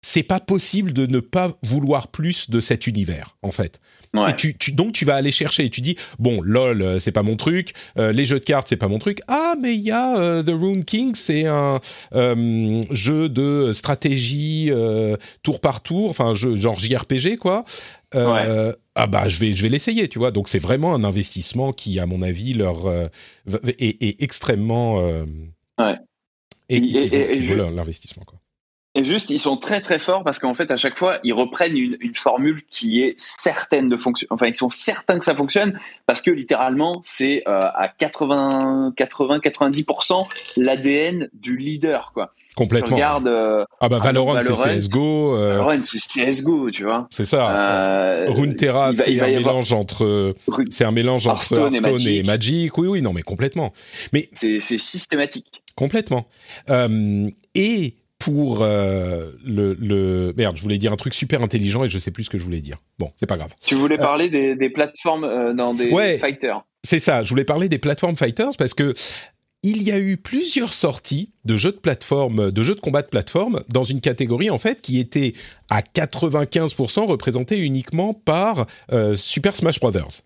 c'est 0.00 0.22
pas 0.22 0.40
possible 0.40 0.92
de 0.92 1.06
ne 1.06 1.20
pas 1.20 1.56
vouloir 1.62 2.08
plus 2.08 2.50
de 2.50 2.60
cet 2.60 2.86
univers, 2.86 3.36
en 3.42 3.52
fait. 3.52 3.80
Et 4.28 4.34
tu, 4.36 4.56
tu, 4.56 4.72
donc 4.72 4.92
tu 4.92 5.04
vas 5.04 5.16
aller 5.16 5.32
chercher 5.32 5.64
et 5.64 5.70
tu 5.70 5.80
dis 5.80 5.96
bon 6.18 6.40
lol 6.40 6.82
euh, 6.82 6.98
c'est 6.98 7.12
pas 7.12 7.22
mon 7.22 7.36
truc, 7.36 7.72
euh, 7.98 8.12
les 8.12 8.24
jeux 8.24 8.38
de 8.38 8.44
cartes 8.44 8.68
c'est 8.68 8.76
pas 8.76 8.88
mon 8.88 8.98
truc. 8.98 9.20
Ah 9.28 9.54
mais 9.60 9.74
il 9.74 9.80
y 9.80 9.90
a 9.90 10.18
euh, 10.18 10.42
The 10.42 10.50
Rune 10.50 10.84
King 10.84 11.14
c'est 11.14 11.46
un 11.46 11.80
jeu 12.90 13.28
de 13.28 13.72
stratégie 13.72 14.70
tour 15.42 15.60
par 15.60 15.82
tour, 15.82 16.10
enfin 16.10 16.34
jeu 16.34 16.56
genre 16.56 16.78
JRPG 16.78 17.36
quoi. 17.36 17.64
Ah 18.14 19.08
bah 19.08 19.28
je 19.28 19.38
vais 19.40 19.56
je 19.56 19.62
vais 19.62 19.68
l'essayer 19.68 20.08
tu 20.08 20.20
vois 20.20 20.30
donc 20.30 20.46
c'est 20.46 20.60
vraiment 20.60 20.94
un 20.94 21.02
investissement 21.02 21.72
qui 21.72 21.98
à 21.98 22.06
mon 22.06 22.22
avis 22.22 22.54
leur 22.54 22.88
est, 23.78 24.22
extrêmement 24.22 24.98
ouais. 25.78 25.96
et, 26.68 26.76
et, 26.76 27.42
l'investissement 27.56 28.22
quoi. 28.24 28.33
Et 28.94 29.04
juste, 29.04 29.30
ils 29.30 29.40
sont 29.40 29.56
très 29.56 29.80
très 29.80 29.98
forts 29.98 30.22
parce 30.22 30.38
qu'en 30.38 30.54
fait, 30.54 30.70
à 30.70 30.76
chaque 30.76 30.96
fois, 30.96 31.18
ils 31.24 31.32
reprennent 31.32 31.76
une, 31.76 31.96
une 32.00 32.14
formule 32.14 32.62
qui 32.70 33.02
est 33.02 33.14
certaine 33.18 33.88
de 33.88 33.96
fonctionner. 33.96 34.28
Enfin, 34.30 34.46
ils 34.46 34.54
sont 34.54 34.70
certains 34.70 35.18
que 35.18 35.24
ça 35.24 35.34
fonctionne 35.34 35.78
parce 36.06 36.20
que 36.20 36.30
littéralement, 36.30 37.00
c'est 37.02 37.42
euh, 37.48 37.60
à 37.74 37.88
80, 37.88 38.92
80, 38.96 39.38
90% 39.38 40.26
l'ADN 40.56 41.28
du 41.32 41.56
leader, 41.56 42.12
quoi. 42.12 42.32
Complètement. 42.54 42.94
regarde. 42.94 43.26
Euh, 43.26 43.64
ah 43.80 43.88
bah 43.88 43.98
Valorant, 43.98 44.38
c'est 44.40 44.52
CS:GO. 44.52 45.36
Euh, 45.36 45.58
Valorant, 45.58 45.82
c'est 45.82 45.98
CS:GO, 45.98 46.70
tu 46.70 46.84
vois. 46.84 47.08
C'est 47.10 47.24
ça. 47.24 47.50
Euh, 47.50 48.26
Runeterra, 48.28 48.92
c'est 48.92 49.20
un, 49.20 49.26
mélange 49.26 49.72
entre, 49.72 50.34
c'est 50.70 50.84
un 50.84 50.92
mélange 50.92 51.26
entre 51.26 51.52
Hearthstone, 51.54 52.00
et, 52.06 52.22
Magic. 52.22 52.78
Oui, 52.78 52.86
oui, 52.86 53.02
non, 53.02 53.12
mais 53.12 53.22
complètement. 53.22 53.72
Mais 54.12 54.28
c'est 54.32 54.60
systématique. 54.60 55.62
Complètement. 55.74 56.26
Euh, 56.70 57.28
et 57.56 57.94
pour 58.18 58.62
euh, 58.62 59.30
le, 59.44 59.74
le, 59.74 60.32
Merde, 60.36 60.56
je 60.56 60.62
voulais 60.62 60.78
dire 60.78 60.92
un 60.92 60.96
truc 60.96 61.14
super 61.14 61.42
intelligent 61.42 61.84
et 61.84 61.90
je 61.90 61.98
sais 61.98 62.10
plus 62.10 62.24
ce 62.24 62.30
que 62.30 62.38
je 62.38 62.44
voulais 62.44 62.60
dire. 62.60 62.78
Bon, 62.98 63.10
c'est 63.16 63.26
pas 63.26 63.36
grave. 63.36 63.52
Tu 63.62 63.74
voulais 63.74 63.98
euh, 63.98 64.02
parler 64.02 64.30
des, 64.30 64.56
des, 64.56 64.70
plateformes 64.70 65.24
euh, 65.24 65.52
dans 65.52 65.74
des 65.74 65.90
fighters. 66.18 66.64
C'est 66.82 66.98
ça, 66.98 67.22
je 67.24 67.30
voulais 67.30 67.44
parler 67.44 67.68
des 67.68 67.78
plateformes 67.78 68.16
fighters 68.16 68.56
parce 68.56 68.74
que 68.74 68.94
il 69.62 69.82
y 69.82 69.92
a 69.92 69.98
eu 69.98 70.18
plusieurs 70.18 70.74
sorties 70.74 71.32
de 71.46 71.56
jeux 71.56 71.72
de 71.72 71.78
plateforme, 71.78 72.50
de 72.50 72.62
jeux 72.62 72.74
de 72.74 72.80
combat 72.80 73.00
de 73.00 73.08
plateforme 73.08 73.62
dans 73.68 73.84
une 73.84 74.02
catégorie 74.02 74.50
en 74.50 74.58
fait 74.58 74.82
qui 74.82 74.98
était 74.98 75.32
à 75.70 75.80
95% 75.80 77.06
représentée 77.06 77.58
uniquement 77.58 78.12
par 78.12 78.66
Super 79.14 79.56
Smash 79.56 79.80
Brothers. 79.80 80.20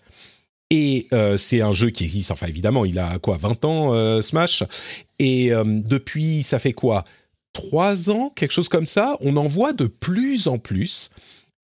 Et 0.71 1.07
c'est 1.37 1.61
un 1.61 1.71
jeu 1.71 1.91
qui 1.91 2.03
existe, 2.03 2.33
enfin 2.33 2.49
évidemment, 2.49 2.85
il 2.85 2.99
a 2.99 3.21
quoi, 3.21 3.37
20 3.37 3.65
ans, 3.65 4.21
Smash? 4.21 4.65
Et 5.21 5.53
depuis, 5.65 6.43
ça 6.43 6.59
fait 6.59 6.73
quoi? 6.73 7.05
Trois 7.53 8.11
ans, 8.11 8.31
quelque 8.35 8.53
chose 8.53 8.69
comme 8.69 8.87
ça, 8.87 9.17
on 9.21 9.37
en 9.37 9.47
voit 9.47 9.73
de 9.73 9.87
plus 9.87 10.49
en 10.49 10.59
plus. 10.59 11.11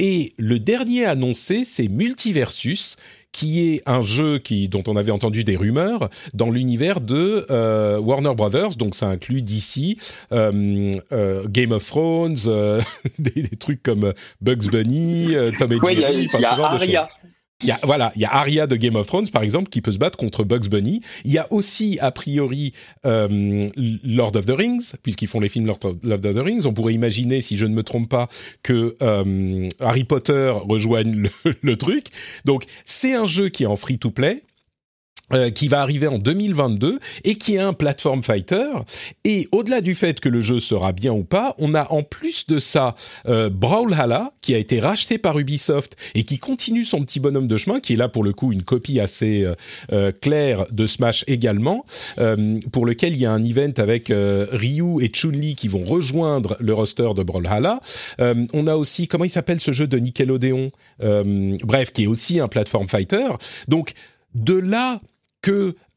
Et 0.00 0.34
le 0.38 0.58
dernier 0.58 1.04
annoncé, 1.04 1.64
c'est 1.64 1.86
Multiversus, 1.86 2.96
qui 3.30 3.60
est 3.68 3.82
un 3.86 4.02
jeu 4.02 4.38
qui, 4.38 4.68
dont 4.68 4.82
on 4.86 4.96
avait 4.96 5.10
entendu 5.12 5.44
des 5.44 5.56
rumeurs 5.56 6.08
dans 6.34 6.50
l'univers 6.50 7.00
de 7.00 7.46
euh, 7.50 7.98
Warner 7.98 8.34
Brothers, 8.34 8.76
donc 8.76 8.94
ça 8.94 9.06
inclut 9.06 9.42
DC, 9.42 9.98
euh, 10.32 10.92
euh, 11.12 11.44
Game 11.48 11.72
of 11.72 11.84
Thrones, 11.84 12.36
des, 13.18 13.48
trucs 13.58 13.82
comme 13.82 14.12
Bugs 14.40 14.68
Bunny, 14.70 15.34
Tom 15.58 15.72
et 15.72 15.78
Jerry, 15.96 16.28
choses. 16.28 16.40
Il 17.62 17.68
y 17.68 17.70
a, 17.70 17.78
voilà, 17.84 18.12
il 18.16 18.20
y 18.20 18.24
a 18.24 18.34
Arya 18.34 18.66
de 18.66 18.76
Game 18.76 18.96
of 18.96 19.06
Thrones, 19.06 19.28
par 19.28 19.42
exemple, 19.42 19.70
qui 19.70 19.80
peut 19.80 19.92
se 19.92 19.98
battre 19.98 20.18
contre 20.18 20.44
Bugs 20.44 20.68
Bunny. 20.68 21.00
Il 21.24 21.32
y 21.32 21.38
a 21.38 21.50
aussi, 21.52 21.98
a 22.00 22.10
priori, 22.10 22.72
euh, 23.06 23.68
Lord 24.04 24.36
of 24.36 24.46
the 24.46 24.50
Rings, 24.50 24.94
puisqu'ils 25.02 25.28
font 25.28 25.40
les 25.40 25.48
films 25.48 25.66
Lord 25.66 25.80
of, 25.84 26.20
the 26.20 26.38
Rings. 26.38 26.66
On 26.66 26.74
pourrait 26.74 26.94
imaginer, 26.94 27.40
si 27.40 27.56
je 27.56 27.64
ne 27.64 27.74
me 27.74 27.82
trompe 27.82 28.08
pas, 28.08 28.28
que 28.62 28.96
euh, 29.02 29.68
Harry 29.80 30.04
Potter 30.04 30.52
rejoigne 30.68 31.14
le, 31.14 31.30
le 31.62 31.76
truc. 31.76 32.06
Donc, 32.44 32.64
c'est 32.84 33.14
un 33.14 33.26
jeu 33.26 33.48
qui 33.48 33.62
est 33.62 33.66
en 33.66 33.76
free-to-play 33.76 34.42
euh, 35.32 35.48
qui 35.48 35.68
va 35.68 35.80
arriver 35.80 36.06
en 36.06 36.18
2022 36.18 36.98
et 37.24 37.36
qui 37.36 37.54
est 37.54 37.58
un 37.58 37.72
platform 37.72 38.22
fighter. 38.22 38.68
Et 39.24 39.48
au-delà 39.52 39.80
du 39.80 39.94
fait 39.94 40.20
que 40.20 40.28
le 40.28 40.42
jeu 40.42 40.60
sera 40.60 40.92
bien 40.92 41.14
ou 41.14 41.24
pas, 41.24 41.54
on 41.56 41.74
a 41.74 41.90
en 41.92 42.02
plus 42.02 42.46
de 42.46 42.58
ça 42.58 42.94
euh, 43.26 43.48
Brawlhalla 43.48 44.34
qui 44.42 44.54
a 44.54 44.58
été 44.58 44.80
racheté 44.80 45.16
par 45.16 45.38
Ubisoft 45.38 45.96
et 46.14 46.24
qui 46.24 46.38
continue 46.38 46.84
son 46.84 47.02
petit 47.02 47.20
bonhomme 47.20 47.48
de 47.48 47.56
chemin, 47.56 47.80
qui 47.80 47.94
est 47.94 47.96
là 47.96 48.10
pour 48.10 48.22
le 48.22 48.34
coup 48.34 48.52
une 48.52 48.64
copie 48.64 49.00
assez 49.00 49.44
euh, 49.44 49.54
euh 49.94 50.12
claire 50.12 50.66
de 50.70 50.86
Smash 50.86 51.24
également, 51.26 51.86
euh, 52.18 52.60
pour 52.70 52.84
lequel 52.84 53.14
il 53.14 53.20
y 53.20 53.24
a 53.24 53.32
un 53.32 53.42
event 53.42 53.72
avec 53.78 54.12
Ryu 54.12 55.02
et 55.02 55.08
Chun-Li 55.08 55.54
qui 55.54 55.68
vont 55.68 55.84
rejoindre 55.84 56.58
le 56.60 56.74
roster 56.74 57.08
de 57.16 57.22
Brawlhalla. 57.22 57.80
on 58.18 58.66
a 58.66 58.76
aussi 58.76 59.08
comment 59.08 59.24
il 59.24 59.30
s'appelle 59.30 59.60
ce 59.60 59.72
jeu 59.72 59.86
de 59.86 59.96
Nickelodeon, 59.96 60.70
bref, 61.64 61.92
qui 61.92 62.04
est 62.04 62.06
aussi 62.06 62.40
un 62.40 62.48
platform 62.48 62.88
fighter. 62.88 63.28
Donc 63.68 63.94
de 64.34 64.54
là 64.54 65.00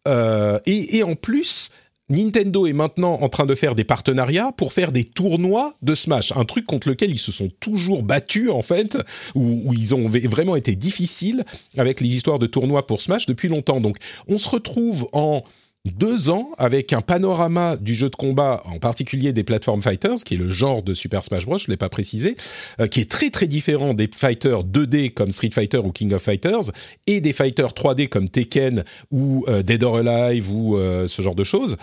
euh, 0.07 0.59
et, 0.65 1.03
en 1.03 1.15
plus, 1.15 1.69
Nintendo 2.09 2.65
est 2.65 2.73
maintenant 2.73 3.15
en 3.15 3.27
train 3.27 3.45
de 3.45 3.55
faire 3.55 3.75
des 3.75 3.83
partenariats 3.83 4.51
pour 4.55 4.71
faire 4.71 4.91
des 4.91 5.03
tournois 5.03 5.75
de 5.81 5.93
Smash, 5.93 6.31
un 6.35 6.45
truc 6.45 6.65
contre 6.65 6.87
lequel 6.87 7.11
ils 7.11 7.17
se 7.17 7.33
sont 7.33 7.49
toujours 7.59 8.03
battus 8.03 8.49
en 8.49 8.61
fait, 8.61 8.97
où, 9.35 9.73
ils 9.73 9.93
ont 9.93 10.07
vraiment 10.07 10.55
été 10.55 10.75
difficiles 10.75 11.43
avec 11.77 11.99
les 11.99 12.07
histoires 12.07 12.39
de 12.39 12.47
tournois 12.47 12.87
pour 12.87 13.01
Smash 13.01 13.25
depuis 13.25 13.49
longtemps. 13.49 13.81
Donc 13.81 13.97
on 14.27 14.37
se 14.37 14.47
retrouve 14.47 15.09
en 15.11 15.43
deux 15.87 16.29
ans 16.29 16.49
avec 16.57 16.93
un 16.93 17.01
panorama 17.01 17.77
du 17.77 17.93
jeu 17.93 18.09
de 18.09 18.15
combat, 18.15 18.61
en 18.65 18.79
particulier 18.79 19.33
des 19.33 19.43
platform 19.43 19.81
fighters, 19.81 20.17
qui 20.25 20.35
est 20.35 20.37
le 20.37 20.51
genre 20.51 20.83
de 20.83 20.93
Super 20.93 21.23
Smash 21.23 21.45
Bros, 21.45 21.57
je 21.57 21.67
l'ai 21.67 21.77
pas 21.77 21.89
précisé, 21.89 22.35
euh, 22.79 22.87
qui 22.87 23.01
est 23.01 23.09
très 23.09 23.29
très 23.29 23.47
différent 23.47 23.93
des 23.93 24.09
fighters 24.13 24.63
2D 24.63 25.11
comme 25.11 25.31
Street 25.31 25.51
Fighter 25.53 25.77
ou 25.77 25.91
King 25.91 26.13
of 26.13 26.21
Fighters, 26.21 26.71
et 27.05 27.21
des 27.21 27.33
fighters 27.33 27.71
3D 27.71 28.07
comme 28.07 28.29
Tekken 28.29 28.83
ou 29.11 29.45
euh, 29.47 29.63
Dead 29.63 29.83
or 29.83 29.97
Alive 29.97 30.51
ou 30.51 30.77
euh, 30.77 31.07
ce 31.07 31.21
genre 31.21 31.35
de 31.35 31.43
choses. 31.43 31.77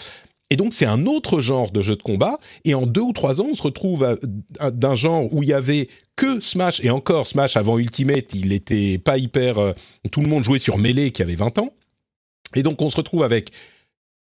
Et 0.50 0.56
donc 0.56 0.72
c'est 0.72 0.86
un 0.86 1.06
autre 1.06 1.40
genre 1.40 1.70
de 1.70 1.82
jeu 1.82 1.96
de 1.96 2.02
combat. 2.02 2.38
Et 2.64 2.74
en 2.74 2.86
deux 2.86 3.00
ou 3.00 3.12
trois 3.12 3.40
ans, 3.40 3.46
on 3.50 3.54
se 3.54 3.62
retrouve 3.62 4.18
d'un 4.60 4.94
genre 4.94 5.32
où 5.32 5.42
il 5.42 5.48
y 5.48 5.54
avait 5.54 5.88
que 6.16 6.38
Smash 6.38 6.84
et 6.84 6.90
encore 6.90 7.26
Smash 7.26 7.56
avant 7.56 7.78
Ultimate, 7.78 8.34
il 8.34 8.52
était 8.52 8.98
pas 8.98 9.18
hyper. 9.18 9.74
tout 10.12 10.20
le 10.20 10.28
monde 10.28 10.44
jouait 10.44 10.58
sur 10.58 10.78
Melee 10.78 11.12
qui 11.12 11.22
avait 11.22 11.34
20 11.34 11.58
ans. 11.58 11.70
Et 12.54 12.62
donc 12.62 12.80
on 12.82 12.88
se 12.88 12.96
retrouve 12.96 13.22
avec 13.22 13.50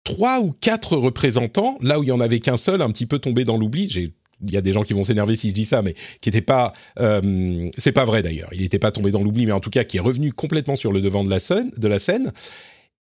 trois 0.07 0.39
ou 0.39 0.53
quatre 0.53 0.95
représentants, 0.95 1.77
là 1.81 1.99
où 1.99 2.03
il 2.03 2.07
y 2.07 2.11
en 2.13 2.21
avait 2.21 2.39
qu'un 2.39 2.55
seul, 2.55 2.81
un 2.81 2.89
petit 2.91 3.05
peu 3.05 3.19
tombé 3.19 3.43
dans 3.43 3.57
l'oubli. 3.57 3.89
J'ai 3.89 4.13
il 4.45 4.53
y 4.53 4.57
a 4.57 4.61
des 4.61 4.71
gens 4.71 4.83
qui 4.83 4.93
vont 4.93 5.01
s'énerver 5.01 5.35
si 5.35 5.49
je 5.49 5.53
dis 5.53 5.65
ça, 5.65 5.81
mais 5.81 5.95
qui 6.21 6.29
n'était 6.29 6.41
pas, 6.41 6.71
euh, 6.99 7.71
c'est 7.79 7.91
pas 7.91 8.05
vrai 8.05 8.21
d'ailleurs. 8.21 8.49
Il 8.53 8.61
n'était 8.61 8.77
pas 8.77 8.91
tombé 8.91 9.09
dans 9.09 9.23
l'oubli, 9.23 9.47
mais 9.47 9.51
en 9.51 9.59
tout 9.59 9.71
cas 9.71 9.83
qui 9.83 9.97
est 9.97 9.99
revenu 9.99 10.31
complètement 10.31 10.75
sur 10.75 10.93
le 10.93 11.01
devant 11.01 11.23
de 11.23 11.29
la 11.31 11.39
scène. 11.39 11.71
De 11.75 11.87
la 11.87 11.97
scène. 11.97 12.31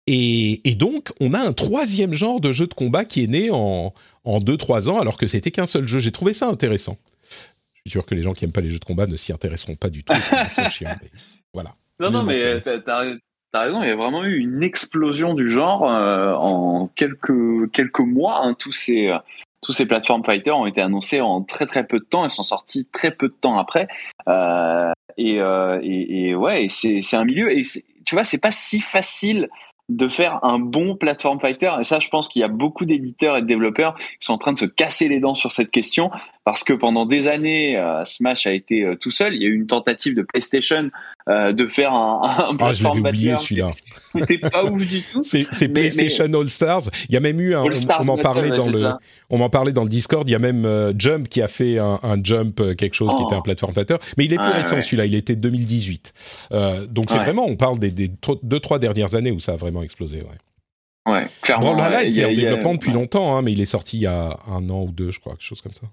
Et, 0.06 0.66
et, 0.66 0.74
donc, 0.76 1.10
on 1.20 1.34
a 1.34 1.38
un 1.38 1.52
troisième 1.52 2.14
genre 2.14 2.40
de 2.40 2.52
jeu 2.52 2.66
de 2.66 2.72
combat 2.72 3.04
qui 3.04 3.22
est 3.22 3.26
né 3.26 3.50
en 3.50 3.92
en 4.24 4.40
deux 4.40 4.56
trois 4.56 4.88
ans, 4.88 4.98
alors 4.98 5.18
que 5.18 5.26
c'était 5.26 5.50
qu'un 5.50 5.66
seul 5.66 5.86
jeu. 5.86 5.98
J'ai 5.98 6.10
trouvé 6.10 6.32
ça 6.32 6.48
intéressant. 6.48 6.96
Je 7.74 7.80
suis 7.82 7.90
sûr 7.90 8.06
que 8.06 8.14
les 8.14 8.22
gens 8.22 8.32
qui 8.32 8.44
aiment 8.44 8.52
pas 8.52 8.62
les 8.62 8.70
jeux 8.70 8.78
de 8.78 8.84
combat 8.84 9.06
ne 9.06 9.16
s'y 9.16 9.32
intéresseront 9.32 9.76
pas 9.76 9.90
du 9.90 10.04
tout. 10.04 10.14
chiant, 10.70 10.96
mais 11.02 11.10
voilà. 11.52 11.74
Non, 12.00 12.10
non, 12.10 12.22
mais 12.24 12.60
t'as 12.62 13.04
T'as 13.56 13.62
raison, 13.62 13.82
il 13.82 13.88
y 13.88 13.90
a 13.90 13.96
vraiment 13.96 14.22
eu 14.22 14.36
une 14.36 14.62
explosion 14.62 15.32
du 15.32 15.48
genre 15.48 15.90
euh, 15.90 16.34
en 16.34 16.88
quelques 16.88 17.72
quelques 17.72 18.00
mois. 18.00 18.42
Hein, 18.42 18.52
tous 18.52 18.72
ces 18.72 19.16
tous 19.62 19.72
ces 19.72 19.86
plateformes 19.86 20.22
fighters 20.22 20.58
ont 20.58 20.66
été 20.66 20.82
annoncés 20.82 21.22
en 21.22 21.40
très 21.40 21.64
très 21.64 21.86
peu 21.86 21.98
de 21.98 22.04
temps 22.04 22.26
et 22.26 22.28
sont 22.28 22.42
sortis 22.42 22.84
très 22.84 23.12
peu 23.12 23.28
de 23.28 23.34
temps 23.40 23.58
après. 23.58 23.88
Euh, 24.28 24.92
et, 25.16 25.40
euh, 25.40 25.80
et, 25.82 26.28
et, 26.28 26.34
ouais, 26.34 26.66
c'est 26.68 27.00
un 27.14 27.24
milieu 27.24 27.50
et 27.50 27.62
tu 28.04 28.14
vois, 28.14 28.24
c'est 28.24 28.42
pas 28.42 28.52
si 28.52 28.78
facile 28.78 29.48
de 29.88 30.08
faire 30.08 30.40
un 30.44 30.58
bon 30.58 30.96
platform 30.96 31.38
fighter. 31.38 31.70
Et 31.80 31.84
ça, 31.84 32.00
je 32.00 32.08
pense 32.08 32.28
qu'il 32.28 32.40
y 32.40 32.44
a 32.44 32.48
beaucoup 32.48 32.84
d'éditeurs 32.84 33.36
et 33.36 33.42
de 33.42 33.46
développeurs 33.46 33.94
qui 33.94 34.16
sont 34.20 34.32
en 34.32 34.38
train 34.38 34.52
de 34.52 34.58
se 34.58 34.64
casser 34.64 35.08
les 35.08 35.20
dents 35.20 35.36
sur 35.36 35.52
cette 35.52 35.70
question 35.70 36.10
parce 36.44 36.64
que 36.64 36.72
pendant 36.72 37.06
des 37.06 37.28
années, 37.28 37.76
euh, 37.76 38.04
Smash 38.04 38.46
a 38.46 38.52
été 38.52 38.82
euh, 38.82 38.96
tout 38.96 39.10
seul. 39.10 39.34
Il 39.34 39.42
y 39.42 39.46
a 39.46 39.48
eu 39.48 39.54
une 39.54 39.66
tentative 39.66 40.14
de 40.14 40.22
PlayStation 40.22 40.90
euh, 41.28 41.52
de 41.52 41.66
faire 41.66 41.92
un, 41.92 42.22
un 42.50 42.56
ah, 42.60 42.72
je 42.72 42.86
oublié 42.86 43.36
celui-là. 43.36 43.72
C'était 44.28 44.38
pas 44.38 44.64
ouf 44.64 44.86
du 44.86 45.02
tout. 45.02 45.22
C'est 45.22 45.68
PlayStation 45.68 46.26
All 46.32 46.48
Stars. 46.48 46.82
Il 47.08 47.14
y 47.14 47.16
a 47.16 47.20
même 47.20 47.40
eu 47.40 47.54
un, 47.54 47.62
on, 47.62 48.04
m'en 48.04 48.16
parlait 48.16 48.50
dans 48.50 48.68
le, 48.68 48.92
on 49.30 49.38
m'en 49.38 49.50
parlait 49.50 49.72
dans 49.72 49.84
le 49.84 49.88
Discord. 49.88 50.28
Il 50.28 50.32
y 50.32 50.34
a 50.34 50.38
même 50.38 50.94
Jump 50.96 51.28
qui 51.28 51.42
a 51.42 51.48
fait 51.48 51.78
un, 51.78 51.98
un 52.02 52.22
Jump 52.22 52.76
quelque 52.76 52.94
chose 52.94 53.14
qui 53.16 53.22
était 53.22 53.34
un 53.34 53.38
oh. 53.38 53.42
platform 53.42 53.74
fighter. 53.74 53.96
Mais 54.16 54.24
il 54.24 54.32
est 54.32 54.38
plus 54.38 54.52
récent 54.52 54.80
celui-là. 54.80 55.06
Il 55.06 55.14
était 55.14 55.36
2018. 55.36 56.12
donc 56.90 57.10
c'est 57.10 57.18
vraiment, 57.18 57.46
on 57.46 57.56
parle 57.56 57.78
des, 57.78 57.90
des, 57.90 58.10
deux 58.42 58.60
trois 58.60 58.78
dernières 58.78 59.14
années 59.14 59.30
où 59.30 59.40
ça 59.40 59.52
a 59.52 59.56
vraiment 59.56 59.82
explosé. 59.82 60.18
Ouais. 60.18 61.12
Ouais, 61.12 61.26
clairement. 61.40 61.76
Il 62.02 62.18
est 62.18 62.24
en 62.24 62.32
développement 62.32 62.74
depuis 62.74 62.92
longtemps, 62.92 63.36
hein, 63.36 63.42
mais 63.42 63.52
il 63.52 63.60
est 63.60 63.64
sorti 63.64 63.98
il 63.98 64.02
y 64.02 64.06
a 64.06 64.36
un 64.48 64.68
an 64.70 64.82
ou 64.82 64.90
deux, 64.90 65.10
je 65.10 65.20
crois, 65.20 65.32
quelque 65.34 65.44
chose 65.44 65.60
comme 65.60 65.72
ça. 65.72 65.86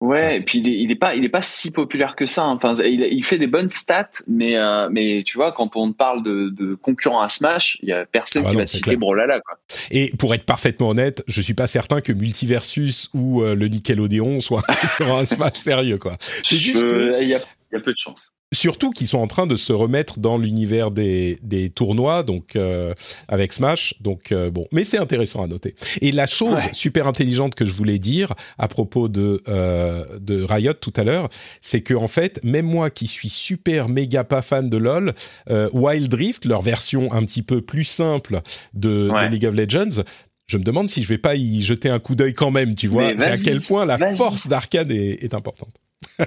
Ouais, 0.00 0.38
et 0.38 0.40
puis 0.40 0.60
il 0.60 0.68
est, 0.68 0.78
il 0.78 0.90
est 0.90 0.96
pas, 0.96 1.14
il 1.14 1.24
est 1.24 1.30
pas 1.30 1.42
si 1.42 1.70
populaire 1.70 2.16
que 2.16 2.24
ça. 2.24 2.44
Hein. 2.44 2.54
Enfin, 2.54 2.74
il, 2.82 3.02
il, 3.02 3.22
fait 3.22 3.36
des 3.36 3.46
bonnes 3.46 3.68
stats, 3.68 4.08
mais 4.26 4.56
euh, 4.56 4.88
mais 4.90 5.22
tu 5.26 5.36
vois, 5.36 5.52
quand 5.52 5.76
on 5.76 5.92
parle 5.92 6.22
de, 6.22 6.48
de 6.48 6.74
concurrents 6.74 7.20
à 7.20 7.28
Smash, 7.28 7.76
il 7.82 7.90
y 7.90 7.92
a 7.92 8.06
personne 8.06 8.44
ah 8.46 8.48
qui 8.48 8.56
non, 8.56 8.62
va 8.62 8.66
citer 8.66 8.96
Brolala. 8.96 9.40
Quoi. 9.40 9.58
Et 9.90 10.10
pour 10.18 10.32
être 10.32 10.44
parfaitement 10.46 10.88
honnête, 10.88 11.22
je 11.26 11.42
suis 11.42 11.52
pas 11.52 11.66
certain 11.66 12.00
que 12.00 12.12
Multiversus 12.14 13.10
ou 13.12 13.42
euh, 13.42 13.54
le 13.54 13.68
Nickelodeon 13.68 14.40
soit 14.40 14.62
un 14.68 14.74
concurrent 14.88 15.18
à 15.18 15.26
Smash 15.26 15.58
sérieux, 15.58 15.98
quoi. 15.98 16.16
C'est 16.44 16.56
juste 16.56 16.80
que 16.80 17.20
il 17.20 17.28
y 17.28 17.34
a, 17.34 17.38
il 17.70 17.74
y 17.74 17.76
a 17.76 17.80
peu 17.80 17.92
de 17.92 17.98
chance 17.98 18.32
surtout 18.52 18.90
qu'ils 18.90 19.06
sont 19.06 19.18
en 19.18 19.26
train 19.26 19.46
de 19.46 19.56
se 19.56 19.72
remettre 19.72 20.18
dans 20.18 20.36
l'univers 20.36 20.90
des, 20.90 21.38
des 21.42 21.70
tournois, 21.70 22.22
donc 22.22 22.56
euh, 22.56 22.94
avec 23.28 23.52
Smash. 23.52 23.94
Donc 24.00 24.32
euh, 24.32 24.50
bon, 24.50 24.66
mais 24.72 24.84
c'est 24.84 24.98
intéressant 24.98 25.42
à 25.42 25.46
noter. 25.46 25.74
Et 26.00 26.12
la 26.12 26.26
chose 26.26 26.54
ouais. 26.54 26.72
super 26.72 27.06
intelligente 27.06 27.54
que 27.54 27.64
je 27.64 27.72
voulais 27.72 27.98
dire 27.98 28.34
à 28.58 28.68
propos 28.68 29.08
de 29.08 29.42
euh, 29.48 30.04
de 30.20 30.42
Riot 30.42 30.74
tout 30.74 30.92
à 30.96 31.04
l'heure, 31.04 31.28
c'est 31.60 31.80
que 31.80 31.94
en 31.94 32.08
fait, 32.08 32.42
même 32.42 32.66
moi 32.66 32.90
qui 32.90 33.06
suis 33.06 33.28
super 33.28 33.88
méga 33.88 34.24
pas 34.24 34.42
fan 34.42 34.68
de 34.68 34.76
LoL, 34.76 35.14
euh, 35.48 35.68
Wild 35.72 36.12
Rift, 36.12 36.44
leur 36.44 36.62
version 36.62 37.12
un 37.12 37.24
petit 37.24 37.42
peu 37.42 37.60
plus 37.60 37.84
simple 37.84 38.40
de, 38.74 39.10
ouais. 39.10 39.26
de 39.28 39.32
League 39.32 39.46
of 39.46 39.54
Legends, 39.54 40.02
je 40.46 40.58
me 40.58 40.64
demande 40.64 40.90
si 40.90 41.04
je 41.04 41.08
vais 41.08 41.18
pas 41.18 41.36
y 41.36 41.62
jeter 41.62 41.88
un 41.88 42.00
coup 42.00 42.16
d'œil 42.16 42.34
quand 42.34 42.50
même. 42.50 42.74
Tu 42.74 42.88
vois, 42.88 43.12
c'est 43.16 43.22
à 43.22 43.36
quel 43.36 43.60
point 43.60 43.84
la 43.84 44.14
force 44.16 44.48
d'Arcane 44.48 44.90
est, 44.90 45.22
est 45.22 45.34
importante. 45.34 45.74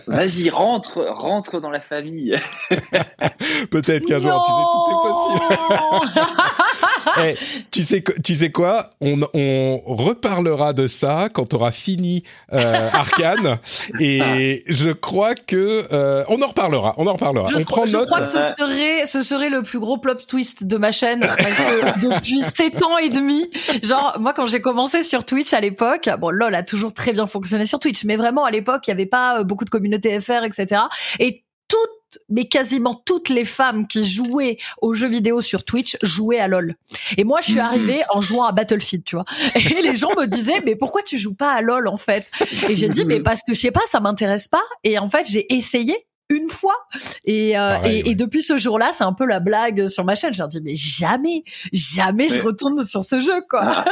Vas-y, 0.08 0.50
rentre, 0.50 1.04
rentre 1.04 1.60
dans 1.60 1.70
la 1.70 1.82
famille. 1.82 2.34
Peut-être 3.72 4.06
qu'un 4.06 4.20
jour, 4.20 4.44
tu 4.46 4.52
sais, 4.52 4.66
tout 4.72 4.90
est 4.90 5.02
possible. 5.10 6.24
hey, 7.18 7.38
tu 7.72 7.84
sais, 7.84 8.04
tu 8.24 8.36
sais 8.36 8.52
quoi? 8.52 8.90
On, 9.02 9.20
on, 9.34 9.82
reparlera 9.86 10.74
de 10.74 10.88
ça 10.88 11.30
quand 11.34 11.54
on 11.54 11.58
aura 11.58 11.72
fini 11.72 12.24
euh, 12.52 12.90
Arcane, 12.92 13.60
et 14.00 14.64
je 14.68 14.92
crois 14.92 15.36
que 15.36 15.84
euh, 15.92 16.24
on 16.28 16.42
en 16.42 16.48
reparlera. 16.48 16.96
On 16.98 17.08
en 17.08 17.14
reparlera. 17.14 17.48
Je, 17.48 17.58
on 17.58 17.64
prend 17.64 17.86
je 17.86 17.98
note. 17.98 18.08
crois 18.08 18.22
que 18.22 18.28
ce 18.28 18.40
serait, 18.58 19.06
ce 19.06 19.22
serait 19.22 19.50
le 19.50 19.62
plus 19.62 19.80
gros 19.80 19.98
plot 19.98 20.16
twist 20.28 20.64
de 20.64 20.78
ma 20.78 20.92
chaîne 20.92 21.22
parce 21.22 21.58
que 21.58 22.00
depuis 22.00 22.40
sept 22.56 22.84
ans 22.84 22.98
et 22.98 23.10
demi, 23.10 23.50
genre 23.84 24.18
moi 24.20 24.34
quand 24.34 24.48
j'ai 24.48 24.62
commencé 24.62 25.04
sur 25.04 25.26
Twitch 25.26 25.54
à 25.54 25.60
l'époque, 25.60 26.10
bon 26.20 26.30
LOL 26.30 26.56
a 26.56 26.64
toujours 26.64 26.94
très 26.94 27.14
bien 27.14 27.28
fonctionné 27.28 27.66
sur 27.66 27.80
Twitch, 27.80 28.04
mais 28.06 28.16
vraiment 28.16 28.46
à 28.46 28.52
l'époque 28.52 28.88
il 28.88 28.92
y 28.92 28.94
avait 28.94 29.06
pas 29.06 29.44
beaucoup 29.44 29.66
de 29.66 29.70
communauté 29.70 30.20
FR, 30.20 30.44
etc. 30.44 30.82
Et 31.20 31.43
mais 32.30 32.46
quasiment 32.46 32.94
toutes 32.94 33.30
les 33.30 33.46
femmes 33.46 33.88
qui 33.88 34.06
jouaient 34.06 34.58
aux 34.82 34.94
jeux 34.94 35.08
vidéo 35.08 35.42
sur 35.42 35.64
Twitch 35.64 35.98
jouaient 36.02 36.40
à 36.40 36.48
LoL. 36.48 36.76
Et 37.18 37.24
moi, 37.24 37.40
je 37.42 37.52
suis 37.52 37.60
arrivée 37.60 38.02
en 38.10 38.22
jouant 38.22 38.46
à 38.46 38.52
Battlefield, 38.52 39.04
tu 39.04 39.16
vois. 39.16 39.26
Et 39.56 39.82
les 39.82 39.96
gens 39.96 40.12
me 40.18 40.26
disaient, 40.26 40.62
mais 40.66 40.76
pourquoi 40.76 41.02
tu 41.04 41.18
joues 41.18 41.36
pas 41.36 41.52
à 41.52 41.62
LoL, 41.62 41.88
en 41.88 41.98
fait? 41.98 42.32
Et 42.70 42.76
j'ai 42.76 42.90
dit, 42.90 43.06
mais 43.06 43.20
parce 43.20 43.42
que 43.42 43.54
je 43.54 43.60
sais 43.60 43.72
pas, 43.72 43.82
ça 43.88 44.00
m'intéresse 44.00 44.48
pas. 44.48 44.64
Et 44.84 44.98
en 44.98 45.10
fait, 45.10 45.26
j'ai 45.30 45.54
essayé 45.54 45.96
une 46.30 46.50
fois. 46.50 46.76
Et, 47.26 47.58
euh, 47.58 47.60
Pareil, 47.60 48.00
et, 48.00 48.04
ouais. 48.04 48.12
et, 48.12 48.16
depuis 48.16 48.42
ce 48.42 48.58
jour-là, 48.58 48.92
c'est 48.94 49.04
un 49.04 49.14
peu 49.14 49.26
la 49.26 49.40
blague 49.40 49.88
sur 49.88 50.04
ma 50.04 50.16
chaîne. 50.16 50.34
Je 50.34 50.40
leur 50.40 50.48
dis, 50.48 50.62
mais 50.64 50.76
jamais, 50.76 51.44
jamais 51.72 52.28
mais... 52.30 52.36
je 52.36 52.42
retourne 52.42 52.84
sur 52.84 53.04
ce 53.04 53.20
jeu, 53.20 53.42
quoi. 53.50 53.62
Ah. 53.64 53.86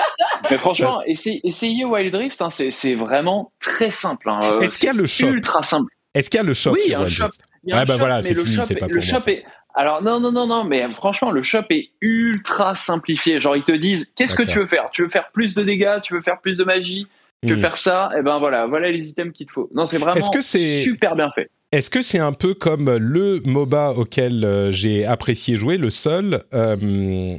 mais 0.49 0.57
franchement, 0.57 1.01
essayez, 1.05 1.41
essayez 1.43 1.85
Wild 1.85 2.15
Rift, 2.15 2.41
hein, 2.41 2.49
c'est 2.49 2.95
vraiment 2.95 3.51
très 3.59 3.91
simple. 3.91 4.29
Hein. 4.29 4.39
Est-ce 4.61 4.79
qu'il 4.79 4.87
y 4.87 4.89
a 4.89 4.93
le 4.93 5.05
shop 5.05 5.27
Ultra 5.27 5.65
simple. 5.65 5.91
Est-ce 6.13 6.29
qu'il 6.29 6.39
y 6.39 6.41
a 6.41 6.45
le 6.45 6.53
shop 6.53 6.73
oui, 6.73 7.09
sur 7.09 7.29
Ah 7.71 7.85
bah 7.85 7.97
voilà, 7.97 8.21
c'est 8.23 8.35
fini, 8.35 8.57
c'est 8.65 8.75
pas 8.75 8.87
pour 8.87 8.95
le 8.95 9.01
shop 9.01 9.27
est, 9.27 9.43
alors 9.75 10.01
non 10.01 10.19
non 10.19 10.31
non 10.31 10.47
non, 10.47 10.63
mais 10.63 10.91
franchement 10.91 11.31
le 11.31 11.43
shop 11.43 11.65
est 11.69 11.91
ultra 12.01 12.75
simplifié. 12.75 13.39
Genre 13.39 13.55
ils 13.55 13.63
te 13.63 13.71
disent 13.71 14.11
qu'est-ce 14.15 14.35
que 14.35 14.43
tu 14.43 14.59
veux 14.59 14.65
faire? 14.65 14.89
Tu 14.91 15.03
veux 15.03 15.09
faire 15.09 15.31
plus 15.31 15.53
de 15.53 15.63
dégâts? 15.63 15.99
Tu 16.01 16.13
veux 16.13 16.21
faire 16.21 16.39
plus 16.41 16.57
de 16.57 16.63
magie? 16.63 17.07
Tu 17.43 17.53
veux 17.53 17.57
mmh. 17.57 17.61
faire 17.61 17.77
ça? 17.77 18.09
Et 18.13 18.17
eh 18.19 18.21
ben 18.21 18.39
voilà, 18.39 18.67
voilà 18.67 18.91
les 18.91 19.09
items 19.09 19.33
qu'il 19.33 19.47
te 19.47 19.51
faut. 19.51 19.69
Non, 19.73 19.85
c'est 19.85 19.97
vraiment 19.97 20.29
que 20.29 20.41
super 20.41 21.15
bien 21.15 21.31
fait. 21.33 21.49
Est-ce 21.73 21.89
que 21.89 22.01
c'est 22.01 22.19
un 22.19 22.33
peu 22.33 22.53
comme 22.53 22.97
le 22.97 23.39
MOBA 23.45 23.91
auquel 23.91 24.43
euh, 24.43 24.73
j'ai 24.73 25.05
apprécié 25.05 25.55
jouer, 25.55 25.77
le 25.77 25.89
seul 25.89 26.41
euh, 26.53 26.75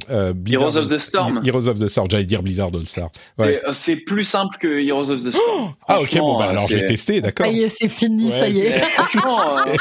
euh, 0.09 0.33
Blizzard 0.33 0.75
Heroes 0.75 0.77
of 0.77 0.89
the 0.89 0.99
Storm 0.99 1.39
Heroes 1.45 1.67
of 1.67 1.77
the 1.77 1.87
Storm, 1.87 2.09
j'allais 2.09 2.25
dire 2.25 2.41
Blizzard 2.41 2.71
All 2.73 2.87
Star. 2.87 3.11
Ouais. 3.37 3.61
C'est 3.73 3.97
plus 3.97 4.23
simple 4.23 4.57
que 4.57 4.83
Heroes 4.83 5.11
of 5.11 5.23
the 5.23 5.29
Storm. 5.29 5.67
Oh 5.69 5.85
ah 5.87 6.01
ok, 6.01 6.17
bon 6.17 6.39
bah 6.39 6.45
alors 6.45 6.67
je 6.67 6.77
vais 6.77 6.85
tester, 6.85 7.21
d'accord. 7.21 7.45
Ça 7.45 7.51
y 7.51 7.61
est, 7.61 7.69
c'est 7.69 7.89
fini, 7.89 8.25
ouais, 8.25 8.31
ça 8.31 8.49
y 8.49 8.61
est. 8.61 8.79
franchement, 8.97 9.37
euh, 9.67 9.75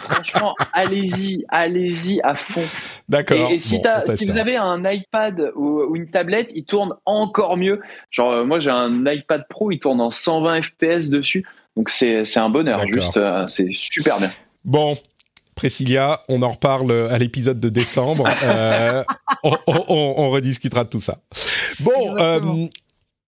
franchement 0.00 0.54
allez-y, 0.72 1.44
allez-y 1.48 2.20
à 2.24 2.34
fond. 2.34 2.64
D'accord. 3.08 3.48
Et, 3.48 3.54
et, 3.54 3.58
si, 3.60 3.78
bon, 3.78 4.16
si 4.16 4.26
vous 4.26 4.38
avez 4.38 4.56
un 4.56 4.82
iPad 4.90 5.52
ou, 5.54 5.82
ou, 5.82 5.94
une 5.94 6.10
tablette, 6.10 6.50
il 6.56 6.64
tourne 6.64 6.94
encore 7.06 7.56
mieux. 7.56 7.80
Genre 8.10 8.44
moi 8.44 8.58
j'ai 8.58 8.70
un 8.70 9.06
iPad 9.06 9.46
Pro, 9.48 9.70
il 9.70 9.78
tourne 9.78 10.00
en 10.00 10.10
120 10.10 10.62
FPS 10.62 11.10
dessus. 11.10 11.44
Donc 11.78 11.90
c'est 11.90 12.36
un 12.38 12.50
bonheur, 12.50 12.84
juste, 12.92 13.16
euh, 13.16 13.46
c'est 13.46 13.68
super 13.70 14.18
bien. 14.18 14.32
Bon, 14.64 14.98
Priscilla, 15.54 16.24
on 16.28 16.42
en 16.42 16.50
reparle 16.50 16.90
à 17.08 17.16
l'épisode 17.18 17.60
de 17.60 17.68
décembre. 17.68 18.28
euh, 18.42 19.04
on, 19.44 19.56
on, 19.68 20.14
on, 20.16 20.30
rediscutera 20.30 20.82
de 20.82 20.88
tout 20.88 21.00
ça. 21.00 21.18
Bon, 21.78 22.18
euh, 22.18 22.66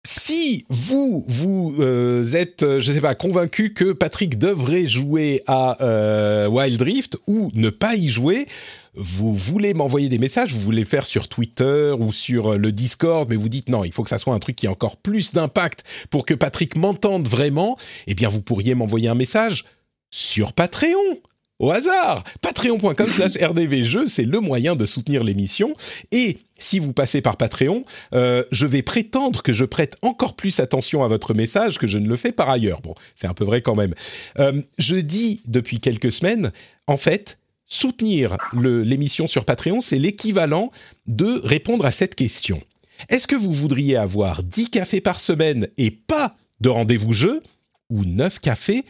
si 0.04 0.66
vous 0.68 1.24
vous 1.28 1.76
euh, 1.78 2.24
êtes, 2.32 2.80
je 2.80 2.92
sais 2.92 3.00
pas, 3.00 3.14
convaincu 3.14 3.72
que 3.72 3.92
Patrick 3.92 4.36
devrait 4.36 4.88
jouer 4.88 5.44
à 5.46 5.80
euh, 5.80 6.48
Wild 6.48 6.82
Rift 6.82 7.18
ou 7.28 7.52
ne 7.54 7.70
pas 7.70 7.94
y 7.94 8.08
jouer, 8.08 8.48
vous 8.94 9.34
voulez 9.34 9.74
m'envoyer 9.74 10.08
des 10.08 10.18
messages, 10.18 10.52
vous 10.52 10.60
voulez 10.60 10.80
le 10.80 10.86
faire 10.86 11.06
sur 11.06 11.28
Twitter 11.28 11.94
ou 11.98 12.12
sur 12.12 12.58
le 12.58 12.72
Discord, 12.72 13.28
mais 13.28 13.36
vous 13.36 13.48
dites 13.48 13.68
non, 13.68 13.84
il 13.84 13.92
faut 13.92 14.02
que 14.02 14.08
ça 14.08 14.18
soit 14.18 14.34
un 14.34 14.38
truc 14.38 14.56
qui 14.56 14.66
ait 14.66 14.70
encore 14.70 14.96
plus 14.96 15.32
d'impact 15.32 15.84
pour 16.10 16.24
que 16.24 16.34
Patrick 16.34 16.76
m'entende 16.76 17.28
vraiment, 17.28 17.76
eh 18.06 18.14
bien 18.14 18.28
vous 18.28 18.42
pourriez 18.42 18.74
m'envoyer 18.74 19.08
un 19.08 19.14
message 19.14 19.64
sur 20.10 20.52
Patreon 20.52 21.20
au 21.60 21.70
hasard. 21.70 22.24
Patreon.com 22.40 23.10
slash 23.10 23.36
rdvjeux, 23.40 24.06
c'est 24.06 24.24
le 24.24 24.40
moyen 24.40 24.74
de 24.74 24.86
soutenir 24.86 25.22
l'émission. 25.22 25.72
Et 26.10 26.38
si 26.58 26.78
vous 26.78 26.92
passez 26.92 27.20
par 27.20 27.36
Patreon, 27.36 27.84
euh, 28.14 28.42
je 28.50 28.66
vais 28.66 28.82
prétendre 28.82 29.42
que 29.42 29.52
je 29.52 29.64
prête 29.64 29.96
encore 30.02 30.34
plus 30.34 30.58
attention 30.58 31.04
à 31.04 31.08
votre 31.08 31.34
message 31.34 31.78
que 31.78 31.86
je 31.86 31.98
ne 31.98 32.08
le 32.08 32.16
fais 32.16 32.32
par 32.32 32.50
ailleurs. 32.50 32.80
Bon, 32.80 32.94
c'est 33.14 33.28
un 33.28 33.34
peu 33.34 33.44
vrai 33.44 33.62
quand 33.62 33.76
même. 33.76 33.94
Euh, 34.38 34.60
je 34.78 34.96
dis 34.96 35.42
depuis 35.46 35.80
quelques 35.80 36.10
semaines, 36.10 36.50
en 36.86 36.96
fait, 36.96 37.38
soutenir 37.70 38.36
l'émission 38.52 39.26
sur 39.26 39.46
Patreon, 39.46 39.80
c'est 39.80 39.98
l'équivalent 39.98 40.70
de 41.06 41.40
répondre 41.42 41.86
à 41.86 41.92
cette 41.92 42.14
question. 42.14 42.60
Est-ce 43.08 43.26
que 43.26 43.36
vous 43.36 43.52
voudriez 43.52 43.96
avoir 43.96 44.42
10 44.42 44.68
cafés 44.68 45.00
par 45.00 45.20
semaine 45.20 45.68
et 45.78 45.90
pas 45.90 46.36
de 46.60 46.68
rendez-vous 46.68 47.14
jeu 47.14 47.42
ou 47.88 48.04
9 48.04 48.40
cafés 48.40 48.84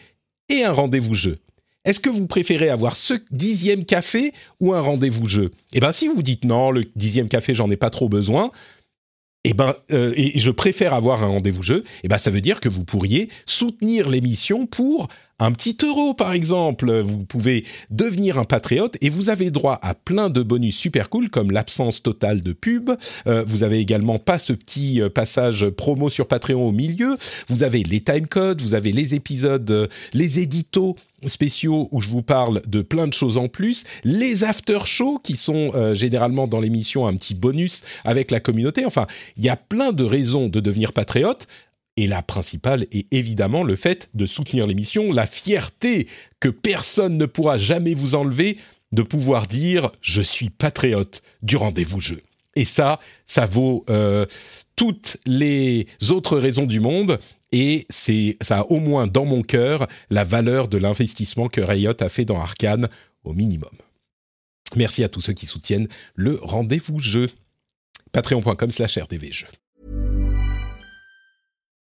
et 0.49 0.65
un 0.65 0.73
rendez-vous 0.73 1.15
jeu? 1.15 1.39
Est-ce 1.85 2.01
que 2.01 2.11
vous 2.11 2.27
préférez 2.27 2.69
avoir 2.69 2.97
ce 2.97 3.15
dixième 3.31 3.85
café 3.85 4.33
ou 4.59 4.75
un 4.75 4.81
rendez-vous 4.81 5.29
jeu? 5.29 5.53
Eh 5.73 5.81
bien, 5.81 5.93
si 5.93 6.09
vous 6.09 6.23
dites 6.23 6.45
non, 6.45 6.71
le 6.71 6.85
dixième 6.97 7.29
café, 7.29 7.55
j'en 7.55 7.71
ai 7.71 7.77
pas 7.77 7.91
trop 7.91 8.09
besoin, 8.09 8.51
eh 9.45 9.55
ben, 9.55 9.75
euh, 9.91 10.13
et 10.17 10.39
je 10.39 10.51
préfère 10.51 10.93
avoir 10.93 11.25
un 11.25 11.29
rendez-vous 11.29 11.63
jeu, 11.63 11.85
eh 12.03 12.09
ben, 12.09 12.19
ça 12.19 12.31
veut 12.31 12.43
dire 12.43 12.61
que 12.61 12.69
vous 12.69 12.85
pourriez 12.85 13.31
soutenir 13.47 14.11
l'émission 14.11 14.67
pour 14.67 15.09
un 15.41 15.53
petit 15.53 15.77
euro 15.83 16.15
par 16.15 16.33
exemple. 16.33 17.01
Vous 17.01 17.25
pouvez 17.25 17.65
devenir 17.91 18.39
un 18.39 18.45
patriote 18.45 18.97
et 19.01 19.11
vous 19.11 19.31
avez 19.31 19.51
droit 19.51 19.79
à 19.83 19.95
plein 19.95 20.31
de 20.31 20.43
bonus 20.43 20.77
super 20.77 21.09
cool 21.09 21.31
comme 21.31 21.51
l'absence 21.51 22.03
totale 22.03 22.43
de 22.43 22.53
pub. 22.53 22.91
Euh, 23.27 23.45
vous 23.47 23.65
avez 23.65 23.79
également 23.79 24.19
pas 24.19 24.39
ce 24.39 24.53
petit 24.53 25.01
euh, 25.01 25.09
passage 25.09 25.69
promo 25.71 26.09
sur 26.09 26.29
Patreon 26.29 26.67
au 26.67 26.73
milieu. 26.73 27.17
Vous 27.49 27.63
avez 27.63 27.83
les 27.83 28.01
timecodes, 28.01 28.63
vous 28.63 28.75
avez 28.75 28.93
les 28.93 29.15
épisodes, 29.15 29.71
euh, 29.71 29.87
les 30.13 30.39
éditos 30.39 30.97
spéciaux 31.27 31.89
où 31.93 32.01
je 32.01 32.09
vous 32.09 32.23
parle 32.23 32.63
de 32.67 32.81
plein 32.81 33.07
de 33.07 33.13
choses 33.13 33.37
en 33.37 33.49
plus, 33.49 33.85
les 34.05 34.43
after 34.43 34.79
shows 34.87 35.19
qui 35.23 35.37
sont 35.37 35.71
généralement 35.93 36.47
dans 36.47 36.61
l'émission 36.61 37.07
un 37.07 37.15
petit 37.15 37.35
bonus 37.35 37.83
avec 38.05 38.31
la 38.31 38.41
communauté. 38.41 38.87
Enfin, 38.87 39.07
il 39.37 39.45
y 39.45 39.51
a 39.51 39.57
plein 39.57 39.93
de 39.93 40.03
raisons 40.03 40.49
de 40.49 40.61
devenir 40.61 40.95
patriote. 40.95 41.47
Et 41.97 42.07
la 42.07 42.23
principale 42.23 42.87
est 42.93 43.13
évidemment 43.13 43.63
le 43.63 43.77
fait 43.77 44.09
de 44.15 44.27
soutenir 44.27 44.67
l'émission, 44.67 45.13
la 45.13 45.27
fierté 45.27 46.07
que 46.39 46.49
personne 46.49 47.19
ne 47.19 47.27
pourra 47.27 47.59
jamais 47.59 47.95
vous 47.95 48.15
enlever 48.15 48.59
de 48.93 49.03
pouvoir 49.03 49.47
dire 49.47 49.91
je 50.01 50.23
suis 50.23 50.51
patriote 50.51 51.23
du 51.43 51.57
rendez-vous 51.57 52.01
jeu. 52.01 52.23
Et 52.57 52.65
ça, 52.65 52.99
ça 53.27 53.47
vaut 53.47 53.85
euh, 53.91 54.27
toutes 54.77 55.19
les 55.25 55.87
autres 56.11 56.39
raisons 56.39 56.67
du 56.67 56.81
monde. 56.81 57.19
Et 57.53 57.87
c'est 57.91 58.37
ça 58.41 58.61
a 58.61 58.63
au 58.65 58.79
moins 58.79 59.07
dans 59.07 59.25
mon 59.25 59.43
cœur 59.43 59.87
la 60.09 60.25
valeur 60.25 60.69
de 60.69 60.79
l'investissement 60.79 61.49
que 61.49 61.61
Riot 61.61 62.01
a 62.01 62.09
fait 62.09 62.25
dans 62.25 62.41
Arkane 62.41 62.89
au 63.25 63.35
minimum. 63.35 63.71
Merci 64.77 65.03
à 65.05 65.09
tous 65.09 65.21
ceux 65.21 65.33
qui 65.33 65.47
soutiennent 65.47 65.89
le 66.15 66.39
rendez-vous 66.41 66.99
jeu. 67.01 67.29
Patreon.com 68.13 68.71
slash 68.71 68.99
rdvjeux. 68.99 69.49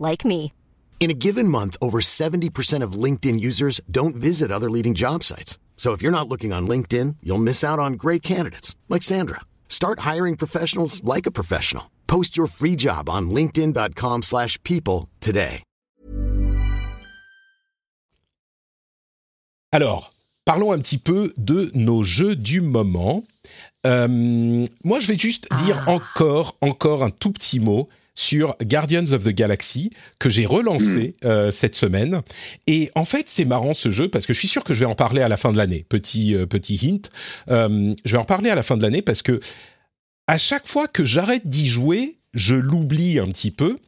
like 0.00 0.24
me. 0.24 0.52
In 1.00 1.10
a 1.10 1.14
given 1.14 1.48
month, 1.48 1.78
over 1.80 2.00
70% 2.02 2.82
of 2.82 2.92
LinkedIn 2.92 3.40
users 3.40 3.80
don't 3.90 4.14
visit 4.14 4.50
other 4.52 4.68
leading 4.68 4.94
job 4.94 5.24
sites. 5.24 5.58
So 5.78 5.92
if 5.92 6.02
you're 6.02 6.12
not 6.12 6.28
looking 6.28 6.52
on 6.52 6.68
LinkedIn, 6.68 7.16
you'll 7.22 7.38
miss 7.38 7.64
out 7.64 7.78
on 7.78 7.94
great 7.94 8.22
candidates 8.22 8.76
like 8.90 9.02
Sandra. 9.02 9.40
Start 9.70 10.00
hiring 10.00 10.36
professionals 10.36 11.02
like 11.02 11.24
a 11.26 11.30
professional. 11.30 11.90
Post 12.06 12.36
your 12.36 12.48
free 12.48 12.76
job 12.76 13.08
on 13.08 13.30
linkedin.com/people 13.30 15.08
today. 15.20 15.62
Alors, 19.72 20.10
parlons 20.44 20.72
un 20.72 20.78
petit 20.80 20.98
peu 20.98 21.32
de 21.36 21.70
nos 21.74 22.02
jeux 22.02 22.34
du 22.36 22.60
moment. 22.60 23.24
Euh, 23.86 24.08
moi, 24.84 24.98
je 25.00 25.06
vais 25.06 25.18
juste 25.18 25.46
dire 25.64 25.82
Ah. 25.86 25.92
encore, 25.92 26.56
encore 26.60 27.02
un 27.04 27.10
tout 27.10 27.32
petit 27.32 27.60
mot 27.60 27.88
sur 28.20 28.54
Guardians 28.62 29.12
of 29.12 29.24
the 29.24 29.30
Galaxy 29.30 29.90
que 30.18 30.28
j'ai 30.28 30.44
relancé 30.44 31.16
euh, 31.24 31.50
cette 31.50 31.74
semaine. 31.74 32.20
Et 32.66 32.90
en 32.94 33.06
fait, 33.06 33.26
c'est 33.28 33.46
marrant 33.46 33.72
ce 33.72 33.90
jeu 33.90 34.08
parce 34.08 34.26
que 34.26 34.34
je 34.34 34.38
suis 34.38 34.48
sûr 34.48 34.62
que 34.62 34.74
je 34.74 34.80
vais 34.80 34.86
en 34.86 34.94
parler 34.94 35.22
à 35.22 35.28
la 35.28 35.38
fin 35.38 35.52
de 35.52 35.56
l'année. 35.56 35.86
Petit 35.88 36.34
euh, 36.34 36.46
petit 36.46 36.78
hint, 36.82 37.08
Euh, 37.48 37.94
je 38.04 38.12
vais 38.12 38.18
en 38.18 38.24
parler 38.24 38.50
à 38.50 38.54
la 38.54 38.62
fin 38.62 38.76
de 38.76 38.82
l'année 38.82 39.00
parce 39.00 39.22
que 39.22 39.40
à 40.26 40.36
chaque 40.36 40.68
fois 40.68 40.86
que 40.86 41.04
j'arrête 41.04 41.48
d'y 41.48 41.66
jouer, 41.66 42.16
je 42.34 42.54
l'oublie 42.54 43.18
un 43.18 43.26
petit 43.26 43.50
peu. 43.50 43.78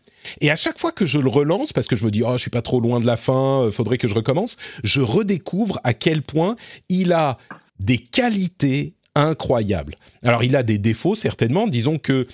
Et 0.41 0.51
à 0.51 0.57
chaque 0.57 0.79
fois 0.79 0.93
que 0.93 1.05
je 1.05 1.19
le 1.19 1.29
relance, 1.29 1.73
parce 1.73 1.87
que 1.87 1.97
je 1.97 2.05
me 2.05 2.11
dis, 2.11 2.23
oh, 2.25 2.33
je 2.33 2.39
suis 2.39 2.51
pas 2.51 2.63
trop 2.63 2.81
loin 2.81 3.01
de 3.01 3.07
la 3.07 3.17
fin, 3.17 3.69
faudrait 3.71 3.99
que 3.99 4.09
je 4.09 4.15
recommence, 4.15 4.57
je 4.83 5.01
redécouvre 5.01 5.81
à 5.85 5.95
quel 5.95 6.23
point 6.23 6.57
il 6.89 7.13
a 7.13 7.39
des 7.81 7.99
qualités 7.99 8.95
incroyables. 9.15 9.97
Alors, 10.23 10.43
il 10.43 10.57
a 10.57 10.63
des 10.63 10.79
défauts, 10.79 11.17
certainement. 11.17 11.67
Disons 11.67 11.99
que 11.99 12.27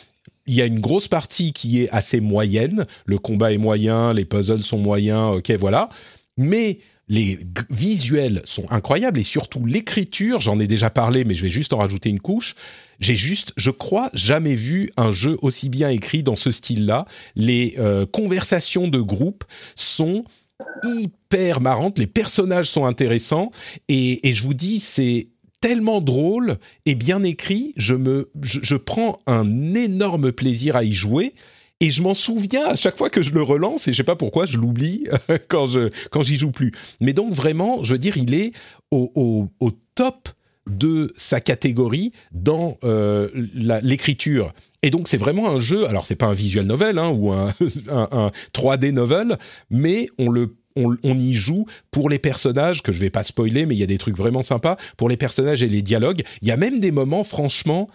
il 0.48 0.54
y 0.54 0.62
a 0.62 0.66
une 0.66 0.80
grosse 0.80 1.06
partie 1.06 1.52
qui 1.52 1.82
est 1.82 1.90
assez 1.90 2.20
moyenne. 2.20 2.84
Le 3.04 3.18
combat 3.18 3.52
est 3.52 3.58
moyen, 3.58 4.12
les 4.12 4.24
puzzles 4.24 4.62
sont 4.62 4.78
moyens, 4.78 5.36
ok, 5.36 5.50
voilà. 5.52 5.90
Mais 6.38 6.78
les 7.08 7.38
visuels 7.70 8.42
sont 8.44 8.64
incroyables 8.70 9.18
et 9.18 9.22
surtout 9.22 9.64
l'écriture, 9.64 10.40
j'en 10.40 10.58
ai 10.58 10.66
déjà 10.66 10.90
parlé, 10.90 11.24
mais 11.24 11.34
je 11.34 11.42
vais 11.42 11.50
juste 11.50 11.72
en 11.72 11.78
rajouter 11.78 12.08
une 12.08 12.20
couche. 12.20 12.54
J'ai 12.98 13.14
juste, 13.14 13.52
je 13.56 13.70
crois, 13.70 14.10
jamais 14.14 14.54
vu 14.54 14.90
un 14.96 15.12
jeu 15.12 15.36
aussi 15.42 15.68
bien 15.68 15.90
écrit 15.90 16.22
dans 16.22 16.36
ce 16.36 16.50
style-là. 16.50 17.06
Les 17.36 17.74
euh, 17.78 18.06
conversations 18.06 18.88
de 18.88 19.00
groupe 19.00 19.44
sont 19.76 20.24
hyper 20.82 21.60
marrantes, 21.60 21.98
les 21.98 22.06
personnages 22.06 22.68
sont 22.68 22.84
intéressants 22.84 23.52
et 23.88 24.20
je 24.24 24.42
vous 24.42 24.54
dis, 24.54 24.80
c'est 24.80 25.28
tellement 25.60 26.00
drôle 26.00 26.56
et 26.86 26.94
bien 26.94 27.22
écrit, 27.22 27.72
je 27.76 27.94
me, 27.94 28.30
je, 28.42 28.76
prends 28.76 29.20
un 29.26 29.74
énorme 29.74 30.32
plaisir 30.32 30.76
à 30.76 30.84
y 30.84 30.92
jouer. 30.92 31.34
Et 31.80 31.90
je 31.90 32.02
m'en 32.02 32.14
souviens 32.14 32.66
à 32.66 32.74
chaque 32.74 32.98
fois 32.98 33.08
que 33.08 33.22
je 33.22 33.32
le 33.32 33.42
relance, 33.42 33.86
et 33.86 33.92
je 33.92 33.98
sais 33.98 34.02
pas 34.02 34.16
pourquoi 34.16 34.46
je 34.46 34.58
l'oublie 34.58 35.06
quand 35.48 35.68
je 35.68 35.90
quand 36.10 36.22
j'y 36.22 36.36
joue 36.36 36.50
plus. 36.50 36.72
Mais 37.00 37.12
donc 37.12 37.32
vraiment, 37.32 37.84
je 37.84 37.92
veux 37.92 38.00
dire, 38.00 38.16
il 38.16 38.34
est 38.34 38.50
au, 38.90 39.12
au, 39.60 39.70
top 39.94 40.28
de 40.68 41.12
sa 41.16 41.40
catégorie 41.40 42.12
dans 42.32 42.78
euh, 42.82 43.28
l'écriture. 43.34 44.52
Et 44.82 44.90
donc 44.90 45.06
c'est 45.06 45.16
vraiment 45.16 45.48
un 45.50 45.60
jeu. 45.60 45.86
Alors 45.86 46.04
c'est 46.04 46.16
pas 46.16 46.26
un 46.26 46.34
visual 46.34 46.66
novel 46.66 46.98
hein, 46.98 47.10
ou 47.10 47.32
un, 47.32 47.54
un, 47.88 48.08
un 48.10 48.30
3D 48.52 48.90
novel, 48.90 49.38
mais 49.70 50.08
on 50.18 50.30
le 50.30 50.56
on, 50.78 51.18
y 51.18 51.34
joue 51.34 51.66
pour 51.90 52.08
les 52.08 52.18
personnages 52.18 52.82
que 52.82 52.92
je 52.92 52.98
vais 52.98 53.10
pas 53.10 53.22
spoiler, 53.22 53.66
mais 53.66 53.74
il 53.74 53.78
y 53.78 53.82
a 53.82 53.86
des 53.86 53.98
trucs 53.98 54.16
vraiment 54.16 54.42
sympas 54.42 54.76
pour 54.96 55.08
les 55.08 55.16
personnages 55.16 55.62
et 55.62 55.68
les 55.68 55.82
dialogues. 55.82 56.22
Il 56.42 56.48
y 56.48 56.50
a 56.50 56.56
même 56.56 56.78
des 56.78 56.90
moments 56.90 57.24
franchement 57.24 57.88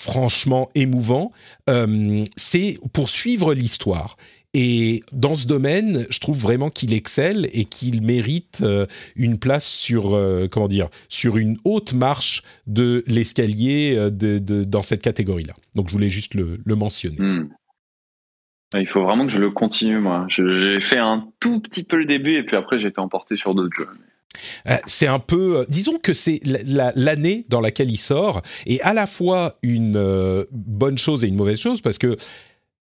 franchement 0.00 0.70
émouvants. 0.74 1.30
Euh, 1.68 2.24
c'est 2.34 2.78
pour 2.94 3.10
suivre 3.10 3.52
l'histoire. 3.52 4.16
Et 4.54 5.02
dans 5.12 5.34
ce 5.34 5.46
domaine, 5.46 6.06
je 6.08 6.18
trouve 6.20 6.40
vraiment 6.40 6.70
qu'il 6.70 6.94
excelle 6.94 7.48
et 7.52 7.66
qu'il 7.66 8.02
mérite 8.02 8.60
euh, 8.62 8.86
une 9.14 9.38
place 9.38 9.66
sur 9.66 10.14
euh, 10.14 10.48
comment 10.50 10.68
dire 10.68 10.88
sur 11.10 11.36
une 11.36 11.58
haute 11.64 11.92
marche 11.92 12.42
de 12.66 13.04
l'escalier 13.06 14.08
dans 14.10 14.82
cette 14.82 15.02
catégorie-là. 15.02 15.54
Donc 15.74 15.88
je 15.88 15.92
voulais 15.92 16.08
juste 16.08 16.34
le, 16.34 16.60
le 16.64 16.74
mentionner. 16.74 17.18
Hmm. 17.20 17.50
Il 18.78 18.86
faut 18.86 19.02
vraiment 19.02 19.26
que 19.26 19.32
je 19.32 19.38
le 19.38 19.50
continue, 19.50 19.98
moi. 19.98 20.26
J'ai 20.28 20.80
fait 20.80 20.98
un 20.98 21.24
tout 21.40 21.60
petit 21.60 21.82
peu 21.82 21.96
le 21.96 22.04
début 22.04 22.36
et 22.36 22.44
puis 22.44 22.56
après 22.56 22.78
j'ai 22.78 22.88
été 22.88 23.00
emporté 23.00 23.36
sur 23.36 23.54
d'autres 23.54 23.74
jeux. 23.76 23.88
Euh, 24.68 24.76
c'est 24.86 25.08
un 25.08 25.18
peu, 25.18 25.58
euh, 25.58 25.64
disons 25.68 25.98
que 26.00 26.14
c'est 26.14 26.38
la- 26.44 26.62
la- 26.64 26.92
l'année 26.94 27.44
dans 27.48 27.60
laquelle 27.60 27.90
il 27.90 27.96
sort, 27.96 28.42
et 28.66 28.80
à 28.82 28.94
la 28.94 29.08
fois 29.08 29.58
une 29.62 29.96
euh, 29.96 30.44
bonne 30.52 30.98
chose 30.98 31.24
et 31.24 31.28
une 31.28 31.34
mauvaise 31.34 31.60
chose, 31.60 31.80
parce 31.80 31.98
que 31.98 32.16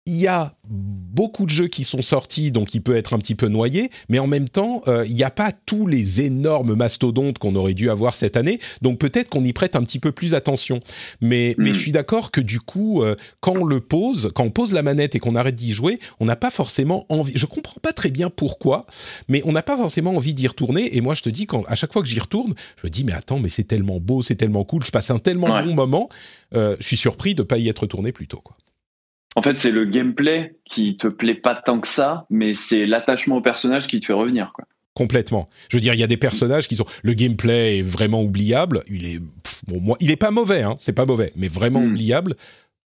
il 0.07 0.17
y 0.17 0.27
a 0.27 0.55
beaucoup 0.65 1.45
de 1.45 1.51
jeux 1.51 1.69
qui 1.69 1.85
sont 1.85 2.03
sortis, 2.03 2.51
donc 2.51 2.75
il 2.75 2.81
peut 2.81 2.97
être 2.97 3.15
un 3.15 3.19
petit 3.19 3.37
peu 3.37 3.47
noyé, 3.47 3.91
mais 4.09 4.19
en 4.19 4.27
même 4.27 4.49
temps, 4.49 4.83
euh, 4.89 5.05
il 5.07 5.15
n'y 5.15 5.23
a 5.23 5.31
pas 5.31 5.53
tous 5.53 5.87
les 5.87 6.23
énormes 6.23 6.75
mastodontes 6.75 7.39
qu'on 7.39 7.55
aurait 7.55 7.75
dû 7.75 7.89
avoir 7.89 8.17
cette 8.17 8.37
année, 8.37 8.59
donc 8.81 8.99
peut-être 8.99 9.29
qu'on 9.29 9.45
y 9.45 9.53
prête 9.53 9.77
un 9.77 9.83
petit 9.85 10.01
peu 10.01 10.11
plus 10.11 10.35
attention. 10.35 10.81
Mais, 11.21 11.55
mais 11.57 11.71
hmm. 11.71 11.75
je 11.75 11.79
suis 11.79 11.93
d'accord 11.93 12.33
que 12.33 12.41
du 12.41 12.59
coup, 12.59 13.03
euh, 13.03 13.15
quand 13.41 13.53
on 13.53 13.65
le 13.65 13.81
pose, 13.81 14.33
quand 14.35 14.45
on 14.45 14.51
pose 14.51 14.73
la 14.73 14.83
manette 14.83 15.15
et 15.15 15.21
qu'on 15.21 15.37
arrête 15.37 15.55
d'y 15.55 15.73
jouer, 15.73 16.01
on 16.19 16.25
n'a 16.25 16.37
pas 16.37 16.51
forcément 16.51 17.07
envie. 17.09 17.33
Je 17.37 17.47
comprends 17.47 17.81
pas 17.81 17.93
très 17.93 18.11
bien 18.11 18.29
pourquoi, 18.29 18.87
mais 19.29 19.41
on 19.45 19.53
n'a 19.53 19.63
pas 19.63 19.77
forcément 19.77 20.17
envie 20.17 20.35
d'y 20.35 20.49
retourner. 20.49 20.97
Et 20.97 21.01
moi, 21.01 21.15
je 21.15 21.23
te 21.23 21.31
dis, 21.31 21.47
quand, 21.47 21.63
à 21.69 21.77
chaque 21.77 21.93
fois 21.93 22.03
que 22.03 22.09
j'y 22.09 22.19
retourne, 22.19 22.55
je 22.81 22.87
me 22.87 22.91
dis, 22.91 23.05
mais 23.05 23.13
attends, 23.13 23.39
mais 23.39 23.51
c'est 23.51 23.65
tellement 23.65 24.01
beau, 24.01 24.23
c'est 24.23 24.35
tellement 24.35 24.65
cool, 24.65 24.85
je 24.85 24.91
passe 24.91 25.11
un 25.11 25.21
tellement 25.21 25.63
bon 25.63 25.75
moment, 25.75 26.09
euh, 26.55 26.77
je 26.81 26.87
suis 26.87 26.97
surpris 26.97 27.37
de 27.37 27.45
pas 27.45 27.59
y 27.59 27.69
être 27.69 27.81
retourné 27.81 28.11
plus 28.11 28.27
tôt, 28.27 28.41
quoi. 28.43 28.57
En 29.35 29.43
fait, 29.43 29.61
c'est 29.61 29.71
le 29.71 29.85
gameplay 29.85 30.57
qui 30.65 30.97
te 30.97 31.07
plaît 31.07 31.35
pas 31.35 31.55
tant 31.55 31.81
que 31.81 31.89
ça, 31.89 32.27
mais 32.29 32.55
c'est 32.55 32.87
l'attachement 32.87 33.37
au 33.37 33.41
personnage 33.41 33.87
qui 33.87 33.99
te 34.01 34.07
fait 34.07 34.13
revenir, 34.13 34.53
quoi. 34.55 34.65
Complètement. 34.95 35.49
Je 35.71 35.79
veux 35.79 35.81
dire, 35.81 35.95
il 35.95 36.01
y 36.01 36.03
a 36.03 36.07
des 36.07 36.19
personnages 36.19 36.69
qui 36.69 36.77
sont. 36.77 36.85
Le 37.03 37.15
gameplay 37.15 37.79
est 37.79 37.83
vraiment 37.83 38.23
oubliable. 38.23 38.83
Il 38.91 39.07
est 39.07 39.21
bon, 39.67 39.81
moi, 39.81 39.97
il 40.01 40.11
est 40.11 40.17
pas 40.17 40.31
mauvais, 40.31 40.63
hein. 40.63 40.77
C'est 40.79 40.93
pas 40.93 41.07
mauvais, 41.07 41.33
mais 41.35 41.49
vraiment 41.49 41.81
hmm. 41.81 41.93
oubliable 41.93 42.37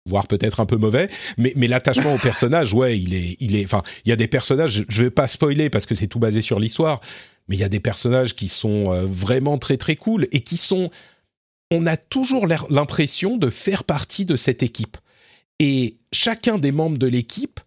voire 0.08 0.28
peut-être 0.28 0.60
un 0.62 0.66
peu 0.66 0.78
mauvais, 0.78 1.10
mais, 1.38 1.52
mais 1.58 1.68
l'attachement 1.68 2.14
au 2.14 2.18
personnage, 2.18 2.74
ouais, 2.74 2.98
il 2.98 3.14
est, 3.14 3.36
il 3.40 3.58
est, 3.58 3.66
enfin, 3.66 3.84
il 4.06 4.10
y 4.10 4.14
a 4.14 4.16
des 4.16 4.28
personnages, 4.28 4.86
je 4.88 5.04
vais 5.04 5.10
pas 5.10 5.28
spoiler 5.28 5.70
parce 5.70 5.86
que 5.86 5.96
c'est 5.96 6.08
tout 6.08 6.20
basé 6.20 6.42
sur 6.42 6.60
l'histoire, 6.60 7.02
mais 7.48 7.58
il 7.58 7.60
y 7.60 7.64
a 7.66 7.70
des 7.70 7.82
personnages 7.82 8.34
qui 8.34 8.48
sont 8.48 8.86
euh, 8.94 9.06
vraiment 9.06 9.58
très 9.58 9.76
très 9.76 9.96
cool 9.96 10.28
et 10.32 10.40
qui 10.40 10.58
sont, 10.58 10.90
on 11.72 11.86
a 11.86 11.98
toujours 11.98 12.48
l'impression 12.48 13.38
de 13.38 13.50
faire 13.50 13.84
partie 13.84 14.24
de 14.24 14.38
cette 14.38 14.64
équipe 14.64 14.98
et 15.60 15.98
chacun 16.12 16.58
des 16.58 16.72
membres 16.72 16.98
de 16.98 17.08
l'équipe 17.08 17.60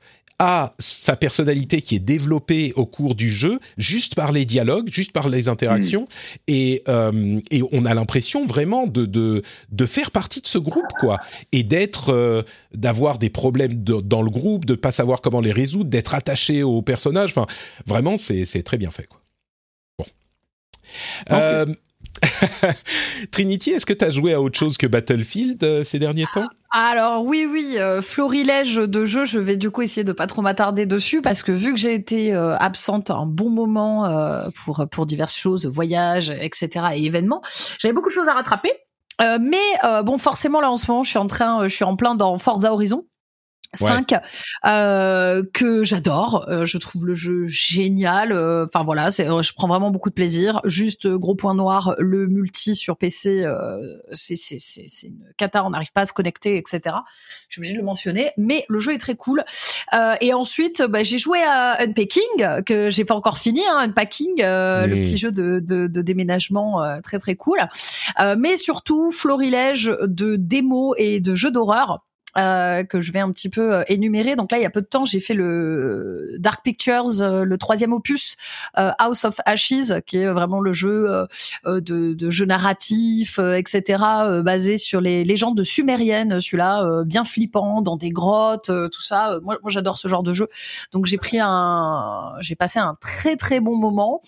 a 0.43 0.75
sa 0.79 1.17
personnalité 1.17 1.83
qui 1.83 1.97
est 1.97 2.01
développée 2.01 2.73
au 2.75 2.87
cours 2.87 3.15
du 3.15 3.29
jeu, 3.29 3.61
juste 3.77 4.15
par 4.15 4.33
les 4.33 4.47
dialogues, 4.47 4.89
juste 4.91 5.13
par 5.13 5.29
les 5.29 5.49
interactions, 5.49 6.05
mm. 6.05 6.37
et, 6.49 6.83
euh, 6.89 7.39
et 7.51 7.63
on 7.73 7.85
a 7.85 7.93
l'impression 7.93 8.47
vraiment 8.47 8.87
de, 8.87 9.05
de, 9.05 9.43
de 9.71 9.87
faire 9.87 10.11
partie 10.11 10.41
de 10.41 10.47
ce 10.47 10.57
groupe, 10.57 10.91
quoi, 10.99 11.19
et 11.53 11.63
d'être, 11.63 12.09
euh, 12.09 12.43
d'avoir 12.73 13.19
des 13.19 13.29
problèmes 13.29 13.85
dans 13.85 14.23
le 14.23 14.31
groupe, 14.31 14.65
de 14.65 14.75
pas 14.75 14.93
savoir 14.93 15.21
comment 15.21 15.43
les 15.43 15.53
résoudre, 15.53 15.91
d'être 15.91 16.15
attaché 16.15 16.63
au 16.63 16.81
personnage. 16.81 17.35
Enfin, 17.37 17.47
vraiment, 17.87 18.17
c'est 18.17 18.63
très 18.63 18.79
bien 18.79 18.91
fait, 18.91 19.07
quoi. 19.07 19.21
Bon. 19.99 20.07
Euh, 21.33 21.67
Trinity, 23.31 23.71
est-ce 23.71 23.87
que 23.87 23.93
tu 23.93 24.05
as 24.05 24.11
joué 24.11 24.35
à 24.35 24.41
autre 24.41 24.59
chose 24.59 24.77
que 24.77 24.87
Battlefield 24.87 25.63
euh, 25.65 25.85
ces 25.85 25.99
derniers 25.99 26.27
temps? 26.35 26.47
Alors 26.71 27.25
oui, 27.25 27.47
oui, 27.51 27.77
euh, 27.79 28.03
florilège 28.03 28.77
de 28.77 29.05
jeux, 29.05 29.25
je 29.25 29.39
vais 29.39 29.57
du 29.57 29.71
coup 29.71 29.83
essayer 29.83 30.05
de 30.05 30.13
pas 30.13 30.27
trop 30.27 30.43
m'attarder 30.43 30.87
dessus 30.87 31.23
parce 31.23 31.43
que 31.43 31.53
vu 31.53 31.73
que 31.73 31.79
j'ai 31.79 31.95
été 31.95 32.35
euh, 32.35 32.57
absente 32.57 33.11
un 33.11 33.27
bon 33.27 33.51
moment 33.51 34.09
pour, 34.65 34.87
pour 34.91 35.07
diverses 35.07 35.37
choses, 35.37 35.67
voyages, 35.67 36.31
etc. 36.31 36.87
et 36.95 37.05
événements, 37.05 37.43
j'avais 37.79 37.93
beaucoup 37.93 38.09
de 38.09 38.15
choses 38.15 38.29
à 38.29 38.35
rattraper. 38.35 38.73
mais 39.41 40.03
bon, 40.05 40.19
forcément 40.19 40.61
là 40.61 40.71
en 40.71 40.77
ce 40.77 40.91
moment, 40.91 41.03
je 41.03 41.11
suis 41.11 41.19
en 41.19 41.27
train, 41.27 41.69
je 41.69 41.75
suis 41.75 41.85
en 41.85 41.97
plein 41.97 42.15
dans 42.15 42.39
Forza 42.39 42.73
Horizon. 42.73 43.05
5 43.75 44.15
euh, 44.67 45.43
que 45.53 45.85
j'adore 45.85 46.47
euh, 46.49 46.67
je 46.67 46.77
trouve 46.79 47.07
le 47.07 47.15
jeu 47.15 47.47
génial 47.47 48.33
euh, 48.33 48.67
enfin 48.67 48.85
voilà 48.85 49.11
c'est 49.11 49.27
je 49.27 49.53
prends 49.55 49.69
vraiment 49.69 49.91
beaucoup 49.91 50.09
de 50.09 50.15
plaisir. 50.15 50.61
Juste 50.65 51.09
gros 51.09 51.35
point 51.35 51.55
noir 51.55 51.95
le 51.99 52.27
multi 52.27 52.75
sur 52.75 52.97
PC 52.97 53.47
c'est 54.13 54.35
c'est 54.35 54.59
c'est 54.59 54.85
c'est 54.87 55.07
une 55.07 55.25
cata 55.37 55.65
on 55.65 55.71
n'arrive 55.71 55.93
pas 55.93 56.03
à 56.03 56.07
se 56.07 56.13
connecter 56.13 56.57
etc 56.57 56.97
je 57.49 57.55
suis 57.55 57.61
obligée 57.61 57.75
de 57.75 57.79
le 57.79 57.85
mentionner 57.85 58.33
mais 58.37 58.65
le 58.69 58.81
jeu 58.81 58.93
est 58.93 58.99
très 58.99 59.15
cool. 59.15 59.45
Et 60.21 60.35
ensuite 60.35 60.83
bah, 60.83 61.03
j'ai 61.03 61.19
joué 61.19 61.43
à 61.43 61.81
Unpacking 61.83 62.63
que 62.67 62.91
j'ai 62.91 63.05
pas 63.05 63.15
encore 63.15 63.39
fini 63.39 63.63
hein, 63.67 63.79
Unpacking 63.89 64.39
le 64.39 65.03
petit 65.03 65.17
jeu 65.17 65.33
de, 65.33 65.61
de, 65.61 65.87
de 65.87 66.03
déménagement 66.03 66.83
très 67.03 67.19
très 67.19 67.37
cool. 67.37 67.59
Mais 68.37 68.57
surtout 68.57 69.11
florilège 69.13 69.93
de 70.03 70.37
démos 70.37 70.95
et 70.99 71.21
de 71.21 71.35
jeux 71.35 71.51
d'horreur 71.51 72.01
euh, 72.39 72.85
que 72.85 73.01
je 73.01 73.13
vais 73.13 73.19
un 73.19 73.31
petit 73.33 73.49
peu 73.49 73.75
euh, 73.75 73.83
énumérer. 73.89 74.37
Donc 74.37 74.53
là, 74.53 74.59
il 74.59 74.63
y 74.63 74.67
a 74.67 74.71
peu 74.71 74.81
de 74.81 74.87
temps, 74.87 75.05
j'ai 75.05 75.21
fait 75.21 75.35
le 75.35 76.37
Dark 76.39 76.63
Pictures, 76.63 77.23
euh, 77.23 77.45
le 77.45 77.59
troisième 77.59 77.93
opus, 77.93 78.37
House 78.75 79.25
of 79.25 79.41
Ashes, 79.47 80.01
qui 80.07 80.19
est 80.19 80.29
vraiment 80.33 80.61
le 80.61 80.73
jeu 80.73 81.07
de, 81.67 81.81
de 81.81 82.31
jeu 82.31 82.47
narratif, 82.47 83.39
etc., 83.39 84.03
basé 84.45 84.77
sur 84.77 85.01
les 85.01 85.25
légendes 85.25 85.57
de 85.57 85.63
sumériennes. 85.63 86.41
Celui-là, 86.41 87.05
bien 87.05 87.25
flippant, 87.25 87.83
dans 87.83 87.97
des 87.97 88.11
grottes, 88.11 88.67
tout 88.67 89.03
ça. 89.03 89.39
Moi, 89.43 89.59
moi 89.63 89.71
j'adore 89.71 89.99
ce 89.99 90.09
genre 90.09 90.23
de 90.23 90.33
jeu. 90.33 90.49
Donc 90.93 91.07
j'ai 91.07 91.19
pris 91.19 91.39
un, 91.41 92.33
j'ai 92.41 92.55
passé 92.55 92.79
un 92.79 92.97
très 93.01 93.37
très 93.37 93.61
bon 93.61 93.77
moment. 93.77 94.23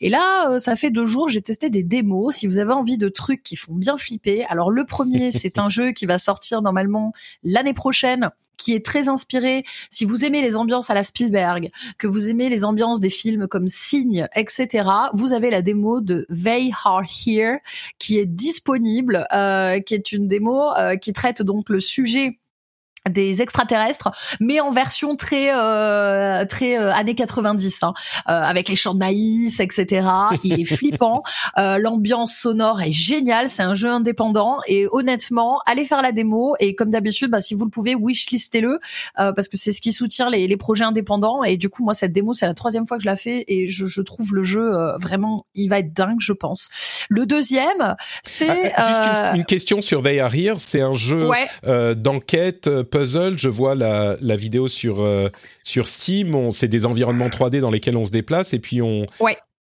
Et 0.00 0.10
là, 0.10 0.58
ça 0.58 0.76
fait 0.76 0.90
deux 0.90 1.06
jours, 1.06 1.28
j'ai 1.28 1.42
testé 1.42 1.70
des 1.70 1.82
démos. 1.82 2.36
Si 2.36 2.46
vous 2.46 2.58
avez 2.58 2.72
envie 2.72 2.98
de 2.98 3.08
trucs 3.08 3.42
qui 3.42 3.56
font 3.56 3.74
bien 3.74 3.96
flipper, 3.96 4.44
alors 4.48 4.70
le 4.70 4.84
premier, 4.84 5.30
c'est 5.30 5.58
un 5.58 5.68
jeu 5.78 5.92
qui 5.92 6.06
va 6.06 6.18
sortir 6.18 6.62
normalement 6.62 7.12
l'année 7.48 7.74
prochaine, 7.74 8.30
qui 8.56 8.74
est 8.74 8.84
très 8.84 9.08
inspiré. 9.08 9.64
Si 9.90 10.04
vous 10.04 10.24
aimez 10.24 10.42
les 10.42 10.56
ambiances 10.56 10.90
à 10.90 10.94
la 10.94 11.02
Spielberg, 11.02 11.70
que 11.98 12.06
vous 12.06 12.28
aimez 12.28 12.48
les 12.48 12.64
ambiances 12.64 13.00
des 13.00 13.10
films 13.10 13.48
comme 13.48 13.66
Signe, 13.66 14.28
etc., 14.34 14.88
vous 15.14 15.32
avez 15.32 15.50
la 15.50 15.62
démo 15.62 16.00
de 16.00 16.26
They 16.28 16.72
Are 16.84 17.02
Here 17.02 17.58
qui 17.98 18.18
est 18.18 18.26
disponible, 18.26 19.26
euh, 19.32 19.80
qui 19.80 19.94
est 19.94 20.12
une 20.12 20.26
démo 20.26 20.72
euh, 20.76 20.96
qui 20.96 21.12
traite 21.12 21.42
donc 21.42 21.70
le 21.70 21.80
sujet 21.80 22.38
des 23.08 23.42
extraterrestres, 23.42 24.10
mais 24.40 24.60
en 24.60 24.70
version 24.70 25.16
très 25.16 25.54
euh, 25.54 26.44
très 26.46 26.78
euh, 26.78 26.92
années 26.92 27.14
90, 27.14 27.82
hein, 27.82 27.92
euh, 28.28 28.32
avec 28.32 28.68
les 28.68 28.76
champs 28.76 28.94
de 28.94 28.98
maïs, 28.98 29.60
etc. 29.60 30.06
Il 30.42 30.60
est 30.60 30.64
flippant. 30.76 31.22
L'ambiance 31.56 32.34
sonore 32.34 32.80
est 32.80 32.92
géniale. 32.92 33.48
C'est 33.48 33.62
un 33.62 33.74
jeu 33.74 33.88
indépendant 33.88 34.58
et 34.66 34.86
honnêtement, 34.90 35.58
allez 35.66 35.84
faire 35.84 36.02
la 36.02 36.12
démo 36.12 36.54
et 36.60 36.74
comme 36.74 36.90
d'habitude, 36.90 37.30
bah, 37.30 37.40
si 37.40 37.54
vous 37.54 37.64
le 37.64 37.70
pouvez, 37.70 37.94
wishlistez-le 37.94 38.78
parce 39.16 39.48
que 39.48 39.56
c'est 39.56 39.72
ce 39.72 39.80
qui 39.80 39.92
soutient 39.92 40.30
les, 40.30 40.46
les, 40.46 40.56
projets 40.56 40.84
indépendants. 40.84 41.44
Et 41.44 41.56
du 41.56 41.68
coup, 41.68 41.84
moi, 41.84 41.94
cette 41.94 42.12
démo, 42.12 42.34
c'est 42.34 42.46
la 42.46 42.54
troisième 42.54 42.86
fois 42.86 42.96
que 42.96 43.02
je 43.02 43.08
la 43.08 43.16
fais 43.16 43.44
et 43.48 43.66
je, 43.66 43.86
je 43.86 44.00
trouve 44.00 44.34
le 44.34 44.42
jeu 44.42 44.70
vraiment, 45.00 45.46
il 45.54 45.68
va 45.68 45.78
être 45.78 45.92
dingue, 45.92 46.20
je 46.20 46.32
pense. 46.32 46.68
Le 47.08 47.26
deuxième, 47.26 47.96
c'est 48.22 48.72
ah, 48.76 48.88
juste 48.88 49.34
une, 49.34 49.40
une, 49.40 49.44
question 49.44 49.80
sur 49.80 50.02
They 50.02 50.20
Are 50.20 50.34
Here. 50.34 50.54
C'est 50.58 50.80
un 50.80 50.94
jeu 50.94 51.28
ouais. 51.28 51.94
d'enquête 51.94 52.68
puzzle. 52.98 53.36
Je 53.36 53.48
vois 53.48 53.74
la, 53.74 54.36
vidéo 54.36 54.68
sur, 54.68 55.00
euh, 55.00 55.28
sur 55.62 55.86
Steam. 55.86 56.50
C'est 56.50 56.68
des 56.68 56.86
environnements 56.86 57.28
3D 57.28 57.60
dans 57.60 57.70
lesquels 57.70 57.96
on 57.96 58.04
se 58.04 58.10
déplace 58.10 58.54
et 58.54 58.58
puis 58.58 58.82
on, 58.82 59.06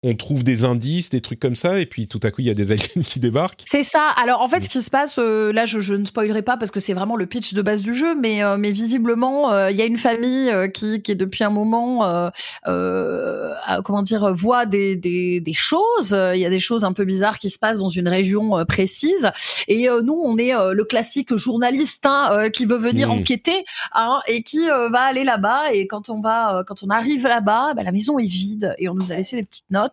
on 0.01 0.15
trouve 0.15 0.45
des 0.45 0.63
indices, 0.63 1.09
des 1.09 1.19
trucs 1.19 1.41
comme 1.41 1.55
ça, 1.55 1.79
et 1.79 1.85
puis 1.85 2.07
tout 2.07 2.21
à 2.23 2.31
coup 2.31 2.39
il 2.39 2.47
y 2.47 2.49
a 2.49 2.53
des 2.53 2.71
aliens 2.71 3.03
qui 3.05 3.19
débarquent. 3.19 3.63
C'est 3.65 3.83
ça. 3.83 4.07
Alors 4.21 4.41
en 4.41 4.47
fait, 4.47 4.61
ce 4.61 4.69
qui 4.69 4.81
se 4.81 4.89
passe, 4.89 5.17
euh, 5.19 5.51
là, 5.51 5.65
je, 5.65 5.93
ne 5.93 6.05
spoilerai 6.05 6.41
pas 6.41 6.55
parce 6.55 6.71
que 6.71 6.79
c'est 6.79 6.93
vraiment 6.93 7.17
le 7.17 7.25
pitch 7.25 7.53
de 7.53 7.61
base 7.61 7.81
du 7.81 7.93
jeu, 7.93 8.15
mais 8.15 8.41
euh, 8.41 8.57
mais 8.57 8.71
visiblement, 8.71 9.51
euh, 9.51 9.71
il 9.71 9.77
y 9.77 9.81
a 9.81 9.85
une 9.85 9.97
famille 9.97 10.51
qui 10.73 11.01
qui 11.01 11.11
est 11.11 11.15
depuis 11.15 11.43
un 11.43 11.49
moment, 11.49 12.31
comment 12.65 14.01
dire, 14.01 14.33
voit 14.33 14.65
des 14.65 14.95
des, 14.95 15.41
des 15.41 15.53
choses. 15.53 16.17
Il 16.33 16.39
y 16.39 16.45
a 16.45 16.49
des 16.49 16.59
choses 16.59 16.85
un 16.85 16.93
peu 16.93 17.03
bizarres 17.03 17.37
qui 17.37 17.49
se 17.49 17.59
passent 17.59 17.79
dans 17.79 17.89
une 17.89 18.07
région 18.07 18.63
précise, 18.65 19.31
et 19.67 19.87
nous, 20.03 20.21
on 20.23 20.37
est 20.37 20.53
le 20.73 20.83
classique 20.85 21.35
journaliste 21.35 22.05
hein, 22.05 22.49
qui 22.53 22.65
veut 22.65 22.77
venir 22.77 23.09
mmh. 23.09 23.19
enquêter 23.19 23.65
hein, 23.93 24.19
et 24.27 24.43
qui 24.43 24.65
va 24.67 25.01
aller 25.01 25.25
là-bas. 25.25 25.73
Et 25.73 25.87
quand 25.87 26.09
on 26.09 26.21
va, 26.21 26.63
quand 26.65 26.83
on 26.83 26.89
arrive 26.89 27.27
là-bas, 27.27 27.73
bah, 27.75 27.83
la 27.83 27.91
maison 27.91 28.17
est 28.17 28.27
vide 28.27 28.75
et 28.77 28.87
on 28.87 28.93
nous 28.93 29.11
a 29.11 29.15
laissé 29.15 29.35
des 29.35 29.43
petites 29.43 29.69
notes 29.71 29.88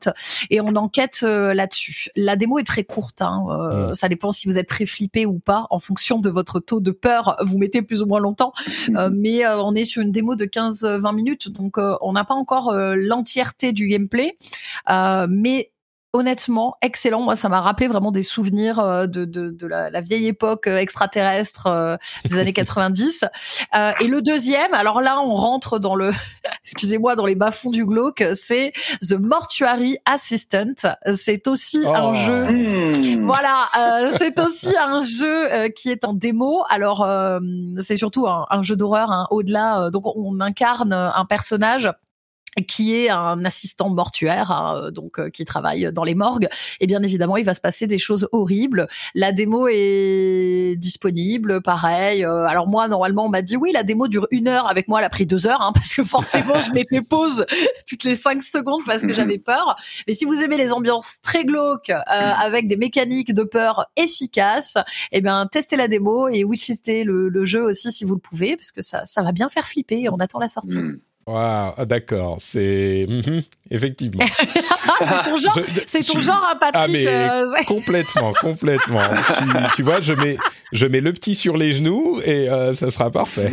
et 0.50 0.60
on 0.60 0.74
enquête 0.76 1.20
euh, 1.22 1.54
là-dessus. 1.54 2.08
La 2.16 2.36
démo 2.36 2.58
est 2.58 2.66
très 2.66 2.84
courte, 2.84 3.22
hein, 3.22 3.44
euh, 3.50 3.94
ça 3.94 4.08
dépend 4.08 4.32
si 4.32 4.48
vous 4.48 4.58
êtes 4.58 4.68
très 4.68 4.86
flippé 4.86 5.26
ou 5.26 5.38
pas, 5.38 5.66
en 5.70 5.78
fonction 5.78 6.20
de 6.20 6.30
votre 6.30 6.60
taux 6.60 6.80
de 6.80 6.90
peur, 6.90 7.36
vous 7.44 7.58
mettez 7.58 7.82
plus 7.82 8.02
ou 8.02 8.06
moins 8.06 8.20
longtemps, 8.20 8.52
euh, 8.96 9.10
mais 9.12 9.46
on 9.46 9.74
est 9.74 9.84
sur 9.84 10.02
une 10.02 10.12
démo 10.12 10.36
de 10.36 10.44
15-20 10.44 11.14
minutes, 11.14 11.48
donc 11.50 11.76
on 11.78 12.12
n'a 12.12 12.24
pas 12.24 12.34
encore 12.34 12.74
l'entièreté 12.74 13.72
du 13.72 13.88
gameplay, 13.88 14.36
mais 15.28 15.70
honnêtement 16.12 16.76
excellent. 16.82 17.20
Moi, 17.22 17.36
ça 17.36 17.48
m'a 17.48 17.60
rappelé 17.60 17.88
vraiment 17.88 18.10
des 18.10 18.22
souvenirs 18.22 18.78
euh, 18.78 19.06
de, 19.06 19.24
de, 19.24 19.50
de 19.50 19.66
la, 19.66 19.90
la, 19.90 20.00
vieille 20.00 20.26
époque 20.26 20.66
euh, 20.66 20.78
extraterrestre 20.78 21.66
euh, 21.66 21.96
des 22.24 22.38
années 22.38 22.52
90. 22.54 23.24
et 24.00 24.06
le 24.06 24.22
deuxième, 24.22 24.72
alors 24.74 25.02
là, 25.02 25.20
on 25.20 25.34
rentre 25.34 25.78
dans 25.78 25.94
le, 25.94 26.10
excusez-moi, 26.64 27.16
dans 27.16 27.26
les 27.26 27.34
bas-fonds 27.34 27.70
du 27.70 27.84
glauque, 27.84 28.24
c'est 28.34 28.72
The 29.06 29.14
Mortuary 29.14 29.98
Assistant. 30.04 30.74
C'est 31.14 31.46
aussi 31.48 31.84
un 31.86 32.10
oh. 32.10 32.14
jeu, 32.14 32.50
mmh. 32.50 33.26
voilà, 33.26 33.68
c'est 34.18 34.38
aussi 34.40 34.74
un 34.76 35.00
jeu 35.00 35.68
qui 35.70 35.90
est 35.90 36.04
en 36.04 36.12
démo. 36.12 36.64
Alors, 36.68 37.06
c'est 37.80 37.96
surtout 37.96 38.26
un, 38.26 38.46
un 38.50 38.62
jeu 38.62 38.76
d'horreur, 38.76 39.10
hein, 39.10 39.26
au-delà. 39.30 39.90
donc, 39.90 40.04
on 40.16 40.40
incarne 40.40 40.92
un 40.92 41.24
personnage 41.24 41.90
qui 42.64 42.94
est 42.94 43.10
un 43.10 43.44
assistant 43.44 43.90
mortuaire, 43.90 44.50
hein, 44.50 44.90
donc 44.90 45.18
euh, 45.18 45.28
qui 45.28 45.44
travaille 45.44 45.92
dans 45.92 46.04
les 46.04 46.14
morgues, 46.14 46.48
et 46.80 46.86
bien 46.86 47.02
évidemment, 47.02 47.36
il 47.36 47.44
va 47.44 47.54
se 47.54 47.60
passer 47.60 47.86
des 47.86 47.98
choses 47.98 48.28
horribles. 48.32 48.86
La 49.14 49.32
démo 49.32 49.68
est 49.70 50.76
disponible, 50.78 51.60
pareil. 51.60 52.24
Euh, 52.24 52.46
alors 52.46 52.66
moi, 52.66 52.88
normalement, 52.88 53.26
on 53.26 53.28
m'a 53.28 53.42
dit 53.42 53.56
oui, 53.56 53.72
la 53.72 53.82
démo 53.82 54.08
dure 54.08 54.26
une 54.30 54.48
heure. 54.48 54.68
Avec 54.68 54.88
moi, 54.88 55.00
elle 55.00 55.04
a 55.04 55.10
pris 55.10 55.26
deux 55.26 55.46
heures, 55.46 55.60
hein, 55.60 55.72
parce 55.74 55.94
que 55.94 56.02
forcément, 56.04 56.58
je 56.60 56.72
m'étais 56.72 57.02
pause 57.02 57.44
toutes 57.88 58.04
les 58.04 58.16
cinq 58.16 58.42
secondes 58.42 58.82
parce 58.86 59.02
que 59.02 59.12
j'avais 59.12 59.38
peur. 59.38 59.76
Mais 60.06 60.14
si 60.14 60.24
vous 60.24 60.42
aimez 60.42 60.56
les 60.56 60.72
ambiances 60.72 61.20
très 61.22 61.44
glauques, 61.44 61.90
euh, 61.90 62.02
avec 62.06 62.68
des 62.68 62.76
mécaniques 62.76 63.34
de 63.34 63.42
peur 63.42 63.86
efficaces, 63.96 64.78
eh 65.12 65.20
bien, 65.20 65.46
testez 65.46 65.76
la 65.76 65.88
démo 65.88 66.28
et 66.28 66.44
wishlistez 66.44 67.04
le, 67.04 67.28
le 67.28 67.44
jeu 67.44 67.62
aussi 67.62 67.92
si 67.92 68.04
vous 68.04 68.14
le 68.14 68.20
pouvez, 68.20 68.56
parce 68.56 68.72
que 68.72 68.82
ça, 68.82 69.04
ça 69.04 69.22
va 69.22 69.32
bien 69.32 69.48
faire 69.48 69.66
flipper. 69.66 70.08
On 70.10 70.16
attend 70.16 70.38
la 70.38 70.48
sortie. 70.48 70.78
Hmm. 70.78 70.98
Wow, 71.28 71.74
ah, 71.76 71.84
d'accord, 71.86 72.36
c'est 72.38 73.04
mhm, 73.08 73.42
effectivement. 73.72 74.24
c'est 74.54 75.24
ton 75.28 75.36
genre, 75.36 75.58
c'est 75.86 76.00
ton 76.06 76.20
genre, 76.20 76.48
hein, 76.48 76.56
Patrick. 76.60 76.84
Ah 76.84 76.86
mais 76.88 77.06
euh, 77.08 77.64
complètement, 77.66 78.32
complètement. 78.40 79.00
tu, 79.38 79.44
tu 79.74 79.82
vois, 79.82 80.00
je 80.00 80.14
mets, 80.14 80.36
je 80.70 80.86
mets 80.86 81.00
le 81.00 81.12
petit 81.12 81.34
sur 81.34 81.56
les 81.56 81.72
genoux 81.72 82.20
et 82.24 82.48
euh, 82.48 82.72
ça 82.74 82.92
sera 82.92 83.10
parfait. 83.10 83.50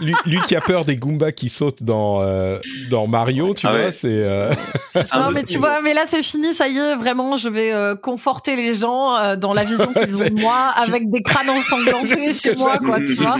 Lui, 0.00 0.14
lui 0.26 0.38
qui 0.42 0.54
a 0.56 0.60
peur 0.60 0.84
des 0.84 0.96
Goombas 0.96 1.32
qui 1.32 1.48
sautent 1.48 1.82
dans 1.82 2.22
euh, 2.22 2.58
dans 2.90 3.06
Mario, 3.06 3.54
tu 3.54 3.66
Ah 3.66 3.70
vois, 3.72 3.80
ouais. 3.86 3.92
c'est 3.92 4.08
euh, 4.12 4.52
Non 5.14 5.30
mais 5.32 5.44
tu 5.44 5.56
vois, 5.58 5.80
mais 5.80 5.94
là 5.94 6.02
c'est 6.04 6.22
fini, 6.22 6.52
ça 6.52 6.68
y 6.68 6.76
est, 6.76 6.94
vraiment, 6.96 7.36
je 7.36 7.48
vais 7.48 7.72
euh, 7.72 7.96
conforter 7.96 8.56
les 8.56 8.74
gens 8.74 9.16
euh, 9.16 9.36
dans 9.36 9.54
la 9.54 9.64
vision 9.64 9.92
qu'ils 9.94 10.22
ont 10.22 10.26
de 10.26 10.40
moi 10.40 10.72
avec 10.76 11.08
des 11.08 11.22
crânes 11.22 11.48
ensanglantés 11.50 12.34
chez 12.34 12.54
moi, 12.54 12.76
quoi, 12.78 13.00
tu 13.00 13.14
vois. 13.14 13.38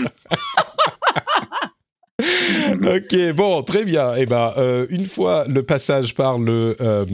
Ok, 2.83 3.33
bon, 3.35 3.63
très 3.63 3.85
bien. 3.85 4.15
Et 4.15 4.25
ben, 4.25 4.51
euh, 4.57 4.85
une 4.89 5.05
fois 5.05 5.45
le 5.47 5.63
passage 5.63 6.15
par 6.15 6.37
le 6.37 6.75
euh, 6.81 7.05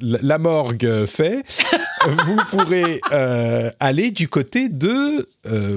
la 0.00 0.38
morgue 0.38 1.04
fait, 1.06 1.42
vous 2.26 2.36
pourrez 2.50 3.00
euh, 3.12 3.70
aller 3.80 4.10
du 4.10 4.28
côté 4.28 4.68
de 4.68 5.28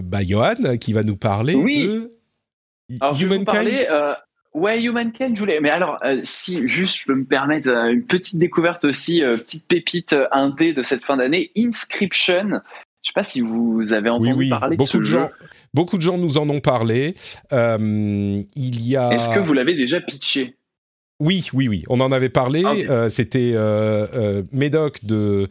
bah, 0.01 0.19
Johan 0.25 0.77
qui 0.79 0.93
va 0.93 1.03
nous 1.03 1.17
parler 1.17 1.55
Oui. 1.55 1.83
de 1.85 2.11
Alors, 3.01 3.15
je 3.15 3.25
vais 3.27 3.35
vous 3.37 3.43
Humankind. 3.43 3.45
parler. 3.45 3.87
ouais, 4.53 4.81
Humankind, 4.83 5.35
je 5.35 5.39
voulais. 5.39 5.59
Mais 5.59 5.69
alors, 5.69 5.99
si 6.23 6.65
juste 6.67 6.99
je 6.99 7.05
peux 7.05 7.15
me 7.15 7.25
permettre 7.25 7.69
une 7.69 8.03
petite 8.05 8.37
découverte 8.37 8.85
aussi, 8.85 9.21
petite 9.21 9.67
pépite 9.67 10.15
indé 10.31 10.73
de 10.73 10.81
cette 10.81 11.03
fin 11.03 11.17
d'année, 11.17 11.51
Inscription. 11.57 12.61
Je 13.03 13.09
sais 13.09 13.13
pas 13.13 13.23
si 13.23 13.39
vous 13.41 13.93
avez 13.93 14.09
entendu 14.09 14.31
Oui, 14.31 14.35
oui, 14.37 14.49
parler 14.49 14.75
de 14.75 14.79
beaucoup 14.79 14.89
ce 14.89 14.97
de 14.97 15.03
jeu. 15.03 15.19
gens, 15.19 15.29
beaucoup 15.77 15.97
de 15.97 16.01
gens 16.01 16.17
nous 16.17 16.37
en 16.37 16.49
ont 16.49 16.59
parlé. 16.59 17.15
Euh, 17.53 18.41
il 18.55 18.87
y 18.87 18.95
a. 18.97 19.11
Est-ce 19.13 19.29
que 19.33 19.39
vous 19.39 19.53
l'avez 19.53 19.75
déjà 19.75 20.01
pitché? 20.01 20.55
Oui, 21.19 21.47
oui, 21.53 21.67
oui. 21.67 21.83
On 21.89 21.99
en 22.01 22.11
avait 22.11 22.29
parlé. 22.29 22.63
Ah, 22.65 22.73
euh, 22.89 23.09
C'était 23.09 23.53
euh, 23.55 24.43
Médoc 24.51 25.05
de, 25.05 25.47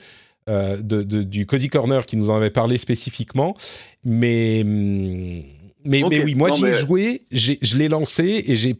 de, 0.49 0.79
de- 1.03 1.23
du 1.23 1.47
Cozy 1.47 1.69
Corner 1.69 2.05
qui 2.07 2.17
nous 2.17 2.31
en 2.31 2.37
avait 2.37 2.51
parlé 2.51 2.79
spécifiquement. 2.79 3.57
Mais, 4.05 4.63
hum, 4.63 5.43
mais, 5.85 6.03
mais 6.11 6.23
oui, 6.23 6.35
moi 6.35 6.53
j'y 6.55 6.67
ai 6.67 6.71
mais- 6.71 6.77
joué, 6.77 7.23
je 7.33 7.77
l'ai 7.77 7.89
lancé 7.89 8.45
et 8.47 8.57
j'ai 8.57 8.77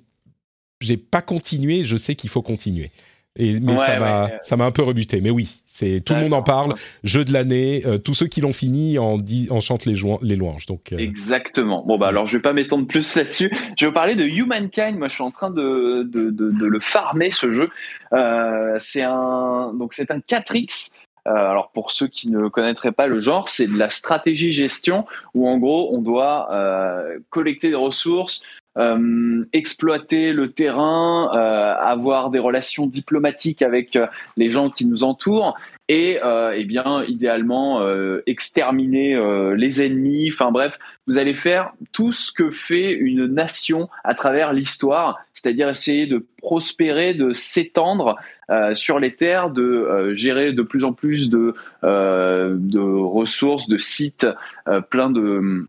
j'ai 0.81 0.97
pas 0.97 1.23
continué. 1.23 1.83
Je 1.85 1.97
sais 1.97 2.15
qu'il 2.15 2.29
faut 2.31 2.43
continuer. 2.43 2.89
Et, 3.37 3.61
mais 3.61 3.73
Ouais, 3.73 3.87
ça 3.87 3.99
m'a 3.99 4.25
ouais. 4.27 4.39
ça 4.43 4.57
m'a 4.57 4.65
un 4.65 4.71
peu 4.71 4.83
rebuté. 4.83 5.21
Mais 5.21 5.31
oui, 5.31 5.61
c'est 5.67 6.01
tout 6.01 6.15
le 6.15 6.21
monde 6.21 6.35
en 6.35 6.43
parle. 6.43 6.75
Jeu 7.05 7.25
de 7.25 7.33
l'année. 7.33 7.83
euh, 7.87 7.99
tous 7.99 8.15
ceux 8.15 8.27
qui 8.27 8.41
l'ont 8.41 8.53
fini 8.53 8.99
en, 8.99 9.19
dit, 9.19 9.49
en 9.51 9.61
chantent 9.61 9.85
les, 9.87 9.97
les 10.23 10.37
louanges. 10.37 10.67
Donc 10.67 10.93
euh, 10.93 10.99
Exactement. 10.99 11.85
Bon 11.87 11.99
bah 11.99 12.09
alors 12.09 12.27
je 12.27 12.37
vais 12.37 12.43
pas 12.43 12.53
m'étendre 12.53 12.87
plus 12.87 13.15
là-dessus. 13.17 13.51
Je 13.79 13.85
vais 13.85 13.89
vous 13.89 13.95
parler 13.95 14.15
de 14.15 14.25
Humankind. 14.25 14.97
Moi 14.99 15.09
je 15.09 15.15
suis 15.15 15.23
en 15.25 15.31
train 15.31 15.51
de 15.51 16.03
de, 16.05 16.31
de, 16.31 16.51
de 16.51 16.67
le 16.67 16.81
farmer 16.81 17.31
ce 17.31 17.51
jeu. 17.51 17.69
Euh, 18.13 18.75
c'est 18.79 19.03
un 19.03 19.73
donc 19.75 19.95
c'est 19.95 20.11
un 20.11 20.19
4x. 20.19 20.93
Euh, 21.27 21.33
alors 21.33 21.71
pour 21.73 21.91
ceux 21.91 22.07
qui 22.07 22.31
ne 22.31 22.47
connaîtraient 22.49 22.93
pas 22.93 23.09
le 23.09 23.19
genre, 23.19 23.49
c'est 23.49 23.67
de 23.67 23.77
la 23.77 23.91
stratégie 23.91 24.53
gestion 24.53 25.07
où 25.35 25.49
en 25.49 25.59
gros 25.59 25.89
on 25.93 26.01
doit 26.01 26.49
euh, 26.53 27.19
collecter 27.31 27.69
des 27.71 27.75
ressources, 27.75 28.45
euh, 28.77 29.45
exploiter 29.53 30.33
le 30.33 30.51
terrain, 30.53 31.31
euh, 31.35 31.75
avoir 31.79 32.31
des 32.31 32.39
relations 32.39 32.87
diplomatiques 32.87 33.63
avec 33.63 33.97
euh, 33.97 34.07
les 34.37 34.51
gens 34.51 34.71
qui 34.71 34.85
nous 34.87 35.05
entourent 35.05 35.57
et 35.89 36.19
euh, 36.25 36.53
eh 36.57 36.65
bien 36.65 37.05
idéalement 37.05 37.81
euh, 37.81 38.23
exterminer 38.27 39.17
les 39.57 39.83
ennemis. 39.83 40.31
Enfin 40.33 40.51
bref, 40.51 40.79
vous 41.07 41.19
allez 41.19 41.35
faire 41.35 41.73
tout 41.93 42.13
ce 42.13 42.33
que 42.33 42.51
fait 42.51 42.93
une 42.93 43.27
nation 43.27 43.89
à 44.03 44.15
travers 44.15 44.53
l'histoire, 44.53 45.21
c'est-à-dire 45.35 45.69
essayer 45.69 46.07
de 46.07 46.27
prospérer, 46.39 47.15
de 47.15 47.33
s'étendre 47.33 48.17
euh, 48.51 48.75
sur 48.75 48.99
les 49.01 49.15
terres, 49.15 49.51
de 49.51 49.63
euh, 49.63 50.15
gérer 50.15 50.53
de 50.53 50.63
plus 50.63 50.85
en 50.85 50.93
plus 50.93 51.29
de, 51.29 51.55
euh, 51.85 52.55
de 52.59 52.81
ressources, 52.81 53.69
de 53.69 53.77
sites, 53.77 54.27
euh, 54.69 54.81
plein 54.81 55.11
de 55.11 55.67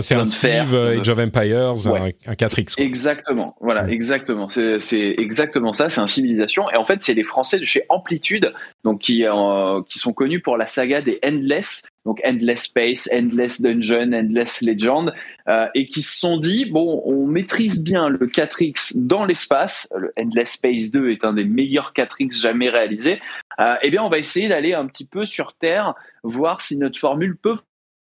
c'est 0.00 0.14
un 0.14 0.24
Civ 0.24 0.74
euh, 0.74 0.98
Age 1.00 1.08
of 1.08 1.18
Empires, 1.18 1.74
Ouais. 1.86 2.16
un, 2.26 2.32
un 2.32 2.34
4X. 2.34 2.74
quoi. 2.76 2.84
Exactement, 2.84 3.56
voilà, 3.60 3.88
exactement. 3.88 4.48
C'est 4.48 4.80
c'est 4.80 5.14
exactement 5.18 5.72
ça. 5.72 5.90
C'est 5.90 6.00
un 6.00 6.06
civilisation. 6.06 6.70
Et 6.70 6.76
en 6.76 6.84
fait, 6.84 7.02
c'est 7.02 7.14
les 7.14 7.24
Français 7.24 7.58
de 7.58 7.64
chez 7.64 7.82
Amplitude, 7.88 8.52
donc 8.84 9.00
qui 9.00 9.24
euh, 9.26 9.82
qui 9.86 9.98
sont 9.98 10.12
connus 10.12 10.40
pour 10.40 10.56
la 10.56 10.66
saga 10.66 11.00
des 11.02 11.18
Endless, 11.24 11.82
donc 12.06 12.20
Endless 12.24 12.62
Space, 12.62 13.08
Endless 13.12 13.60
Dungeon, 13.60 14.12
Endless 14.12 14.62
Legend, 14.62 15.12
euh, 15.48 15.66
et 15.74 15.86
qui 15.86 16.02
se 16.02 16.16
sont 16.18 16.38
dit 16.38 16.64
bon, 16.64 17.02
on 17.04 17.26
maîtrise 17.26 17.82
bien 17.82 18.08
le 18.08 18.26
4x 18.26 18.92
dans 18.96 19.24
l'espace. 19.24 19.92
Le 19.96 20.12
Endless 20.18 20.52
Space 20.52 20.90
2 20.90 21.10
est 21.10 21.24
un 21.24 21.34
des 21.34 21.44
meilleurs 21.44 21.92
4x 21.94 22.40
jamais 22.40 22.70
réalisés. 22.70 23.20
Euh, 23.60 23.74
eh 23.82 23.90
bien, 23.90 24.02
on 24.02 24.08
va 24.08 24.18
essayer 24.18 24.48
d'aller 24.48 24.72
un 24.72 24.86
petit 24.86 25.04
peu 25.04 25.24
sur 25.24 25.52
Terre, 25.54 25.94
voir 26.22 26.62
si 26.62 26.78
notre 26.78 26.98
formule 26.98 27.36
peut 27.36 27.56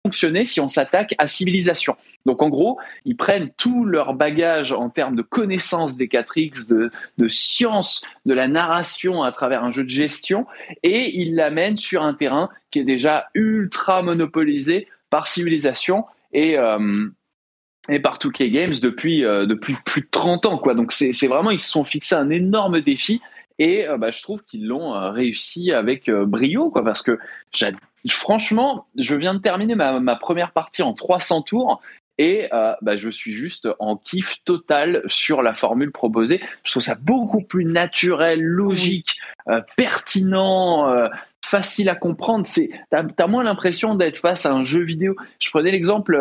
fonctionner 0.04 0.44
si 0.44 0.60
on 0.60 0.68
s'attaque 0.68 1.14
à 1.16 1.26
civilisation. 1.28 1.96
Donc 2.26 2.42
en 2.42 2.50
gros, 2.50 2.78
ils 3.06 3.16
prennent 3.16 3.50
tout 3.56 3.86
leur 3.86 4.12
bagage 4.12 4.72
en 4.72 4.90
termes 4.90 5.16
de 5.16 5.22
connaissances 5.22 5.96
des 5.96 6.08
4X, 6.08 6.68
de, 6.68 6.90
de 7.16 7.28
science, 7.28 8.04
de 8.26 8.34
la 8.34 8.46
narration 8.46 9.22
à 9.22 9.32
travers 9.32 9.64
un 9.64 9.70
jeu 9.70 9.82
de 9.82 9.88
gestion, 9.88 10.46
et 10.82 11.18
ils 11.18 11.34
l'amènent 11.34 11.78
sur 11.78 12.02
un 12.02 12.12
terrain 12.12 12.50
qui 12.70 12.80
est 12.80 12.84
déjà 12.84 13.28
ultra 13.34 14.02
monopolisé 14.02 14.88
par 15.08 15.26
civilisation 15.26 16.04
et, 16.34 16.58
euh, 16.58 17.06
et 17.88 17.98
par 17.98 18.18
2K 18.18 18.50
Games 18.50 18.74
depuis, 18.82 19.24
euh, 19.24 19.46
depuis 19.46 19.74
plus 19.86 20.02
de 20.02 20.08
30 20.10 20.44
ans. 20.44 20.58
Quoi. 20.58 20.74
Donc 20.74 20.92
c'est 20.92 21.12
vraiment, 21.26 21.50
ils 21.50 21.60
se 21.60 21.70
sont 21.70 21.84
fixés 21.84 22.14
un 22.14 22.28
énorme 22.28 22.82
défi. 22.82 23.22
Et 23.58 23.88
euh, 23.88 23.96
bah, 23.98 24.10
je 24.10 24.22
trouve 24.22 24.42
qu'ils 24.44 24.66
l'ont 24.66 24.94
euh, 24.94 25.10
réussi 25.10 25.72
avec 25.72 26.08
euh, 26.08 26.26
brio, 26.26 26.70
quoi, 26.70 26.84
parce 26.84 27.02
que 27.02 27.18
franchement, 28.08 28.86
je 28.96 29.14
viens 29.14 29.34
de 29.34 29.40
terminer 29.40 29.74
ma, 29.74 30.00
ma 30.00 30.16
première 30.16 30.52
partie 30.52 30.82
en 30.82 30.92
300 30.92 31.42
tours 31.42 31.80
et 32.18 32.48
euh, 32.52 32.74
bah, 32.80 32.96
je 32.96 33.08
suis 33.08 33.32
juste 33.32 33.68
en 33.78 33.96
kiff 33.96 34.36
total 34.44 35.02
sur 35.06 35.42
la 35.42 35.52
formule 35.52 35.90
proposée. 35.90 36.40
Je 36.62 36.70
trouve 36.70 36.82
ça 36.82 36.94
beaucoup 36.94 37.42
plus 37.42 37.64
naturel, 37.64 38.40
logique, 38.40 39.18
euh, 39.48 39.60
pertinent, 39.76 40.88
euh, 40.88 41.08
facile 41.44 41.88
à 41.88 41.94
comprendre. 41.94 42.46
C'est, 42.46 42.70
t'as, 42.90 43.02
t'as 43.04 43.26
moins 43.26 43.42
l'impression 43.42 43.94
d'être 43.94 44.18
face 44.18 44.46
à 44.46 44.52
un 44.52 44.62
jeu 44.62 44.82
vidéo. 44.82 45.16
Je 45.40 45.50
prenais 45.50 45.72
l'exemple. 45.72 46.16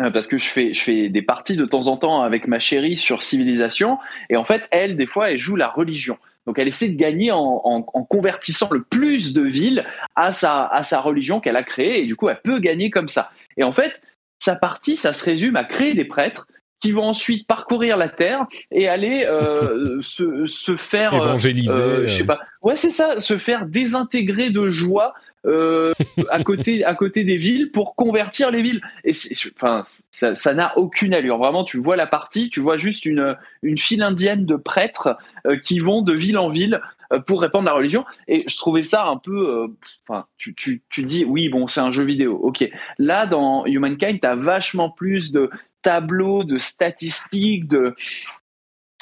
Euh, 0.00 0.04
euh, 0.06 0.10
parce 0.10 0.26
que 0.26 0.38
je 0.38 0.46
fais, 0.48 0.74
je 0.74 0.80
fais 0.82 1.08
des 1.08 1.22
parties 1.22 1.56
de 1.56 1.64
temps 1.64 1.88
en 1.88 1.96
temps 1.96 2.22
avec 2.22 2.46
ma 2.48 2.58
chérie 2.58 2.96
sur 2.96 3.22
Civilisation, 3.22 3.98
et 4.30 4.36
en 4.36 4.44
fait, 4.44 4.66
elle, 4.70 4.96
des 4.96 5.06
fois, 5.06 5.30
elle 5.30 5.38
joue 5.38 5.56
la 5.56 5.68
religion. 5.68 6.18
Donc, 6.46 6.58
elle 6.60 6.68
essaie 6.68 6.88
de 6.88 6.96
gagner 6.96 7.32
en, 7.32 7.60
en- 7.64 7.84
en 7.92 8.04
convertissant 8.04 8.68
le 8.70 8.82
plus 8.82 9.32
de 9.32 9.42
villes 9.42 9.84
à 10.14 10.30
sa, 10.32 10.64
à 10.66 10.84
sa 10.84 11.00
religion 11.00 11.40
qu'elle 11.40 11.56
a 11.56 11.62
créée, 11.64 12.00
et 12.02 12.06
du 12.06 12.14
coup, 12.16 12.28
elle 12.28 12.40
peut 12.42 12.58
gagner 12.60 12.90
comme 12.90 13.08
ça. 13.08 13.30
Et 13.56 13.64
en 13.64 13.72
fait, 13.72 14.00
sa 14.38 14.54
partie, 14.54 14.96
ça 14.96 15.12
se 15.12 15.24
résume 15.24 15.56
à 15.56 15.64
créer 15.64 15.94
des 15.94 16.04
prêtres 16.04 16.46
qui 16.80 16.92
vont 16.92 17.04
ensuite 17.04 17.46
parcourir 17.46 17.96
la 17.96 18.08
terre 18.08 18.46
et 18.70 18.86
aller 18.86 19.24
euh, 19.26 19.98
se, 20.02 20.44
se 20.46 20.76
faire 20.76 21.14
euh, 21.14 21.24
Évangéliser. 21.30 21.70
euh, 21.70 22.02
euh, 22.02 22.06
je 22.06 22.14
sais 22.18 22.24
pas. 22.26 22.38
Ouais, 22.62 22.76
c'est 22.76 22.90
ça, 22.90 23.20
se 23.20 23.38
faire 23.38 23.64
désintégrer 23.66 24.50
de 24.50 24.66
joie 24.66 25.14
euh, 25.46 25.92
à 26.30 26.42
côté 26.42 26.84
à 26.84 26.94
côté 26.94 27.22
des 27.22 27.36
villes 27.36 27.70
pour 27.70 27.94
convertir 27.94 28.50
les 28.50 28.62
villes. 28.62 28.80
Et 29.04 29.12
enfin, 29.54 29.82
ça, 30.10 30.54
n'a 30.54 30.76
aucune 30.76 31.14
allure. 31.14 31.38
Vraiment, 31.38 31.62
tu 31.62 31.78
vois 31.78 31.96
la 31.96 32.06
partie, 32.06 32.50
tu 32.50 32.60
vois 32.60 32.76
juste 32.76 33.06
une 33.06 33.36
une 33.62 33.78
file 33.78 34.02
indienne 34.02 34.44
de 34.44 34.56
prêtres 34.56 35.16
euh, 35.46 35.56
qui 35.56 35.78
vont 35.78 36.02
de 36.02 36.12
ville 36.12 36.38
en 36.38 36.48
ville 36.48 36.80
euh, 37.12 37.20
pour 37.20 37.40
répandre 37.40 37.66
la 37.66 37.74
religion. 37.74 38.04
Et 38.26 38.44
je 38.48 38.56
trouvais 38.56 38.82
ça 38.82 39.06
un 39.06 39.18
peu. 39.18 39.68
Enfin, 40.08 40.26
tu 40.36 40.54
tu 40.54 40.82
tu 40.88 41.04
dis 41.04 41.24
oui, 41.24 41.48
bon, 41.48 41.68
c'est 41.68 41.80
un 41.80 41.92
jeu 41.92 42.04
vidéo. 42.04 42.38
Ok. 42.42 42.68
Là, 42.98 43.26
dans 43.26 43.64
Humankind, 43.66 44.18
t'as 44.20 44.34
vachement 44.34 44.90
plus 44.90 45.30
de 45.30 45.50
tableaux, 45.82 46.42
de 46.42 46.58
statistiques, 46.58 47.68
de, 47.68 47.94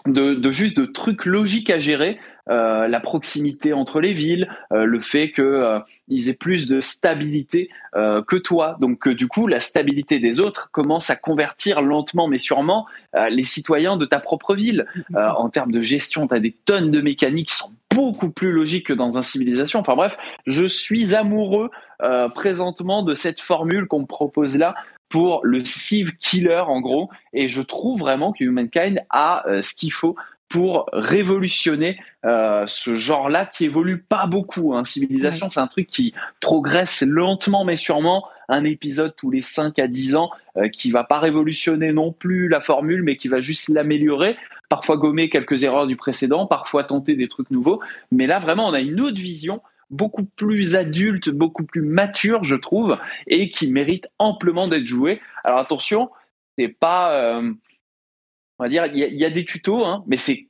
de 0.07 0.51
juste 0.51 0.77
de 0.77 0.85
trucs 0.85 1.25
logiques 1.25 1.71
à 1.71 1.81
gérer. 1.81 2.19
Euh, 2.51 2.89
la 2.89 3.01
proximité 3.01 3.73
entre 3.73 4.03
les 4.03 4.13
villes, 4.13 4.51
euh, 4.71 4.85
le 4.85 5.01
fait 5.01 5.31
que 5.31 5.41
euh, 5.41 5.79
ils 6.09 6.29
aient 6.29 6.35
plus 6.35 6.67
de 6.67 6.81
stabilité 6.81 7.71
que 7.95 8.37
toi. 8.37 8.77
Donc 8.81 9.09
du 9.09 9.29
coup, 9.29 9.47
la 9.47 9.61
stabilité 9.61 10.19
des 10.19 10.41
autres 10.41 10.69
commence 10.73 11.11
à 11.11 11.17
convertir 11.17 11.81
lentement 11.81 12.27
mais 12.27 12.39
sûrement 12.39 12.87
les 13.31 13.45
citoyens 13.45 13.97
de 13.97 14.05
ta 14.05 14.19
propre 14.19 14.57
ville. 14.57 14.85
en 15.15 15.49
termes 15.49 15.71
de 15.71 15.81
gestion, 15.81 16.27
tu 16.27 16.35
as 16.35 16.41
des 16.41 16.51
tonnes 16.51 16.91
de 16.91 17.01
mécaniques 17.01 17.49
qui 17.49 17.55
sont 17.55 17.71
beaucoup 17.95 18.31
plus 18.31 18.51
logiques 18.51 18.89
que 18.89 18.93
dans 18.93 19.17
un 19.17 19.23
civilisation. 19.23 19.79
Enfin 19.79 19.95
bref, 19.95 20.19
je 20.45 20.65
suis 20.67 21.15
amoureux 21.15 21.71
présentement 22.35 23.05
de 23.05 23.15
cette 23.15 23.41
formule 23.41 23.87
qu'on 23.87 24.01
me 24.01 24.07
propose 24.07 24.59
là 24.59 24.75
pour 25.09 25.41
le 25.45 25.65
Civ 25.65 26.17
Killer 26.17 26.65
en 26.67 26.81
gros. 26.81 27.11
Et 27.33 27.49
je 27.49 27.63
trouve 27.63 28.01
vraiment 28.01 28.33
que 28.33 28.43
Humankind 28.43 29.05
a 29.09 29.45
ce 29.63 29.73
qu'il 29.75 29.93
faut 29.93 30.17
pour 30.49 30.89
révolutionner 30.93 31.99
euh, 32.25 32.65
ce 32.67 32.95
genre-là 32.95 33.47
qui 33.47 33.65
évolue 33.65 33.99
pas 33.99 34.27
beaucoup. 34.27 34.75
Hein. 34.75 34.85
Civilisation, 34.85 35.51
c'est 35.51 35.61
un 35.61 35.67
truc 35.67 35.87
qui 35.87 36.15
progresse 36.41 37.03
lentement 37.03 37.65
mais 37.65 37.77
sûrement. 37.77 38.27
Un 38.49 38.65
épisode 38.65 39.15
tous 39.17 39.31
les 39.31 39.41
5 39.41 39.79
à 39.79 39.89
10 39.89 40.17
ans 40.17 40.31
euh, 40.59 40.69
qui 40.69 40.91
va 40.91 41.03
pas 41.03 41.19
révolutionner 41.19 41.93
non 41.93 42.13
plus 42.13 42.49
la 42.49 42.61
formule, 42.61 43.03
mais 43.03 43.17
qui 43.17 43.29
va 43.29 43.41
juste 43.41 43.69
l'améliorer. 43.71 44.37
Parfois 44.69 44.97
gommer 44.97 45.31
quelques 45.31 45.65
erreurs 45.65 45.87
du 45.87 45.97
précédent, 45.97 46.47
parfois 46.47 46.85
tenter 46.85 47.17
des 47.17 47.29
trucs 47.29 47.51
nouveaux. 47.51 47.81
Mais 48.13 48.27
là, 48.27 48.39
vraiment, 48.39 48.69
on 48.69 48.75
a 48.75 48.81
une 48.81 49.01
autre 49.01 49.19
vision 49.19 49.63
beaucoup 49.91 50.25
plus 50.25 50.75
adulte, 50.75 51.31
beaucoup 51.31 51.65
plus 51.65 51.83
mature, 51.83 52.45
je 52.45 52.57
trouve, 52.57 52.99
et 53.27 53.51
qui 53.51 53.67
mérite 53.67 54.09
amplement 54.19 54.69
d'être 54.69 54.87
jouée. 54.87 55.21
Alors 55.45 55.59
attention, 55.59 56.11
c'est 56.59 56.69
pas... 56.69 57.13
Euh, 57.15 57.53
on 58.59 58.65
va 58.65 58.69
dire, 58.69 58.87
il 58.87 58.99
y, 58.99 59.25
a 59.25 59.31
des 59.31 59.45
tutos, 59.45 59.85
hein, 59.85 60.05
mais 60.07 60.17
c'est 60.17 60.47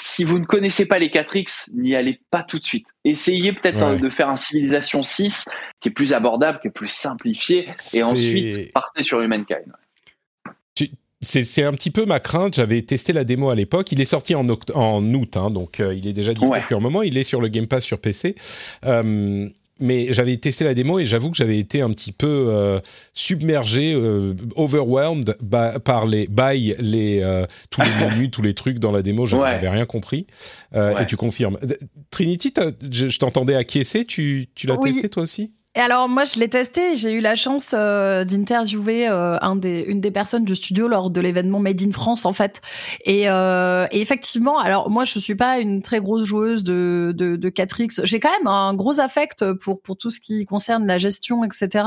si 0.00 0.24
vous 0.24 0.38
ne 0.38 0.44
connaissez 0.44 0.86
pas 0.86 0.98
les 0.98 1.08
4X, 1.08 1.70
n'y 1.74 1.94
allez 1.94 2.20
pas 2.30 2.42
tout 2.42 2.58
de 2.58 2.64
suite. 2.64 2.86
Essayez 3.04 3.52
peut-être 3.52 3.82
hein, 3.82 3.96
de 3.96 4.10
faire 4.10 4.28
un 4.28 4.36
Civilisation 4.36 5.02
6 5.02 5.46
qui 5.80 5.88
est 5.88 5.92
plus 5.92 6.12
abordable, 6.12 6.58
qui 6.60 6.68
est 6.68 6.72
plus 6.72 6.88
simplifié, 6.88 7.68
et 7.92 8.02
ensuite 8.02 8.72
partez 8.72 9.02
sur 9.02 9.20
Humankind. 9.20 9.72
C'est 11.22 11.64
un 11.64 11.72
petit 11.74 11.90
peu 11.90 12.06
ma 12.06 12.18
crainte. 12.18 12.54
J'avais 12.54 12.80
testé 12.80 13.12
la 13.12 13.24
démo 13.24 13.50
à 13.50 13.54
l'époque. 13.54 13.92
Il 13.92 14.00
est 14.00 14.06
sorti 14.06 14.34
en, 14.34 14.46
en 14.74 15.14
août, 15.14 15.36
hein, 15.36 15.50
donc 15.50 15.78
euh, 15.78 15.94
il 15.94 16.06
est 16.06 16.14
déjà 16.14 16.32
disponible 16.32 16.62
depuis 16.62 16.74
un 16.74 16.80
moment. 16.80 17.02
Il 17.02 17.18
est 17.18 17.24
sur 17.24 17.42
le 17.42 17.48
Game 17.48 17.66
Pass 17.66 17.84
sur 17.84 18.00
PC. 18.00 18.34
Euh, 18.86 19.46
mais 19.80 20.12
j'avais 20.12 20.36
testé 20.36 20.64
la 20.64 20.74
démo 20.74 20.98
et 20.98 21.04
j'avoue 21.04 21.30
que 21.30 21.36
j'avais 21.36 21.58
été 21.58 21.80
un 21.80 21.90
petit 21.90 22.12
peu 22.12 22.46
euh, 22.48 22.80
submergé, 23.14 23.94
euh, 23.94 24.34
overwhelmed 24.56 25.36
par 25.84 26.06
les 26.06 26.28
by 26.28 26.74
les 26.78 27.20
euh, 27.22 27.46
tous 27.70 27.80
les 27.82 28.06
menus, 28.06 28.30
tous 28.30 28.42
les 28.42 28.54
trucs 28.54 28.78
dans 28.78 28.92
la 28.92 29.02
démo. 29.02 29.26
Je 29.26 29.36
n'avais 29.36 29.68
rien 29.68 29.86
compris. 29.86 30.26
Et 30.74 31.06
tu 31.06 31.16
confirmes. 31.16 31.58
Trinity, 32.10 32.52
je, 32.90 33.18
t'entendais 33.18 33.54
acquiescer. 33.54 34.04
Tu, 34.04 34.48
tu 34.54 34.66
l'as 34.66 34.76
testé 34.76 35.08
toi 35.08 35.22
aussi? 35.22 35.52
Et 35.76 35.78
alors 35.78 36.08
moi 36.08 36.24
je 36.24 36.40
l'ai 36.40 36.48
testé, 36.48 36.96
j'ai 36.96 37.12
eu 37.12 37.20
la 37.20 37.36
chance 37.36 37.76
euh, 37.78 38.24
d'interviewer 38.24 39.08
euh, 39.08 39.38
un 39.40 39.54
des, 39.54 39.82
une 39.82 40.00
des 40.00 40.10
personnes 40.10 40.44
du 40.44 40.56
studio 40.56 40.88
lors 40.88 41.10
de 41.10 41.20
l'événement 41.20 41.60
Made 41.60 41.80
in 41.80 41.92
France 41.92 42.24
en 42.24 42.32
fait. 42.32 42.60
Et, 43.04 43.30
euh, 43.30 43.86
et, 43.92 44.00
effectivement, 44.00 44.58
alors 44.58 44.90
moi 44.90 45.04
je 45.04 45.20
suis 45.20 45.36
pas 45.36 45.60
une 45.60 45.80
très 45.80 46.00
grosse 46.00 46.24
joueuse 46.24 46.64
de, 46.64 47.14
de, 47.16 47.36
de 47.36 47.50
4X, 47.50 48.04
j'ai 48.04 48.18
quand 48.18 48.32
même 48.36 48.48
un 48.48 48.74
gros 48.74 48.98
affect 48.98 49.52
pour, 49.60 49.80
pour 49.80 49.96
tout 49.96 50.10
ce 50.10 50.18
qui 50.18 50.44
concerne 50.44 50.88
la 50.88 50.98
gestion, 50.98 51.44
etc. 51.44 51.84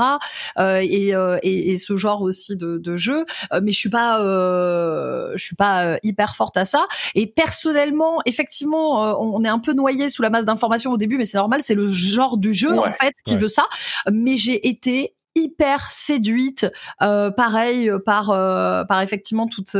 Et, 0.58 1.10
et, 1.10 1.72
et, 1.72 1.76
ce 1.76 1.98
genre 1.98 2.22
aussi 2.22 2.56
de, 2.56 2.78
de 2.78 2.96
jeu, 2.96 3.26
mais 3.62 3.72
je 3.72 3.78
suis 3.78 3.90
pas 3.90 4.18
je 4.18 5.44
suis 5.44 5.56
pas 5.56 5.98
hyper 6.02 6.36
forte 6.36 6.56
à 6.56 6.64
ça. 6.64 6.86
Et 7.14 7.26
personnellement, 7.26 8.20
effectivement, 8.24 9.20
on 9.20 9.44
est 9.44 9.48
un 9.48 9.58
peu 9.58 9.74
noyé 9.74 10.08
sous 10.08 10.22
la 10.22 10.30
masse 10.30 10.46
d'informations 10.46 10.92
au 10.92 10.96
début, 10.96 11.18
mais 11.18 11.26
c'est 11.26 11.36
normal, 11.36 11.60
c'est 11.60 11.74
le 11.74 11.90
genre 11.90 12.38
du 12.38 12.54
jeu 12.54 12.78
en 12.78 12.90
fait 12.90 13.14
qui 13.26 13.36
veut 13.36 13.48
ça 13.48 13.66
mais 14.10 14.36
j'ai 14.36 14.68
été 14.68 15.14
hyper 15.34 15.90
séduite, 15.90 16.66
euh, 17.02 17.30
pareil 17.30 17.90
euh, 17.90 17.98
par 17.98 18.30
euh, 18.30 18.84
par 18.84 19.02
effectivement 19.02 19.46
toutes 19.46 19.76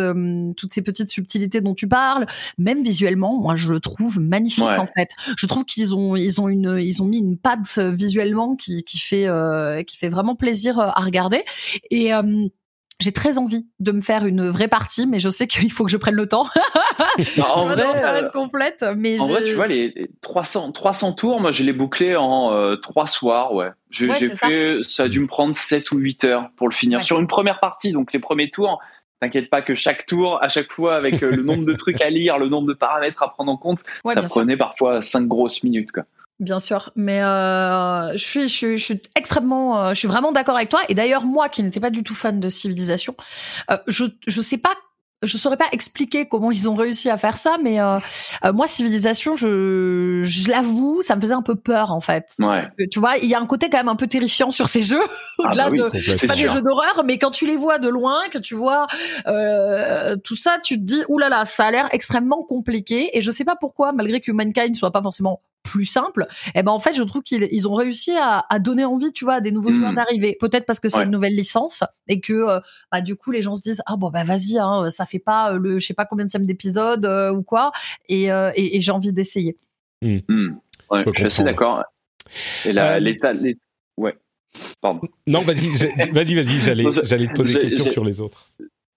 toutes 0.56 0.72
ces 0.72 0.82
petites 0.82 1.10
subtilités 1.10 1.60
dont 1.60 1.74
tu 1.74 1.88
parles, 1.88 2.26
même 2.58 2.82
visuellement, 2.82 3.38
moi 3.40 3.56
je 3.56 3.72
le 3.72 3.80
trouve 3.80 4.20
magnifique 4.20 4.64
en 4.64 4.86
fait. 4.86 5.08
Je 5.36 5.46
trouve 5.46 5.64
qu'ils 5.64 5.94
ont 5.94 6.16
ils 6.16 6.40
ont 6.40 6.48
une 6.48 6.78
ils 6.80 7.02
ont 7.02 7.06
mis 7.06 7.18
une 7.18 7.38
patte 7.38 7.78
visuellement 7.78 8.56
qui 8.56 8.84
qui 8.84 8.98
fait 8.98 9.28
qui 9.86 9.96
fait 9.96 10.08
vraiment 10.08 10.34
plaisir 10.34 10.78
à 10.78 11.00
regarder. 11.00 11.44
Et 11.90 12.10
j'ai 13.00 13.12
très 13.12 13.38
envie 13.38 13.66
de 13.80 13.92
me 13.92 14.00
faire 14.00 14.24
une 14.24 14.48
vraie 14.48 14.68
partie, 14.68 15.06
mais 15.06 15.18
je 15.18 15.28
sais 15.28 15.46
qu'il 15.46 15.70
faut 15.72 15.84
que 15.84 15.90
je 15.90 15.96
prenne 15.96 16.14
le 16.14 16.28
temps. 16.28 16.46
en 17.42 17.66
vrai, 17.66 17.76
faire 17.76 18.24
une 18.24 18.30
complète, 18.30 18.84
mais 18.96 19.20
en 19.20 19.26
vrai, 19.26 19.44
tu 19.44 19.54
vois 19.54 19.66
les 19.66 20.10
300 20.20 20.72
300 20.72 21.12
tours, 21.12 21.40
moi 21.40 21.50
je 21.50 21.64
l'ai 21.64 21.72
bouclé 21.72 22.14
en 22.16 22.52
euh, 22.52 22.76
trois 22.76 23.06
soirs, 23.06 23.52
ouais. 23.52 23.70
J'ai 23.90 24.10
fait, 24.10 24.82
ça. 24.82 25.04
a 25.04 25.08
dû 25.08 25.20
me 25.20 25.26
prendre 25.26 25.54
7 25.54 25.90
ou 25.92 25.98
8 25.98 26.24
heures 26.24 26.50
pour 26.56 26.68
le 26.68 26.74
finir 26.74 27.04
sur 27.04 27.20
une 27.20 27.26
première 27.26 27.60
partie, 27.60 27.92
donc 27.92 28.12
les 28.12 28.20
premiers 28.20 28.50
tours. 28.50 28.80
T'inquiète 29.20 29.48
pas 29.48 29.62
que 29.62 29.74
chaque 29.74 30.06
tour, 30.06 30.42
à 30.42 30.48
chaque 30.48 30.72
fois, 30.72 30.96
avec 30.96 31.22
euh, 31.22 31.30
le 31.30 31.42
nombre 31.42 31.64
de 31.64 31.72
trucs 31.72 32.00
à 32.02 32.10
lire, 32.10 32.36
le 32.38 32.48
nombre 32.48 32.68
de 32.68 32.74
paramètres 32.74 33.22
à 33.22 33.28
prendre 33.30 33.50
en 33.50 33.56
compte, 33.56 33.78
ça 34.12 34.22
prenait 34.22 34.56
parfois 34.56 35.02
5 35.02 35.26
grosses 35.26 35.62
minutes, 35.62 35.92
quoi. 35.92 36.04
Bien 36.40 36.58
sûr, 36.58 36.90
mais 36.96 37.22
euh, 37.22 38.12
je, 38.12 38.24
suis, 38.24 38.48
je, 38.48 38.54
suis, 38.54 38.78
je 38.78 38.84
suis 38.84 39.02
extrêmement, 39.14 39.78
euh, 39.78 39.88
je 39.90 39.94
suis 39.94 40.08
vraiment 40.08 40.32
d'accord 40.32 40.56
avec 40.56 40.68
toi. 40.68 40.80
Et 40.88 40.94
d'ailleurs, 40.94 41.24
moi, 41.24 41.48
qui 41.48 41.62
n'étais 41.62 41.80
pas 41.80 41.90
du 41.90 42.02
tout 42.02 42.14
fan 42.14 42.40
de 42.40 42.48
Civilisation, 42.48 43.14
euh, 43.70 43.76
je 43.86 44.04
je 44.26 44.40
sais 44.40 44.58
pas 44.58 44.74
je 45.26 45.36
saurais 45.36 45.56
pas 45.56 45.68
expliquer 45.72 46.26
comment 46.26 46.50
ils 46.50 46.68
ont 46.68 46.74
réussi 46.74 47.10
à 47.10 47.16
faire 47.16 47.36
ça, 47.36 47.56
mais 47.62 47.80
euh, 47.80 47.98
euh, 48.44 48.52
moi, 48.52 48.66
Civilisation, 48.66 49.36
je, 49.36 50.22
je 50.24 50.50
l'avoue, 50.50 51.02
ça 51.02 51.16
me 51.16 51.20
faisait 51.20 51.34
un 51.34 51.42
peu 51.42 51.54
peur 51.56 51.92
en 51.92 52.00
fait. 52.00 52.32
Ouais. 52.38 52.68
Tu 52.90 52.98
vois, 52.98 53.16
il 53.18 53.28
y 53.28 53.34
a 53.34 53.40
un 53.40 53.46
côté 53.46 53.70
quand 53.70 53.78
même 53.78 53.88
un 53.88 53.96
peu 53.96 54.06
terrifiant 54.06 54.50
sur 54.50 54.68
ces 54.68 54.82
jeux, 54.82 55.02
ah 55.38 55.48
au-delà 55.48 55.70
bah 55.70 55.90
de, 55.90 55.98
c'est 55.98 56.26
pas 56.26 56.36
des 56.36 56.48
jeux 56.48 56.62
d'horreur, 56.62 57.02
mais 57.04 57.18
quand 57.18 57.30
tu 57.30 57.46
les 57.46 57.56
vois 57.56 57.78
de 57.78 57.88
loin, 57.88 58.20
que 58.30 58.38
tu 58.38 58.54
vois 58.54 58.86
euh, 59.26 60.16
tout 60.24 60.36
ça, 60.36 60.58
tu 60.62 60.76
te 60.78 60.84
dis, 60.84 61.02
oulala, 61.08 61.30
là 61.30 61.38
là, 61.40 61.44
ça 61.44 61.66
a 61.66 61.70
l'air 61.70 61.88
extrêmement 61.92 62.42
compliqué. 62.42 63.16
Et 63.16 63.22
je 63.22 63.30
sais 63.30 63.44
pas 63.44 63.56
pourquoi, 63.56 63.92
malgré 63.92 64.20
que 64.20 64.32
Mankind 64.32 64.74
soit 64.76 64.90
pas 64.90 65.02
forcément 65.02 65.40
plus 65.64 65.86
simple, 65.86 66.28
eh 66.54 66.62
ben 66.62 66.70
en 66.70 66.78
fait, 66.78 66.94
je 66.94 67.02
trouve 67.02 67.22
qu'ils 67.22 67.68
ont 67.68 67.74
réussi 67.74 68.12
à, 68.12 68.44
à, 68.48 68.58
donner 68.60 68.84
envie, 68.84 69.12
tu 69.12 69.24
vois, 69.24 69.34
à 69.34 69.40
des 69.40 69.50
nouveaux 69.50 69.72
joueurs 69.72 69.90
hmm. 69.90 69.96
d'arriver. 69.96 70.36
Peut-être 70.38 70.66
parce 70.66 70.78
que 70.78 70.88
c'est 70.88 71.02
une 71.02 71.10
nouvelle 71.10 71.34
licence 71.34 71.82
et 72.06 72.20
que 72.20 72.32
euh, 72.32 72.60
bah, 72.92 73.00
du 73.00 73.16
coup 73.16 73.32
les 73.32 73.42
gens 73.42 73.56
se 73.56 73.62
disent 73.62 73.82
ah 73.86 73.96
bon 73.96 74.10
bah 74.10 74.22
vas-y, 74.22 74.58
hein, 74.58 74.90
ça 74.90 75.06
fait 75.06 75.18
pas 75.18 75.52
euh, 75.52 75.58
le 75.58 75.78
je 75.78 75.86
sais 75.86 75.94
pas 75.94 76.04
combien 76.04 76.26
de 76.26 76.44
d'épisode 76.44 77.06
euh, 77.06 77.32
ou 77.32 77.42
quoi, 77.42 77.72
et, 78.08 78.24
et, 78.26 78.76
et 78.76 78.80
j'ai 78.80 78.92
envie 78.92 79.12
d'essayer. 79.12 79.56
Hmm. 80.02 80.18
Ouais, 80.90 81.02
je, 81.06 81.10
suis 81.14 81.24
assez 81.24 81.44
d'accord. 81.44 81.82
Et 82.64 82.72
là, 82.72 83.00
l'état, 83.00 83.32
ouais. 83.96 84.16
Pardon. 84.80 85.00
Non, 85.26 85.40
vas-y, 85.40 85.68
vas-y, 86.12 86.34
vas-y. 86.34 86.58
J'allais, 86.60 86.84
j'allais 87.04 87.26
te 87.26 87.32
poser 87.32 87.54
des 87.54 87.68
questions 87.68 87.86
sur 87.86 88.04
les 88.04 88.20
autres. 88.20 88.50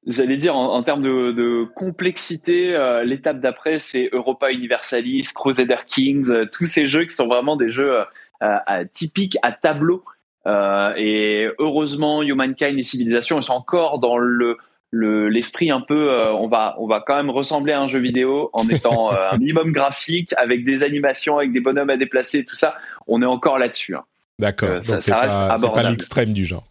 J'allais 0.08 0.38
dire 0.38 0.56
en, 0.56 0.82
termes 0.84 1.02
de, 1.04 1.68
complexité, 1.76 2.74
euh, 2.74 3.04
l'étape 3.04 3.42
d'après 3.42 3.78
c'est 3.78 4.10
Europa 4.14 4.52
Universalis, 4.52 5.28
Crusader 5.36 5.80
Kings, 5.86 6.32
euh, 6.32 6.46
tous 6.50 6.66
ces 6.66 6.88
jeux 6.88 7.04
qui 7.04 7.14
sont 7.14 7.28
vraiment 7.28 7.58
des 7.58 7.70
jeux 7.70 8.04
euh, 8.42 8.58
typiques 8.94 9.38
à 9.42 9.52
tableau. 9.52 10.06
et 10.46 11.50
heureusement, 11.60 12.24
Humankind 12.24 12.80
et 12.80 12.84
Civilisation 12.84 13.38
ils 13.38 13.44
sont 13.44 13.54
encore 13.54 14.00
dans 14.00 14.18
le 14.18 14.58
l'esprit 14.94 15.72
un 15.72 15.82
peu. 15.82 16.10
on 16.32 16.48
va 16.48 16.78
on 16.80 16.88
va 16.88 17.04
quand 17.06 17.18
même 17.18 17.30
ressembler 17.30 17.74
à 17.74 17.82
un 17.82 17.88
jeu 17.88 18.00
vidéo 18.00 18.50
en 18.54 18.66
étant 18.70 19.12
un 19.12 19.36
minimum 19.38 19.74
graphique 19.74 20.34
avec 20.38 20.64
des 20.64 20.84
animations, 20.84 21.38
avec 21.38 21.52
des 21.52 21.60
bonhommes 21.60 21.90
à 21.90 21.98
déplacer, 21.98 22.46
tout 22.46 22.56
ça. 22.56 22.76
On 23.08 23.22
est 23.22 23.26
encore 23.26 23.60
là-dessus. 23.60 23.96
Hein. 23.96 24.06
D'accord. 24.40 24.86
ça, 24.86 25.02
ça 25.02 25.18
reste 25.18 25.74
pas 25.74 25.84
l'extrême 25.84 26.32
du 26.32 26.46
genre. 26.46 26.66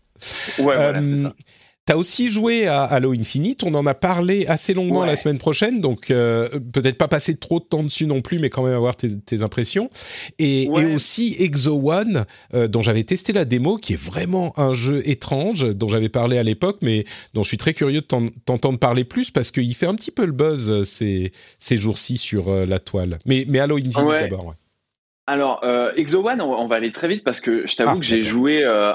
Ouais, 0.58 0.74
voilà, 0.76 1.04
c'est 1.04 1.18
ça. 1.18 1.34
T'as 1.86 1.94
aussi 1.94 2.26
joué 2.32 2.66
à 2.66 2.82
Halo 2.82 3.12
Infinite, 3.12 3.62
on 3.62 3.72
en 3.74 3.86
a 3.86 3.94
parlé 3.94 4.44
assez 4.48 4.74
longuement 4.74 5.04
la 5.04 5.14
semaine 5.14 5.38
prochaine, 5.38 5.80
donc 5.80 6.10
euh, 6.10 6.48
peut-être 6.72 6.98
pas 6.98 7.06
passer 7.06 7.36
trop 7.36 7.60
de 7.60 7.64
temps 7.64 7.84
dessus 7.84 8.06
non 8.06 8.22
plus, 8.22 8.40
mais 8.40 8.50
quand 8.50 8.64
même 8.64 8.74
avoir 8.74 8.96
tes, 8.96 9.42
impressions. 9.42 9.88
Et, 10.40 10.68
aussi 10.96 11.36
Exo 11.38 11.80
One, 11.88 12.24
euh, 12.54 12.66
dont 12.66 12.82
j'avais 12.82 13.04
testé 13.04 13.32
la 13.32 13.44
démo, 13.44 13.76
qui 13.76 13.92
est 13.92 14.02
vraiment 14.02 14.52
un 14.58 14.74
jeu 14.74 15.08
étrange, 15.08 15.64
dont 15.76 15.86
j'avais 15.86 16.08
parlé 16.08 16.38
à 16.38 16.42
l'époque, 16.42 16.78
mais 16.82 17.04
dont 17.34 17.44
je 17.44 17.48
suis 17.48 17.56
très 17.56 17.72
curieux 17.72 18.00
de 18.00 18.30
t'entendre 18.44 18.80
parler 18.80 19.04
plus, 19.04 19.30
parce 19.30 19.52
qu'il 19.52 19.74
fait 19.76 19.86
un 19.86 19.94
petit 19.94 20.10
peu 20.10 20.26
le 20.26 20.32
buzz 20.32 20.68
euh, 20.68 20.82
ces, 20.82 21.30
ces 21.60 21.76
jours-ci 21.76 22.18
sur 22.18 22.50
la 22.50 22.80
toile. 22.80 23.20
Mais, 23.26 23.44
mais 23.46 23.60
Halo 23.60 23.76
Infinite 23.76 24.28
d'abord. 24.28 24.54
Alors, 25.28 25.64
euh, 25.64 25.92
Exo 25.96 26.24
One, 26.24 26.40
on, 26.40 26.66
va 26.68 26.76
aller 26.76 26.92
très 26.92 27.08
vite 27.08 27.24
parce 27.24 27.40
que 27.40 27.66
je 27.66 27.74
t'avoue 27.74 27.96
ah, 27.96 27.98
que 27.98 28.04
j'ai 28.04 28.22
joué 28.22 28.62
euh, 28.62 28.94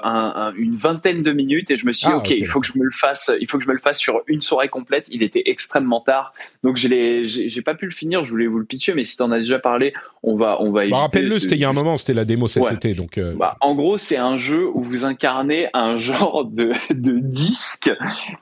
une 0.56 0.76
vingtaine 0.76 1.24
de 1.24 1.34
minutes 1.34 1.72
et 1.72 1.76
je 1.76 1.86
me 1.86 1.92
suis 1.92 2.08
dit, 2.08 2.14
ah, 2.14 2.20
ok, 2.20 2.30
il 2.30 2.48
faut 2.48 2.62
que 2.62 2.68
je 2.68 2.80
me 2.80 2.86
le 2.86 2.92
fasse, 2.92 3.32
il 3.42 3.50
faut 3.50 3.58
que 3.58 3.66
je 3.66 3.68
me 3.68 3.74
le 3.74 3.82
fasse 3.82 4.00
sur 4.00 4.22
une 4.28 4.42
soirée 4.42 4.70
complète. 4.70 5.10
Il 5.12 5.24
était 5.24 5.44
extrêmement 5.48 6.00
tard, 6.00 6.34
donc 6.64 6.78
je 6.78 6.88
j'ai 7.26 7.62
pas 7.62 7.76
pu 7.76 7.84
le 7.84 7.92
finir. 7.92 8.24
Je 8.24 8.32
voulais 8.32 8.48
vous 8.48 8.60
le 8.60 8.66
pitcher, 8.66 8.94
mais 8.94 9.04
si 9.04 9.18
t'en 9.18 9.30
as 9.32 9.40
déjà 9.40 9.60
parlé, 9.60 9.94
on 10.24 10.38
va, 10.38 10.62
on 10.62 10.72
va. 10.72 10.88
Bah, 10.88 11.00
rappelle-le, 11.00 11.38
c'était 11.38 11.56
il 11.56 11.62
y 11.62 11.66
a 11.66 11.70
un 11.70 11.74
moment, 11.74 11.98
c'était 11.98 12.14
la 12.14 12.24
démo 12.24 12.48
cet 12.48 12.72
été, 12.72 12.94
donc. 12.94 13.18
Euh, 13.18 13.34
bah, 13.36 13.58
en 13.60 13.76
gros, 13.76 13.98
c'est 13.98 14.18
un 14.18 14.38
jeu 14.38 14.66
où 14.74 14.84
vous 14.84 15.04
incarnez 15.04 15.68
un 15.74 15.98
genre 15.98 16.46
de, 16.46 16.72
de 16.92 17.20
disque 17.20 17.92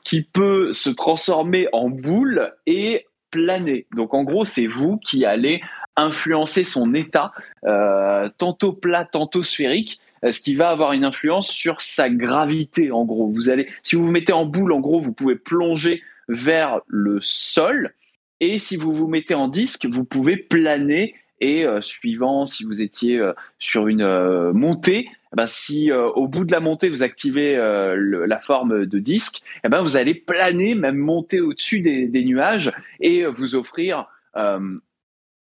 qui 0.03 0.21
peut 0.21 0.71
se 0.73 0.91
transformer 0.91 1.67
en 1.73 1.89
boule 1.89 2.53
et 2.67 3.07
planer. 3.31 3.87
Donc 3.95 4.13
en 4.13 4.23
gros, 4.23 4.45
c'est 4.45 4.67
vous 4.67 4.97
qui 4.97 5.25
allez 5.25 5.61
influencer 5.95 6.63
son 6.63 6.93
état, 6.93 7.31
euh, 7.65 8.29
tantôt 8.37 8.73
plat, 8.73 9.05
tantôt 9.05 9.43
sphérique, 9.43 9.99
euh, 10.23 10.31
ce 10.31 10.39
qui 10.39 10.53
va 10.53 10.69
avoir 10.69 10.93
une 10.93 11.03
influence 11.03 11.49
sur 11.49 11.81
sa 11.81 12.09
gravité. 12.09 12.91
En 12.91 13.05
gros, 13.05 13.27
vous 13.27 13.49
allez, 13.49 13.67
si 13.83 13.95
vous 13.95 14.05
vous 14.05 14.11
mettez 14.11 14.33
en 14.33 14.45
boule, 14.45 14.71
en 14.71 14.79
gros, 14.79 14.99
vous 15.01 15.13
pouvez 15.13 15.35
plonger 15.35 16.01
vers 16.27 16.81
le 16.87 17.19
sol, 17.21 17.93
et 18.39 18.57
si 18.57 18.77
vous 18.77 18.93
vous 18.93 19.07
mettez 19.07 19.33
en 19.33 19.47
disque, 19.47 19.85
vous 19.85 20.05
pouvez 20.05 20.37
planer. 20.37 21.15
Et 21.41 21.65
euh, 21.65 21.81
suivant 21.81 22.43
si 22.45 22.65
vous 22.65 22.81
étiez 22.81 23.21
sur 23.59 23.87
une 23.87 24.51
montée, 24.51 25.07
eh 25.31 25.35
ben, 25.35 25.47
si 25.47 25.89
au 25.91 26.27
bout 26.27 26.43
de 26.43 26.51
la 26.51 26.59
montée 26.59 26.89
vous 26.89 27.01
activez 27.01 27.55
la 27.55 28.39
forme 28.39 28.85
de 28.85 28.99
disque, 28.99 29.41
eh 29.63 29.69
ben, 29.69 29.81
vous 29.81 29.95
allez 29.95 30.15
planer, 30.15 30.75
même 30.75 30.97
monter 30.97 31.39
au-dessus 31.39 31.79
des, 31.79 32.07
des, 32.07 32.25
nuages 32.25 32.73
et 32.99 33.25
vous 33.25 33.55
offrir 33.55 34.07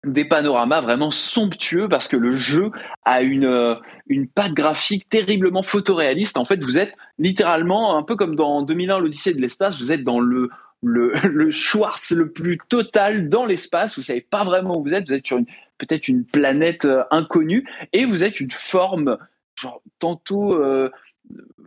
des 0.06 0.26
panoramas 0.26 0.82
vraiment 0.82 1.12
somptueux 1.12 1.88
parce 1.88 2.08
que 2.08 2.18
le 2.18 2.32
jeu 2.32 2.72
a 3.06 3.22
une 3.22 3.46
euh, 3.46 3.76
une 4.08 4.28
patte 4.28 4.54
graphique 4.54 5.08
terriblement 5.08 5.64
photoréaliste. 5.64 6.38
En 6.38 6.46
fait, 6.46 6.64
vous 6.64 6.78
êtes 6.78 6.96
littéralement 7.20 7.98
un 7.98 8.04
peu 8.04 8.16
comme 8.16 8.36
dans 8.36 8.64
2001 8.64 9.00
l'Odyssée 9.00 9.34
de 9.34 9.42
l'espace, 9.42 9.78
vous 9.78 9.92
êtes 9.92 10.04
dans 10.04 10.20
le 10.20 10.50
le, 10.84 11.14
le 11.28 11.52
Schwartz 11.52 12.12
le 12.12 12.32
plus 12.32 12.58
total 12.70 13.30
dans 13.30 13.46
l'espace, 13.46 13.96
vous 13.96 14.02
savez 14.02 14.22
pas 14.22 14.44
vraiment 14.44 14.78
où 14.80 14.84
vous 14.84 14.94
êtes, 14.94 15.08
vous 15.08 15.14
êtes 15.14 15.26
sur 15.26 15.38
une 15.38 15.46
peut-être 15.78 16.08
une 16.08 16.24
planète 16.26 16.86
euh, 16.86 17.04
inconnue 17.10 17.68
et 17.94 18.06
vous 18.06 18.24
êtes 18.24 18.40
une 18.40 18.52
forme 18.52 19.18
genre 19.56 19.82
tantôt 20.00 20.54
euh, 20.54 20.90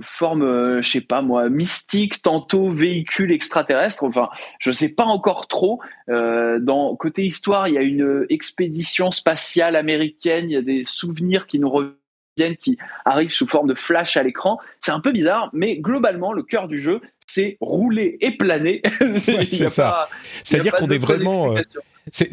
forme, 0.01 0.43
euh, 0.43 0.83
je 0.83 0.91
sais 0.91 1.01
pas 1.01 1.23
moi, 1.23 1.49
mystique, 1.49 2.23
tantôt 2.23 2.71
véhicule 2.71 3.33
extraterrestre. 3.33 4.05
Enfin, 4.05 4.29
je 4.59 4.73
sais 4.73 4.95
pas 4.95 5.05
encore 5.05 5.47
trop. 5.47 5.81
Euh, 6.09 6.59
dans 6.59 6.95
côté 6.97 7.25
histoire, 7.25 7.69
il 7.69 7.75
y 7.75 7.79
a 7.79 7.83
une 7.83 8.27
expédition 8.31 9.11
spatiale 9.11 9.77
américaine. 9.77 10.51
Il 10.51 10.53
y 10.53 10.57
a 10.57 10.63
des 10.63 10.85
souvenirs 10.85 11.47
qui 11.47 11.59
nous 11.59 11.71
reviennent, 11.71 12.57
qui 12.59 12.79
arrivent 13.05 13.33
sous 13.33 13.47
forme 13.47 13.69
de 13.69 13.75
flash 13.75 14.17
à 14.17 14.23
l'écran. 14.23 14.59
C'est 14.81 14.93
un 14.93 15.01
peu 15.01 15.13
bizarre, 15.13 15.51
mais 15.53 15.77
globalement, 15.77 16.33
le 16.33 16.43
cœur 16.43 16.69
du 16.69 16.79
jeu, 16.79 17.01
c'est 17.27 17.57
rouler 17.61 18.17
et 18.21 18.37
planer. 18.37 18.83
c'est 19.17 19.69
ça. 19.69 20.09
C'est-à-dire 20.45 20.75
qu'on 20.75 20.89
est 20.89 20.99
vraiment 20.99 21.55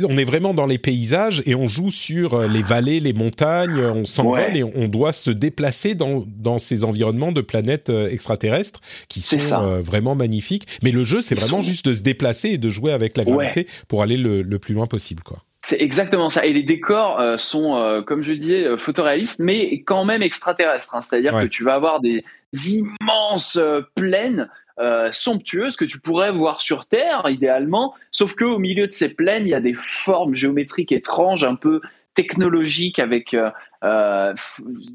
on 0.03 0.17
est 0.17 0.23
vraiment 0.23 0.53
dans 0.53 0.65
les 0.65 0.77
paysages 0.77 1.41
et 1.45 1.55
on 1.55 1.67
joue 1.67 1.91
sur 1.91 2.33
euh, 2.33 2.47
les 2.47 2.61
vallées, 2.61 2.99
les 2.99 3.13
montagnes, 3.13 3.79
on 3.79 4.05
s'envole 4.05 4.57
et 4.57 4.63
on 4.63 4.87
doit 4.87 5.13
se 5.13 5.31
déplacer 5.31 5.95
dans, 5.95 6.25
dans 6.27 6.57
ces 6.57 6.83
environnements 6.83 7.31
de 7.31 7.41
planètes 7.41 7.89
euh, 7.89 8.09
extraterrestres 8.09 8.81
qui 9.07 9.21
sont 9.21 9.37
euh, 9.51 9.81
vraiment 9.81 10.15
magnifiques. 10.15 10.67
Mais 10.83 10.91
le 10.91 11.03
jeu, 11.03 11.21
c'est 11.21 11.35
vraiment 11.35 11.61
juste 11.61 11.87
de 11.87 11.93
se 11.93 12.01
déplacer 12.01 12.49
et 12.49 12.57
de 12.57 12.69
jouer 12.69 12.91
avec 12.91 13.15
la 13.15 13.23
gravité 13.23 13.67
pour 13.87 14.01
aller 14.03 14.17
le, 14.17 14.43
plus 14.59 14.73
loin 14.73 14.85
possible, 14.85 15.23
quoi. 15.23 15.39
C'est 15.63 15.81
exactement 15.81 16.29
ça. 16.29 16.45
Et 16.45 16.53
les 16.53 16.63
décors 16.63 17.21
sont, 17.39 18.03
comme 18.07 18.23
je 18.23 18.33
disais, 18.33 18.77
photoréalistes, 18.77 19.39
mais 19.39 19.81
quand 19.83 20.05
même 20.05 20.23
extraterrestres. 20.23 20.95
Hein. 20.95 21.01
C'est-à-dire 21.01 21.33
que 21.33 21.45
tu 21.45 21.63
vas 21.63 21.75
avoir 21.75 22.01
des 22.01 22.23
immenses 22.51 23.59
plaines 23.95 24.49
euh, 24.79 25.11
que 25.11 25.85
tu 25.85 25.99
pourrais 25.99 26.31
voir 26.31 26.61
sur 26.61 26.85
Terre, 26.85 27.23
idéalement, 27.29 27.93
sauf 28.11 28.35
qu'au 28.35 28.59
milieu 28.59 28.87
de 28.87 28.93
ces 28.93 29.09
plaines, 29.09 29.45
il 29.45 29.49
y 29.49 29.55
a 29.55 29.61
des 29.61 29.73
formes 29.73 30.33
géométriques 30.33 30.91
étranges, 30.91 31.43
un 31.43 31.55
peu 31.55 31.81
technologiques, 32.13 32.99
avec 32.99 33.33
euh, 33.33 33.49
euh, 33.83 34.33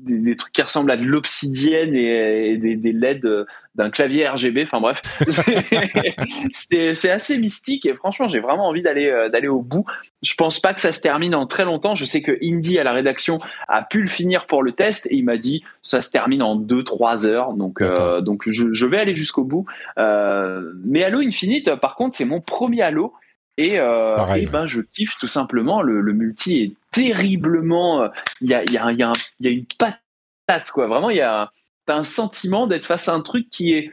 des, 0.05 0.37
trucs 0.37 0.53
qui 0.53 0.62
ressemblent 0.62 0.91
à 0.91 0.97
de 0.97 1.05
l'obsidienne 1.05 1.95
et, 1.95 2.57
des, 2.57 2.76
des, 2.76 2.93
LED 2.93 3.47
d'un 3.74 3.91
clavier 3.91 4.28
RGB. 4.28 4.62
Enfin 4.62 4.80
bref, 4.80 5.03
c'est 6.53 7.11
assez 7.11 7.39
mystique 7.39 7.84
et 7.87 7.95
franchement, 7.95 8.28
j'ai 8.28 8.39
vraiment 8.39 8.68
envie 8.68 8.82
d'aller 8.82 9.09
euh, 9.09 9.28
d'aller 9.28 9.49
au 9.49 9.61
bout. 9.61 9.84
Je 10.22 10.34
pense 10.34 10.61
pas 10.61 10.72
que 10.72 10.80
ça 10.80 10.93
se 10.93 11.01
termine 11.01 11.34
en 11.34 11.47
très 11.47 11.64
longtemps. 11.64 11.95
Je 11.95 12.05
sais 12.05 12.22
que 12.22 12.39
Indy 12.43 12.78
à 12.78 12.84
la 12.84 12.93
rédaction 12.93 13.39
a 13.68 13.82
pu 13.82 14.01
le 14.01 14.09
finir 14.09 14.47
pour 14.47 14.62
le 14.62 14.72
test 14.72 15.07
et 15.07 15.16
il 15.16 15.24
m'a 15.24 15.37
dit 15.37 15.62
ça 15.82 16.01
se 16.01 16.11
termine 16.11 16.43
en 16.43 16.57
2-3 16.57 17.26
heures. 17.26 17.53
Donc 17.55 17.82
euh, 17.82 18.20
donc 18.20 18.43
je, 18.47 18.72
je, 18.72 18.87
vais 18.87 18.99
aller 18.99 19.14
jusqu'au 19.14 19.45
bout. 19.45 19.66
Euh, 19.99 20.72
mais 20.84 21.03
Halo 21.03 21.20
Infinite, 21.20 21.74
par 21.76 21.97
contre, 21.97 22.16
c'est 22.16 22.24
mon 22.24 22.41
premier 22.41 22.82
Halo. 22.82 23.12
Et, 23.59 23.78
euh, 23.78 24.14
ben 24.53 24.66
je 24.66 24.82
kiffe 24.82 25.16
tout 25.18 25.26
simplement. 25.26 25.80
Le, 25.80 26.01
le 26.01 26.12
multi 26.12 26.62
est 26.62 26.72
terriblement. 26.97 28.03
Euh, 28.03 28.09
il 28.41 28.49
y 28.49 28.55
a, 28.55 28.65
y, 28.65 28.79
a, 28.79 28.93
y, 28.93 29.03
a 29.03 29.13
y 29.41 29.47
a 29.47 29.51
une 29.51 29.67
patate 29.79 30.71
quoi. 30.73 30.87
Vraiment, 30.87 31.11
il 31.11 31.19
y 31.19 31.23
a 31.23 31.53
un 31.89 32.05
sentiment 32.05 32.67
d'être 32.67 32.87
face 32.87 33.09
à 33.09 33.13
un 33.13 33.21
truc 33.21 33.49
qui 33.51 33.73
est 33.73 33.91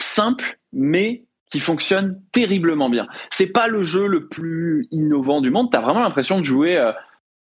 simple, 0.00 0.58
mais 0.72 1.24
qui 1.50 1.60
fonctionne 1.60 2.22
terriblement 2.32 2.88
bien. 2.88 3.06
C'est 3.30 3.48
pas 3.48 3.66
le 3.68 3.82
jeu 3.82 4.06
le 4.06 4.28
plus 4.28 4.88
innovant 4.90 5.40
du 5.40 5.50
monde. 5.50 5.70
T'as 5.70 5.80
vraiment 5.80 6.00
l'impression 6.00 6.38
de 6.38 6.44
jouer. 6.44 6.76
Euh, 6.76 6.92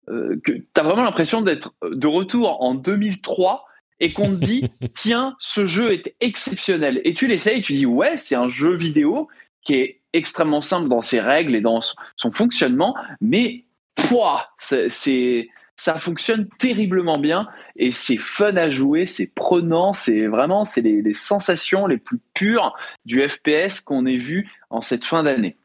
euh 0.10 0.40
que 0.44 0.52
t'as 0.74 0.84
vraiment 0.84 1.04
l'impression 1.04 1.42
d'être 1.42 1.74
de 1.84 2.08
retour 2.08 2.62
en 2.62 2.76
2003 2.76 3.66
et 4.00 4.12
qu'on 4.14 4.30
te 4.30 4.46
dit 4.46 4.70
tiens 4.94 5.36
ce 5.40 5.66
jeu 5.66 5.94
est 5.94 6.16
exceptionnel 6.22 7.02
et 7.06 7.16
tu 7.16 7.26
l'essayes 7.26 7.64
tu 7.64 7.74
dis 7.74 7.88
ouais 7.88 8.16
c'est 8.16 8.36
un 8.36 8.48
jeu 8.48 8.76
vidéo 8.76 9.28
qui 9.64 9.74
est 9.74 10.02
extrêmement 10.16 10.62
simple 10.62 10.88
dans 10.88 11.02
ses 11.02 11.20
règles 11.20 11.56
et 11.56 11.62
dans 11.62 11.82
son 12.16 12.32
fonctionnement, 12.32 12.96
mais 13.20 13.65
c'est 14.58 15.50
ça 15.78 16.00
fonctionne 16.00 16.48
terriblement 16.58 17.20
bien 17.20 17.48
et 17.76 17.92
c'est 17.92 18.18
fun 18.18 18.56
à 18.56 18.70
jouer, 18.70 19.06
c'est 19.06 19.28
prenant, 19.28 19.94
c'est 19.94 20.28
vraiment 20.28 20.64
c'est 20.66 20.82
les, 20.82 21.02
les, 21.02 21.14
sensations 21.14 21.86
les 21.86 21.98
plus 21.98 22.20
pures 22.34 22.74
du 23.06 23.28
FPS 23.28 23.82
qu'on 23.82 24.06
ait 24.06 24.18
vu 24.18 24.50
en 24.70 24.82
cette 24.82 25.06
fin 25.06 25.24
d'année. 25.24 25.58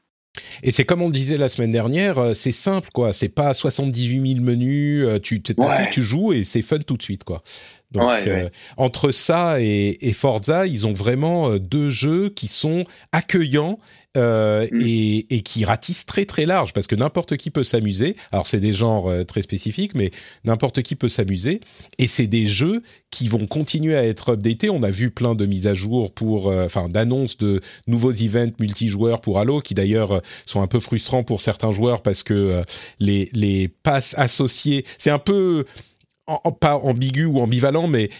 Et 0.62 0.70
c'est 0.70 0.84
comme 0.84 1.02
on 1.02 1.06
le 1.06 1.12
disait 1.12 1.36
la 1.36 1.48
semaine 1.48 1.72
dernière, 1.72 2.18
euh, 2.18 2.34
c'est 2.34 2.52
simple 2.52 2.88
quoi, 2.92 3.12
c'est 3.12 3.28
pas 3.28 3.52
78 3.52 4.34
000 4.34 4.44
menus, 4.44 5.04
euh, 5.04 5.18
tu, 5.18 5.42
tu 5.42 6.02
joues 6.02 6.32
et 6.32 6.44
c'est 6.44 6.62
fun 6.62 6.78
tout 6.78 6.96
de 6.96 7.02
suite 7.02 7.24
quoi. 7.24 7.42
Donc 7.90 8.08
euh, 8.28 8.48
entre 8.76 9.10
ça 9.10 9.60
et, 9.60 9.98
et, 10.08 10.12
Forza, 10.12 10.68
ils 10.68 10.86
ont 10.86 10.92
vraiment 10.92 11.56
deux 11.56 11.90
jeux 11.90 12.28
qui 12.28 12.46
sont 12.46 12.84
accueillants 13.10 13.78
euh, 14.16 14.66
mm. 14.72 14.80
et, 14.80 15.36
et, 15.36 15.40
qui 15.42 15.64
ratissent 15.64 16.04
très 16.04 16.24
très 16.24 16.44
large 16.44 16.72
parce 16.72 16.88
que 16.88 16.96
n'importe 16.96 17.36
qui 17.36 17.50
peut 17.50 17.62
s'amuser. 17.62 18.16
Alors 18.32 18.48
c'est 18.48 18.58
des 18.58 18.72
genres 18.72 19.08
euh, 19.08 19.22
très 19.22 19.40
spécifiques, 19.40 19.94
mais 19.94 20.10
n'importe 20.44 20.82
qui 20.82 20.96
peut 20.96 21.08
s'amuser. 21.08 21.60
Et 21.98 22.08
c'est 22.08 22.26
des 22.26 22.46
jeux 22.46 22.82
qui 23.10 23.28
vont 23.28 23.46
continuer 23.46 23.96
à 23.96 24.04
être 24.04 24.32
updatés. 24.32 24.68
On 24.68 24.82
a 24.82 24.90
vu 24.90 25.12
plein 25.12 25.36
de 25.36 25.46
mises 25.46 25.68
à 25.68 25.74
jour 25.74 26.12
pour, 26.12 26.48
euh, 26.48 26.66
enfin, 26.66 26.88
d'annonces 26.88 27.38
de 27.38 27.60
nouveaux 27.86 28.10
events 28.10 28.52
multijoueurs 28.58 29.20
pour 29.20 29.38
Halo, 29.38 29.60
qui 29.60 29.74
d'ailleurs 29.74 30.22
sont 30.44 30.60
un 30.60 30.66
peu 30.66 30.80
frustrants 30.80 31.22
pour 31.22 31.40
certains 31.40 31.70
joueurs 31.70 32.02
parce 32.02 32.24
que 32.24 32.62
les 32.98 33.28
les 33.32 33.68
passes 33.68 34.14
associées, 34.16 34.84
c'est 34.98 35.10
un 35.10 35.20
peu 35.20 35.64
pas 36.60 36.76
ambigu 36.76 37.26
ou 37.26 37.38
ambivalent, 37.38 37.86
mais 37.86 38.10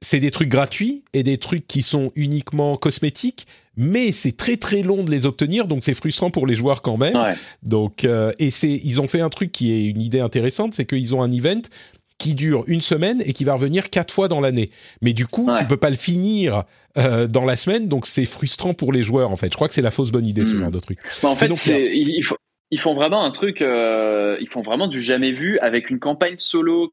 c'est 0.00 0.20
des 0.20 0.30
trucs 0.30 0.50
gratuits 0.50 1.02
et 1.12 1.22
des 1.22 1.38
trucs 1.38 1.66
qui 1.66 1.82
sont 1.82 2.12
uniquement 2.14 2.76
cosmétiques, 2.76 3.46
mais 3.76 4.12
c'est 4.12 4.36
très 4.36 4.56
très 4.56 4.82
long 4.82 5.02
de 5.02 5.10
les 5.10 5.26
obtenir, 5.26 5.66
donc 5.66 5.82
c'est 5.82 5.94
frustrant 5.94 6.30
pour 6.30 6.46
les 6.46 6.54
joueurs 6.54 6.82
quand 6.82 6.96
même. 6.96 7.34
Donc 7.62 8.04
euh, 8.04 8.32
et 8.38 8.50
c'est 8.50 8.80
ils 8.84 9.00
ont 9.00 9.06
fait 9.06 9.20
un 9.20 9.30
truc 9.30 9.52
qui 9.52 9.72
est 9.72 9.86
une 9.86 10.00
idée 10.00 10.20
intéressante, 10.20 10.74
c'est 10.74 10.84
qu'ils 10.84 11.14
ont 11.14 11.22
un 11.22 11.30
event 11.30 11.62
qui 12.18 12.34
dure 12.34 12.64
une 12.68 12.80
semaine 12.80 13.22
et 13.26 13.32
qui 13.32 13.44
va 13.44 13.54
revenir 13.54 13.90
quatre 13.90 14.14
fois 14.14 14.28
dans 14.28 14.40
l'année. 14.40 14.70
Mais 15.02 15.12
du 15.12 15.26
coup, 15.26 15.50
tu 15.58 15.66
peux 15.66 15.76
pas 15.76 15.90
le 15.90 15.96
finir 15.96 16.62
euh, 16.96 17.26
dans 17.26 17.44
la 17.44 17.56
semaine, 17.56 17.88
donc 17.88 18.06
c'est 18.06 18.24
frustrant 18.24 18.72
pour 18.72 18.92
les 18.92 19.02
joueurs 19.02 19.30
en 19.30 19.36
fait. 19.36 19.48
Je 19.50 19.56
crois 19.56 19.68
que 19.68 19.74
c'est 19.74 19.82
la 19.82 19.90
fausse 19.90 20.12
bonne 20.12 20.26
idée 20.26 20.44
ce 20.44 20.54
hmm. 20.54 20.60
genre 20.60 20.70
de 20.70 20.80
truc. 20.80 20.98
Bah, 21.22 21.28
en 21.28 21.36
fait, 21.36 21.50
ils 22.70 22.80
font 22.80 22.94
vraiment 22.94 23.22
un 23.24 23.30
truc, 23.30 23.62
euh, 23.62 24.36
ils 24.40 24.48
font 24.48 24.62
vraiment 24.62 24.86
du 24.86 25.00
jamais 25.00 25.32
vu 25.32 25.58
avec 25.58 25.90
une 25.90 25.98
campagne 25.98 26.36
solo 26.36 26.92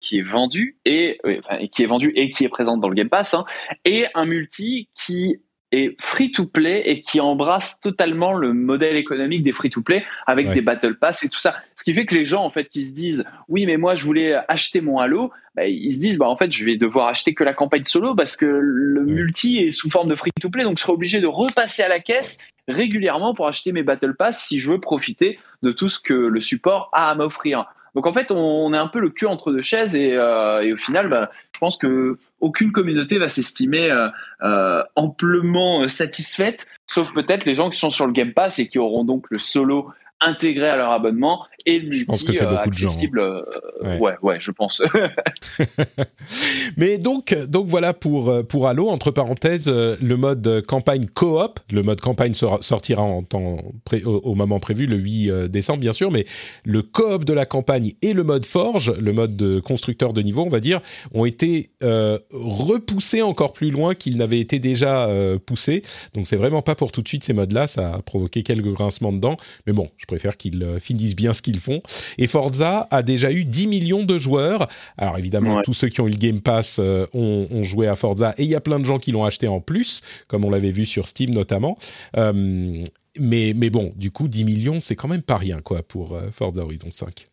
qui 0.00 0.18
est 0.18 0.22
vendu 0.22 0.78
et, 0.84 1.18
enfin, 1.24 1.66
qui 1.70 1.82
est 1.82 1.86
vendu 1.86 2.10
et 2.14 2.30
qui 2.30 2.44
est 2.44 2.48
présente 2.48 2.80
dans 2.80 2.88
le 2.88 2.94
Game 2.94 3.10
Pass, 3.10 3.34
hein, 3.34 3.44
et 3.84 4.06
un 4.14 4.24
multi 4.24 4.88
qui 4.94 5.40
est 5.72 6.00
free 6.00 6.32
to 6.32 6.46
play 6.46 6.82
et 6.86 7.00
qui 7.00 7.20
embrasse 7.20 7.80
totalement 7.80 8.32
le 8.32 8.52
modèle 8.52 8.96
économique 8.96 9.42
des 9.42 9.52
free 9.52 9.70
to 9.70 9.82
play 9.82 10.04
avec 10.26 10.52
des 10.52 10.60
battle 10.60 10.96
pass 10.96 11.22
et 11.22 11.28
tout 11.28 11.38
ça. 11.38 11.56
Ce 11.76 11.84
qui 11.84 11.94
fait 11.94 12.06
que 12.06 12.14
les 12.14 12.24
gens 12.24 12.44
en 12.44 12.50
fait 12.50 12.68
qui 12.68 12.84
se 12.84 12.92
disent 12.92 13.24
oui 13.48 13.66
mais 13.66 13.76
moi 13.76 13.94
je 13.94 14.04
voulais 14.04 14.34
acheter 14.48 14.80
mon 14.80 14.98
Halo, 14.98 15.30
bah, 15.54 15.66
ils 15.66 15.92
se 15.92 16.00
disent 16.00 16.18
bah 16.18 16.28
en 16.28 16.36
fait 16.36 16.50
je 16.50 16.64
vais 16.64 16.76
devoir 16.76 17.08
acheter 17.08 17.34
que 17.34 17.44
la 17.44 17.54
campagne 17.54 17.84
solo 17.84 18.14
parce 18.14 18.36
que 18.36 18.46
le 18.46 19.04
multi 19.04 19.58
est 19.58 19.70
sous 19.70 19.90
forme 19.90 20.08
de 20.08 20.16
free 20.16 20.32
to 20.40 20.50
play 20.50 20.64
donc 20.64 20.78
je 20.78 20.82
serai 20.82 20.92
obligé 20.92 21.20
de 21.20 21.26
repasser 21.26 21.82
à 21.82 21.88
la 21.88 22.00
caisse 22.00 22.38
régulièrement 22.68 23.34
pour 23.34 23.46
acheter 23.46 23.72
mes 23.72 23.82
battle 23.82 24.14
pass 24.14 24.42
si 24.44 24.58
je 24.58 24.72
veux 24.72 24.80
profiter 24.80 25.38
de 25.62 25.72
tout 25.72 25.88
ce 25.88 26.00
que 26.00 26.14
le 26.14 26.40
support 26.40 26.90
a 26.92 27.10
à 27.10 27.14
m'offrir. 27.14 27.66
Donc 27.94 28.06
en 28.06 28.12
fait, 28.12 28.30
on 28.30 28.72
est 28.72 28.78
un 28.78 28.86
peu 28.86 29.00
le 29.00 29.10
cul 29.10 29.26
entre 29.26 29.52
deux 29.52 29.60
chaises 29.60 29.96
et, 29.96 30.14
euh, 30.14 30.72
au 30.72 30.76
final, 30.76 31.08
bah, 31.08 31.30
je 31.54 31.58
pense 31.58 31.76
que 31.76 32.18
aucune 32.40 32.72
communauté 32.72 33.18
va 33.18 33.28
s'estimer 33.28 33.90
euh, 33.90 34.08
euh, 34.42 34.82
amplement 34.96 35.86
satisfaite, 35.88 36.66
sauf 36.86 37.12
peut-être 37.12 37.44
les 37.44 37.54
gens 37.54 37.70
qui 37.70 37.78
sont 37.78 37.90
sur 37.90 38.06
le 38.06 38.12
Game 38.12 38.32
Pass 38.32 38.58
et 38.58 38.68
qui 38.68 38.78
auront 38.78 39.04
donc 39.04 39.26
le 39.30 39.38
solo 39.38 39.90
intégré 40.20 40.68
à 40.68 40.76
leur 40.76 40.90
abonnement 40.90 41.46
et 41.66 41.78
le 41.78 41.84
multi 41.88 41.98
Je 42.00 42.04
pense 42.06 42.22
que 42.24 42.32
c'est 42.32 42.46
beaucoup 42.46 42.70
de 42.70 42.74
gens, 42.74 42.88
hein. 42.88 42.90
accessible. 42.90 43.20
euh, 43.20 43.42
Ouais. 43.82 43.98
ouais, 43.98 44.12
ouais, 44.22 44.36
je 44.40 44.50
pense. 44.50 44.82
Mais 46.76 46.98
donc, 46.98 47.34
donc 47.48 47.66
voilà 47.68 47.94
pour 47.94 48.28
euh, 48.30 48.42
pour 48.42 48.66
Halo. 48.68 48.88
Entre 48.88 49.10
parenthèses, 49.10 49.68
euh, 49.68 49.96
le 50.02 50.16
mode 50.16 50.46
euh, 50.46 50.62
campagne 50.62 51.06
coop, 51.06 51.60
le 51.72 51.82
mode 51.82 52.00
campagne 52.00 52.34
sor- 52.34 52.62
sortira 52.62 53.02
en 53.02 53.22
temps 53.22 53.58
pré- 53.84 54.02
au, 54.04 54.18
au 54.18 54.34
moment 54.34 54.60
prévu, 54.60 54.86
le 54.86 54.96
8 54.96 55.30
euh, 55.30 55.48
décembre 55.48 55.80
bien 55.80 55.92
sûr, 55.92 56.10
mais 56.10 56.26
le 56.64 56.82
coop 56.82 57.24
de 57.24 57.32
la 57.32 57.46
campagne 57.46 57.92
et 58.02 58.12
le 58.12 58.22
mode 58.24 58.44
forge, 58.46 58.92
le 58.98 59.12
mode 59.12 59.36
de 59.36 59.60
constructeur 59.60 60.12
de 60.12 60.22
niveau, 60.22 60.42
on 60.42 60.48
va 60.50 60.60
dire, 60.60 60.80
ont 61.14 61.24
été 61.24 61.70
euh, 61.82 62.18
repoussés 62.32 63.22
encore 63.22 63.52
plus 63.52 63.70
loin 63.70 63.94
qu'ils 63.94 64.16
n'avaient 64.18 64.40
été 64.40 64.58
déjà 64.58 65.08
euh, 65.08 65.38
poussés. 65.38 65.82
Donc 66.14 66.26
c'est 66.26 66.36
vraiment 66.36 66.62
pas 66.62 66.74
pour 66.74 66.92
tout 66.92 67.02
de 67.02 67.08
suite 67.08 67.24
ces 67.24 67.32
modes-là. 67.32 67.66
Ça 67.66 67.94
a 67.94 68.02
provoqué 68.02 68.42
quelques 68.42 68.72
grincements 68.72 69.12
dedans, 69.12 69.36
mais 69.66 69.72
bon, 69.72 69.88
je 69.96 70.06
préfère 70.06 70.36
qu'ils 70.36 70.62
euh, 70.62 70.78
finissent 70.78 71.16
bien 71.16 71.32
ce 71.32 71.42
qu'ils 71.42 71.49
font. 71.58 71.82
Et 72.18 72.26
Forza 72.28 72.86
a 72.92 73.02
déjà 73.02 73.32
eu 73.32 73.44
10 73.44 73.66
millions 73.66 74.04
de 74.04 74.18
joueurs. 74.18 74.68
Alors 74.96 75.18
évidemment, 75.18 75.56
Ouais. 75.56 75.62
tous 75.64 75.72
ceux 75.72 75.88
qui 75.88 76.00
ont 76.00 76.06
eu 76.06 76.10
le 76.10 76.16
Game 76.16 76.40
Pass 76.40 76.76
euh, 76.78 77.06
ont, 77.14 77.48
ont 77.50 77.64
joué 77.64 77.88
à 77.88 77.96
Forza 77.96 78.34
et 78.38 78.44
il 78.44 78.48
y 78.48 78.54
a 78.54 78.60
plein 78.60 78.78
de 78.78 78.84
gens 78.84 78.98
qui 78.98 79.10
l'ont 79.10 79.24
acheté 79.24 79.48
en 79.48 79.60
plus, 79.60 80.02
comme 80.28 80.44
on 80.44 80.50
l'avait 80.50 80.70
vu 80.70 80.86
sur 80.86 81.08
Steam 81.08 81.30
notamment. 81.30 81.76
Euh, 82.16 82.84
mais, 83.18 83.52
mais 83.56 83.70
bon, 83.70 83.92
du 83.96 84.10
coup, 84.12 84.28
10 84.28 84.44
millions, 84.44 84.80
c'est 84.80 84.94
quand 84.94 85.08
même 85.08 85.22
pas 85.22 85.36
rien 85.38 85.60
quoi 85.62 85.82
pour 85.82 86.14
euh, 86.14 86.30
Forza 86.30 86.62
Horizon 86.62 86.90
5. 86.90 87.26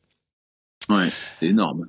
ouais, 0.89 1.09
c'est 1.31 1.47
énorme. 1.47 1.87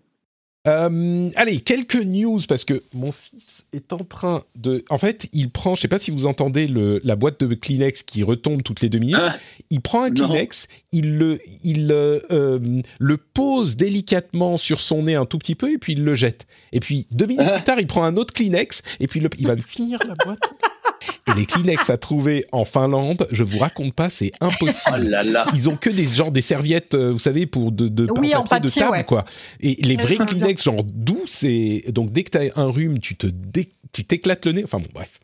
Euh, 0.68 1.30
allez, 1.36 1.60
quelques 1.60 1.96
news 1.96 2.40
parce 2.46 2.64
que 2.64 2.82
mon 2.92 3.10
fils 3.10 3.66
est 3.72 3.92
en 3.92 3.98
train 4.04 4.42
de. 4.56 4.84
En 4.90 4.98
fait, 4.98 5.26
il 5.32 5.50
prend. 5.50 5.74
Je 5.74 5.80
sais 5.80 5.88
pas 5.88 5.98
si 5.98 6.10
vous 6.10 6.26
entendez 6.26 6.68
le, 6.68 7.00
la 7.04 7.16
boîte 7.16 7.42
de 7.42 7.54
Kleenex 7.54 8.02
qui 8.02 8.22
retombe 8.22 8.62
toutes 8.62 8.80
les 8.82 8.88
deux 8.88 8.98
minutes. 8.98 9.16
Ah, 9.18 9.36
Il 9.70 9.80
prend 9.80 10.02
un 10.04 10.10
Non. 10.10 10.26
Kleenex, 10.28 10.68
il 10.92 11.16
le, 11.16 11.38
il 11.64 11.90
euh, 11.90 12.20
euh, 12.30 12.82
le 12.98 13.16
pose 13.16 13.76
délicatement 13.76 14.56
sur 14.56 14.80
son 14.80 15.04
nez 15.04 15.14
un 15.14 15.26
tout 15.26 15.38
petit 15.38 15.54
peu 15.54 15.72
et 15.72 15.78
puis 15.78 15.94
il 15.94 16.04
le 16.04 16.14
jette. 16.14 16.46
Et 16.72 16.80
puis 16.80 17.06
deux 17.10 17.26
minutes 17.26 17.46
Ah. 17.48 17.54
plus 17.56 17.64
tard, 17.64 17.80
il 17.80 17.86
prend 17.86 18.04
un 18.04 18.16
autre 18.16 18.34
Kleenex 18.34 18.82
et 19.00 19.06
puis 19.06 19.20
le- 19.20 19.30
il 19.38 19.46
va 19.46 19.56
finir 19.66 19.98
la 20.06 20.14
boîte. 20.24 20.38
Et 21.28 21.34
les 21.34 21.46
Kleenex 21.46 21.90
à 21.90 21.96
trouver 21.96 22.44
en 22.52 22.64
Finlande, 22.64 23.26
je 23.30 23.42
vous 23.44 23.58
raconte 23.58 23.94
pas, 23.94 24.10
c'est 24.10 24.30
oh 24.40 24.46
impossible. 24.46 25.08
là 25.08 25.22
là. 25.22 25.46
Ils 25.54 25.68
ont 25.68 25.76
que 25.76 25.90
des 25.90 26.04
genres 26.04 26.32
des 26.32 26.42
serviettes, 26.42 26.94
euh, 26.94 27.12
vous 27.12 27.18
savez, 27.18 27.46
pour 27.46 27.70
de, 27.72 27.88
de 27.88 28.06
Oui, 28.18 28.34
en 28.34 28.44
papier 28.44 28.68
de 28.68 28.74
table, 28.74 28.92
ouais. 28.98 29.04
quoi. 29.04 29.24
Et 29.60 29.76
les 29.80 29.96
vrais. 29.96 30.16
Kleenex, 30.16 30.62
genre 30.64 30.82
doux, 30.84 31.22
c'est 31.26 31.84
donc 31.88 32.10
dès 32.12 32.24
que 32.24 32.30
t'as 32.30 32.44
un 32.56 32.70
rhume, 32.70 32.98
tu 32.98 33.16
te 33.16 33.26
dé- 33.26 33.70
tu 33.92 34.04
t'éclates 34.04 34.44
le 34.46 34.52
nez. 34.52 34.64
Enfin 34.64 34.78
bon, 34.78 34.88
bref. 34.94 35.20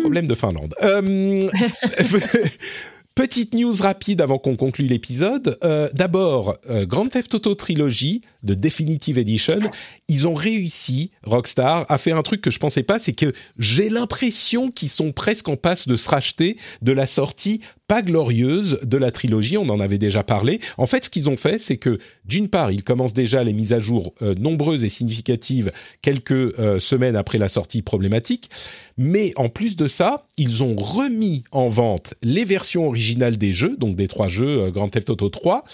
Problème 0.00 0.26
de 0.26 0.34
Finlande. 0.34 0.74
Euh, 0.82 1.40
Petite 3.16 3.54
news 3.54 3.72
rapide 3.80 4.20
avant 4.20 4.38
qu'on 4.38 4.56
conclue 4.56 4.84
l'épisode. 4.84 5.56
Euh, 5.64 5.88
D'abord, 5.94 6.58
euh, 6.68 6.84
Grand 6.84 7.08
Theft 7.08 7.32
Auto 7.32 7.54
Trilogy 7.54 8.20
de 8.42 8.52
Definitive 8.52 9.16
Edition, 9.16 9.58
ils 10.06 10.28
ont 10.28 10.34
réussi, 10.34 11.12
Rockstar, 11.24 11.86
à 11.88 11.96
faire 11.96 12.18
un 12.18 12.22
truc 12.22 12.42
que 12.42 12.50
je 12.50 12.58
pensais 12.58 12.82
pas, 12.82 12.98
c'est 12.98 13.14
que 13.14 13.32
j'ai 13.58 13.88
l'impression 13.88 14.70
qu'ils 14.70 14.90
sont 14.90 15.12
presque 15.12 15.48
en 15.48 15.56
passe 15.56 15.88
de 15.88 15.96
se 15.96 16.10
racheter 16.10 16.58
de 16.82 16.92
la 16.92 17.06
sortie 17.06 17.62
pas 17.86 18.02
glorieuse 18.02 18.80
de 18.82 18.96
la 18.96 19.10
trilogie, 19.10 19.58
on 19.58 19.68
en 19.68 19.80
avait 19.80 19.98
déjà 19.98 20.22
parlé. 20.22 20.60
En 20.76 20.86
fait, 20.86 21.04
ce 21.04 21.10
qu'ils 21.10 21.30
ont 21.30 21.36
fait, 21.36 21.58
c'est 21.58 21.76
que 21.76 21.98
d'une 22.24 22.48
part, 22.48 22.72
ils 22.72 22.82
commencent 22.82 23.12
déjà 23.12 23.44
les 23.44 23.52
mises 23.52 23.72
à 23.72 23.80
jour 23.80 24.14
euh, 24.22 24.34
nombreuses 24.34 24.84
et 24.84 24.88
significatives 24.88 25.72
quelques 26.02 26.32
euh, 26.32 26.80
semaines 26.80 27.16
après 27.16 27.38
la 27.38 27.48
sortie 27.48 27.82
problématique, 27.82 28.50
mais 28.96 29.32
en 29.36 29.48
plus 29.48 29.76
de 29.76 29.86
ça, 29.86 30.26
ils 30.36 30.62
ont 30.62 30.76
remis 30.76 31.44
en 31.52 31.68
vente 31.68 32.14
les 32.22 32.44
versions 32.44 32.86
originales 32.86 33.36
des 33.36 33.52
jeux, 33.52 33.76
donc 33.76 33.96
des 33.96 34.08
trois 34.08 34.28
jeux 34.28 34.62
euh, 34.62 34.70
Grand 34.70 34.88
Theft 34.88 35.10
Auto 35.10 35.28
3, 35.28 35.64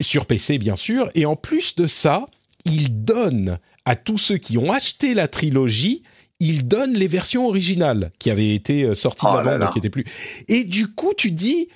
sur 0.00 0.26
PC 0.26 0.58
bien 0.58 0.76
sûr, 0.76 1.10
et 1.14 1.26
en 1.26 1.36
plus 1.36 1.76
de 1.76 1.86
ça, 1.86 2.26
ils 2.64 3.04
donnent 3.04 3.58
à 3.84 3.96
tous 3.96 4.18
ceux 4.18 4.38
qui 4.38 4.58
ont 4.58 4.72
acheté 4.72 5.14
la 5.14 5.28
trilogie, 5.28 6.02
ils 6.40 6.66
donnent 6.66 6.94
les 6.94 7.06
versions 7.06 7.46
originales 7.46 8.10
qui 8.18 8.30
avaient 8.30 8.54
été 8.54 8.84
euh, 8.84 8.94
sorties 8.94 9.26
Oh 9.28 9.38
de 9.38 9.46
l'avant, 9.46 9.68
qui 9.70 9.78
étaient 9.78 9.90
plus. 9.90 10.04
Et 10.48 10.64
du 10.64 10.88
coup, 10.88 11.12
tu 11.16 11.30
dis, 11.30 11.68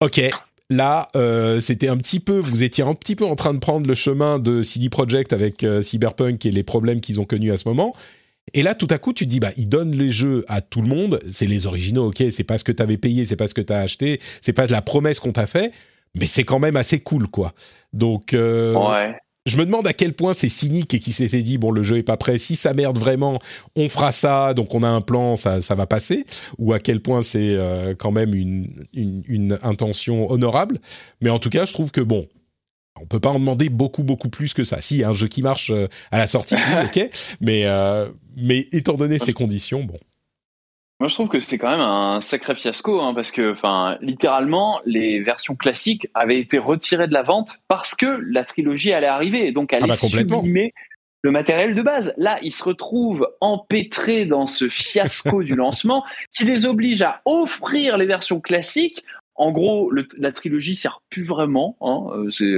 ok, 0.00 0.20
là, 0.70 1.08
euh, 1.14 1.60
c'était 1.60 1.88
un 1.88 1.96
petit 1.98 2.18
peu, 2.20 2.38
vous 2.38 2.62
étiez 2.62 2.82
un 2.82 2.94
petit 2.94 3.14
peu 3.14 3.24
en 3.24 3.36
train 3.36 3.54
de 3.54 3.58
prendre 3.58 3.86
le 3.86 3.94
chemin 3.94 4.38
de 4.38 4.62
CD 4.62 4.88
Projekt 4.88 5.32
avec 5.32 5.62
euh, 5.62 5.82
Cyberpunk 5.82 6.44
et 6.46 6.50
les 6.50 6.62
problèmes 6.62 7.00
qu'ils 7.00 7.20
ont 7.20 7.24
connus 7.24 7.52
à 7.52 7.56
ce 7.58 7.68
moment. 7.68 7.94
Et 8.54 8.62
là, 8.62 8.74
tout 8.74 8.86
à 8.90 8.98
coup, 8.98 9.12
tu 9.12 9.24
te 9.24 9.30
dis, 9.30 9.40
bah, 9.40 9.50
ils 9.56 9.68
donnent 9.68 9.96
les 9.96 10.10
jeux 10.10 10.44
à 10.48 10.60
tout 10.60 10.80
le 10.80 10.88
monde. 10.88 11.20
C'est 11.30 11.46
les 11.46 11.66
originaux, 11.66 12.08
ok. 12.08 12.24
C'est 12.30 12.44
pas 12.44 12.58
ce 12.58 12.64
que 12.64 12.72
t'avais 12.72 12.96
payé, 12.96 13.26
c'est 13.26 13.36
pas 13.36 13.48
ce 13.48 13.54
que 13.54 13.60
t'as 13.60 13.80
acheté, 13.80 14.20
c'est 14.40 14.52
pas 14.52 14.66
de 14.66 14.72
la 14.72 14.82
promesse 14.82 15.20
qu'on 15.20 15.32
t'a 15.32 15.46
fait, 15.46 15.72
mais 16.14 16.26
c'est 16.26 16.44
quand 16.44 16.60
même 16.60 16.76
assez 16.76 17.00
cool, 17.00 17.26
quoi. 17.28 17.52
Donc, 17.92 18.32
euh, 18.34 18.72
Ouais. 18.74 19.16
Je 19.46 19.56
me 19.56 19.64
demande 19.64 19.86
à 19.86 19.92
quel 19.92 20.12
point 20.12 20.32
c'est 20.32 20.48
cynique 20.48 20.92
et 20.92 20.98
qui 20.98 21.12
s'était 21.12 21.42
dit 21.42 21.56
bon 21.56 21.70
le 21.70 21.82
jeu 21.82 21.96
est 21.96 22.02
pas 22.02 22.16
prêt. 22.16 22.36
Si 22.36 22.56
ça 22.56 22.74
merde 22.74 22.98
vraiment 22.98 23.38
on 23.76 23.88
fera 23.88 24.12
ça. 24.12 24.52
Donc 24.54 24.74
on 24.74 24.82
a 24.82 24.88
un 24.88 25.00
plan 25.00 25.36
ça 25.36 25.60
ça 25.60 25.74
va 25.74 25.86
passer. 25.86 26.26
Ou 26.58 26.72
à 26.72 26.80
quel 26.80 27.00
point 27.00 27.22
c'est 27.22 27.54
euh, 27.54 27.94
quand 27.96 28.10
même 28.10 28.34
une, 28.34 28.68
une 28.92 29.22
une 29.26 29.58
intention 29.62 30.30
honorable. 30.30 30.78
Mais 31.20 31.30
en 31.30 31.38
tout 31.38 31.50
cas 31.50 31.64
je 31.64 31.72
trouve 31.72 31.92
que 31.92 32.00
bon 32.00 32.26
on 33.00 33.06
peut 33.06 33.20
pas 33.20 33.30
en 33.30 33.38
demander 33.38 33.68
beaucoup 33.68 34.02
beaucoup 34.02 34.28
plus 34.28 34.52
que 34.52 34.64
ça. 34.64 34.80
Si 34.80 35.04
un 35.04 35.12
jeu 35.12 35.28
qui 35.28 35.42
marche 35.42 35.70
euh, 35.70 35.86
à 36.10 36.18
la 36.18 36.26
sortie 36.26 36.56
ok. 36.84 37.08
Mais 37.40 37.62
euh, 37.66 38.08
mais 38.36 38.66
étant 38.72 38.94
donné 38.94 39.18
ces 39.18 39.32
conditions 39.32 39.84
bon 39.84 39.98
Moi, 40.98 41.08
je 41.08 41.14
trouve 41.14 41.28
que 41.28 41.40
c'est 41.40 41.58
quand 41.58 41.70
même 41.70 41.80
un 41.80 42.20
sacré 42.22 42.54
fiasco, 42.54 43.00
hein, 43.02 43.12
parce 43.14 43.30
que, 43.30 43.52
enfin, 43.52 43.98
littéralement, 44.00 44.80
les 44.86 45.20
versions 45.20 45.54
classiques 45.54 46.08
avaient 46.14 46.40
été 46.40 46.56
retirées 46.58 47.06
de 47.06 47.12
la 47.12 47.22
vente 47.22 47.58
parce 47.68 47.94
que 47.94 48.06
la 48.30 48.44
trilogie 48.44 48.92
allait 48.94 49.06
arriver, 49.06 49.46
et 49.48 49.52
donc 49.52 49.72
allait 49.74 49.84
Ah 49.84 49.88
bah, 49.88 49.96
sublimer 49.96 50.72
le 51.22 51.30
matériel 51.32 51.74
de 51.74 51.82
base. 51.82 52.14
Là, 52.16 52.38
ils 52.42 52.52
se 52.52 52.64
retrouvent 52.64 53.28
empêtrés 53.42 54.24
dans 54.24 54.46
ce 54.46 54.68
fiasco 54.70 55.42
du 55.42 55.54
lancement 55.54 56.02
qui 56.36 56.44
les 56.44 56.64
oblige 56.64 57.02
à 57.02 57.20
offrir 57.26 57.98
les 57.98 58.06
versions 58.06 58.40
classiques. 58.40 59.04
En 59.34 59.50
gros, 59.52 59.90
le- 59.90 60.08
la 60.16 60.32
trilogie 60.32 60.74
sert 60.76 61.02
plus 61.10 61.24
vraiment. 61.24 61.76
Hein, 61.82 62.04
euh, 62.16 62.30
c'est 62.30 62.54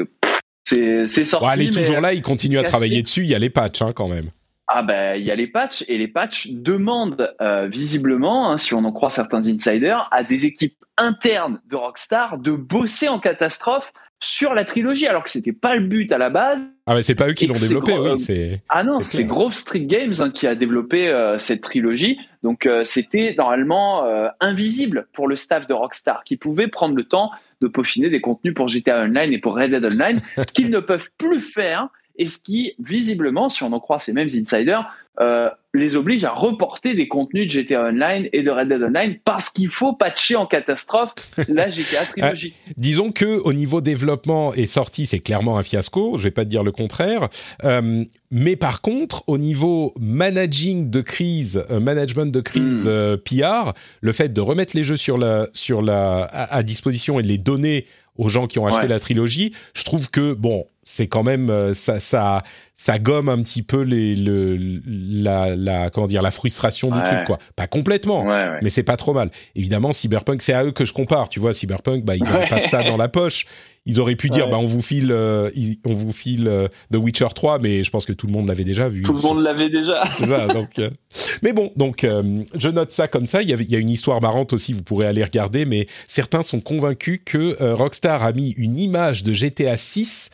c'est 0.68 1.06
c'est 1.08 1.24
sorti. 1.24 1.44
Bon, 1.46 1.52
elle 1.52 1.62
est 1.62 1.64
mais- 1.64 1.70
toujours 1.82 2.00
là 2.00 2.12
il 2.14 2.22
continue 2.22 2.58
à 2.58 2.62
travailler 2.62 3.02
dessus 3.02 3.22
il 3.22 3.28
y 3.28 3.34
a 3.34 3.38
les 3.40 3.50
patchs 3.50 3.82
hein, 3.82 3.92
quand 3.92 4.06
même 4.06 4.28
Ah 4.68 4.82
ben 4.82 5.16
il 5.16 5.24
y 5.24 5.30
a 5.30 5.34
les 5.34 5.46
patchs 5.46 5.84
et 5.88 5.96
les 5.96 6.08
patchs 6.08 6.48
demandent 6.50 7.34
euh, 7.40 7.66
visiblement, 7.66 8.50
hein, 8.50 8.58
si 8.58 8.74
on 8.74 8.84
en 8.84 8.92
croit 8.92 9.10
certains 9.10 9.46
insiders, 9.48 10.08
à 10.10 10.22
des 10.22 10.44
équipes 10.44 10.76
internes 10.98 11.60
de 11.66 11.76
Rockstar 11.76 12.36
de 12.38 12.52
bosser 12.52 13.08
en 13.08 13.18
catastrophe 13.18 13.92
sur 14.20 14.54
la 14.54 14.64
trilogie, 14.64 15.06
alors 15.06 15.22
que 15.22 15.30
c'était 15.30 15.52
pas 15.52 15.76
le 15.76 15.86
but 15.86 16.10
à 16.10 16.18
la 16.18 16.28
base. 16.28 16.60
ah 16.86 16.94
mais 16.94 17.02
c'est 17.02 17.14
pas 17.14 17.28
eux 17.28 17.34
qui 17.34 17.46
l'ont 17.46 17.54
développé 17.54 17.92
gros, 17.92 18.30
euh, 18.30 18.56
Ah 18.68 18.82
non, 18.82 19.00
C'est. 19.00 19.24
Grove 19.24 19.54
Street 19.54 19.86
Games 19.86 20.12
hein, 20.18 20.30
qui 20.30 20.46
a 20.46 20.54
développé 20.54 21.08
euh, 21.08 21.38
cette 21.38 21.60
trilogie. 21.60 22.18
Donc 22.42 22.66
euh, 22.66 22.82
c'était 22.84 23.34
normalement 23.38 24.04
invisible 24.40 25.06
pour 25.12 25.28
le 25.28 25.36
staff 25.36 25.66
de 25.66 25.72
Rockstar, 25.72 26.24
qui 26.24 26.36
pouvait 26.36 26.68
prendre 26.68 26.96
le 26.96 27.04
temps 27.04 27.30
de 27.60 27.68
peaufiner 27.68 28.10
des 28.10 28.20
contenus 28.20 28.54
pour 28.54 28.68
GTA 28.68 29.02
Online 29.02 29.32
et 29.32 29.38
pour 29.38 29.56
Red 29.56 29.70
Dead 29.70 29.92
Online, 29.92 30.20
ce 30.36 30.52
qu'ils 30.52 30.70
ne 30.70 30.80
peuvent 30.80 31.10
plus 31.16 31.40
faire 31.40 31.88
et 32.18 32.26
ce 32.26 32.38
qui, 32.38 32.74
visiblement, 32.78 33.48
si 33.48 33.62
on 33.62 33.72
en 33.72 33.80
croit 33.80 33.98
ces 34.00 34.12
mêmes 34.12 34.28
insiders, 34.28 34.86
euh, 35.20 35.48
les 35.74 35.96
oblige 35.96 36.22
à 36.22 36.30
reporter 36.30 36.94
des 36.94 37.08
contenus 37.08 37.46
de 37.46 37.50
GTA 37.50 37.86
Online 37.86 38.28
et 38.32 38.42
de 38.44 38.50
Red 38.50 38.68
Dead 38.68 38.80
Online 38.82 39.16
parce 39.24 39.50
qu'il 39.50 39.68
faut 39.68 39.92
patcher 39.92 40.36
en 40.36 40.46
catastrophe 40.46 41.12
la 41.48 41.70
GTA 41.70 42.06
trilogie. 42.06 42.54
Disons 42.76 43.10
que 43.10 43.24
au 43.40 43.52
niveau 43.52 43.80
développement 43.80 44.54
et 44.54 44.66
sortie, 44.66 45.06
c'est 45.06 45.18
clairement 45.18 45.58
un 45.58 45.64
fiasco. 45.64 46.18
Je 46.18 46.22
vais 46.22 46.30
pas 46.30 46.44
te 46.44 46.50
dire 46.50 46.62
le 46.62 46.70
contraire. 46.70 47.28
Euh, 47.64 48.04
mais 48.30 48.54
par 48.54 48.80
contre, 48.80 49.24
au 49.26 49.38
niveau 49.38 49.92
managing 50.00 50.88
de 50.90 51.00
crise, 51.00 51.64
euh, 51.70 51.80
management 51.80 52.26
de 52.32 52.40
crise 52.40 52.86
Mm. 52.86 52.90
euh, 52.90 53.16
PR, 53.16 53.72
le 54.00 54.12
fait 54.12 54.32
de 54.32 54.40
remettre 54.40 54.76
les 54.76 54.84
jeux 54.84 54.96
sur 54.96 55.18
la 55.18 55.48
sur 55.52 55.82
la 55.82 56.22
à, 56.24 56.56
à 56.58 56.62
disposition 56.62 57.18
et 57.18 57.22
de 57.24 57.28
les 57.28 57.38
donner 57.38 57.86
aux 58.16 58.28
gens 58.28 58.46
qui 58.46 58.58
ont 58.58 58.66
acheté 58.66 58.82
Ouais. 58.82 58.88
la 58.88 59.00
trilogie, 59.00 59.52
je 59.74 59.84
trouve 59.84 60.10
que 60.10 60.32
bon, 60.34 60.64
c'est 60.90 61.06
quand 61.06 61.22
même 61.22 61.50
euh, 61.50 61.74
ça 61.74 62.00
ça 62.00 62.42
ça 62.74 62.98
gomme 62.98 63.28
un 63.28 63.42
petit 63.42 63.62
peu 63.62 63.82
les 63.82 64.14
le 64.16 64.80
la 64.86 65.54
la 65.54 65.90
comment 65.90 66.06
dire 66.06 66.22
la 66.22 66.30
frustration 66.30 66.90
du 66.90 67.02
truc 67.02 67.24
quoi. 67.26 67.38
Pas 67.56 67.66
complètement, 67.66 68.22
Ouais, 68.22 68.28
ouais. 68.28 68.58
mais 68.62 68.70
c'est 68.70 68.84
pas 68.84 68.96
trop 68.96 69.12
mal. 69.12 69.30
Évidemment, 69.54 69.92
Cyberpunk, 69.92 70.40
c'est 70.40 70.52
à 70.54 70.64
eux 70.64 70.70
que 70.72 70.84
je 70.86 70.92
compare. 70.94 71.28
Tu 71.28 71.40
vois, 71.40 71.52
Cyberpunk, 71.52 72.04
bah 72.04 72.16
ils 72.16 72.22
Ouais. 72.22 72.48
pas 72.48 72.60
ça 72.60 72.82
dans 72.84 72.96
la 72.96 73.08
poche. 73.08 73.46
Ils 73.84 74.00
auraient 74.00 74.16
pu 74.16 74.28
dire, 74.28 74.48
bah 74.48 74.58
on 74.58 74.66
vous 74.66 74.82
file, 74.82 75.10
euh, 75.10 75.50
on 75.86 75.94
vous 75.94 76.12
file 76.12 76.46
euh, 76.46 76.68
The 76.92 76.96
Witcher 76.96 77.28
3, 77.34 77.58
mais 77.58 77.82
je 77.84 77.90
pense 77.90 78.06
que 78.06 78.12
tout 78.12 78.26
le 78.26 78.32
monde 78.32 78.46
l'avait 78.46 78.64
déjà 78.64 78.88
vu. 78.88 79.02
Tout 79.02 79.14
le 79.14 79.20
monde 79.22 79.40
l'avait 79.42 79.70
déjà. 79.70 80.04
C'est 80.10 80.26
ça. 80.26 80.46
Donc, 80.46 80.78
euh, 80.78 80.90
mais 81.42 81.52
bon, 81.52 81.72
donc 81.76 82.06
je 82.54 82.68
note 82.68 82.92
ça 82.92 83.08
comme 83.08 83.26
ça. 83.26 83.42
Il 83.42 83.48
y, 83.48 83.52
avait, 83.52 83.64
il 83.64 83.70
y 83.70 83.76
a 83.76 83.78
une 83.78 83.90
histoire 83.90 84.20
marrante 84.20 84.52
aussi. 84.52 84.72
Vous 84.72 84.82
pourrez 84.82 85.06
aller 85.06 85.24
regarder, 85.24 85.64
mais 85.64 85.86
certains 86.06 86.42
sont 86.42 86.60
convaincus 86.60 87.20
que 87.24 87.56
Rockstar 87.74 88.22
a 88.22 88.32
mis 88.32 88.50
une 88.52 88.78
image 88.78 89.22
de 89.24 89.32
GTA 89.32 89.76
6 89.76 90.30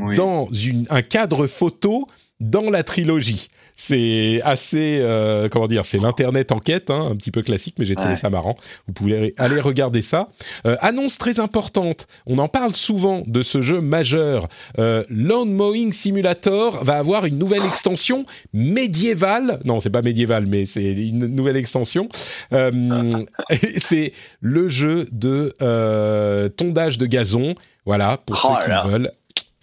Oui. 0.00 0.14
dans 0.16 0.48
une, 0.52 0.86
un 0.90 1.02
cadre 1.02 1.46
photo 1.46 2.06
dans 2.40 2.70
la 2.70 2.84
trilogie. 2.84 3.48
c'est 3.74 4.40
assez, 4.44 4.98
euh, 5.02 5.48
comment 5.48 5.66
dire, 5.66 5.84
c'est 5.84 5.98
l'internet 5.98 6.52
enquête, 6.52 6.88
hein, 6.90 7.08
un 7.10 7.16
petit 7.16 7.30
peu 7.32 7.42
classique, 7.42 7.74
mais 7.80 7.84
j'ai 7.84 7.94
trouvé 7.96 8.10
Ouais. 8.10 8.16
ça 8.16 8.30
marrant. 8.30 8.56
Vous 8.86 8.92
pouvez 8.92 9.34
aller 9.38 9.60
regarder 9.60 10.02
ça. 10.02 10.28
Euh, 10.66 10.76
annonce 10.80 11.18
très 11.18 11.40
importante. 11.40 12.06
On 12.26 12.38
en 12.38 12.46
parle 12.48 12.74
souvent 12.74 13.22
de 13.26 13.42
ce 13.42 13.60
jeu 13.60 13.80
majeur. 13.80 14.46
Euh, 14.78 15.02
Lawn 15.10 15.52
Mowing 15.52 15.92
Simulator 15.92 16.84
va 16.84 16.98
avoir 16.98 17.24
une 17.26 17.38
nouvelle 17.38 17.64
extension 17.64 18.24
médiévale. 18.52 19.58
Non, 19.64 19.80
c'est 19.80 19.90
pas 19.90 20.02
médiéval, 20.02 20.46
mais 20.46 20.64
c'est 20.64 20.92
une 20.92 21.26
nouvelle 21.26 21.56
extension. 21.56 22.08
Euh, 22.52 23.10
c'est 23.78 24.12
le 24.40 24.68
jeu 24.68 25.06
de 25.12 25.52
euh, 25.62 26.48
tondage 26.48 26.98
de 26.98 27.06
gazon. 27.06 27.54
Voilà, 27.84 28.18
pour 28.24 28.40
Oh 28.44 28.48
ceux 28.60 28.64
qui 28.64 28.70
là. 28.70 28.84
veulent. 28.86 29.10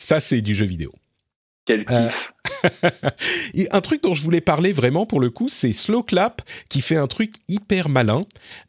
Ça, 0.06 0.20
c'est 0.20 0.42
du 0.42 0.54
jeu 0.54 0.68
vidéo. 0.68 0.92
Quel 1.66 1.84
Euh, 1.90 2.08
kiff. 2.08 2.34
Et 3.56 3.68
un 3.72 3.82
truc 3.82 4.04
dont 4.04 4.14
je 4.14 4.22
voulais 4.22 4.40
parler 4.40 4.72
vraiment 4.72 5.08
pour 5.08 5.20
le 5.20 5.32
coup, 5.32 5.48
c'est 5.48 5.74
Slow 5.74 6.04
Clap 6.04 6.44
qui 6.70 6.82
fait 6.82 6.96
un 6.96 7.08
truc 7.08 7.34
hyper 7.48 7.90
malin. 7.90 8.22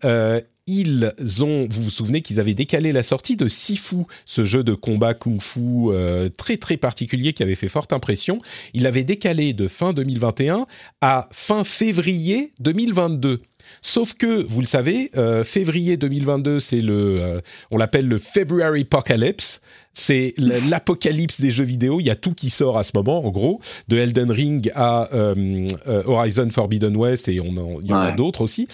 Euh, 0.07 0.41
ils 0.67 1.13
ont, 1.43 1.69
vous 1.71 1.83
vous 1.83 1.91
souvenez 1.91 2.23
qu'ils 2.23 2.41
avaient 2.41 2.55
décalé 2.55 2.91
la 2.91 3.03
sortie 3.03 3.37
de 3.37 3.49
Sifu, 3.49 4.05
ce 4.25 4.47
jeu 4.47 4.65
de 4.65 4.73
combat 4.73 5.13
kung-fu 5.13 5.61
euh, 5.91 6.31
très 6.31 6.57
très 6.57 6.79
particulier 6.79 7.35
qui 7.35 7.43
avait 7.43 7.55
fait 7.55 7.69
forte 7.69 7.93
impression. 7.93 8.41
Ils 8.73 8.85
l'avaient 8.85 9.05
décalé 9.05 9.53
de 9.53 9.69
fin 9.69 9.93
2021 9.93 10.65
à 11.03 11.29
fin 11.33 11.65
février 11.65 12.51
2022. 12.61 13.43
Sauf 13.89 14.15
que, 14.15 14.43
vous 14.43 14.61
le 14.61 14.67
savez, 14.67 15.13
euh, 15.17 15.45
février 15.45 15.97
2022, 15.97 16.59
c'est 16.59 16.81
le, 16.81 17.21
euh, 17.23 17.41
on 17.71 17.79
l'appelle 17.79 18.09
le 18.09 18.19
February 18.19 18.81
Apocalypse. 18.81 19.61
C'est 19.95 20.35
l'apocalypse 20.39 21.41
des 21.41 21.53
jeux 21.53 21.63
vidéo. 21.63 22.01
Il 22.01 22.07
y 22.07 22.11
a 22.11 22.17
tout 22.17 22.35
qui 22.35 22.51
sort 22.51 22.79
à 22.79 22.83
ce 22.83 22.91
moment, 22.97 23.25
en 23.25 23.31
gros, 23.31 23.61
de 23.87 23.97
Elden 23.97 24.29
Ring 24.33 24.73
à 24.75 25.09
euh, 25.15 25.69
euh, 25.87 26.03
Horizon 26.05 26.49
Forbidden 26.51 26.97
West 26.97 27.29
et 27.29 27.39
on 27.39 27.57
en- 27.57 27.81
il 27.81 27.87
y 27.89 27.93
en 27.93 27.99
a 28.01 28.11
d'autres 28.11 28.41
aussi. 28.41 28.67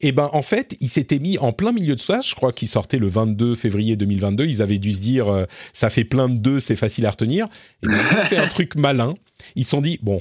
Et 0.00 0.10
ben, 0.10 0.28
en 0.32 0.42
fait, 0.42 0.76
ils 0.80 0.88
s'étaient 0.88 1.20
mis 1.20 1.38
en 1.38 1.52
plein 1.52 1.70
milieu 1.70 1.94
de 1.94 2.00
ça. 2.00 2.20
Je 2.20 2.34
crois 2.34 2.52
qu'ils 2.52 2.66
sortaient 2.66 2.98
le 2.98 3.06
22 3.08 3.54
février 3.54 3.94
2022. 3.94 4.46
Ils 4.46 4.62
avaient 4.62 4.80
dû 4.80 4.92
se 4.92 4.98
dire, 5.00 5.28
euh, 5.28 5.44
ça 5.74 5.90
fait 5.90 6.04
plein 6.04 6.28
de 6.28 6.38
deux, 6.38 6.58
c'est 6.58 6.74
facile 6.74 7.06
à 7.06 7.10
retenir. 7.10 7.46
Et 7.84 7.86
ben, 7.86 7.96
ils 8.10 8.16
ont 8.18 8.22
fait 8.22 8.38
un 8.38 8.48
truc 8.48 8.74
malin. 8.74 9.14
Ils 9.54 9.62
se 9.64 9.70
sont 9.70 9.80
dit, 9.80 10.00
bon, 10.02 10.20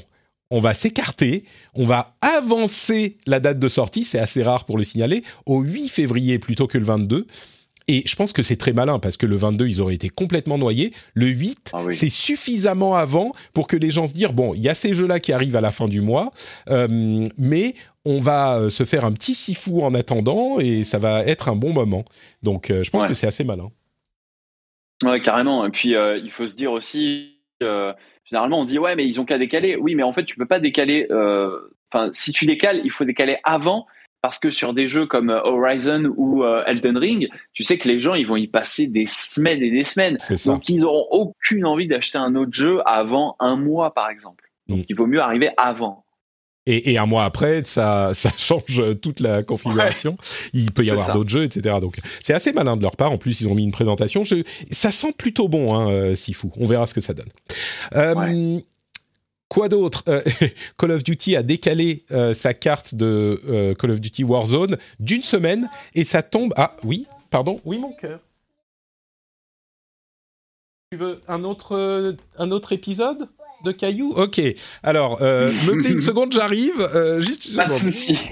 on 0.51 0.59
va 0.59 0.73
s'écarter, 0.73 1.43
on 1.73 1.85
va 1.85 2.15
avancer 2.21 3.17
la 3.25 3.39
date 3.39 3.59
de 3.59 3.67
sortie, 3.67 4.03
c'est 4.03 4.19
assez 4.19 4.43
rare 4.43 4.65
pour 4.65 4.77
le 4.77 4.83
signaler, 4.83 5.23
au 5.45 5.61
8 5.61 5.89
février 5.89 6.39
plutôt 6.39 6.67
que 6.67 6.77
le 6.77 6.85
22. 6.85 7.27
Et 7.87 8.01
je 8.07 8.15
pense 8.15 8.33
que 8.33 8.41
c'est 8.41 8.55
très 8.55 8.73
malin 8.73 8.97
parce 8.97 9.15
que 9.15 9.27
le 9.27 9.35
22, 9.35 9.67
ils 9.67 9.79
auraient 9.81 9.93
été 9.93 10.09
complètement 10.09 10.57
noyés. 10.57 10.91
Le 11.13 11.27
8, 11.27 11.69
Ah 11.73 11.83
oui. 11.85 11.93
c'est 11.93 12.09
suffisamment 12.09 12.95
avant 12.95 13.31
pour 13.53 13.67
que 13.67 13.77
les 13.77 13.91
gens 13.91 14.07
se 14.07 14.13
disent, 14.15 14.29
bon, 14.29 14.55
il 14.55 14.61
y 14.61 14.69
a 14.69 14.73
ces 14.75 14.95
jeux-là 14.95 15.19
qui 15.19 15.31
arrivent 15.33 15.55
à 15.55 15.61
la 15.61 15.71
fin 15.71 15.87
du 15.87 16.01
mois, 16.01 16.31
euh, 16.69 17.23
mais 17.37 17.75
on 18.03 18.19
va 18.21 18.57
euh, 18.57 18.69
se 18.71 18.85
faire 18.85 19.05
un 19.05 19.11
petit 19.11 19.35
sifou 19.35 19.83
en 19.83 19.93
attendant 19.93 20.57
et 20.59 20.83
ça 20.83 20.97
va 20.97 21.23
être 21.25 21.47
un 21.47 21.55
bon 21.55 21.73
moment. 21.73 22.05
Donc 22.41 22.71
euh, 22.71 22.83
je 22.83 22.89
pense 22.89 23.03
Ouais. 23.03 23.09
que 23.09 23.13
c'est 23.13 23.27
assez 23.27 23.43
malin. 23.43 23.69
Ouais, 25.03 25.21
carrément. 25.21 25.65
Et 25.65 25.69
puis, 25.69 25.95
euh, 25.95 26.17
il 26.17 26.31
faut 26.31 26.47
se 26.47 26.55
dire 26.55 26.71
aussi, 26.71 27.35
généralement, 28.25 28.59
on 28.59 28.65
dit, 28.65 28.79
ouais, 28.79 28.95
mais 28.95 29.05
ils 29.05 29.19
ont 29.21 29.25
qu'à 29.25 29.37
décaler. 29.37 29.75
Oui, 29.77 29.95
mais 29.95 30.03
en 30.03 30.11
fait, 30.13 30.25
tu 30.25 30.35
peux 30.35 30.45
pas 30.45 30.59
décaler. 30.59 31.07
euh, 31.11 31.71
Enfin, 31.93 32.09
si 32.13 32.33
tu 32.33 32.45
décales, 32.45 32.81
il 32.83 32.91
faut 32.91 33.05
décaler 33.05 33.37
avant. 33.43 33.85
Parce 34.21 34.39
que 34.39 34.49
sur 34.49 34.73
des 34.73 34.87
jeux 34.87 35.05
comme 35.05 35.29
euh, 35.29 35.39
Horizon 35.43 36.11
ou 36.17 36.43
euh, 36.43 36.63
Elden 36.65 36.97
Ring, 36.97 37.29
tu 37.53 37.61
sais 37.63 37.77
que 37.77 37.87
les 37.87 37.99
gens, 37.99 38.15
ils 38.15 38.25
vont 38.25 38.37
y 38.37 38.47
passer 38.47 38.87
des 38.87 39.05
semaines 39.05 39.61
et 39.61 39.69
des 39.69 39.83
semaines. 39.83 40.15
C'est 40.17 40.35
ça. 40.35 40.51
Donc, 40.51 40.67
ils 40.67 40.83
auront 40.83 41.05
aucune 41.11 41.63
envie 41.63 41.87
d'acheter 41.87 42.17
un 42.17 42.33
autre 42.33 42.51
jeu 42.51 42.81
avant 42.87 43.35
un 43.39 43.55
mois, 43.55 43.93
par 43.93 44.09
exemple. 44.09 44.43
Donc, 44.67 44.79
Mm. 44.79 44.83
il 44.89 44.95
vaut 44.95 45.05
mieux 45.05 45.21
arriver 45.21 45.51
avant. 45.57 46.04
Et, 46.67 46.91
et 46.91 46.97
un 46.97 47.05
mois 47.05 47.25
après, 47.25 47.63
ça, 47.63 48.11
ça 48.13 48.31
change 48.37 48.81
toute 49.01 49.19
la 49.19 49.43
configuration. 49.43 50.15
Il 50.53 50.71
peut 50.71 50.83
y 50.83 50.89
avoir 50.89 51.11
d'autres 51.13 51.29
jeux, 51.29 51.43
etc. 51.43 51.75
Donc, 51.79 51.99
c'est 52.21 52.33
assez 52.33 52.53
malin 52.53 52.75
de 52.77 52.81
leur 52.81 52.95
part. 52.95 53.11
En 53.11 53.17
plus, 53.17 53.41
ils 53.41 53.47
ont 53.47 53.55
mis 53.55 53.63
une 53.63 53.71
présentation. 53.71 54.23
Je, 54.23 54.43
ça 54.71 54.91
sent 54.91 55.13
plutôt 55.17 55.47
bon, 55.47 55.75
hein, 55.75 55.89
euh, 55.91 56.15
Sifu. 56.15 56.47
On 56.57 56.65
verra 56.65 56.87
ce 56.87 56.93
que 56.93 57.01
ça 57.01 57.13
donne. 57.13 57.29
Euh, 57.95 58.59
Quoi 59.47 59.69
d'autre? 59.69 60.03
Euh, 60.07 60.21
Call 60.77 60.91
of 60.91 61.03
Duty 61.03 61.35
a 61.35 61.43
décalé 61.43 62.03
euh, 62.11 62.33
sa 62.33 62.53
carte 62.53 62.95
de 62.95 63.41
euh, 63.47 63.75
Call 63.75 63.91
of 63.91 64.01
Duty 64.01 64.23
Warzone 64.23 64.77
d'une 64.99 65.21
semaine 65.23 65.69
et 65.93 66.03
ça 66.03 66.23
tombe. 66.23 66.53
Ah 66.57 66.75
oui, 66.83 67.05
pardon, 67.29 67.61
oui 67.63 67.77
mon 67.77 67.93
cœur. 67.93 68.19
Tu 70.91 70.97
veux 70.97 71.21
un 71.27 71.43
autre 71.43 71.73
euh, 71.73 72.13
un 72.37 72.51
autre 72.51 72.71
épisode? 72.73 73.29
De 73.65 73.71
Caillou 73.73 74.13
Ok. 74.15 74.39
Alors, 74.83 75.21
euh, 75.21 75.51
me 75.51 75.77
plaît 75.81 75.91
une 75.91 75.99
seconde, 75.99 76.31
j'arrive. 76.31 76.79
Euh, 76.95 77.19
juste 77.19 77.49
une 77.49 77.55
Pas 77.57 77.67
de 77.67 77.73
souci. 77.73 78.19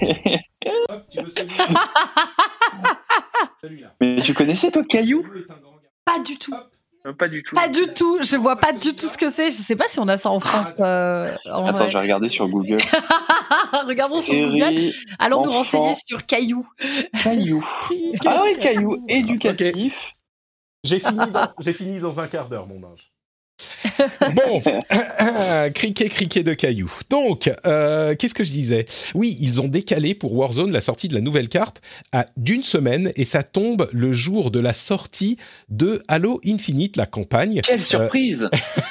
Hop, 0.88 1.02
tu 1.10 1.20
veux 1.22 1.28
celui-là 1.28 1.64
Celui-là. 3.62 3.94
mais 4.00 4.22
tu 4.22 4.34
connaissais, 4.34 4.70
toi, 4.70 4.82
Caillou 4.84 5.22
Caillou 5.22 5.34
est 5.36 5.50
un 5.50 5.56
grand 5.60 5.72
gars. 5.72 5.88
Pas 6.04 6.18
du 6.20 6.38
tout. 6.38 6.54
Euh, 7.06 7.12
Pas 7.12 7.28
du 7.28 7.42
tout. 7.42 7.54
Pas 7.54 7.68
du 7.68 7.82
tout. 7.94 8.18
Je 8.22 8.36
vois 8.36 8.56
pas 8.56 8.72
du 8.72 8.94
tout 8.94 9.06
ce 9.06 9.18
que 9.18 9.28
c'est. 9.30 9.50
Je 9.50 9.56
sais 9.56 9.76
pas 9.76 9.88
si 9.88 9.98
on 10.00 10.08
a 10.08 10.16
ça 10.16 10.30
en 10.30 10.40
France. 10.40 10.76
euh, 10.80 11.34
en 11.50 11.66
Attends, 11.66 11.84
vrai. 11.84 11.90
vais 11.92 11.98
regarder 12.00 12.28
sur 12.30 12.48
Google. 12.48 12.78
Regardons 13.86 14.20
sur 14.20 14.34
Google. 14.34 14.58
Série 14.58 14.94
Allons 15.18 15.42
nous 15.42 15.50
enfant. 15.50 15.58
renseigner 15.80 15.92
sur 16.06 16.24
Caillou. 16.24 16.66
Caillou. 17.22 17.62
Ah 18.24 18.42
ouais, 18.42 18.56
Caillou 18.58 19.04
éducatif. 19.08 20.12
J'ai 20.84 20.98
fini, 20.98 21.16
dans, 21.30 21.48
j'ai 21.60 21.72
fini 21.72 21.98
dans 21.98 22.20
un 22.20 22.28
quart 22.28 22.48
d'heure, 22.48 22.66
mon 22.66 22.82
ange. 22.86 23.10
Bon, 24.34 24.60
criquet, 25.74 26.08
criquet 26.08 26.42
de 26.42 26.54
cailloux. 26.54 26.92
Donc, 27.10 27.50
euh, 27.66 28.14
qu'est-ce 28.16 28.34
que 28.34 28.44
je 28.44 28.50
disais? 28.50 28.86
Oui, 29.14 29.36
ils 29.40 29.60
ont 29.60 29.68
décalé 29.68 30.14
pour 30.14 30.34
Warzone 30.34 30.72
la 30.72 30.80
sortie 30.80 31.08
de 31.08 31.14
la 31.14 31.20
nouvelle 31.20 31.48
carte 31.48 31.80
à 32.12 32.26
d'une 32.36 32.62
semaine 32.62 33.12
et 33.16 33.24
ça 33.24 33.42
tombe 33.42 33.88
le 33.92 34.12
jour 34.12 34.50
de 34.50 34.60
la 34.60 34.72
sortie 34.72 35.36
de 35.68 36.02
Halo 36.08 36.40
Infinite, 36.46 36.96
la 36.96 37.06
campagne. 37.06 37.60
Quelle 37.62 37.84
surprise 37.84 38.48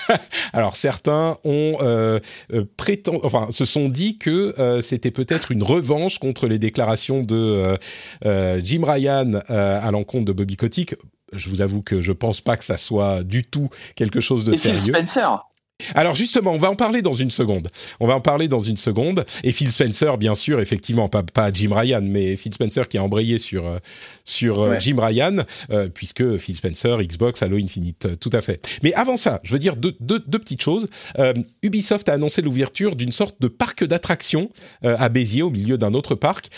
Alors 0.53 0.75
certains 0.75 1.37
ont 1.43 1.77
euh, 1.81 2.19
euh, 2.53 2.65
prétend, 2.77 3.19
enfin 3.23 3.47
se 3.49 3.65
sont 3.65 3.89
dit 3.89 4.17
que 4.17 4.53
euh, 4.59 4.81
c'était 4.81 5.11
peut-être 5.11 5.51
une 5.51 5.63
revanche 5.63 6.19
contre 6.19 6.47
les 6.47 6.59
déclarations 6.59 7.21
de 7.21 7.35
euh, 7.35 7.77
euh, 8.25 8.61
Jim 8.63 8.83
Ryan 8.85 9.41
euh, 9.49 9.79
à 9.81 9.91
l'encontre 9.91 10.25
de 10.25 10.33
Bobby 10.33 10.57
Kotick. 10.57 10.95
Je 11.35 11.49
vous 11.49 11.61
avoue 11.61 11.81
que 11.81 12.01
je 12.01 12.11
pense 12.11 12.41
pas 12.41 12.57
que 12.57 12.63
ça 12.63 12.77
soit 12.77 13.23
du 13.23 13.43
tout 13.43 13.69
quelque 13.95 14.21
chose 14.21 14.45
de 14.45 14.53
Et 14.53 14.57
Phil 14.57 14.79
sérieux. 14.79 14.93
Spencer 14.93 15.43
Alors 15.95 16.15
justement, 16.15 16.51
on 16.51 16.57
va 16.57 16.69
en 16.69 16.75
parler 16.75 17.01
dans 17.01 17.13
une 17.13 17.31
seconde. 17.31 17.69
On 17.99 18.07
va 18.07 18.15
en 18.15 18.21
parler 18.21 18.47
dans 18.47 18.59
une 18.59 18.77
seconde. 18.77 19.25
Et 19.43 19.51
Phil 19.51 19.71
Spencer, 19.71 20.17
bien 20.17 20.35
sûr, 20.35 20.59
effectivement, 20.61 21.09
pas, 21.09 21.23
pas 21.23 21.51
Jim 21.51 21.71
Ryan, 21.73 22.01
mais 22.03 22.35
Phil 22.35 22.53
Spencer 22.53 22.87
qui 22.87 22.97
a 22.97 23.03
embrayé 23.03 23.39
sur, 23.39 23.65
euh, 23.65 23.79
sur 24.23 24.61
euh, 24.61 24.69
Ouais. 24.69 24.79
Jim 24.79 24.95
Ryan, 24.99 25.43
euh, 25.71 25.89
puisque 25.89 26.37
Phil 26.37 26.55
Spencer, 26.55 27.01
Xbox, 27.01 27.41
Halo 27.43 27.57
Infinite, 27.57 28.19
tout 28.19 28.29
à 28.31 28.41
fait. 28.41 28.65
Mais 28.81 28.93
avant 28.93 29.17
ça, 29.17 29.41
je 29.43 29.51
veux 29.51 29.59
dire 29.59 29.75
deux, 29.75 29.95
deux, 29.99 30.23
deux 30.25 30.39
petites 30.39 30.61
choses. 30.61 30.87
Euh, 31.19 31.33
Ubisoft 31.63 32.07
a 32.07 32.13
annoncé 32.13 32.41
l'ouverture 32.41 32.95
d'une 32.95 33.11
sorte 33.11 33.41
de 33.41 33.47
parc 33.47 33.83
d'attractions 33.83 34.51
euh, 34.85 34.95
à 34.97 35.09
Béziers, 35.09 35.41
au 35.43 35.49
milieu 35.49 35.77
d'un 35.77 35.93
autre 35.95 36.15
parc. 36.15 36.49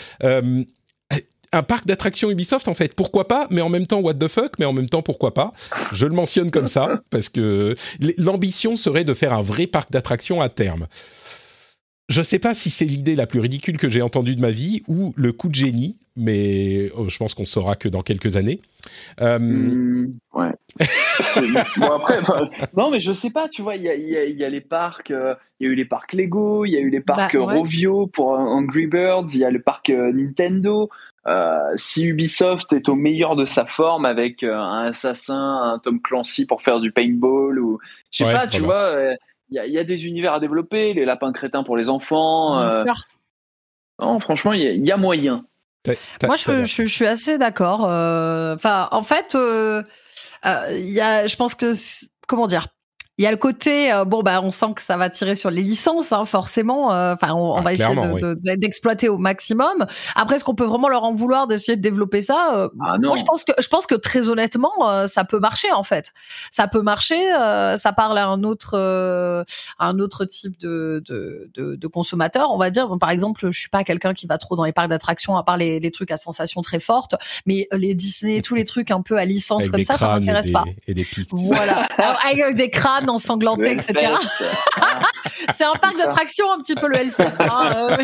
Un 1.52 1.62
parc 1.62 1.86
d'attractions 1.86 2.30
Ubisoft 2.30 2.68
en 2.68 2.74
fait, 2.74 2.94
pourquoi 2.94 3.28
pas, 3.28 3.46
mais 3.50 3.60
en 3.60 3.68
même 3.68 3.86
temps 3.86 4.00
what 4.00 4.14
the 4.14 4.28
fuck, 4.28 4.58
mais 4.58 4.64
en 4.64 4.72
même 4.72 4.88
temps 4.88 5.02
pourquoi 5.02 5.32
pas. 5.34 5.52
Je 5.92 6.06
le 6.06 6.12
mentionne 6.14 6.50
comme 6.50 6.66
ça 6.66 6.98
parce 7.10 7.28
que 7.28 7.74
l'ambition 8.18 8.76
serait 8.76 9.04
de 9.04 9.14
faire 9.14 9.32
un 9.32 9.42
vrai 9.42 9.66
parc 9.66 9.90
d'attractions 9.92 10.40
à 10.40 10.48
terme. 10.48 10.86
Je 12.08 12.22
sais 12.22 12.38
pas 12.38 12.54
si 12.54 12.70
c'est 12.70 12.84
l'idée 12.84 13.16
la 13.16 13.26
plus 13.26 13.40
ridicule 13.40 13.78
que 13.78 13.88
j'ai 13.88 14.02
entendue 14.02 14.36
de 14.36 14.40
ma 14.40 14.50
vie 14.52 14.82
ou 14.86 15.12
le 15.16 15.32
coup 15.32 15.48
de 15.48 15.56
génie, 15.56 15.96
mais 16.14 16.90
oh, 16.96 17.08
je 17.08 17.16
pense 17.16 17.34
qu'on 17.34 17.44
saura 17.44 17.74
que 17.74 17.88
dans 17.88 18.02
quelques 18.02 18.36
années. 18.36 18.60
Euh, 19.20 19.38
Hmm, 19.40 20.12
ouais. 20.34 20.52
Bon, 21.78 21.86
après, 21.90 22.20
enfin, 22.20 22.48
non, 22.76 22.90
mais 22.92 23.00
je 23.00 23.12
sais 23.12 23.30
pas, 23.30 23.48
tu 23.48 23.62
vois, 23.62 23.74
il 23.76 23.82
y 23.82 23.88
a, 23.88 23.94
y 23.96 24.16
a- 24.16 24.24
y 24.24 24.44
a 24.44 24.48
les 24.48 24.60
parcs, 24.60 25.10
euh, 25.10 25.34
il 25.58 25.66
y 25.66 25.70
a 25.70 25.72
eu 25.72 25.74
les 25.74 25.84
parcs 25.84 26.12
Lego, 26.12 26.64
il 26.64 26.70
y 26.72 26.76
a 26.76 26.80
eu 26.80 26.90
les 26.90 27.00
parcs 27.00 27.36
Bah, 27.36 27.44
ouais. 27.46 27.54
Rovio 27.58 28.06
pour 28.06 28.34
euh, 28.34 28.38
Angry 28.38 28.86
Birds, 28.86 29.26
il 29.34 29.40
y 29.40 29.44
a 29.44 29.50
le 29.50 29.60
parc 29.60 29.90
euh, 29.90 30.12
Nintendo. 30.12 30.88
Euh, 31.26 31.58
si 31.76 32.04
Ubisoft 32.04 32.72
est 32.72 32.88
au 32.88 32.94
meilleur 32.94 33.34
de 33.34 33.44
sa 33.44 33.66
forme 33.66 34.04
avec 34.04 34.42
euh, 34.44 34.54
un 34.54 34.86
assassin, 34.86 35.72
un 35.74 35.78
Tom 35.80 36.00
Clancy 36.00 36.46
pour 36.46 36.62
faire 36.62 36.78
du 36.80 36.92
paintball 36.92 37.58
ou 37.58 37.78
je 38.12 38.18
sais 38.18 38.24
Ouais, 38.24 38.32
pas, 38.32 38.46
tu 38.46 38.62
voilà. 38.62 38.66
vois, 38.66 38.96
euh, 38.96 39.16
il 39.50 39.56
y, 39.56 39.58
a, 39.58 39.66
il 39.66 39.72
y 39.72 39.78
a 39.78 39.84
des 39.84 40.06
univers 40.06 40.34
à 40.34 40.40
développer, 40.40 40.92
les 40.94 41.04
lapins 41.04 41.32
crétins 41.32 41.64
pour 41.64 41.76
les 41.76 41.88
enfants. 41.88 42.60
Euh, 42.60 42.84
non, 44.00 44.20
franchement, 44.20 44.52
il 44.52 44.62
y, 44.62 44.66
a- 44.66 44.72
il 44.72 44.84
y 44.86 44.92
a 44.92 44.96
moyen. 44.96 45.44
Moi, 46.24 46.36
je, 46.36 46.64
je, 46.64 46.82
je 46.82 46.88
suis 46.92 47.06
assez 47.06 47.38
d'accord. 47.38 47.86
euh, 47.88 48.54
Enfin, 48.56 48.88
en 48.90 49.02
fait, 49.02 49.34
euh, 49.34 49.82
euh, 50.44 50.56
il 50.72 50.90
y 50.92 51.00
a, 51.00 51.26
je 51.26 51.36
pense 51.36 51.54
que, 51.54 51.72
comment 52.26 52.46
dire, 52.46 52.66
Il 53.18 53.24
y 53.24 53.26
a 53.26 53.30
le 53.30 53.38
côté, 53.38 53.90
euh, 53.92 54.04
bon 54.04 54.22
bah 54.22 54.40
on 54.42 54.50
sent 54.50 54.74
que 54.76 54.82
ça 54.82 54.98
va 54.98 55.08
tirer 55.08 55.36
sur 55.36 55.50
les 55.50 55.62
licences, 55.62 56.12
hein, 56.12 56.26
forcément. 56.26 56.92
euh, 56.92 57.14
Enfin, 57.14 57.32
on, 57.32 57.52
on 57.52 57.56
Ah, 57.56 57.62
va 57.62 57.72
essayer 57.72 57.94
clairement, 57.94 58.14
de- 58.18 58.34
de- 58.34 58.54
d'exploiter 58.56 59.08
au 59.08 59.16
maximum. 59.16 59.86
Après, 60.14 60.36
est-ce 60.36 60.44
qu'on 60.44 60.54
peut 60.54 60.66
vraiment 60.66 60.88
leur 60.90 61.02
en 61.04 61.12
vouloir 61.14 61.46
d'essayer 61.46 61.76
de 61.76 61.80
développer 61.82 62.20
ça 62.20 62.52
Euh, 62.54 62.68
Ah 62.84 62.98
non. 62.98 63.08
Moi, 63.08 63.16
je 63.16 63.22
pense 63.24 63.44
que 63.44 63.52
je 63.58 63.68
pense 63.68 63.86
que 63.86 63.94
très 63.94 64.28
honnêtement, 64.28 64.72
euh, 64.82 65.06
ça 65.06 65.24
peut 65.24 65.38
marcher 65.38 65.72
en 65.72 65.82
fait. 65.82 66.12
Ça 66.50 66.68
peut 66.68 66.82
marcher. 66.82 67.32
euh, 67.34 67.76
ça 67.78 67.92
parle 67.94 68.18
à 68.18 68.26
un 68.26 68.42
autre 68.42 68.72
euh, 68.74 69.44
à 69.78 69.88
un 69.88 69.98
autre 69.98 70.26
type 70.26 70.58
de 70.60 71.02
de, 71.06 71.50
de, 71.54 71.74
de 71.76 71.86
consommateur, 71.86 72.50
on 72.52 72.58
va 72.58 72.70
dire. 72.70 72.86
Bon, 72.88 72.98
par 72.98 73.08
exemple, 73.10 73.50
je 73.50 73.58
suis 73.58 73.70
pas 73.70 73.82
quelqu'un 73.82 74.12
qui 74.12 74.26
va 74.26 74.36
trop 74.36 74.56
dans 74.56 74.64
les 74.64 74.72
parcs 74.72 74.88
d'attractions 74.90 75.36
à 75.38 75.42
part 75.42 75.56
les, 75.56 75.80
les 75.80 75.90
trucs 75.90 76.10
à 76.10 76.18
sensations 76.18 76.60
très 76.60 76.80
fortes, 76.80 77.14
mais 77.46 77.66
les 77.72 77.94
Disney, 77.94 78.42
tous 78.42 78.54
les 78.56 78.64
trucs 78.64 78.90
un 78.90 79.00
peu 79.00 79.16
à 79.16 79.24
licence 79.24 79.60
Avec 79.60 79.70
comme 79.72 79.84
ça, 79.84 79.96
ça 79.96 80.08
m'intéresse 80.08 80.50
pas. 80.50 80.64
et 80.86 80.92
des 80.92 81.04
pics. 81.04 81.30
Voilà, 81.32 81.78
Alors, 81.96 82.18
avec 82.30 82.54
des 82.56 82.68
crânes 82.68 83.05
ensanglantés, 83.08 83.74
Le 83.74 83.80
etc. 83.80 84.12
C'est 85.26 85.64
un 85.64 85.72
parc 85.74 85.96
d'attractions 85.96 86.50
un 86.52 86.58
petit 86.58 86.74
peu 86.74 86.88
le 86.88 86.96
Hellfest. 86.96 87.40
hein, 87.40 87.72
euh, 87.76 87.96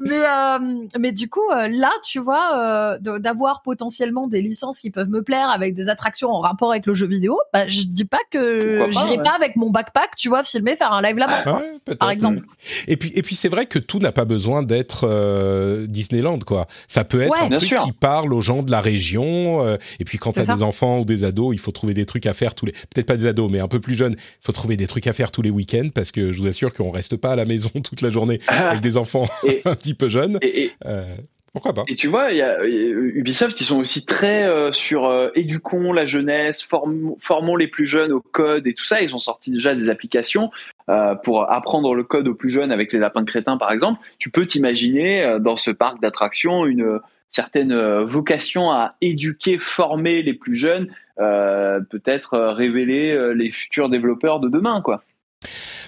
mais 0.00 0.08
mais, 0.18 0.24
euh, 0.24 0.86
mais 0.98 1.12
du 1.12 1.28
coup, 1.28 1.40
euh, 1.52 1.68
là, 1.68 1.90
tu 2.04 2.18
vois, 2.18 2.96
euh, 3.04 3.18
d'avoir 3.18 3.62
potentiellement 3.62 4.26
des 4.26 4.40
licences 4.42 4.80
qui 4.80 4.90
peuvent 4.90 5.08
me 5.08 5.22
plaire 5.22 5.50
avec 5.50 5.74
des 5.74 5.88
attractions 5.88 6.30
en 6.30 6.40
rapport 6.40 6.70
avec 6.70 6.86
le 6.86 6.94
jeu 6.94 7.06
vidéo, 7.06 7.38
bah, 7.52 7.68
je 7.68 7.82
dis 7.82 8.04
pas 8.04 8.18
que 8.30 8.88
j'irai 8.90 9.16
ouais. 9.16 9.22
pas 9.22 9.34
avec 9.36 9.56
mon 9.56 9.70
backpack, 9.70 10.16
tu 10.16 10.28
vois, 10.28 10.42
filmer, 10.42 10.76
faire 10.76 10.92
un 10.92 11.02
live 11.02 11.16
là-bas. 11.18 11.58
Ouais, 11.58 11.70
peut-être. 11.84 11.98
Par 11.98 12.10
exemple. 12.10 12.40
Et 12.86 12.96
puis, 12.96 13.12
et 13.14 13.22
puis 13.22 13.34
c'est 13.34 13.48
vrai 13.48 13.66
que 13.66 13.78
tout 13.78 13.98
n'a 13.98 14.12
pas 14.12 14.24
besoin 14.24 14.62
d'être 14.62 15.04
euh, 15.08 15.86
Disneyland, 15.86 16.38
quoi. 16.40 16.66
Ça 16.86 17.04
peut 17.04 17.22
être 17.22 17.30
Ouais. 17.30 17.38
un 17.54 17.58
truc 17.58 17.68
sûr. 17.68 17.82
qui 17.84 17.92
parle 17.92 18.32
aux 18.32 18.40
gens 18.40 18.62
de 18.62 18.70
la 18.70 18.80
région. 18.80 19.64
euh, 19.66 19.76
et 20.00 20.04
puis 20.04 20.18
quand 20.18 20.32
C'est 20.34 20.40
t'as 20.40 20.46
ça. 20.46 20.54
des 20.54 20.62
enfants 20.62 21.00
ou 21.00 21.04
des 21.04 21.24
ados, 21.24 21.54
il 21.54 21.58
faut 21.58 21.72
trouver 21.72 21.94
des 21.94 22.06
trucs 22.06 22.26
à 22.26 22.32
faire 22.34 22.54
tous 22.54 22.66
les. 22.66 22.72
Peut-être 22.72 23.06
pas 23.06 23.16
des 23.16 23.26
ados, 23.26 23.50
mais 23.50 23.60
un 23.60 23.68
peu 23.68 23.80
plus 23.80 23.94
jeunes. 23.94 24.14
Il 24.18 24.44
faut 24.44 24.52
trouver 24.52 24.76
des 24.76 24.86
trucs 24.86 25.06
à 25.06 25.12
faire 25.12 25.30
tous 25.30 25.42
les 25.42 25.50
week-ends 25.50 25.88
parce 25.94 26.10
que 26.10 26.32
je 26.32 26.40
vous 26.40 26.46
assure 26.48 26.72
qu'on 26.72 26.90
reste 26.90 27.16
pas 27.16 27.32
à 27.32 27.36
la 27.36 27.44
maison 27.44 27.68
toute 27.84 28.00
la 28.00 28.10
journée 28.10 28.40
avec 28.48 28.80
des 28.80 28.96
enfants 28.96 29.07
Et- 29.46 29.62
un 29.64 29.74
petit 29.74 29.94
peu 29.94 30.08
jeunes. 30.08 30.38
Et, 30.42 30.64
et, 30.64 30.72
Euh, 30.86 31.14
pourquoi 31.54 31.72
pas 31.72 31.82
et 31.88 31.96
tu 31.96 32.08
vois, 32.08 32.30
y 32.32 32.42
a, 32.42 32.62
Ubisoft, 32.64 33.60
ils 33.60 33.64
sont 33.64 33.78
aussi 33.78 34.04
très 34.04 34.44
euh, 34.46 34.70
sur 34.70 35.06
euh, 35.06 35.30
éduquons 35.34 35.92
la 35.92 36.04
jeunesse, 36.06 36.62
form- 36.62 37.14
formons 37.20 37.56
les 37.56 37.66
plus 37.68 37.86
jeunes 37.86 38.12
au 38.12 38.20
code 38.20 38.66
et 38.66 38.74
tout 38.74 38.84
ça. 38.84 39.00
Ils 39.02 39.14
ont 39.14 39.18
sorti 39.18 39.50
déjà 39.50 39.74
des 39.74 39.88
applications 39.88 40.50
euh, 40.90 41.14
pour 41.14 41.50
apprendre 41.50 41.94
le 41.94 42.04
code 42.04 42.28
aux 42.28 42.34
plus 42.34 42.50
jeunes 42.50 42.70
avec 42.70 42.92
les 42.92 42.98
lapins 42.98 43.22
de 43.22 43.30
crétin, 43.30 43.56
par 43.56 43.72
exemple. 43.72 43.98
Tu 44.18 44.30
peux 44.30 44.46
t'imaginer 44.46 45.22
euh, 45.24 45.38
dans 45.40 45.56
ce 45.56 45.70
parc 45.70 46.00
d'attractions 46.00 46.66
une 46.66 46.82
euh, 46.82 46.98
certaine 47.30 47.72
euh, 47.72 48.04
vocation 48.04 48.70
à 48.70 48.94
éduquer, 49.00 49.58
former 49.58 50.22
les 50.22 50.34
plus 50.34 50.54
jeunes, 50.54 50.88
euh, 51.18 51.80
peut-être 51.80 52.34
euh, 52.34 52.52
révéler 52.52 53.10
euh, 53.10 53.32
les 53.32 53.50
futurs 53.50 53.88
développeurs 53.88 54.38
de 54.38 54.48
demain, 54.48 54.80
quoi. 54.82 55.02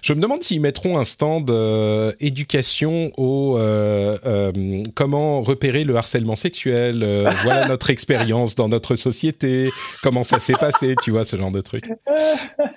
Je 0.02 0.12
me 0.12 0.20
demande 0.20 0.42
s'ils 0.42 0.60
mettront 0.60 0.96
un 0.98 1.04
stand 1.04 1.50
euh, 1.50 2.12
éducation 2.20 3.10
au 3.16 3.58
euh, 3.58 4.16
euh, 4.24 4.82
comment 4.94 5.42
repérer 5.42 5.82
le 5.84 5.96
harcèlement 5.96 6.36
sexuel. 6.36 7.02
euh, 7.02 7.30
voilà 7.42 7.66
notre 7.68 7.90
expérience 7.90 8.54
dans 8.54 8.68
notre 8.68 8.94
société. 8.96 9.70
Comment 10.02 10.22
ça 10.22 10.38
s'est 10.38 10.54
passé, 10.54 10.94
tu 11.02 11.10
vois, 11.10 11.24
ce 11.24 11.36
genre 11.36 11.50
de 11.50 11.60
truc. 11.60 11.90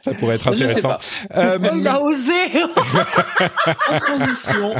Ça 0.01 0.13
pourrait 0.15 0.35
être 0.35 0.47
intéressant. 0.47 0.95
Euh, 1.35 1.57
Il 1.79 1.87
a 1.87 2.01
osé. 2.01 2.33
En 3.91 3.99
transition. 3.99 4.71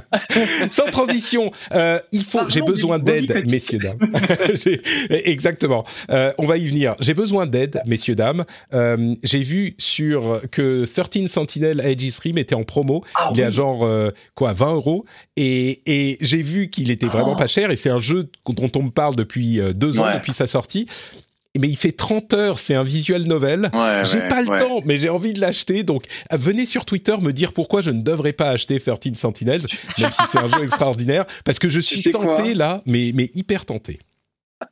sans 0.71 0.85
transition, 0.85 1.51
euh, 1.73 1.99
il 2.11 2.23
faut. 2.23 2.41
J'ai 2.49 2.61
besoin 2.61 2.97
d'aide, 2.99 3.43
messieurs 3.49 3.79
dames. 3.79 3.99
Exactement. 5.09 5.85
Euh, 6.09 6.33
on 6.37 6.45
va 6.45 6.57
y 6.57 6.67
venir. 6.67 6.95
J'ai 6.99 7.13
besoin 7.13 7.45
d'aide, 7.45 7.81
messieurs 7.85 8.15
dames. 8.15 8.45
Euh, 8.73 9.13
J'ai 9.23 9.43
vu 9.43 9.75
sur 9.77 10.41
que 10.51 10.85
13 10.85 11.27
Sentinel 11.27 11.81
Edge 11.85 12.09
Stream 12.09 12.37
était 12.37 12.55
en 12.55 12.63
promo. 12.63 13.03
Ah 13.15 13.29
il 13.33 13.39
est 13.39 13.43
à 13.43 13.47
oui. 13.47 13.53
genre 13.53 13.83
euh, 13.85 14.11
quoi 14.35 14.53
20 14.53 14.73
euros 14.73 15.05
et, 15.37 15.81
et 15.85 16.17
j'ai 16.21 16.41
vu 16.41 16.69
qu'il 16.69 16.91
était 16.91 17.07
vraiment 17.07 17.33
Oh. 17.33 17.37
pas 17.37 17.47
cher 17.47 17.71
et 17.71 17.75
c'est 17.75 17.89
un 17.89 17.99
jeu 17.99 18.29
dont 18.45 18.71
on 18.75 18.83
me 18.83 18.91
parle 18.91 19.15
depuis 19.15 19.59
euh, 19.59 19.73
deux 19.73 19.99
ans 19.99 20.05
Ouais. 20.05 20.15
depuis 20.15 20.33
sa 20.33 20.47
sortie. 20.47 20.87
Mais 21.59 21.67
il 21.69 21.77
fait 21.77 21.91
30 21.91 22.33
heures, 22.33 22.57
c'est 22.57 22.73
un 22.73 22.81
visual 22.81 23.21
novel. 23.25 23.69
Ouais, 23.75 24.01
J'ai 24.03 24.17
ouais, 24.21 24.27
pas 24.27 24.41
le 24.41 24.49
ouais. 24.49 24.57
temps, 24.57 24.81
mais 24.85 24.97
j'ai 24.97 25.09
envie 25.09 25.33
de 25.33 25.39
l'acheter. 25.39 25.83
Donc, 25.83 26.05
venez 26.31 26.65
sur 26.65 26.83
Twitter 26.83 27.15
me 27.21 27.31
dire 27.31 27.53
pourquoi 27.53 27.81
je 27.83 27.91
ne 27.91 28.01
devrais 28.01 28.33
pas 28.33 28.49
acheter 28.49 28.79
13 28.79 29.13
Sentinels, 29.13 29.61
même 29.99 30.11
si 30.11 30.21
c'est 30.31 30.39
un 30.39 30.47
jeu 30.47 30.63
extraordinaire, 30.63 31.25
parce 31.45 31.59
que 31.59 31.69
je 31.69 31.79
suis 31.79 32.01
sais 32.01 32.09
quoi 32.11 32.25
tenté 32.33 32.55
là, 32.55 32.81
mais, 32.87 33.11
mais 33.13 33.29
hyper 33.35 33.65
tenté. 33.65 33.99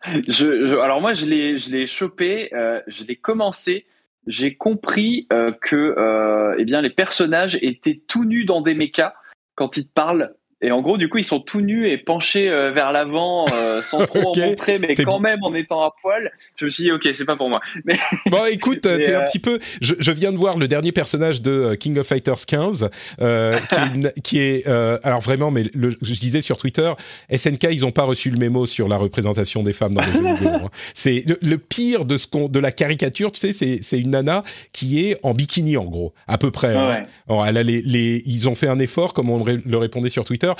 Je, 0.06 0.22
je- 0.30 0.80
alors 0.80 1.02
moi, 1.02 1.14
je 1.14 1.26
l'ai, 1.28 1.60
je 1.60 1.70
l'ai 1.70 1.86
chopé, 1.86 2.50
euh, 2.54 2.80
je 2.88 3.04
l'ai 3.04 3.16
commencé. 3.16 3.86
J'ai 4.28 4.56
compris 4.56 5.28
euh, 5.34 5.52
que, 5.52 5.96
euh, 5.98 6.56
eh 6.58 6.66
bien, 6.66 6.82
les 6.82 6.90
personnages 6.90 7.58
étaient 7.62 8.02
tout 8.08 8.26
nus 8.26 8.46
dans 8.46 8.62
des 8.62 8.76
mechas 8.76 9.14
quand 9.56 9.78
ils 9.78 9.88
parlent. 9.88 10.36
Et 10.62 10.72
en 10.72 10.82
gros, 10.82 10.98
du 10.98 11.10
coup, 11.10 11.18
ils 11.18 11.24
sont 11.24 11.40
tout 11.40 11.62
nus 11.62 11.90
et 11.90 11.98
penchés 11.98 12.48
euh, 12.50 12.72
vers 12.72 12.92
l'avant, 12.92 13.46
euh, 13.54 13.82
sans 13.82 14.06
trop 14.06 14.20
Ok. 14.30 14.38
en 14.38 14.46
montrer, 14.48 14.78
mais 14.80 14.94
quand 14.96 15.20
même 15.20 15.40
en 15.44 15.54
étant 15.56 15.82
à 15.84 15.94
poil. 16.02 16.32
Je 16.56 16.66
me 16.66 16.70
suis 16.70 16.84
dit, 16.84 16.92
ok, 16.92 17.08
c'est 17.14 17.26
pas 17.26 17.36
pour 17.36 17.50
moi. 17.50 17.60
Mais 17.86 17.98
Bon, 18.28 18.46
écoute, 18.46 18.86
euh, 18.86 18.98
t'es 18.98 19.14
un 19.16 19.22
euh, 19.22 19.26
petit 19.26 19.40
peu. 19.40 19.60
Je, 19.82 19.96
je 19.98 20.12
viens 20.12 20.32
de 20.32 20.38
voir 20.38 20.58
le 20.58 20.68
dernier 20.68 20.92
personnage 20.92 21.42
de 21.42 21.74
King 21.76 21.98
of 21.98 22.06
Fighters 22.08 22.46
15, 22.46 22.90
euh, 23.22 23.58
qui 23.58 23.76
est, 23.76 23.88
une- 23.96 24.12
qui 24.24 24.40
est, 24.40 24.68
alors 25.04 25.22
vraiment, 25.22 25.50
mais 25.52 25.64
le, 25.74 25.92
je 26.02 26.20
disais 26.20 26.42
sur 26.42 26.58
Twitter, 26.58 26.92
SNK, 27.36 27.68
ils 27.72 27.86
ont 27.86 27.92
pas 27.92 28.04
reçu 28.04 28.30
le 28.30 28.38
mémo 28.38 28.66
sur 28.66 28.88
la 28.88 28.98
représentation 28.98 29.62
des 29.62 29.74
femmes 29.74 29.94
dans 29.96 30.02
les 30.02 30.12
jeux 30.12 30.34
vidéo. 30.36 30.50
hein. 30.50 30.70
C'est 30.94 31.24
le, 31.26 31.38
le 31.42 31.58
pire 31.58 32.06
de 32.06 32.18
ce 32.18 32.28
qu'on, 32.28 32.48
de 32.48 32.60
la 32.60 32.72
caricature, 32.72 33.32
tu 33.32 33.40
sais, 33.40 33.54
c'est, 33.54 33.80
c'est 33.82 34.00
une 34.00 34.12
nana 34.12 34.44
qui 34.74 35.06
est 35.08 35.18
en 35.24 35.34
bikini 35.34 35.78
en 35.78 35.86
gros, 35.86 36.14
à 36.28 36.38
peu 36.38 36.52
près. 36.52 36.76
hein. 36.76 36.88
ouais. 36.88 37.04
Alors, 37.28 37.46
elle 37.48 37.58
a 37.58 37.64
les, 37.64 37.82
les, 37.82 38.22
ils 38.26 38.48
ont 38.48 38.56
fait 38.56 38.68
un 38.68 38.78
effort, 38.80 39.14
comme 39.14 39.30
on 39.30 39.44
le 39.44 39.78
répondait 39.78 40.10
sur 40.10 40.24
Twitter. 40.26 40.51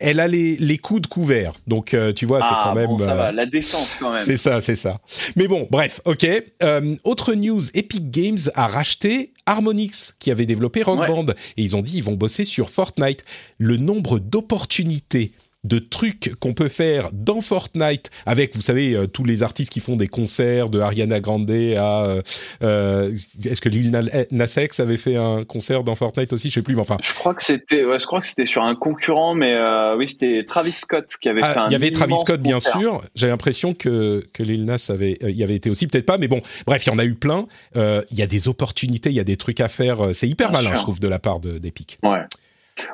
Elle 0.00 0.20
a 0.20 0.28
les, 0.28 0.56
les 0.58 0.78
coudes 0.78 1.08
couverts, 1.08 1.54
donc 1.66 1.92
euh, 1.92 2.12
tu 2.12 2.24
vois, 2.24 2.38
c'est 2.40 2.46
ah, 2.50 2.60
quand 2.62 2.74
même. 2.76 2.86
bon, 2.86 3.00
ça 3.00 3.14
euh, 3.14 3.16
va, 3.16 3.32
la 3.32 3.46
décence 3.46 3.96
quand 3.98 4.12
même. 4.12 4.22
c'est 4.24 4.36
ça, 4.36 4.60
c'est 4.60 4.76
ça. 4.76 5.00
Mais 5.34 5.48
bon, 5.48 5.66
bref, 5.72 6.00
ok. 6.04 6.24
Euh, 6.62 6.94
autre 7.02 7.34
news, 7.34 7.62
Epic 7.74 8.08
Games 8.08 8.38
a 8.54 8.68
racheté 8.68 9.32
Harmonix, 9.44 10.14
qui 10.20 10.30
avait 10.30 10.46
développé 10.46 10.84
Rock 10.84 11.00
Ouais. 11.00 11.08
Band, 11.08 11.26
et 11.56 11.62
ils 11.62 11.74
ont 11.74 11.82
dit 11.82 11.96
ils 11.96 12.04
vont 12.04 12.14
bosser 12.14 12.44
sur 12.44 12.70
Fortnite. 12.70 13.24
Le 13.58 13.76
nombre 13.76 14.20
d'opportunités 14.20 15.32
de 15.64 15.80
trucs 15.80 16.34
qu'on 16.38 16.54
peut 16.54 16.68
faire 16.68 17.10
dans 17.12 17.40
Fortnite 17.40 18.10
avec, 18.26 18.54
vous 18.54 18.62
savez, 18.62 18.94
euh, 18.94 19.06
tous 19.06 19.24
les 19.24 19.42
artistes 19.42 19.72
qui 19.72 19.80
font 19.80 19.96
des 19.96 20.06
concerts 20.06 20.68
de 20.70 20.78
Ariana 20.78 21.18
Grande 21.18 21.50
à... 21.50 22.04
euh, 22.04 22.22
euh, 22.62 23.12
Est-ce 23.44 23.60
que 23.60 23.68
Lil 23.68 23.90
Nas 23.90 24.02
Nas 24.30 24.54
X 24.56 24.78
avait 24.78 24.96
fait 24.96 25.16
un 25.16 25.44
concert 25.44 25.82
dans 25.82 25.96
Fortnite 25.96 26.32
aussi? 26.32 26.48
Je 26.48 26.54
sais 26.54 26.62
plus, 26.62 26.74
mais 26.76 26.80
enfin... 26.82 26.96
Je 27.02 27.12
crois 27.12 27.34
que 27.34 27.42
c'était, 27.42 27.84
ouais, 27.84 27.98
je 27.98 28.06
crois 28.06 28.20
que 28.20 28.26
c'était 28.26 28.46
sur 28.46 28.62
un 28.62 28.76
concurrent, 28.76 29.34
mais 29.34 29.54
euh, 29.54 29.96
oui, 29.96 30.06
c'était 30.06 30.44
Travis 30.46 30.72
Scott 30.72 31.06
qui 31.20 31.28
avait 31.28 31.40
fait 31.40 31.46
Ah, 31.56 31.64
un 31.64 31.68
il 31.68 31.72
y 31.72 31.74
avait 31.74 31.90
Travis 31.90 32.14
Scott, 32.20 32.40
bien 32.40 32.54
concert. 32.54 32.78
sûr. 32.78 33.02
J'ai 33.16 33.26
l'impression 33.26 33.74
que, 33.74 34.24
que 34.32 34.42
Lil 34.44 34.64
Nas 34.64 34.86
avait, 34.90 35.18
y 35.22 35.42
avait 35.42 35.56
été 35.56 35.70
aussi, 35.70 35.88
peut-être 35.88 36.06
pas, 36.06 36.18
mais 36.18 36.28
bon, 36.28 36.40
bref, 36.66 36.86
il 36.86 36.90
y 36.90 36.92
en 36.92 36.98
a 36.98 37.04
eu 37.04 37.14
plein. 37.14 37.46
Il 37.74 38.16
y 38.18 38.22
a 38.22 38.26
des 38.28 38.46
opportunités, 38.48 39.10
il 39.10 39.16
y 39.16 39.20
a 39.20 39.24
des 39.24 39.36
trucs 39.36 39.60
à 39.60 39.68
faire. 39.68 40.10
C'est 40.14 40.28
hyper 40.28 40.50
Bien 40.50 40.58
malin, 40.60 40.70
sûr. 40.70 40.76
je 40.76 40.82
trouve, 40.82 41.00
de 41.00 41.08
la 41.08 41.18
part 41.18 41.40
de- 41.40 41.58
d'Epic. 41.58 41.98
Ouais. 42.04 42.20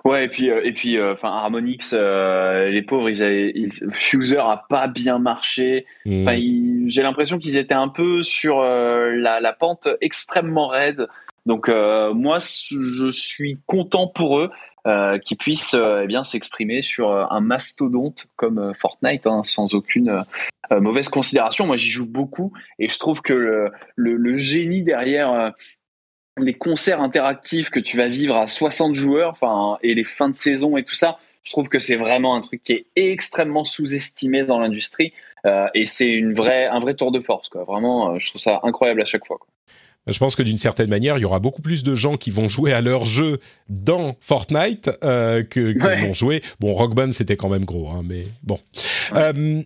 Ouais, 0.05 0.25
et 0.25 0.29
puis, 0.29 0.51
euh, 0.51 0.61
et 0.65 0.73
puis, 0.73 0.97
euh, 0.97 1.13
enfin, 1.13 1.29
Harmonix, 1.31 1.93
euh, 1.93 2.69
les 2.71 2.83
pauvres, 2.83 3.09
ils 3.09 3.23
avaient, 3.23 3.53
ils, 3.55 3.73
Fuser 3.93 4.39
a 4.39 4.65
pas 4.69 4.89
bien 4.89 5.19
marché. 5.19 5.87
Enfin, 6.23 6.35
ils- 6.35 6.85
j'ai 6.89 7.03
l'impression 7.03 7.39
qu'ils 7.39 7.57
étaient 7.57 7.75
un 7.75 7.89
peu 7.89 8.23
sur 8.23 8.61
euh, 8.61 9.13
la, 9.17 9.41
la 9.41 9.53
pente 9.53 9.89
extrêmement 10.01 10.69
raide. 10.69 11.07
Donc, 11.47 11.69
euh, 11.69 12.13
moi, 12.15 12.39
je 12.41 13.11
suis 13.11 13.59
content 13.67 14.07
pour 14.07 14.39
eux 14.39 14.51
euh, 14.87 15.19
qu'ils 15.19 15.37
puissent, 15.39 15.75
eh 16.03 16.07
bien, 16.07 16.25
s'exprimer 16.25 16.83
sur 16.83 17.11
un 17.11 17.41
mastodonte 17.41 18.27
comme 18.37 18.73
Fortnite, 18.75 19.27
hein, 19.27 19.43
sans 19.45 19.75
aucune 19.75 20.17
mauvaise 20.71 21.09
considération. 21.11 21.67
Moi, 21.67 21.77
j'y 21.77 21.91
joue 21.91 22.07
beaucoup 22.07 22.53
et 22.79 22.89
je 22.89 22.99
trouve 22.99 23.21
que 23.23 23.33
le, 23.35 23.71
le, 23.97 24.17
le 24.17 24.37
génie 24.37 24.83
derrière. 24.83 25.53
Les 26.41 26.55
concerts 26.55 27.01
interactifs 27.01 27.71
que 27.71 27.81
tu 27.81 27.97
vas 27.97 28.09
vivre 28.09 28.37
à 28.37 28.49
60 28.49 28.95
joueurs, 28.95 29.31
enfin, 29.31 29.79
et 29.83 29.95
les 29.95 30.05
fins 30.05 30.29
de 30.29 30.35
saison 30.37 30.77
et 30.77 30.85
tout 30.85 30.95
ça, 30.97 31.19
je 31.43 31.51
trouve 31.53 31.69
que 31.69 31.79
c'est 31.79 31.97
vraiment 31.97 32.35
un 32.37 32.41
truc 32.41 32.63
qui 32.65 32.73
est 32.73 32.87
extrêmement 32.97 33.65
sous-estimé 33.65 34.45
dans 34.45 34.59
l'industrie. 34.59 35.13
euh, 35.47 35.67
et 35.75 35.85
c'est 35.85 36.09
une 36.09 36.33
vraie, 36.33 36.67
un 36.67 36.79
vrai 36.79 36.95
tour 36.95 37.13
de 37.13 37.21
force, 37.21 37.49
quoi. 37.51 37.65
Vraiment, 37.65 38.15
euh, 38.15 38.19
je 38.19 38.31
trouve 38.31 38.41
ça 38.41 38.61
incroyable 38.63 39.03
à 39.03 39.05
chaque 39.05 39.27
fois. 39.27 39.37
Quoi. 39.39 39.47
Je 40.07 40.19
pense 40.19 40.37
que 40.37 40.43
d'une 40.43 40.57
certaine 40.59 40.89
manière, 40.91 41.19
il 41.19 41.21
y 41.21 41.25
aura 41.27 41.39
beaucoup 41.39 41.63
plus 41.63 41.83
de 41.83 41.95
gens 41.95 42.17
qui 42.17 42.31
vont 42.31 42.49
jouer 42.49 42.73
à 42.73 42.81
leur 42.81 43.05
jeu 43.05 43.39
dans 43.69 44.17
Fortnite 44.21 44.91
euh, 45.05 45.43
que, 45.45 45.73
que 45.73 45.87
Ouais. 45.87 46.07
vont 46.07 46.15
jouer. 46.15 46.43
Bon, 46.61 46.73
Rock 46.73 46.95
Band, 46.95 47.13
c'était 47.13 47.37
quand 47.37 47.49
même 47.51 47.65
gros, 47.65 47.91
hein, 47.91 48.03
mais 48.05 48.25
bon. 48.43 48.59
Euh, 49.15 49.63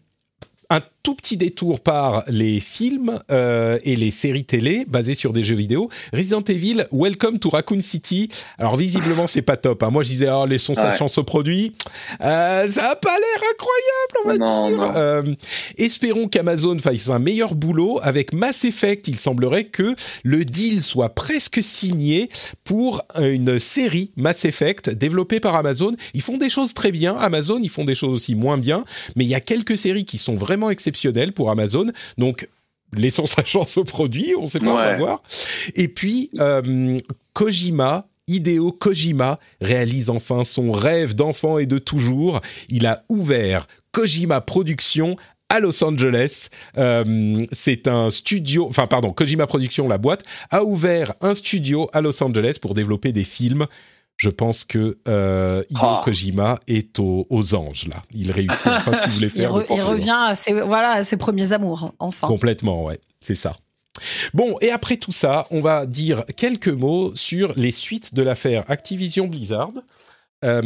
un 0.70 0.80
tout 1.08 1.14
petit 1.14 1.38
détour 1.38 1.80
par 1.80 2.22
les 2.28 2.60
films 2.60 3.18
euh, 3.30 3.78
et 3.82 3.96
les 3.96 4.10
séries 4.10 4.44
télé 4.44 4.84
basées 4.86 5.14
sur 5.14 5.32
des 5.32 5.42
jeux 5.42 5.54
vidéo. 5.54 5.88
Resident 6.12 6.42
Evil, 6.42 6.84
Welcome 6.92 7.38
to 7.38 7.48
Raccoon 7.48 7.80
City. 7.80 8.28
Alors 8.58 8.76
visiblement 8.76 9.26
c'est 9.26 9.40
pas 9.40 9.56
top. 9.56 9.82
Hein. 9.82 9.88
Moi 9.88 10.02
je 10.02 10.10
disais 10.10 10.28
oh 10.30 10.44
les 10.44 10.58
sensations 10.58 11.06
ouais. 11.06 11.18
au 11.18 11.24
produit, 11.24 11.72
euh, 12.20 12.68
ça 12.68 12.90
a 12.90 12.96
pas 12.96 13.16
l'air 13.16 13.50
incroyable 13.54 14.18
on 14.22 14.28
va 14.28 14.36
non, 14.36 14.68
dire. 14.68 14.76
Non. 14.76 14.92
Euh, 14.96 15.34
espérons 15.78 16.28
qu'Amazon 16.28 16.78
fasse 16.78 17.08
un 17.08 17.18
meilleur 17.18 17.54
boulot 17.54 17.98
avec 18.02 18.34
Mass 18.34 18.66
Effect. 18.66 19.08
Il 19.08 19.16
semblerait 19.16 19.64
que 19.64 19.96
le 20.24 20.44
deal 20.44 20.82
soit 20.82 21.14
presque 21.14 21.62
signé 21.62 22.28
pour 22.64 23.00
une 23.18 23.58
série 23.58 24.12
Mass 24.16 24.44
Effect 24.44 24.90
développée 24.90 25.40
par 25.40 25.56
Amazon. 25.56 25.92
Ils 26.12 26.20
font 26.20 26.36
des 26.36 26.50
choses 26.50 26.74
très 26.74 26.92
bien. 26.92 27.16
Amazon, 27.16 27.60
ils 27.62 27.70
font 27.70 27.86
des 27.86 27.94
choses 27.94 28.12
aussi 28.12 28.34
moins 28.34 28.58
bien, 28.58 28.84
mais 29.16 29.24
il 29.24 29.30
y 29.30 29.34
a 29.34 29.40
quelques 29.40 29.78
séries 29.78 30.04
qui 30.04 30.18
sont 30.18 30.34
vraiment 30.34 30.68
exceptionnelles 30.68 30.97
pour 31.34 31.50
Amazon. 31.50 31.86
Donc 32.16 32.48
laissons 32.96 33.26
sa 33.36 33.44
chance 33.44 33.76
au 33.76 33.84
produit, 33.84 34.34
on 34.38 34.46
sait 34.46 34.60
pas, 34.60 34.66
Ouais. 34.66 34.72
on 34.72 34.76
va 34.76 34.94
voir. 34.96 35.22
Et 35.74 35.88
puis 35.88 36.30
euh, 36.38 36.96
Kojima. 37.32 38.06
Hideo 38.30 38.72
Kojima 38.72 39.38
réalise 39.62 40.10
enfin 40.10 40.44
son 40.44 40.70
rêve 40.70 41.14
d'enfant 41.14 41.56
et 41.56 41.64
de 41.64 41.78
toujours. 41.78 42.42
Il 42.68 42.84
a 42.86 43.02
ouvert 43.08 43.66
Kojima 43.90 44.42
Productions 44.42 45.16
à 45.48 45.60
Los 45.60 45.82
Angeles. 45.82 46.48
Euh, 46.76 47.40
c'est 47.52 47.88
un 47.88 48.10
studio, 48.10 48.66
enfin 48.68 48.86
pardon, 48.86 49.12
Kojima 49.14 49.46
Productions, 49.46 49.88
la 49.88 49.96
boîte, 49.96 50.24
a 50.50 50.62
ouvert 50.62 51.14
un 51.22 51.32
studio 51.32 51.88
à 51.94 52.02
Los 52.02 52.22
Angeles 52.22 52.58
pour 52.60 52.74
développer 52.74 53.12
des 53.12 53.24
films. 53.24 53.64
Je 54.18 54.28
pense 54.30 54.64
que 54.64 54.98
euh, 55.08 55.62
Hideo 55.70 55.80
Ah. 55.82 56.00
Kojima 56.04 56.58
est 56.66 56.98
aux, 56.98 57.26
aux 57.30 57.54
anges 57.54 57.86
là. 57.88 58.02
Il 58.12 58.30
réussit 58.32 58.66
enfin 58.66 58.92
ce 58.92 59.00
qu'il 59.02 59.12
voulait 59.12 59.26
Il, 59.28 59.32
faire. 59.32 59.52
re- 59.54 59.64
il 59.70 59.80
revient 59.80 60.16
à 60.18 60.34
ses, 60.34 60.52
voilà, 60.60 60.90
à 60.90 61.04
ses 61.04 61.16
premiers 61.16 61.52
amours, 61.52 61.94
enfin. 61.98 62.26
Complètement, 62.28 62.84
ouais, 62.84 63.00
c'est 63.20 63.34
ça. 63.36 63.56
Bon, 64.34 64.56
et 64.60 64.70
après 64.70 64.96
tout 64.96 65.10
ça, 65.12 65.46
on 65.50 65.60
va 65.60 65.86
dire 65.86 66.24
quelques 66.36 66.68
mots 66.68 67.12
sur 67.16 67.52
les 67.56 67.70
suites 67.72 68.12
de 68.14 68.22
l'affaire 68.22 68.64
Activision 68.68 69.26
Blizzard. 69.28 69.70
Euh, 70.44 70.62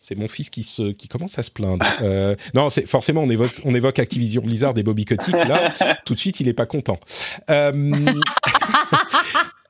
c'est 0.00 0.14
mon 0.14 0.26
fils 0.28 0.48
qui, 0.48 0.62
se, 0.62 0.92
qui 0.92 1.08
commence 1.08 1.38
à 1.38 1.42
se 1.42 1.50
plaindre. 1.50 1.84
Euh, 2.02 2.34
non, 2.54 2.70
c'est 2.70 2.86
forcément 2.86 3.22
on 3.22 3.28
évoque, 3.28 3.60
on 3.64 3.74
évoque 3.74 3.98
Activision 3.98 4.40
Blizzard 4.42 4.72
et 4.76 4.82
Bobby 4.82 5.04
Kotick. 5.04 5.34
Là, 5.34 5.72
tout 6.06 6.14
de 6.14 6.18
suite, 6.18 6.40
il 6.40 6.48
est 6.48 6.52
pas 6.54 6.64
content. 6.66 6.98
Euh, 7.50 7.72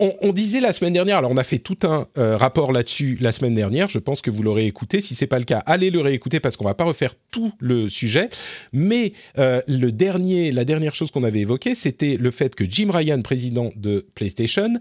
on, 0.01 0.15
on 0.23 0.33
disait 0.33 0.61
la 0.61 0.73
semaine 0.73 0.93
dernière, 0.93 1.19
alors 1.19 1.31
on 1.31 1.37
a 1.37 1.45
fait 1.45 1.59
tout 1.59 1.79
un 1.85 2.07
euh, 2.19 2.37
rapport 2.37 2.73
là-dessus 2.73 3.19
la 3.21 3.33
semaine 3.33 3.55
dernière. 3.55 3.89
Je 3.89 3.99
pense 3.99 4.21
que 4.21 4.31
vous 4.31 4.43
l'aurez 4.43 4.67
écouté. 4.67 5.01
Si 5.01 5.15
c'est 5.15 5.27
pas 5.27 5.39
le 5.39 5.45
cas, 5.45 5.59
allez 5.67 5.91
le 5.91 6.01
réécouter 6.01 6.41
parce 6.41 6.57
qu'on 6.57 6.65
va 6.65 6.75
pas 6.75 6.85
refaire 6.85 7.15
tout 7.31 7.53
le 7.59 7.89
sujet. 7.89 8.29
Mais 8.73 9.13
euh, 9.39 9.61
le 9.67 9.93
dernier, 9.93 10.53
la 10.53 10.65
dernière 10.65 10.95
chose 10.95 11.11
qu'on 11.11 11.25
avait 11.25 11.41
évoquée, 11.41 11.75
c'était 11.75 12.17
le 12.17 12.31
fait 12.31 12.55
que 12.55 12.65
Jim 12.69 12.91
Ryan, 12.93 13.21
président 13.23 13.71
de 13.77 14.07
PlayStation, 14.15 14.73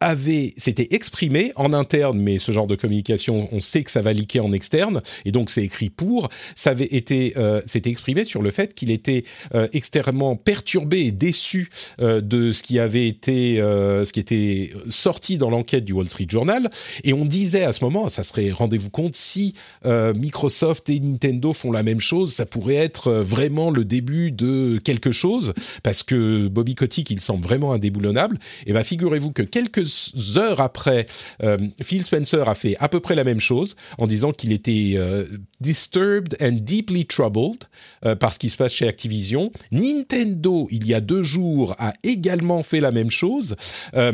avait 0.00 0.52
s'était 0.56 0.88
exprimé 0.90 1.52
en 1.56 1.72
interne, 1.72 2.18
mais 2.20 2.38
ce 2.38 2.52
genre 2.52 2.66
de 2.66 2.76
communication, 2.76 3.48
on 3.52 3.60
sait 3.60 3.82
que 3.82 3.90
ça 3.90 4.02
va 4.02 4.12
leaker 4.12 4.44
en 4.44 4.52
externe, 4.52 5.02
et 5.24 5.32
donc 5.32 5.50
c'est 5.50 5.64
écrit 5.64 5.90
pour. 5.90 6.28
Ça 6.56 6.70
avait 6.70 6.84
été, 6.84 7.34
euh, 7.36 7.60
s'était 7.66 7.90
exprimé 7.90 8.24
sur 8.24 8.42
le 8.42 8.50
fait 8.50 8.74
qu'il 8.74 8.90
était 8.90 9.24
euh, 9.54 9.66
extrêmement 9.72 10.36
perturbé 10.36 11.00
et 11.00 11.12
déçu 11.12 11.68
euh, 12.00 12.20
de 12.20 12.52
ce 12.52 12.62
qui 12.62 12.78
avait 12.78 13.08
été, 13.08 13.56
ce 13.56 14.12
qui 14.12 14.20
était 14.20 14.63
sorti 14.88 15.38
dans 15.38 15.50
l'enquête 15.50 15.84
du 15.84 15.92
Wall 15.92 16.08
Street 16.08 16.26
Journal. 16.28 16.70
Et 17.02 17.12
on 17.12 17.24
disait 17.24 17.64
à 17.64 17.72
ce 17.72 17.84
moment, 17.84 18.08
ça 18.08 18.22
serait, 18.22 18.50
rendez-vous 18.50 18.90
compte, 18.90 19.16
si 19.16 19.54
euh, 19.86 20.14
Microsoft 20.14 20.88
et 20.90 21.00
Nintendo 21.00 21.52
font 21.52 21.72
la 21.72 21.82
même 21.82 22.00
chose, 22.00 22.32
ça 22.32 22.46
pourrait 22.46 22.74
être 22.74 23.08
euh, 23.08 23.22
vraiment 23.22 23.70
le 23.70 23.84
début 23.84 24.30
de 24.30 24.80
quelque 24.82 25.12
chose, 25.12 25.52
parce 25.82 26.02
que 26.02 26.48
Bobby 26.48 26.74
Kotick, 26.74 27.10
il 27.10 27.20
semble 27.20 27.44
vraiment 27.44 27.72
indéboulonnable. 27.72 28.38
Et 28.66 28.72
bien, 28.72 28.84
figurez-vous 28.84 29.32
que 29.32 29.42
quelques 29.42 30.12
heures 30.36 30.60
après, 30.60 31.06
euh, 31.42 31.58
Phil 31.82 32.02
Spencer 32.02 32.48
a 32.48 32.54
fait 32.54 32.76
à 32.78 32.88
peu 32.88 33.00
près 33.00 33.14
la 33.14 33.24
même 33.24 33.40
chose, 33.40 33.76
en 33.98 34.06
disant 34.06 34.32
qu'il 34.32 34.52
était 34.52 34.94
euh, 34.96 35.24
disturbed 35.60 36.36
and 36.40 36.58
deeply 36.60 37.06
troubled 37.06 37.64
euh, 38.04 38.14
par 38.14 38.32
ce 38.32 38.38
qui 38.38 38.50
se 38.50 38.56
passe 38.56 38.72
chez 38.72 38.86
Activision. 38.86 39.50
Nintendo, 39.72 40.68
il 40.70 40.86
y 40.86 40.94
a 40.94 41.00
deux 41.00 41.22
jours, 41.22 41.74
a 41.78 41.92
également 42.02 42.62
fait 42.62 42.80
la 42.80 42.90
même 42.90 43.10
chose, 43.10 43.56
euh, 43.94 44.12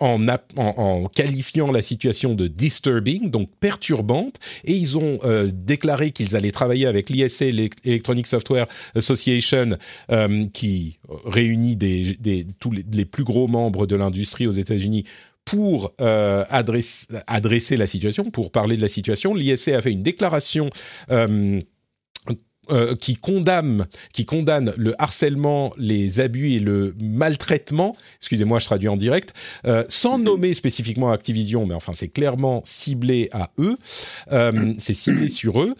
en, 0.00 0.28
ap- 0.28 0.52
en- 0.56 1.08
qualifiant 1.14 1.70
la 1.70 1.82
situation 1.82 2.34
de 2.34 2.46
disturbing, 2.46 3.30
donc 3.30 3.48
perturbante, 3.60 4.36
et 4.64 4.72
ils 4.72 4.96
ont 4.98 5.18
euh, 5.24 5.50
déclaré 5.52 6.10
qu'ils 6.10 6.36
allaient 6.36 6.52
travailler 6.52 6.86
avec 6.86 7.10
l'ISA, 7.10 7.46
l'Electronic 7.46 8.26
Software 8.26 8.66
Association, 8.94 9.76
euh, 10.10 10.46
qui 10.52 10.98
réunit 11.24 11.76
tous 12.60 12.70
les, 12.70 13.04
plus 13.04 13.24
gros 13.24 13.48
membres 13.48 13.86
de 13.86 13.96
l'industrie 13.96 14.46
aux 14.46 14.52
États-Unis 14.52 15.04
pour 15.44 15.92
euh, 16.00 16.44
adresse- 16.48 17.06
adresser 17.26 17.76
la 17.76 17.86
situation, 17.86 18.24
pour 18.30 18.50
parler 18.50 18.76
de 18.76 18.80
la 18.80 18.88
situation. 18.88 19.34
L'ISA 19.34 19.76
a 19.76 19.82
fait 19.82 19.92
une 19.92 20.02
déclaration 20.02 20.70
euh, 21.10 21.60
euh, 22.70 22.94
qui 22.94 23.14
condamne, 23.14 23.86
qui 24.12 24.24
condamne 24.24 24.72
le 24.76 24.94
harcèlement, 25.00 25.72
les 25.76 26.20
abus 26.20 26.52
et 26.52 26.58
le 26.58 26.94
maltraitement. 27.00 27.96
Excusez-moi, 28.20 28.58
je 28.58 28.66
traduis 28.66 28.88
en 28.88 28.96
direct, 28.96 29.34
euh, 29.66 29.84
sans 29.88 30.18
nommer 30.18 30.54
spécifiquement 30.54 31.10
Activision, 31.10 31.66
mais 31.66 31.74
enfin 31.74 31.92
c'est 31.94 32.08
clairement 32.08 32.62
ciblé 32.64 33.28
à 33.32 33.50
eux, 33.58 33.76
euh, 34.32 34.74
c'est 34.78 34.94
ciblé 34.94 35.28
sur 35.28 35.60
eux. 35.62 35.74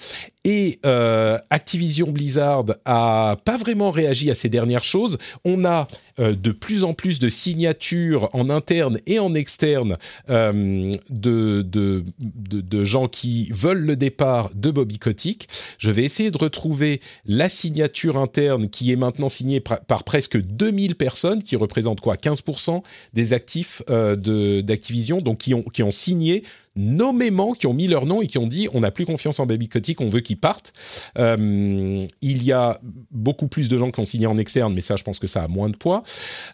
Et 0.45 0.79
euh, 0.85 1.39
Activision 1.51 2.11
Blizzard 2.11 2.65
a 2.85 3.37
pas 3.45 3.57
vraiment 3.57 3.91
réagi 3.91 4.31
à 4.31 4.35
ces 4.35 4.49
dernières 4.49 4.85
choses. 4.85 5.19
On 5.45 5.65
a 5.65 5.89
euh, 6.21 6.35
de 6.35 6.53
plus 6.53 6.85
en 6.85 6.95
plus 6.95 7.19
de 7.19 7.29
signatures 7.29 8.29
en 8.35 8.49
interne 8.49 8.99
et 9.07 9.19
en 9.19 9.35
externe 9.35 9.97
euh, 10.31 10.93
de, 11.11 11.63
de, 11.63 12.05
de, 12.21 12.85
gens 12.85 13.09
qui 13.09 13.51
veulent 13.53 13.85
le 13.85 13.97
départ 13.97 14.51
de 14.55 14.71
Bobby 14.71 14.99
Kotick. 14.99 15.49
Je 15.79 15.91
vais 15.91 16.05
essayer 16.05 16.31
de 16.31 16.39
retrouver 16.39 17.01
la 17.27 17.49
signature 17.49 18.17
interne 18.17 18.69
qui 18.69 18.93
est 18.93 18.97
maintenant 18.97 19.29
signée 19.29 19.59
par, 19.59 19.81
par 19.81 20.05
presque 20.05 20.41
2000 20.41 20.95
personnes, 20.95 21.43
qui 21.43 21.57
représentent 21.57 22.01
quoi? 22.01 22.15
15% 22.15 22.83
des 23.13 23.33
actifs 23.33 23.83
euh, 23.91 24.63
d'Activision, 24.63 25.21
donc 25.21 25.39
qui 25.39 25.55
ont, 25.55 25.63
qui 25.63 25.83
ont 25.83 25.91
signé 25.91 26.45
nommément, 26.77 27.53
qui 27.53 27.67
ont 27.67 27.75
mis 27.75 27.87
leur 27.87 28.07
nom 28.07 28.23
et 28.23 28.27
qui 28.27 28.39
ont 28.39 28.47
dit 28.47 28.69
on 28.73 28.81
n'a 28.81 28.91
plus 28.91 29.07
confiance 29.07 29.41
en 29.41 29.47
Baby 29.47 29.69
Kotick, 29.69 30.01
on 30.01 30.09
veut 30.09 30.21
qu'il 30.21 30.39
parte. 30.39 30.73
Euh, 31.19 32.07
il 32.21 32.43
y 32.43 32.53
a 32.53 32.81
beaucoup 33.11 33.49
plus 33.49 33.69
de 33.69 33.79
gens 33.79 33.91
qui 33.91 34.01
ont 34.01 34.05
signé 34.05 34.27
en 34.27 34.37
externe, 34.37 34.75
mais 34.75 34.81
ça, 34.81 34.97
je 34.97 35.05
pense 35.05 35.19
que 35.19 35.27
ça 35.27 35.43
a 35.43 35.49
moins 35.49 35.69
de 35.69 35.77
poids. 35.77 36.03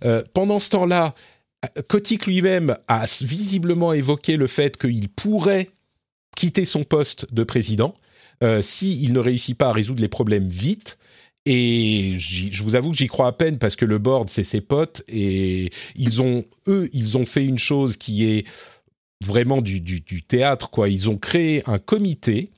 Euh, 0.05 0.23
pendant 0.35 0.59
ce 0.59 0.71
temps-là, 0.71 1.15
Kotick 1.89 2.27
lui-même 2.27 2.77
a 2.89 3.05
visiblement 3.23 3.93
évoqué 3.93 4.37
le 4.37 4.47
fait 4.47 4.77
qu'il 4.77 5.09
pourrait 5.09 5.71
quitter 6.37 6.65
son 6.65 6.85
poste 6.85 7.33
de 7.35 7.45
président 7.45 7.95
euh, 8.43 8.63
s'il 8.63 9.13
ne 9.13 9.19
réussit 9.19 9.57
pas 9.57 9.69
à 9.69 9.73
résoudre 9.73 10.01
les 10.01 10.09
problèmes 10.09 10.49
vite. 10.49 10.97
Et 11.47 12.17
je 12.19 12.63
vous 12.63 12.77
avoue 12.77 12.91
que 12.91 12.97
j'y 12.97 13.07
crois 13.07 13.27
à 13.27 13.33
peine 13.33 13.59
parce 13.59 13.75
que 13.75 13.87
le 13.87 13.99
board, 13.99 14.29
c'est 14.29 14.43
ses 14.43 14.61
potes 14.61 15.03
et 15.09 15.71
ils 15.97 16.21
ont, 16.21 16.45
eux, 16.67 16.89
ils 16.93 17.17
ont 17.17 17.25
fait 17.25 17.45
une 17.45 17.59
chose 17.59 17.97
qui 17.97 18.27
est 18.27 18.47
vraiment 19.25 19.61
du, 19.61 19.81
du- 19.81 20.23
théâtre, 20.23 20.71
quoi. 20.71 20.89
Ils 20.89 21.11
ont 21.11 21.17
créé 21.17 21.63
un 21.67 21.79
comité 21.79 22.51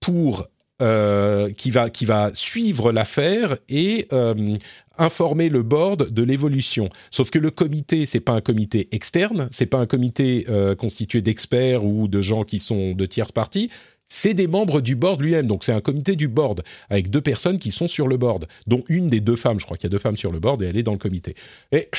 pour 0.00 0.46
euh, 0.80 1.50
qui 1.52 1.70
va 1.70 1.90
qui 1.90 2.04
va 2.04 2.30
suivre 2.34 2.92
l'affaire 2.92 3.56
et 3.68 4.06
euh, 4.12 4.56
informer 4.96 5.48
le 5.48 5.62
board 5.62 6.10
de 6.10 6.22
l'évolution. 6.22 6.88
Sauf 7.10 7.30
que 7.30 7.38
le 7.38 7.50
comité, 7.50 8.06
c'est 8.06 8.20
pas 8.20 8.32
un 8.32 8.40
comité 8.40 8.88
externe, 8.92 9.48
c'est 9.50 9.66
pas 9.66 9.78
un 9.78 9.86
comité 9.86 10.46
euh, 10.48 10.76
constitué 10.76 11.20
d'experts 11.20 11.84
ou 11.84 12.06
de 12.06 12.20
gens 12.20 12.44
qui 12.44 12.58
sont 12.60 12.92
de 12.94 13.06
tierces 13.06 13.32
parties. 13.32 13.70
C'est 14.06 14.34
des 14.34 14.46
membres 14.46 14.80
du 14.80 14.96
board 14.96 15.20
lui-même, 15.20 15.46
donc 15.46 15.64
c'est 15.64 15.72
un 15.72 15.82
comité 15.82 16.16
du 16.16 16.28
board 16.28 16.62
avec 16.88 17.10
deux 17.10 17.20
personnes 17.20 17.58
qui 17.58 17.70
sont 17.70 17.88
sur 17.88 18.08
le 18.08 18.16
board, 18.16 18.46
dont 18.66 18.82
une 18.88 19.10
des 19.10 19.20
deux 19.20 19.36
femmes. 19.36 19.60
Je 19.60 19.66
crois 19.66 19.76
qu'il 19.76 19.84
y 19.84 19.90
a 19.90 19.94
deux 19.94 19.98
femmes 19.98 20.16
sur 20.16 20.30
le 20.30 20.38
board 20.40 20.62
et 20.62 20.66
elle 20.66 20.78
est 20.78 20.82
dans 20.82 20.92
le 20.92 20.98
comité. 20.98 21.34
Et 21.72 21.90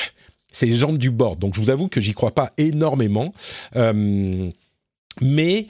c'est 0.52 0.66
les 0.66 0.76
gens 0.76 0.92
du 0.92 1.10
board, 1.10 1.38
donc 1.38 1.54
je 1.54 1.60
vous 1.60 1.70
avoue 1.70 1.88
que 1.88 2.00
j'y 2.00 2.14
crois 2.14 2.34
pas 2.34 2.52
énormément, 2.58 3.32
Euh, 3.76 4.50
mais 5.20 5.66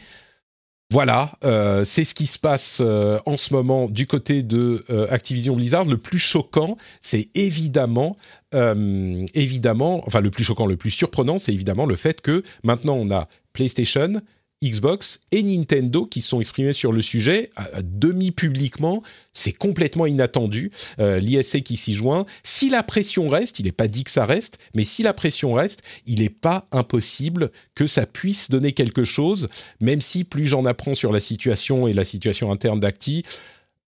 voilà, 0.93 1.33
euh, 1.45 1.85
c'est 1.85 2.05
ce 2.05 2.15
qui 2.15 2.27
se 2.27 2.39
passe 2.39 2.81
euh, 2.81 3.19
en 3.27 3.37
ce 3.37 3.55
moment 3.55 3.89
du 3.89 4.07
côté 4.07 4.43
de 4.43 4.85
Activision 5.11 5.55
Blizzard. 5.55 5.85
Le 5.85 5.97
plus 5.97 6.19
choquant, 6.19 6.77
c'est 7.01 7.29
évidemment, 7.35 8.17
évidemment, 8.53 10.03
enfin 10.07 10.21
le 10.21 10.31
plus 10.31 10.45
choquant, 10.45 10.67
le 10.67 10.77
plus 10.77 10.91
surprenant, 10.91 11.39
c'est 11.39 11.53
évidemment 11.53 11.87
le 11.87 11.97
fait 11.97 12.21
que 12.21 12.43
maintenant 12.65 12.97
on 12.97 13.11
a 13.11 13.29
PlayStation, 13.53 14.21
Xbox 14.63 15.21
et 15.33 15.43
Nintendo 15.43 16.05
qui 16.05 16.21
se 16.21 16.29
sont 16.29 16.41
exprimés 16.41 16.73
sur 16.73 16.93
le 16.93 17.01
sujet 17.01 17.51
à, 17.57 17.83
demi 17.83 18.31
publiquement. 18.31 19.03
C'est 19.33 19.53
complètement 19.53 20.07
inattendu. 20.07 20.71
Euh, 20.99 21.19
L'ISC 21.19 21.63
qui 21.63 21.77
s'y 21.77 21.95
joint. 21.95 22.27
Si 22.43 22.69
la 22.69 22.83
pression 22.83 23.29
reste, 23.29 23.59
il 23.59 23.65
n'est 23.65 23.73
pas 23.73 23.89
dit 23.89 24.05
que 24.05 24.11
ça 24.11 24.27
reste, 24.27 24.59
mais 24.75 24.85
si 24.85 25.03
la 25.03 25.15
pression 25.15 25.55
reste, 25.55 25.83
il 26.07 26.21
n'est 26.21 26.29
pas 26.29 26.67
impossible 26.73 27.51
que 27.75 27.87
ça 27.87 28.07
puisse 28.07 28.51
donner 28.51 28.73
quelque 28.73 29.05
chose, 29.05 29.49
même 29.81 30.01
si 30.01 30.25
plus 30.25 30.45
j'en 30.45 30.65
apprends 30.67 30.95
sur 30.95 31.13
la 31.13 31.21
situation 31.21 31.89
et 31.89 31.93
la 31.93 32.05
situation 32.05 32.53
interne 32.53 32.81
d'Acti, 32.81 33.25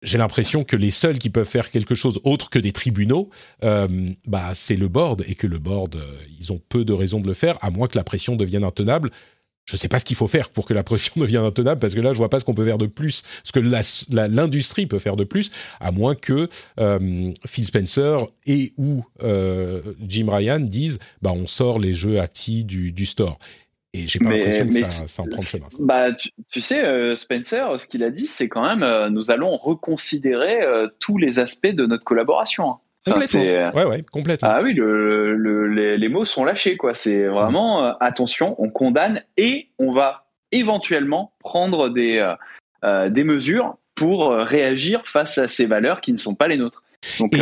j'ai 0.05 0.19
l'impression 0.19 0.65
que 0.65 0.77
les 0.77 0.91
seuls 0.91 1.19
qui 1.19 1.31
peuvent 1.31 1.49
faire 1.49 1.71
quelque 1.71 1.95
chose 1.95 2.21
autre 2.25 2.51
que 2.51 2.59
des 2.59 2.73
tribunaux, 2.73 3.31
euh, 3.65 4.13
bah, 4.27 4.53
c'est 4.55 4.77
le 4.77 4.89
board 4.89 5.25
et 5.27 5.35
que 5.35 5.47
le 5.47 5.59
board, 5.59 5.97
euh, 5.97 6.17
ils 6.39 6.53
ont 6.53 6.61
peu 6.69 6.85
de 6.85 6.93
raisons 6.93 7.21
de 7.21 7.27
le 7.27 7.35
faire, 7.35 7.57
à 7.63 7.71
moins 7.71 7.89
que 7.89 7.97
la 7.97 8.05
pression 8.05 8.37
devienne 8.37 8.65
intenable. 8.65 9.11
Je 9.67 9.75
ne 9.75 9.79
sais 9.79 9.89
pas 9.89 9.99
ce 9.99 10.05
qu'il 10.05 10.17
faut 10.17 10.27
faire 10.27 10.51
pour 10.51 10.67
que 10.67 10.75
la 10.75 10.83
pression 10.83 11.13
devienne 11.21 11.45
intenable, 11.45 11.81
parce 11.81 11.95
que 11.95 12.01
là, 12.01 12.13
je 12.13 12.19
vois 12.19 12.31
pas 12.31 12.41
ce 12.41 12.45
qu'on 12.45 12.55
peut 12.55 12.65
faire 12.65 12.79
de 12.79 12.87
plus, 12.87 13.23
ce 13.43 13.53
que 13.53 13.61
l'industrie 13.61 14.87
peut 14.87 14.99
faire 14.99 15.17
de 15.17 15.25
plus, 15.25 15.51
à 15.81 15.91
moins 15.91 16.15
que 16.15 16.49
euh, 16.81 17.33
Phil 17.47 17.65
Spencer 17.65 18.27
et 18.47 18.73
ou 18.77 19.05
euh, 19.23 19.81
Jim 20.07 20.27
Ryan 20.29 20.61
disent, 20.61 20.99
bah, 21.23 21.33
on 21.33 21.47
sort 21.47 21.79
les 21.79 21.95
jeux 21.95 22.21
actifs 22.21 22.67
du, 22.67 22.93
du 22.93 23.07
store. 23.07 23.39
Et 23.97 24.09
j'ai 24.09 24.19
pas 24.19 24.31
l'impression 24.31 24.67
que 24.67 24.85
ça, 24.85 25.07
ça, 25.07 25.23
en 25.23 25.29
prend 25.29 25.41
le 25.41 25.47
chemin. 25.47 25.69
Bah, 25.79 26.09
tu, 26.51 26.61
sais, 26.61 26.85
euh, 26.85 27.15
Spencer, 27.15 27.79
ce 27.79 27.87
qu'il 27.87 28.03
a 28.03 28.11
dit, 28.11 28.27
c'est 28.27 28.49
quand 28.49 28.77
même, 28.77 29.13
nous 29.13 29.31
allons 29.31 29.57
reconsidérer 29.57 30.59
tous 30.99 31.17
les 31.17 31.39
aspects 31.39 31.69
de 31.69 31.87
notre 31.87 32.05
collaboration. 32.05 32.79
Complètement. 33.07 33.41
ouais, 33.43 33.85
ouais, 33.85 34.03
complètement. 34.11 34.49
Ah 34.51 34.61
oui, 34.63 34.73
le, 34.75 35.35
le, 35.35 35.69
les, 35.69 35.99
les, 35.99 36.09
mots 36.09 36.25
sont 36.25 36.45
lâchés, 36.45 36.77
quoi. 36.77 36.95
C'est 36.95 37.27
vraiment 37.27 37.97
attention, 37.99 38.55
on 38.59 38.71
condamne 38.71 39.23
et 39.37 39.69
on 39.79 39.93
va 39.93 40.27
éventuellement 40.53 41.33
prendre 41.41 41.91
des, 41.91 42.35
des 42.83 43.25
mesures 43.25 43.77
pour 43.95 44.31
réagir 44.31 45.03
face 45.05 45.39
à 45.39 45.49
ces 45.49 45.67
valeurs 45.67 46.01
qui 46.01 46.13
ne 46.13 46.19
sont 46.19 46.35
pas 46.35 46.49
les 46.49 46.57
nôtres. 46.57 46.83
Donc, 47.19 47.35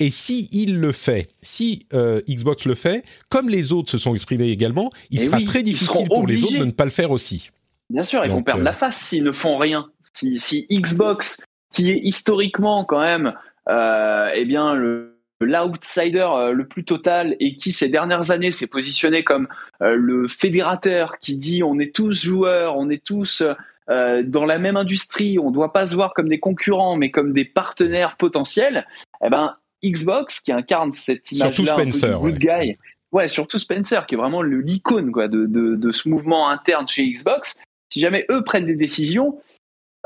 et 0.00 0.10
si 0.10 0.48
il 0.52 0.80
le 0.80 0.92
fait, 0.92 1.28
si 1.42 1.86
euh, 1.94 2.20
Xbox 2.28 2.64
le 2.64 2.74
fait, 2.74 3.04
comme 3.28 3.48
les 3.48 3.72
autres 3.72 3.90
se 3.90 3.98
sont 3.98 4.14
exprimés 4.14 4.48
également, 4.48 4.90
il 5.10 5.20
Et 5.20 5.26
sera 5.26 5.36
oui, 5.36 5.44
très 5.44 5.62
difficile 5.62 6.08
pour 6.08 6.26
les 6.26 6.42
autres 6.42 6.58
de 6.58 6.64
ne 6.64 6.72
pas 6.72 6.84
le 6.84 6.90
faire 6.90 7.10
aussi. 7.10 7.50
Bien 7.90 8.04
sûr, 8.04 8.24
ils 8.24 8.30
vont 8.30 8.36
Donc, 8.38 8.46
perdre 8.46 8.62
euh, 8.62 8.64
la 8.64 8.72
face 8.72 8.96
s'ils 8.96 9.22
ne 9.22 9.32
font 9.32 9.56
rien. 9.56 9.88
Si, 10.12 10.38
si 10.38 10.66
Xbox, 10.70 11.42
qui 11.72 11.90
est 11.90 11.98
historiquement 12.02 12.84
quand 12.84 13.00
même, 13.00 13.28
euh, 13.28 13.32
eh 13.68 14.44
bien 14.44 14.74
le 14.74 15.14
l'outsider 15.44 16.26
euh, 16.30 16.52
le 16.52 16.66
plus 16.66 16.84
total 16.84 17.36
et 17.40 17.56
qui 17.56 17.72
ces 17.72 17.88
dernières 17.88 18.30
années 18.30 18.52
s'est 18.52 18.66
positionné 18.66 19.24
comme 19.24 19.48
euh, 19.82 19.96
le 19.96 20.28
fédérateur 20.28 21.18
qui 21.18 21.36
dit 21.36 21.62
on 21.62 21.78
est 21.78 21.94
tous 21.94 22.24
joueurs, 22.24 22.76
on 22.76 22.90
est 22.90 23.04
tous 23.04 23.42
euh, 23.90 24.22
dans 24.24 24.44
la 24.44 24.58
même 24.58 24.76
industrie, 24.76 25.38
on 25.38 25.50
ne 25.50 25.54
doit 25.54 25.72
pas 25.72 25.86
se 25.86 25.94
voir 25.94 26.14
comme 26.14 26.28
des 26.28 26.40
concurrents 26.40 26.96
mais 26.96 27.10
comme 27.10 27.32
des 27.32 27.44
partenaires 27.44 28.16
potentiels, 28.16 28.86
eh 29.24 29.30
ben 29.30 29.56
Xbox 29.84 30.40
qui 30.40 30.52
incarne 30.52 30.92
cette 30.94 31.26
Surtout 31.26 31.62
image-là 31.62 31.72
un 31.72 31.84
peu 31.84 31.90
Spencer, 31.90 32.20
du 32.20 32.30
good 32.30 32.38
guy, 32.38 32.76
ouais 33.12 33.28
surtout 33.28 33.58
Spencer 33.58 34.06
qui 34.06 34.14
est 34.14 34.18
vraiment 34.18 34.42
l'icône 34.42 35.12
quoi 35.12 35.28
de, 35.28 35.46
de, 35.46 35.76
de 35.76 35.90
ce 35.92 36.08
mouvement 36.08 36.48
interne 36.48 36.88
chez 36.88 37.08
Xbox. 37.10 37.58
Si 37.90 38.00
jamais 38.00 38.24
eux 38.30 38.42
prennent 38.42 38.64
des 38.64 38.76
décisions, 38.76 39.38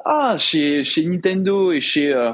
ah 0.05 0.37
chez 0.39 0.85
chez 0.85 1.05
Nintendo 1.05 1.73
et 1.73 1.81
chez 1.81 2.13
euh, 2.13 2.33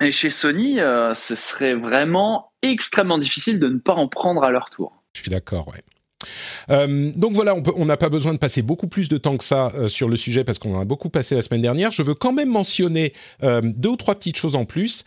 et 0.00 0.10
chez 0.10 0.30
Sony, 0.30 0.80
euh, 0.80 1.14
ce 1.14 1.34
serait 1.34 1.74
vraiment 1.74 2.52
extrêmement 2.62 3.18
difficile 3.18 3.58
de 3.58 3.68
ne 3.68 3.78
pas 3.78 3.94
en 3.94 4.08
prendre 4.08 4.42
à 4.42 4.50
leur 4.50 4.68
tour. 4.68 4.92
Je 5.14 5.20
suis 5.20 5.30
d'accord, 5.30 5.68
ouais. 5.68 5.80
Euh, 6.70 7.12
donc 7.16 7.34
voilà, 7.34 7.54
on 7.76 7.84
n'a 7.84 7.96
pas 7.96 8.08
besoin 8.08 8.32
de 8.32 8.38
passer 8.38 8.60
beaucoup 8.60 8.88
plus 8.88 9.08
de 9.08 9.16
temps 9.16 9.36
que 9.36 9.44
ça 9.44 9.70
euh, 9.74 9.88
sur 9.88 10.08
le 10.08 10.16
sujet 10.16 10.44
parce 10.44 10.58
qu'on 10.58 10.74
en 10.74 10.80
a 10.80 10.84
beaucoup 10.84 11.08
passé 11.08 11.34
la 11.34 11.42
semaine 11.42 11.62
dernière. 11.62 11.92
Je 11.92 12.02
veux 12.02 12.14
quand 12.14 12.32
même 12.32 12.50
mentionner 12.50 13.12
deux 13.42 13.90
ou 13.90 13.96
trois 13.96 14.16
petites 14.16 14.36
choses 14.36 14.56
en 14.56 14.64
plus. 14.64 15.04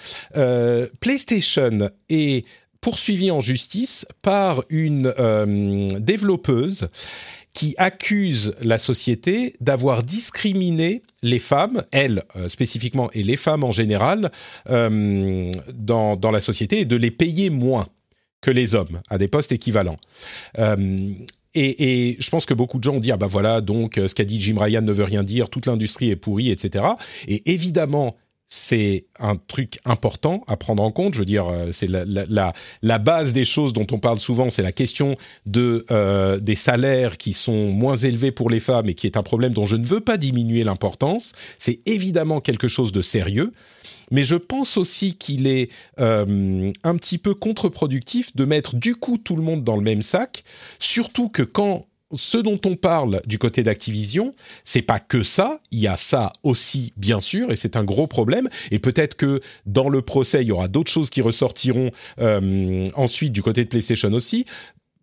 PlayStation 0.99 1.90
est 2.10 2.45
poursuivi 2.82 3.30
en 3.32 3.41
justice 3.41 4.06
par 4.22 4.64
une 4.70 5.11
développeuse 5.99 6.88
qui 7.53 7.76
accuse 7.77 8.55
la 8.61 8.77
société 8.77 9.55
d'avoir 9.59 10.03
discriminé 10.03 11.01
les 11.23 11.39
femmes, 11.39 11.84
elle 11.91 12.23
euh, 12.35 12.47
spécifiquement 12.47 13.09
et 13.11 13.23
les 13.23 13.38
femmes 13.38 13.63
en 13.63 13.71
général, 13.71 14.31
euh, 14.69 15.51
dans, 15.73 16.15
dans 16.15 16.31
la 16.31 16.39
société 16.39 16.81
et 16.81 16.85
de 16.85 16.95
les 16.95 17.11
payer 17.11 17.49
moins 17.49 17.88
que 18.41 18.51
les 18.51 18.76
hommes 18.76 19.01
à 19.09 19.17
des 19.17 19.27
postes 19.27 19.51
équivalents. 19.51 19.97
Euh, 20.59 21.09
et, 21.55 22.15
je 22.19 22.30
pense 22.30 22.45
que 22.45 22.53
beaucoup 22.53 22.77
de 22.77 22.84
gens 22.84 22.93
ont 22.93 22.99
dit 22.99 23.11
ah 23.11 23.17
bah 23.17 23.27
voilà 23.27 23.59
donc 23.59 23.95
ce 23.95 24.13
qu'a 24.13 24.23
dit 24.23 24.39
Jim 24.39 24.57
Ryan 24.59 24.81
ne 24.81 24.93
veut 24.93 25.03
rien 25.03 25.23
dire, 25.23 25.49
toute 25.49 25.65
l'industrie 25.65 26.09
est 26.11 26.15
pourrie, 26.15 26.51
etc. 26.51 26.85
Et 27.27 27.51
évidemment 27.51 28.15
c'est 28.49 29.05
un 29.19 29.35
truc 29.35 29.77
important 29.85 30.43
à 30.47 30.57
prendre 30.57 30.81
en 30.81 30.91
compte. 30.91 31.13
Je 31.13 31.19
veux 31.19 31.26
dire, 31.26 31.47
euh, 31.47 31.69
c'est 31.71 31.88
la, 31.88 32.99
base 32.99 33.31
des 33.31 33.45
choses 33.45 33.73
dont 33.73 33.85
on 33.91 33.99
parle 33.99 34.19
souvent, 34.19 34.49
c'est 34.49 34.63
la 34.63 34.71
question 34.71 35.15
euh, 35.55 36.39
des 36.39 36.55
salaires 36.55 37.17
qui 37.17 37.34
sont 37.34 37.67
moins 37.67 37.95
élevés 37.95 38.31
pour 38.31 38.49
les 38.49 38.59
femmes 38.59 38.89
et 38.89 38.95
qui 38.95 39.05
est 39.05 39.17
un 39.17 39.23
problème 39.23 39.53
dont 39.53 39.67
je 39.67 39.76
ne 39.76 39.85
veux 39.85 40.01
pas 40.01 40.17
diminuer 40.17 40.63
l'importance. 40.63 41.34
C'est 41.59 41.80
évidemment 41.85 42.41
quelque 42.41 42.67
chose 42.67 42.91
de 42.91 43.03
sérieux, 43.03 43.53
mais 44.09 44.23
je 44.23 44.35
pense 44.35 44.77
aussi 44.77 45.15
qu'il 45.15 45.45
est 45.45 45.69
euh, 45.99 46.71
un 46.84 46.95
petit 46.95 47.19
peu 47.19 47.35
contre-productif 47.35 48.35
de 48.35 48.45
mettre 48.45 48.76
du 48.76 48.95
coup 48.95 49.19
tout 49.19 49.35
le 49.35 49.43
monde 49.43 49.63
dans 49.63 49.76
le 49.76 49.84
même 49.84 50.01
sac, 50.01 50.43
surtout 50.80 51.30
que 51.30 51.43
quand 51.43 51.85
ce 52.14 52.38
dont 52.38 52.60
on 52.65 52.76
parle 52.76 53.22
du 53.26 53.38
côté 53.38 53.64
d'Activision, 53.64 54.34
c'est 54.64 54.81
pas 54.81 54.99
que 54.99 55.23
ça, 55.23 55.60
il 55.72 55.80
y 55.80 55.88
a 55.88 55.98
ça 55.98 56.34
aussi 56.44 56.94
bien 56.98 57.19
sûr 57.19 57.52
et 57.52 57.56
c'est 57.56 57.76
un 57.76 57.84
gros 57.84 58.07
problème 58.07 58.49
et 58.72 58.80
peut-être 58.80 59.15
que 59.15 59.40
dans 59.65 59.90
le 59.90 60.02
procès, 60.02 60.41
il 60.41 60.48
y 60.48 60.52
aura 60.52 60.68
d'autres 60.68 60.91
choses 60.91 61.10
qui 61.10 61.22
ressortiront 61.22 61.91
euh, 62.19 62.88
ensuite 62.95 63.31
du 63.31 63.44
côté 63.44 63.64
de 63.64 63.69
PlayStation 63.69 64.11
aussi. 64.14 64.45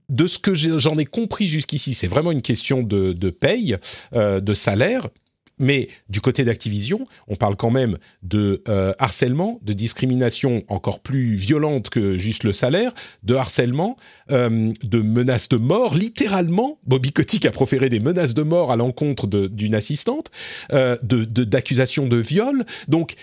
De 0.09 0.29
ce 0.29 0.39
que 0.39 0.55
j'en 0.55 0.99
ai 0.99 1.05
compris 1.05 1.49
jusqu'ici, 1.49 1.93
c'est 1.93 2.07
vraiment 2.07 2.31
une 2.31 2.43
question 2.43 2.83
de, 2.85 3.13
de 3.13 3.31
paye, 3.31 3.77
euh, 4.15 4.41
de 4.41 4.55
salaire 4.55 5.09
mais 5.59 5.89
du 6.09 6.21
côté 6.21 6.45
d'Activision, 6.45 7.07
on 7.29 7.37
parle 7.37 7.57
quand 7.57 7.71
même 7.71 7.99
de 8.23 8.63
euh, 8.69 8.93
harcèlement, 8.99 9.59
de 9.63 9.73
discrimination 9.73 10.63
encore 10.69 11.01
plus 11.01 11.35
violente 11.35 11.89
que 11.91 12.17
juste 12.17 12.45
le 12.45 12.53
salaire, 12.53 12.93
de 13.23 13.35
harcèlement, 13.35 13.97
euh, 14.31 14.73
de 14.83 15.01
menaces 15.01 15.49
de 15.49 15.57
mort, 15.57 15.95
littéralement. 15.95 16.79
Bobby 16.87 17.13
Kotick 17.13 17.47
a 17.47 17.51
proféré 17.51 17.89
des 17.89 18.01
menaces 18.01 18.35
de 18.35 18.43
mort 18.43 18.71
à 18.71 18.77
l'encontre 18.77 19.27
d'une 19.27 19.75
assistante, 19.75 20.31
euh, 20.73 20.97
d'accusations 21.03 22.07
de 22.07 22.19
viol. 22.19 22.65
Donc, 22.89 23.15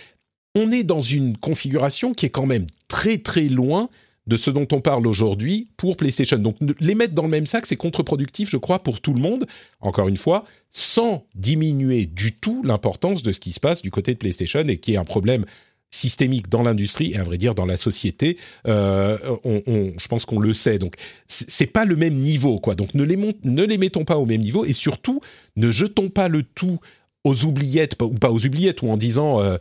on 0.55 0.72
est 0.72 0.84
dans 0.84 1.01
une 1.01 1.38
configuration 1.38 2.14
qui 2.14 2.27
est 2.27 2.30
quand 2.30 2.45
même 2.45 2.68
très 2.88 3.18
très 3.18 3.43
loin 3.43 3.89
de 4.27 4.37
ce 4.37 4.49
dont 4.51 4.67
on 4.71 4.81
parle 4.81 5.05
aujourd'hui 5.07 5.67
pour 5.77 5.97
PlayStation. 5.97 6.37
Donc 6.37 6.57
les 6.79 6.95
mettre 6.95 7.13
dans 7.13 7.23
le 7.23 7.29
même 7.29 7.45
sac, 7.45 7.65
c'est 7.65 7.75
contre-productif, 7.75 8.49
je 8.49 8.57
crois, 8.57 8.79
pour 8.79 9.01
tout 9.01 9.13
le 9.13 9.19
monde, 9.19 9.45
encore 9.81 10.07
une 10.07 10.17
fois, 10.17 10.45
sans 10.71 11.25
diminuer 11.35 12.05
du 12.05 12.33
tout 12.33 12.61
l'importance 12.63 13.23
de 13.23 13.31
ce 13.31 13.39
qui 13.39 13.51
se 13.51 13.59
passe 13.59 13.81
du 13.81 13.91
côté 13.91 14.13
de 14.13 14.17
PlayStation 14.17 14.61
et 14.67 14.77
qui 14.77 14.93
est 14.93 14.97
un 14.97 15.03
problème 15.03 15.45
systémique 15.93 16.49
dans 16.49 16.63
l'industrie 16.63 17.11
et 17.11 17.17
à 17.17 17.23
vrai 17.23 17.37
dire 17.37 17.53
dans 17.53 17.65
la 17.65 17.77
société. 17.77 18.37
Euh, 18.67 19.17
on, 19.43 19.93
je 19.95 20.07
pense 20.07 20.25
qu'on 20.25 20.39
le 20.39 20.53
sait. 20.53 20.79
Donc 20.79 20.95
c'est 21.27 21.67
pas 21.67 21.85
le 21.85 21.95
même 21.95 22.15
niveau, 22.15 22.57
quoi. 22.57 22.73
Donc 22.73 22.95
ne 22.95 23.03
les, 23.03 23.15
ne 23.15 23.63
les 23.63 23.77
mettons 23.77 24.03
pas 24.03 24.17
au 24.17 24.25
même 24.25 24.41
niveau 24.41 24.65
et 24.65 24.73
surtout 24.73 25.21
ne 25.55 25.69
jetons 25.69 26.09
pas 26.09 26.29
le 26.29 26.41
tout 26.41 26.79
aux 27.23 27.45
oubliettes 27.45 27.95
ou 28.01 28.15
pas 28.15 28.31
aux 28.31 28.45
oubliettes 28.45 28.81
ou 28.81 28.89
en 28.89 28.97
disant 28.97 29.39
euh, 29.39 29.57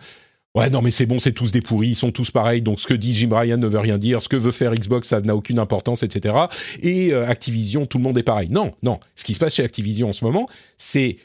Ouais, 0.54 0.68
non, 0.68 0.82
mais 0.82 0.90
c'est 0.90 1.06
bon, 1.06 1.18
c'est 1.18 1.32
tous 1.32 1.50
des 1.50 1.62
pourris, 1.62 1.88
ils 1.88 1.94
sont 1.94 2.12
tous 2.12 2.30
pareils, 2.30 2.60
donc 2.60 2.78
ce 2.78 2.86
que 2.86 2.92
dit 2.92 3.14
Jim 3.14 3.30
Ryan 3.32 3.56
ne 3.56 3.66
veut 3.66 3.78
rien 3.78 3.96
dire, 3.96 4.20
ce 4.20 4.28
que 4.28 4.36
veut 4.36 4.52
faire 4.52 4.74
Xbox, 4.74 5.08
ça 5.08 5.20
n'a 5.22 5.34
aucune 5.34 5.58
importance, 5.58 6.02
etc. 6.02 6.36
Et 6.80 7.14
euh, 7.14 7.26
Activision, 7.26 7.86
tout 7.86 7.96
le 7.96 8.04
monde 8.04 8.18
est 8.18 8.22
pareil. 8.22 8.50
Non, 8.50 8.72
non, 8.82 9.00
ce 9.14 9.24
qui 9.24 9.32
se 9.32 9.38
passe 9.38 9.54
chez 9.54 9.64
Activision 9.64 10.10
en 10.10 10.12
ce 10.12 10.24
moment, 10.26 10.46
c'est 10.76 11.16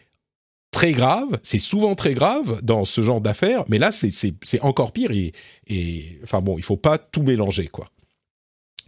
très 0.72 0.94
grave, 0.94 1.40
c'est 1.44 1.60
souvent 1.60 1.94
très 1.96 2.14
grave 2.14 2.62
dans 2.64 2.86
ce 2.86 3.02
genre 3.02 3.20
d'affaires, 3.20 3.66
mais 3.68 3.80
là, 3.80 3.92
c'est 3.92 4.62
encore 4.62 4.94
pire, 4.94 5.12
et, 5.12 6.20
enfin 6.24 6.40
bon, 6.40 6.58
il 6.58 6.64
faut 6.64 6.78
pas 6.78 6.98
tout 6.98 7.24
mélanger, 7.24 7.68
quoi. 7.68 7.90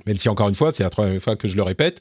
Même 0.05 0.17
si, 0.17 0.29
encore 0.29 0.47
une 0.47 0.55
fois, 0.55 0.71
c'est 0.71 0.83
la 0.83 0.89
troisième 0.89 1.19
fois 1.19 1.35
que 1.35 1.49
je 1.49 1.57
le 1.57 1.63
répète, 1.63 1.99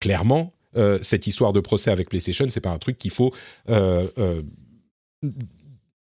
clairement, 0.00 0.52
euh, 0.76 0.98
cette 1.00 1.28
histoire 1.28 1.52
de 1.52 1.60
procès 1.60 1.92
avec 1.92 2.08
PlayStation, 2.08 2.46
c'est 2.48 2.60
pas 2.60 2.70
un 2.70 2.78
truc 2.78 2.98
qu'il 2.98 3.12
faut... 3.12 3.32
Euh, 3.70 4.08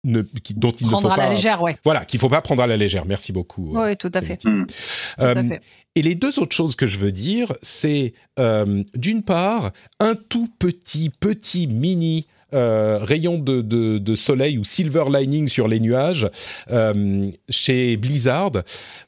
ne, 0.06 0.22
qui, 0.22 0.54
dont 0.54 0.72
il 0.72 0.88
prendre 0.88 1.04
ne 1.04 1.08
faut 1.08 1.14
à 1.14 1.16
pas. 1.18 1.28
la 1.28 1.34
légère, 1.34 1.62
ouais. 1.62 1.78
Voilà, 1.84 2.06
qu'il 2.06 2.20
faut 2.20 2.30
pas 2.30 2.42
prendre 2.42 2.64
à 2.64 2.68
la 2.68 2.78
légère. 2.78 3.06
Merci 3.06 3.32
beaucoup. 3.34 3.72
Oui, 3.78 3.98
tout 3.98 4.12
à 4.14 4.22
fait. 4.22 4.44
Mmh. 4.46 4.66
Tout 4.66 5.26
à 5.26 5.44
fait. 5.44 5.62
Et 5.96 6.02
les 6.02 6.16
deux 6.16 6.40
autres 6.40 6.56
choses 6.56 6.76
que 6.76 6.86
je 6.86 6.98
veux 6.98 7.12
dire, 7.12 7.54
c'est 7.62 8.14
euh, 8.38 8.84
d'une 8.96 9.24
part 9.24 9.72
un 10.00 10.16
tout 10.16 10.50
petit, 10.60 11.10
petit 11.10 11.68
mini 11.68 12.28
euh, 12.56 13.00
rayon 13.02 13.38
de, 13.38 14.16
soleil 14.16 14.58
ou 14.58 14.64
silver 14.64 15.06
lining 15.12 15.48
sur 15.48 15.68
les 15.68 15.80
nuages 15.80 16.30
euh, 16.72 17.30
chez 17.50 17.98
Blizzard. 17.98 18.52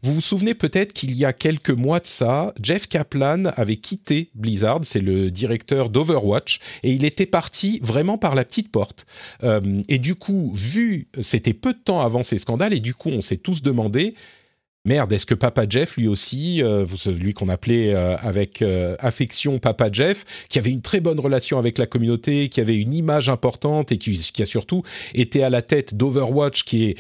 Vous 0.03 0.15
vous 0.15 0.22
souvenez 0.22 0.53
peut-être 0.53 0.94
qu'il 0.94 1.15
y 1.15 1.24
a 1.24 1.34
quelques 1.34 1.69
mois 1.69 1.99
de 1.99 2.07
ça, 2.07 2.53
Jeff 2.61 2.88
Kaplan 2.88 3.45
avait 3.56 3.78
quitté 3.78 4.32
Blizzard, 4.36 4.82
c'est 4.84 4.99
le 4.99 5.32
directeur 5.32 5.90
d'Overwatch, 5.90 6.60
et 6.84 6.91
il 6.91 7.06
était 7.06 7.26
parti 7.26 7.80
vraiment 7.82 8.18
par 8.18 8.36
la 8.36 8.44
petite 8.44 8.72
porte. 8.72 9.06
Euh, 9.44 9.82
et 9.88 9.99
du 9.99 10.15
coup, 10.15 10.52
vu, 10.53 11.07
c'était 11.22 11.53
peu 11.53 11.74
de 11.74 11.80
temps 11.80 12.02
avant 12.02 12.24
ces 12.24 12.38
scandales, 12.38 12.74
et 12.74 12.80
du 12.82 12.94
coup, 12.94 13.10
on 13.10 13.22
s'est 13.22 13.38
tous 13.38 13.61
demandé 13.61 14.15
merde, 14.88 15.11
est-ce 15.14 15.26
que 15.26 15.35
Papa 15.35 15.65
Jeff, 15.69 15.97
lui 15.97 16.07
aussi, 16.07 16.64
euh, 16.64 16.85
lui 17.07 17.34
qu'on 17.34 17.49
appelait 17.49 17.93
euh, 17.93 18.15
avec 18.18 18.61
euh, 18.61 18.95
affection 18.99 19.59
Papa 19.59 19.89
Jeff, 19.91 20.26
qui 20.49 20.57
avait 20.57 20.72
une 20.72 20.81
très 20.81 21.01
bonne 21.01 21.19
relation 21.19 21.59
avec 21.59 21.77
la 21.77 21.85
communauté, 21.85 22.49
qui 22.49 22.61
avait 22.61 22.80
une 22.80 22.93
image 22.93 23.30
importante 23.30 23.91
et 23.91 23.97
qui, 23.97 24.18
qui 24.18 24.41
a 24.41 24.45
surtout 24.45 24.84
été 25.14 25.43
à 25.43 25.49
la 25.49 25.61
tête 25.61 25.93
d'Overwatch, 25.93 26.64
qui 26.64 26.85
est 26.85 26.95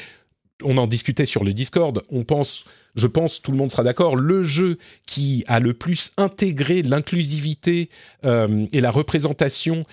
on 0.63 0.77
en 0.77 0.87
discutait 0.87 1.25
sur 1.25 1.43
le 1.43 1.53
Discord. 1.53 2.01
On 2.09 2.23
pense, 2.23 2.65
je 2.95 3.07
pense, 3.07 3.41
tout 3.41 3.51
le 3.51 3.57
monde 3.57 3.71
sera 3.71 3.83
d'accord. 3.83 4.15
Le 4.15 4.43
jeu 4.43 4.77
qui 5.05 5.43
a 5.47 5.59
le 5.59 5.73
plus 5.73 6.11
intégré 6.17 6.81
l'inclusivité 6.81 7.89
euh, 8.25 8.65
et 8.71 8.81
la 8.81 8.91
représentation 8.91 9.83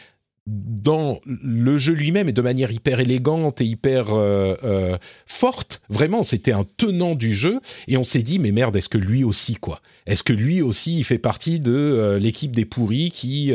dans 0.46 1.20
le 1.24 1.78
jeu 1.78 1.94
lui-même 1.94 2.28
et 2.28 2.32
de 2.32 2.42
manière 2.42 2.70
hyper 2.70 3.00
élégante 3.00 3.62
et 3.62 3.64
hyper 3.64 4.12
euh, 4.12 4.54
euh, 4.62 4.98
forte. 5.26 5.80
Vraiment, 5.88 6.22
c'était 6.22 6.52
un 6.52 6.66
tenant 6.76 7.14
du 7.14 7.32
jeu 7.32 7.60
et 7.88 7.96
on 7.96 8.04
s'est 8.04 8.22
dit 8.22 8.38
mais 8.38 8.52
merde, 8.52 8.76
est-ce 8.76 8.90
que 8.90 8.98
lui 8.98 9.24
aussi 9.24 9.54
quoi? 9.54 9.80
Est-ce 10.06 10.22
que 10.22 10.34
lui 10.34 10.60
aussi 10.60 10.98
il 10.98 11.04
fait 11.04 11.18
partie 11.18 11.60
de 11.60 12.18
l'équipe 12.20 12.54
des 12.54 12.66
pourris 12.66 13.10
qui 13.10 13.52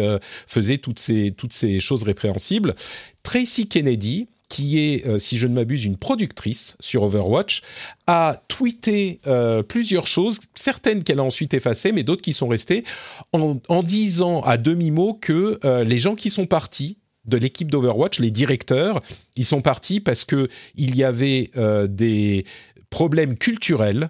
faisait 0.48 0.80
toutes 0.80 1.00
ces 1.00 1.32
toutes 1.32 1.54
ces 1.54 1.80
choses 1.80 2.04
répréhensibles? 2.04 2.76
Tracy 3.22 3.68
Kennedy 3.68 4.28
qui 4.50 4.80
est, 4.80 5.06
euh, 5.06 5.20
si 5.20 5.38
je 5.38 5.48
ne 5.48 5.54
m'abuse, 5.54 5.86
une 5.86 5.96
productrice 5.96 6.76
sur 6.80 7.04
Overwatch, 7.04 7.62
a 8.08 8.44
tweeté 8.48 9.22
euh, 9.28 9.62
plusieurs 9.64 10.08
choses, 10.08 10.40
certaines 10.56 11.04
qu'elle 11.04 11.20
a 11.20 11.24
ensuite 11.24 11.54
effacées, 11.54 11.92
mais 11.92 12.04
d'autres 12.04 12.24
qui 12.24 12.34
sont 12.34 12.48
restées, 12.48 12.84
en, 13.32 13.84
disant 13.84 14.42
à 14.42 14.58
demi-mot 14.58 15.14
que 15.14 15.60
euh, 15.64 15.84
les 15.84 16.00
gens 16.00 16.16
qui 16.16 16.30
sont 16.32 16.48
partis 16.48 16.98
de 17.26 17.38
l'équipe 17.38 17.70
d'Overwatch, 17.70 18.20
les 18.20 18.32
directeurs, 18.32 19.02
ils 19.36 19.46
sont 19.46 19.62
partis 19.62 20.00
parce 20.00 20.26
que 20.26 20.50
il 20.76 20.96
y 20.96 21.04
avait 21.04 21.52
des 21.88 22.46
problèmes 22.90 23.38
culturels 23.38 24.10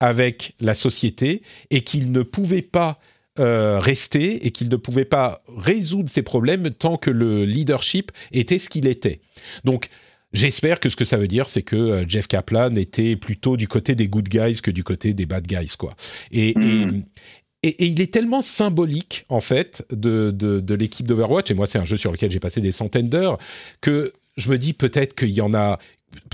avec 0.00 0.54
la 0.60 0.72
société 0.72 1.42
et 1.70 1.82
qu'ils 1.82 2.12
ne 2.12 2.22
pouvaient 2.22 2.62
pas 2.62 2.98
euh, 3.38 3.78
rester 3.78 4.46
et 4.46 4.50
qu'il 4.50 4.68
ne 4.68 4.76
pouvait 4.76 5.04
pas 5.04 5.40
résoudre 5.56 6.08
ces 6.08 6.22
problèmes 6.22 6.70
tant 6.70 6.96
que 6.96 7.10
le 7.10 7.44
leadership 7.44 8.12
était 8.32 8.58
ce 8.58 8.68
qu'il 8.68 8.86
était. 8.86 9.20
Donc, 9.64 9.88
j'espère 10.32 10.80
que 10.80 10.88
ce 10.88 10.96
que 10.96 11.04
ça 11.04 11.16
veut 11.16 11.28
dire, 11.28 11.48
c'est 11.48 11.62
que 11.62 11.76
euh, 11.76 12.04
Jeff 12.08 12.26
Kaplan 12.28 12.74
était 12.76 13.16
plutôt 13.16 13.56
du 13.56 13.68
côté 13.68 13.94
des 13.94 14.08
good 14.08 14.28
guys 14.28 14.60
que 14.62 14.70
du 14.70 14.84
côté 14.84 15.14
des 15.14 15.26
bad 15.26 15.46
guys, 15.46 15.76
quoi. 15.78 15.94
Et, 16.32 16.54
hmm. 16.56 17.02
et, 17.62 17.86
il 17.86 18.00
est 18.00 18.12
tellement 18.12 18.40
symbolique, 18.40 19.24
en 19.28 19.40
fait, 19.40 19.84
de, 19.90 20.30
de, 20.30 20.60
de 20.60 20.74
l'équipe 20.74 21.06
d'Overwatch, 21.06 21.50
et 21.50 21.54
moi, 21.54 21.66
c'est 21.66 21.78
un 21.78 21.84
jeu 21.84 21.96
sur 21.96 22.12
lequel 22.12 22.30
j'ai 22.30 22.40
passé 22.40 22.60
des 22.60 22.72
centaines 22.72 23.08
d'heures, 23.08 23.38
que 23.80 24.12
je 24.36 24.50
me 24.50 24.58
dis 24.58 24.72
peut-être 24.72 25.14
qu'il 25.14 25.30
y 25.30 25.40
en 25.40 25.54
a 25.54 25.78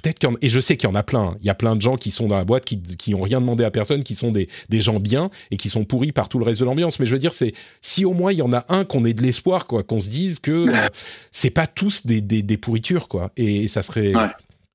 peut-être 0.02 0.18
qu'il 0.18 0.30
et 0.40 0.48
je 0.48 0.60
sais 0.60 0.76
qu'il 0.76 0.88
y 0.88 0.92
en 0.92 0.94
a 0.94 1.02
plein. 1.02 1.36
Il 1.40 1.46
y 1.46 1.50
a 1.50 1.54
plein 1.54 1.76
de 1.76 1.82
gens 1.82 1.96
qui 1.96 2.10
sont 2.10 2.28
dans 2.28 2.36
la 2.36 2.44
boîte 2.44 2.64
qui 2.64 2.80
qui 2.80 3.14
ont 3.14 3.22
rien 3.22 3.40
demandé 3.40 3.64
à 3.64 3.70
personne, 3.70 4.02
qui 4.02 4.14
sont 4.14 4.30
des 4.30 4.48
des 4.68 4.80
gens 4.80 5.00
bien 5.00 5.30
et 5.50 5.56
qui 5.56 5.68
sont 5.68 5.84
pourris 5.84 6.12
par 6.12 6.28
tout 6.28 6.38
le 6.38 6.44
reste 6.44 6.60
de 6.60 6.66
l'ambiance. 6.66 6.98
Mais 7.00 7.06
je 7.06 7.12
veux 7.12 7.18
dire, 7.18 7.32
c'est 7.32 7.54
si 7.80 8.04
au 8.04 8.12
moins 8.12 8.32
il 8.32 8.38
y 8.38 8.42
en 8.42 8.52
a 8.52 8.64
un 8.68 8.84
qu'on 8.84 9.04
ait 9.04 9.14
de 9.14 9.22
l'espoir, 9.22 9.66
quoi, 9.66 9.82
qu'on 9.82 10.00
se 10.00 10.10
dise 10.10 10.38
que 10.38 10.50
euh, 10.50 10.88
c'est 11.30 11.50
pas 11.50 11.66
tous 11.66 12.06
des, 12.06 12.20
des, 12.20 12.42
des 12.42 12.56
pourritures, 12.56 13.08
quoi. 13.08 13.30
Et, 13.36 13.68
ça 13.68 13.82
serait. 13.82 14.12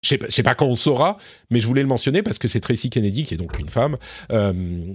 Je 0.03 0.09
sais, 0.09 0.19
sais 0.29 0.43
pas 0.43 0.53
quand 0.53 0.67
on 0.67 0.75
saura, 0.75 1.17
mais 1.49 1.59
je 1.59 1.65
voulais 1.65 1.81
le 1.81 1.87
mentionner 1.87 2.21
parce 2.21 2.37
que 2.37 2.47
c'est 2.47 2.59
Tracy 2.59 2.91
Kennedy, 2.91 3.23
qui 3.23 3.33
est 3.33 3.37
donc 3.37 3.57
une 3.57 3.67
femme, 3.67 3.97
euh, 4.31 4.53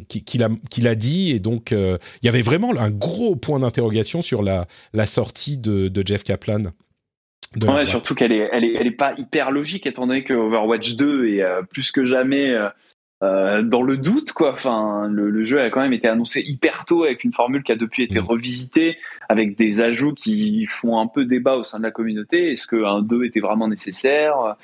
qui, 0.09 0.23
qui 0.23 0.39
l'a 0.39 0.95
dit. 0.95 1.31
Et 1.31 1.41
donc, 1.41 1.73
euh, 1.73 1.99
il 2.23 2.27
y 2.27 2.29
avait 2.29 2.43
vraiment 2.43 2.73
un 2.77 2.91
gros 2.91 3.35
point 3.35 3.59
d'interrogation 3.59 4.23
sur 4.23 4.43
la, 4.43 4.69
la 4.93 5.07
sortie 5.07 5.59
de, 5.59 5.89
de 5.89 6.07
Jeff 6.07 6.23
Kaplan 6.23 6.71
Ouais, 7.67 7.85
surtout 7.85 8.15
qu'elle 8.15 8.33
est, 8.33 8.49
elle 8.53 8.65
est, 8.65 8.75
elle 8.75 8.87
est 8.87 8.91
pas 8.91 9.15
hyper 9.19 9.51
logique 9.51 9.87
étant 9.87 10.07
donné 10.07 10.25
que 10.25 10.33
Overwatch 10.33 10.97
2 10.97 11.29
est 11.29 11.43
euh, 11.43 11.63
plus 11.63 11.93
que 11.93 12.05
jamais 12.05 12.51
euh, 12.51 12.69
euh, 13.23 13.63
dans 13.63 13.83
le 13.83 13.97
doute, 13.97 14.33
quoi. 14.33 14.53
Enfin, 14.53 15.07
le, 15.11 15.45
jeu 15.45 15.61
a 15.61 15.71
quand 15.71 15.81
même 15.81 15.93
été 15.93 16.09
annoncé 16.09 16.41
hyper 16.41 16.85
tôt 16.87 17.05
avec 17.05 17.25
une 17.25 17.33
formule 17.33 17.63
qui 17.63 17.73
a 17.73 17.77
depuis 17.77 18.05
été 18.05 18.21
mm. 18.21 18.25
revisitée, 18.25 18.97
avec 19.29 19.57
des 19.57 19.83
ajouts 19.83 20.15
qui 20.15 20.67
font 20.67 20.99
un 20.99 21.07
peu 21.07 21.25
débat 21.25 21.57
au 21.57 21.63
sein 21.63 21.79
de 21.79 21.85
la 21.85 21.91
communauté. 21.91 22.53
Est-ce 22.53 22.67
qu'un 22.67 23.03
2 23.03 23.25
était 23.25 23.41
vraiment 23.41 23.69
nécessaire, 23.69 24.57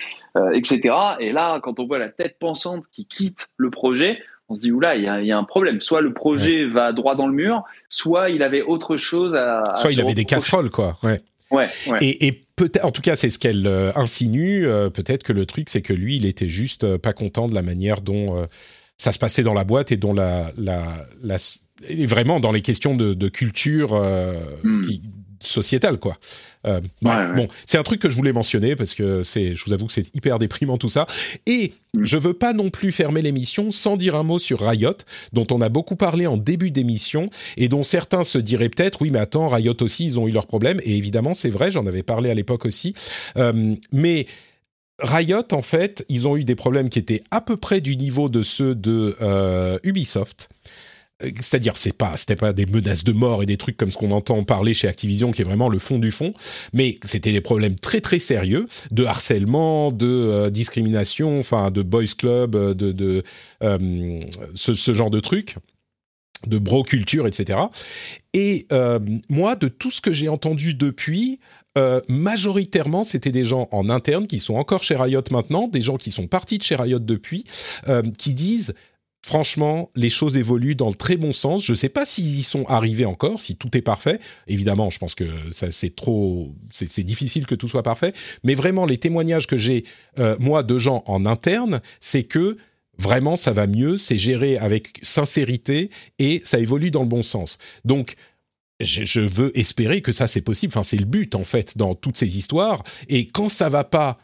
etc. 0.52 0.94
Et 1.20 1.32
là, 1.32 1.60
quand 1.60 1.78
on 1.78 1.86
voit 1.86 1.98
la 1.98 2.08
tête 2.08 2.38
pensante 2.38 2.84
qui 2.90 3.04
quitte 3.04 3.48
le 3.56 3.70
projet, 3.70 4.18
on 4.48 4.54
se 4.54 4.62
dit 4.62 4.72
oula, 4.72 4.96
il 4.96 5.04
y 5.04 5.08
a, 5.08 5.20
y 5.20 5.30
a 5.30 5.38
un 5.38 5.44
problème. 5.44 5.80
Soit 5.80 6.00
le 6.00 6.14
projet 6.14 6.64
va 6.64 6.92
droit 6.92 7.14
dans 7.14 7.26
le 7.26 7.34
mur, 7.34 7.64
soit 7.88 8.30
il 8.30 8.42
avait 8.42 8.62
autre 8.62 8.96
chose 8.96 9.36
à. 9.36 9.62
Soit 9.76 9.92
il 9.92 10.00
avait 10.00 10.14
des 10.14 10.24
casseroles, 10.24 10.70
quoi. 10.70 10.96
Ouais. 11.02 11.20
Ouais. 11.50 11.66
ouais. 11.86 11.98
Et, 12.00 12.26
et 12.26 12.32
peut-être, 12.56 12.84
en 12.84 12.90
tout 12.90 13.02
cas, 13.02 13.16
c'est 13.16 13.30
ce 13.30 13.38
qu'elle 13.38 13.66
euh, 13.66 13.92
insinue. 13.94 14.66
Euh, 14.66 14.90
peut-être 14.90 15.22
que 15.22 15.32
le 15.32 15.46
truc, 15.46 15.70
c'est 15.70 15.82
que 15.82 15.92
lui, 15.92 16.16
il 16.16 16.26
était 16.26 16.48
juste 16.48 16.84
euh, 16.84 16.98
pas 16.98 17.12
content 17.12 17.48
de 17.48 17.54
la 17.54 17.62
manière 17.62 18.00
dont 18.00 18.46
ça 18.96 19.12
se 19.12 19.18
passait 19.18 19.42
dans 19.42 19.54
la 19.54 19.64
boîte 19.64 19.92
et 19.92 19.96
dont 19.96 20.12
la, 20.12 20.52
la, 20.56 21.06
la 21.22 21.36
vraiment 22.06 22.40
dans 22.40 22.50
les 22.50 22.62
questions 22.62 22.96
de, 22.96 23.14
de 23.14 23.28
culture 23.28 23.94
hmm. 24.64 24.80
qui, 24.82 25.02
sociétale, 25.40 25.98
quoi. 25.98 26.18
Euh, 26.66 26.80
bon, 27.02 27.48
c'est 27.66 27.78
un 27.78 27.82
truc 27.82 28.00
que 28.00 28.08
je 28.08 28.16
voulais 28.16 28.32
mentionner 28.32 28.74
parce 28.74 28.94
que 28.94 29.22
c'est, 29.22 29.54
je 29.54 29.64
vous 29.64 29.72
avoue 29.72 29.86
que 29.86 29.92
c'est 29.92 30.14
hyper 30.14 30.38
déprimant 30.38 30.76
tout 30.76 30.88
ça. 30.88 31.06
Et 31.46 31.72
mm. 31.94 32.04
je 32.04 32.16
veux 32.16 32.34
pas 32.34 32.52
non 32.52 32.70
plus 32.70 32.92
fermer 32.92 33.22
l'émission 33.22 33.70
sans 33.70 33.96
dire 33.96 34.16
un 34.16 34.22
mot 34.22 34.38
sur 34.38 34.60
Riot, 34.60 34.96
dont 35.32 35.46
on 35.50 35.60
a 35.60 35.68
beaucoup 35.68 35.96
parlé 35.96 36.26
en 36.26 36.36
début 36.36 36.70
d'émission 36.70 37.30
et 37.56 37.68
dont 37.68 37.82
certains 37.82 38.24
se 38.24 38.38
diraient 38.38 38.68
peut-être, 38.68 39.00
oui, 39.02 39.10
mais 39.10 39.20
attends, 39.20 39.48
Riot 39.48 39.80
aussi, 39.82 40.04
ils 40.04 40.20
ont 40.20 40.28
eu 40.28 40.32
leurs 40.32 40.46
problèmes. 40.46 40.80
Et 40.84 40.96
évidemment, 40.96 41.34
c'est 41.34 41.50
vrai, 41.50 41.70
j'en 41.70 41.86
avais 41.86 42.02
parlé 42.02 42.30
à 42.30 42.34
l'époque 42.34 42.64
aussi. 42.64 42.94
Euh, 43.36 43.74
mais 43.92 44.26
Riot, 45.00 45.52
en 45.52 45.62
fait, 45.62 46.04
ils 46.08 46.26
ont 46.26 46.36
eu 46.36 46.44
des 46.44 46.56
problèmes 46.56 46.88
qui 46.88 46.98
étaient 46.98 47.22
à 47.30 47.40
peu 47.40 47.56
près 47.56 47.80
du 47.80 47.96
niveau 47.96 48.28
de 48.28 48.42
ceux 48.42 48.74
de 48.74 49.16
euh, 49.22 49.78
Ubisoft 49.84 50.48
c'est-à-dire 51.20 51.76
c'est 51.76 51.92
pas 51.92 52.16
c'était 52.16 52.36
pas 52.36 52.52
des 52.52 52.66
menaces 52.66 53.02
de 53.02 53.12
mort 53.12 53.42
et 53.42 53.46
des 53.46 53.56
trucs 53.56 53.76
comme 53.76 53.90
ce 53.90 53.98
qu'on 53.98 54.12
entend 54.12 54.44
parler 54.44 54.72
chez 54.72 54.86
Activision 54.86 55.32
qui 55.32 55.42
est 55.42 55.44
vraiment 55.44 55.68
le 55.68 55.78
fond 55.78 55.98
du 55.98 56.12
fond 56.12 56.30
mais 56.72 56.98
c'était 57.02 57.32
des 57.32 57.40
problèmes 57.40 57.74
très 57.74 58.00
très 58.00 58.20
sérieux 58.20 58.68
de 58.92 59.04
harcèlement 59.04 59.90
de 59.90 60.06
euh, 60.06 60.50
discrimination 60.50 61.40
enfin 61.40 61.70
de 61.72 61.82
boys 61.82 62.04
club 62.16 62.54
euh, 62.54 62.72
de, 62.72 62.92
de 62.92 63.24
euh, 63.64 64.20
ce, 64.54 64.74
ce, 64.74 64.94
genre 64.94 65.10
de 65.10 65.18
trucs 65.18 65.56
de 66.46 66.58
bro 66.58 66.84
culture 66.84 67.26
etc 67.26 67.58
et 68.32 68.68
moi 69.28 69.56
de 69.56 69.66
tout 69.66 69.90
ce 69.90 70.00
que 70.00 70.12
j'ai 70.12 70.28
entendu 70.28 70.74
depuis 70.74 71.40
majoritairement, 72.08 73.04
c'était 73.04 73.30
des 73.30 73.44
gens 73.44 73.68
en 73.70 73.88
interne 73.88 74.26
qui 74.26 74.40
sont 74.40 74.54
encore 74.54 74.82
chez 74.82 74.96
Riot 74.96 75.22
maintenant, 75.30 75.68
des 75.68 75.80
gens 75.80 75.96
qui 75.96 76.10
sont 76.10 76.26
partis 76.26 76.58
de 76.58 76.64
chez 76.64 76.74
Riot 76.74 76.98
depuis, 76.98 77.44
qui 78.18 78.34
disent 78.34 78.74
Franchement, 79.26 79.90
les 79.94 80.10
choses 80.10 80.38
évoluent 80.38 80.76
dans 80.76 80.88
le 80.88 80.94
très 80.94 81.16
bon 81.16 81.32
sens. 81.32 81.64
Je 81.64 81.72
ne 81.72 81.76
sais 81.76 81.88
pas 81.88 82.06
s'ils 82.06 82.38
y 82.38 82.42
sont 82.42 82.64
arrivés 82.66 83.04
encore, 83.04 83.40
si 83.40 83.56
tout 83.56 83.76
est 83.76 83.82
parfait. 83.82 84.20
Évidemment, 84.46 84.90
je 84.90 84.98
pense 84.98 85.14
que 85.14 85.28
c'est 85.50 85.94
trop, 85.94 86.54
c'est 86.70 87.02
difficile 87.02 87.46
que 87.46 87.54
tout 87.54 87.68
soit 87.68 87.82
parfait. 87.82 88.14
Mais 88.44 88.54
vraiment, 88.54 88.86
les 88.86 88.96
témoignages 88.96 89.46
que 89.46 89.58
j'ai 89.58 89.84
euh, 90.18 90.36
moi 90.38 90.62
de 90.62 90.78
gens 90.78 91.02
en 91.06 91.26
interne, 91.26 91.82
c'est 92.00 92.22
que 92.22 92.56
vraiment 92.96 93.36
ça 93.36 93.52
va 93.52 93.66
mieux, 93.66 93.98
c'est 93.98 94.18
géré 94.18 94.56
avec 94.56 94.98
sincérité 95.02 95.90
et 96.18 96.40
ça 96.44 96.58
évolue 96.58 96.90
dans 96.90 97.02
le 97.02 97.08
bon 97.08 97.22
sens. 97.22 97.58
Donc 97.84 98.14
je, 98.80 99.20
veux 99.20 99.56
espérer 99.58 100.00
que 100.00 100.12
ça 100.12 100.26
c'est 100.26 100.40
possible. 100.40 100.72
Enfin, 100.72 100.82
c'est 100.82 100.96
le 100.96 101.04
but 101.04 101.34
en 101.34 101.44
fait 101.44 101.76
dans 101.76 101.94
toutes 101.94 102.16
ces 102.16 102.38
histoires. 102.38 102.82
Et 103.08 103.26
quand 103.26 103.48
ça 103.48 103.68
va 103.68 103.84
pas, 103.84 104.18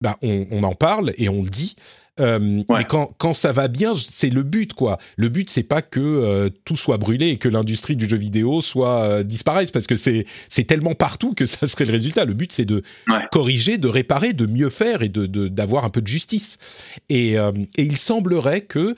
bah, 0.00 0.18
on, 0.22 0.46
on, 0.50 0.62
en 0.64 0.74
parle 0.74 1.12
et 1.16 1.28
on 1.28 1.42
le 1.42 1.48
dit. 1.48 1.76
Euh, 2.18 2.62
mais 2.68 2.84
quand, 2.84 3.14
quand 3.18 3.34
ça 3.34 3.52
va 3.52 3.68
bien, 3.68 3.94
c'est 3.94 4.30
le 4.30 4.42
but, 4.42 4.74
quoi. 4.74 4.98
Le 5.16 5.28
but, 5.28 5.48
c'est 5.48 5.62
pas 5.62 5.82
que 5.82 6.00
euh, 6.00 6.50
tout 6.64 6.76
soit 6.76 6.98
brûlé 6.98 7.28
et 7.28 7.36
que 7.36 7.48
l'industrie 7.48 7.96
du 7.96 8.08
jeu 8.08 8.16
vidéo 8.16 8.60
soit 8.60 9.02
euh, 9.04 9.22
disparaisse, 9.22 9.70
parce 9.70 9.86
que 9.86 9.96
c'est 9.96 10.26
c'est 10.48 10.64
tellement 10.64 10.94
partout 10.94 11.34
que 11.34 11.46
ça 11.46 11.66
serait 11.66 11.84
le 11.84 11.92
résultat. 11.92 12.24
Le 12.24 12.34
but, 12.34 12.52
c'est 12.52 12.64
de 12.64 12.82
corriger, 13.30 13.78
de 13.78 13.88
réparer, 13.88 14.32
de 14.32 14.46
mieux 14.46 14.70
faire 14.70 15.02
et 15.02 15.08
de 15.08 15.26
d'avoir 15.48 15.84
un 15.84 15.90
peu 15.90 16.00
de 16.00 16.08
justice. 16.08 16.58
Et, 17.08 17.34
et 17.34 17.82
il 17.82 17.96
semblerait 17.96 18.62
que 18.62 18.94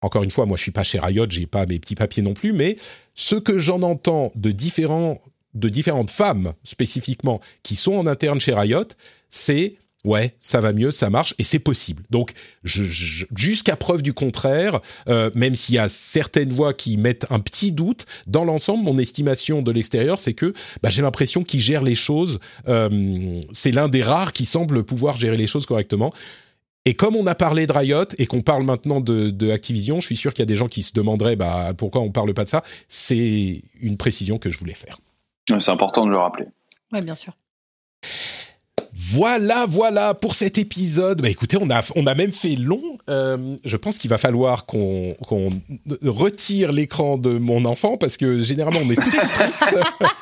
encore 0.00 0.22
une 0.22 0.30
fois, 0.30 0.44
moi 0.44 0.56
je 0.56 0.62
suis 0.62 0.70
pas 0.70 0.84
chez 0.84 0.98
Riot, 0.98 1.26
j'ai 1.30 1.46
pas 1.46 1.64
mes 1.64 1.78
petits 1.78 1.94
papiers 1.94 2.22
non 2.22 2.34
plus, 2.34 2.52
mais 2.52 2.76
ce 3.14 3.36
que 3.36 3.58
j'en 3.58 3.82
entends 3.82 4.32
de 4.34 4.50
différents 4.50 5.22
de 5.54 5.68
différentes 5.68 6.10
femmes 6.10 6.52
spécifiquement 6.64 7.40
qui 7.62 7.76
sont 7.76 7.94
en 7.94 8.06
interne 8.06 8.40
chez 8.40 8.52
Riot, 8.52 8.88
c'est 9.28 9.76
ouais, 10.04 10.34
ça 10.40 10.60
va 10.60 10.72
mieux, 10.72 10.90
ça 10.90 11.10
marche 11.10 11.34
et 11.38 11.44
c'est 11.44 11.58
possible. 11.58 12.02
Donc, 12.10 12.32
jusqu'à 12.62 13.76
preuve 13.76 14.02
du 14.02 14.12
contraire, 14.12 14.80
euh, 15.08 15.30
même 15.34 15.54
s'il 15.54 15.74
y 15.74 15.78
a 15.78 15.88
certaines 15.88 16.50
voix 16.50 16.74
qui 16.74 16.96
mettent 16.96 17.26
un 17.30 17.40
petit 17.40 17.72
doute, 17.72 18.06
dans 18.26 18.44
l'ensemble, 18.44 18.84
mon 18.84 18.98
estimation 18.98 19.62
de 19.62 19.70
l'extérieur, 19.70 20.18
c'est 20.18 20.34
que 20.34 20.54
bah, 20.82 20.90
j'ai 20.90 21.02
l'impression 21.02 21.42
qu'il 21.42 21.60
gère 21.60 21.82
les 21.82 21.94
choses. 21.94 22.38
Euh, 22.68 23.40
c'est 23.52 23.72
l'un 23.72 23.88
des 23.88 24.02
rares 24.02 24.32
qui 24.32 24.44
semble 24.44 24.84
pouvoir 24.84 25.18
gérer 25.18 25.36
les 25.36 25.46
choses 25.46 25.66
correctement. 25.66 26.12
Et 26.86 26.94
comme 26.94 27.16
on 27.16 27.26
a 27.26 27.34
parlé 27.34 27.66
de 27.66 27.72
Riot 27.72 28.04
et 28.18 28.26
qu'on 28.26 28.42
parle 28.42 28.62
maintenant 28.62 29.00
de, 29.00 29.50
Activision, 29.50 30.00
je 30.00 30.06
suis 30.06 30.16
sûr 30.16 30.34
qu'il 30.34 30.42
y 30.42 30.42
a 30.42 30.46
des 30.46 30.56
gens 30.56 30.68
qui 30.68 30.82
se 30.82 30.92
demanderaient 30.92 31.36
bah, 31.36 31.72
pourquoi 31.76 32.02
on 32.02 32.10
parle 32.10 32.34
pas 32.34 32.44
de 32.44 32.50
ça. 32.50 32.62
C'est 32.88 33.62
une 33.80 33.96
précision 33.96 34.38
que 34.38 34.50
je 34.50 34.58
voulais 34.58 34.74
faire. 34.74 34.98
C'est 35.48 35.70
important 35.70 36.04
de 36.04 36.10
le 36.10 36.18
rappeler. 36.18 36.46
Oui, 36.92 37.00
bien 37.00 37.14
sûr. 37.14 37.32
Voilà, 38.96 39.66
voilà 39.68 40.14
pour 40.14 40.36
cet 40.36 40.56
épisode. 40.56 41.20
Bah 41.20 41.28
écoutez, 41.28 41.56
on 41.60 41.68
a, 41.68 41.82
on 41.96 42.06
a 42.06 42.14
même 42.14 42.30
fait 42.30 42.54
long. 42.54 42.98
Euh, 43.10 43.56
je 43.64 43.76
pense 43.76 43.98
qu'il 43.98 44.08
va 44.08 44.18
falloir 44.18 44.66
qu'on 44.66 45.16
retire 46.04 46.70
l'écran 46.70 47.18
de 47.18 47.30
mon 47.38 47.64
enfant 47.64 47.96
parce 47.96 48.16
que 48.16 48.42
généralement 48.44 48.80
on 48.84 48.90
est 48.90 48.94
très 48.94 49.26
strict. 49.26 49.64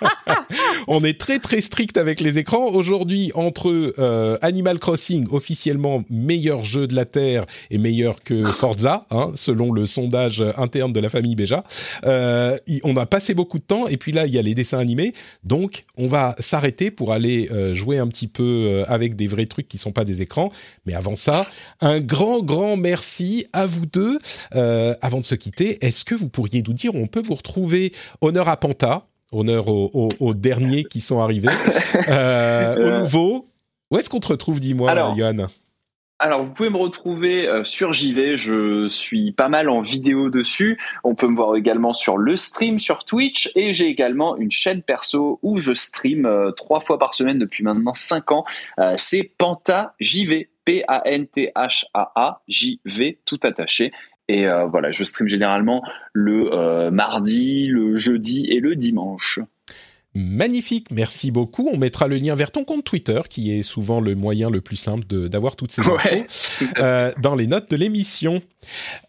on 0.89 1.05
est 1.05 1.21
très 1.21 1.39
très 1.39 1.61
strict 1.61 1.99
avec 1.99 2.21
les 2.21 2.39
écrans. 2.39 2.67
Aujourd'hui, 2.67 3.31
entre 3.35 3.93
euh, 3.99 4.39
Animal 4.41 4.79
Crossing, 4.79 5.27
officiellement 5.31 6.03
meilleur 6.09 6.65
jeu 6.65 6.87
de 6.87 6.95
la 6.95 7.05
Terre 7.05 7.45
et 7.71 7.77
meilleur 7.77 8.23
que 8.23 8.45
Forza, 8.47 9.07
hein, 9.11 9.33
selon 9.35 9.71
le 9.73 9.85
sondage 9.85 10.43
interne 10.57 10.95
de 10.95 11.01
la 11.01 11.11
famille 11.11 11.37
Béja, 11.37 11.63
euh, 12.07 12.57
on 12.85 12.97
a 12.97 13.05
passé 13.05 13.35
beaucoup 13.35 13.59
de 13.59 13.65
temps. 13.65 13.87
Et 13.87 13.99
puis 13.99 14.13
là, 14.13 14.27
il 14.27 14.33
y 14.33 14.39
a 14.39 14.43
les 14.43 14.55
dessins 14.55 14.79
animés. 14.79 15.13
Donc, 15.45 15.85
on 15.99 16.07
va 16.07 16.35
s'arrêter 16.39 16.91
pour 16.91 17.13
aller 17.13 17.51
jouer 17.75 17.99
un 17.99 18.09
petit 18.09 18.29
peu 18.29 18.62
euh, 18.63 18.85
avec 18.89 19.17
des 19.17 19.27
vrais 19.27 19.47
trucs 19.47 19.69
qui 19.69 19.79
sont 19.79 19.93
pas 19.93 20.05
des 20.05 20.23
écrans. 20.23 20.51
Mais 20.87 20.95
avant 20.95 21.17
ça, 21.17 21.47
un 21.81 22.01
grand, 22.01 22.43
grand 22.43 22.77
merci 22.77 23.47
à 23.53 23.67
vous 23.67 23.87
deux. 23.87 24.19
Euh, 24.55 24.95
avant 25.03 25.21
de 25.21 25.25
se 25.25 25.35
quitter, 25.35 25.85
est-ce 25.85 26.05
que 26.05 26.15
vous 26.15 26.29
pourriez 26.29 26.63
nous 26.67 26.73
dire 26.73 26.95
où 26.95 26.99
on 26.99 27.07
peut 27.07 27.23
vous 27.23 27.35
retrouver? 27.35 27.93
Honneur 28.21 28.49
à 28.49 28.57
Panta, 28.57 29.07
honneur 29.33 29.69
aux, 29.69 29.91
aux, 29.93 30.09
aux 30.21 30.35
derniers 30.35 30.85
qui 30.85 31.01
sont 31.01 31.21
arrivés, 31.21 31.49
euh, 32.09 32.77
aux 32.77 33.01
nouveaux. 33.01 33.45
Où 33.91 33.99
est-ce 33.99 34.09
qu'on 34.09 34.21
te 34.21 34.29
retrouve, 34.29 34.61
dis-moi, 34.61 35.15
Johan 35.17 35.49
Alors, 36.25 36.45
vous 36.45 36.53
pouvez 36.53 36.71
me 36.71 36.77
retrouver 36.77 37.49
euh, 37.49 37.65
sur 37.65 37.93
JV. 37.93 38.37
Je 38.37 38.87
suis 38.87 39.33
pas 39.33 39.49
mal 39.49 39.69
en 39.69 39.81
vidéo 39.81 40.31
dessus. 40.31 40.79
On 41.03 41.17
peut 41.17 41.27
me 41.27 41.35
voir 41.35 41.57
également 41.57 41.93
sur 41.93 42.17
le 42.17 42.37
stream 42.37 42.79
sur 42.79 43.05
Twitch 43.05 43.51
et 43.57 43.73
j'ai 43.73 43.89
également 43.89 44.37
une 44.37 44.53
chaîne 44.53 44.83
perso 44.83 45.41
où 45.43 45.59
je 45.59 45.73
stream 45.75 46.25
euh, 46.25 46.53
trois 46.53 46.79
fois 46.79 46.97
par 47.01 47.15
semaine 47.15 47.41
depuis 47.41 47.65
maintenant 47.65 47.93
cinq 47.93 48.31
ans. 48.31 48.45
Euh, 48.79 48.95
C'est 48.99 49.33
Panta 49.37 49.97
JV. 49.99 50.49
P-A-N-T-H-A-A 50.65 52.43
J-V 52.47 53.19
tout 53.25 53.41
attaché. 53.43 53.91
Et 54.29 54.47
voilà, 54.47 54.93
je 54.93 55.03
stream 55.03 55.27
généralement 55.27 55.83
le 56.13 56.89
mardi, 56.91 57.67
le 57.67 57.97
jeudi 57.97 58.47
et 58.49 58.61
le 58.61 58.77
dimanche. 58.77 59.41
Magnifique, 60.15 60.89
merci 60.91 61.31
beaucoup. 61.31 61.71
On 61.73 61.79
mettra 61.79 62.07
le 62.07 62.17
lien 62.17 62.35
vers 62.35 62.53
ton 62.53 62.65
compte 62.65 62.85
Twitter, 62.85 63.21
qui 63.31 63.57
est 63.59 63.63
souvent 63.63 64.01
le 64.01 64.15
moyen 64.15 64.51
le 64.51 64.61
plus 64.61 64.77
simple 64.77 65.05
de- 65.09 65.27
d'avoir 65.29 65.57
toutes 65.57 65.73
ces 65.73 65.81
infos, 65.83 65.97
Ouais. 66.05 66.27
euh, 66.79 67.11
dans 67.21 67.35
les 67.35 67.47
notes 67.47 67.71
de 67.71 67.77
l'émission. 67.77 68.41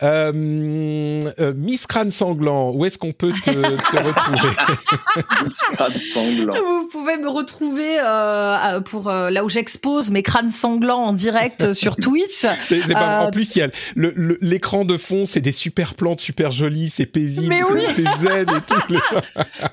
Euh, 0.01 1.19
euh, 1.39 1.53
Miss 1.55 1.85
Crâne 1.87 2.09
Sanglant, 2.11 2.71
où 2.71 2.85
est-ce 2.85 2.97
qu'on 2.97 3.11
peut 3.11 3.31
te, 3.33 3.51
te 3.51 3.97
retrouver? 3.97 4.49
Crâne 5.73 5.93
sanglant. 6.13 6.53
Vous 6.55 6.87
pouvez 6.91 7.17
me 7.17 7.27
retrouver 7.29 7.99
euh, 7.99 8.81
pour 8.81 9.09
euh, 9.09 9.29
là 9.29 9.43
où 9.43 9.49
j'expose 9.49 10.09
mes 10.09 10.23
crânes 10.23 10.49
sanglants 10.49 11.03
en 11.03 11.13
direct 11.13 11.73
sur 11.73 11.95
Twitch. 11.97 12.45
C'est 12.65 12.81
c'est 12.81 12.93
pas, 12.93 13.23
Euh, 13.23 13.27
En 13.27 13.31
plus, 13.31 13.59
l'écran 13.95 14.85
de 14.85 14.97
fond, 14.97 15.25
c'est 15.25 15.41
des 15.41 15.51
super 15.51 15.93
plantes 15.95 16.21
super 16.21 16.51
jolies, 16.51 16.89
c'est 16.89 17.05
paisible, 17.05 17.53
oui. 17.73 17.81
c'est 17.95 18.03
zen 18.27 18.47
et 18.49 18.61
tout. 18.65 18.93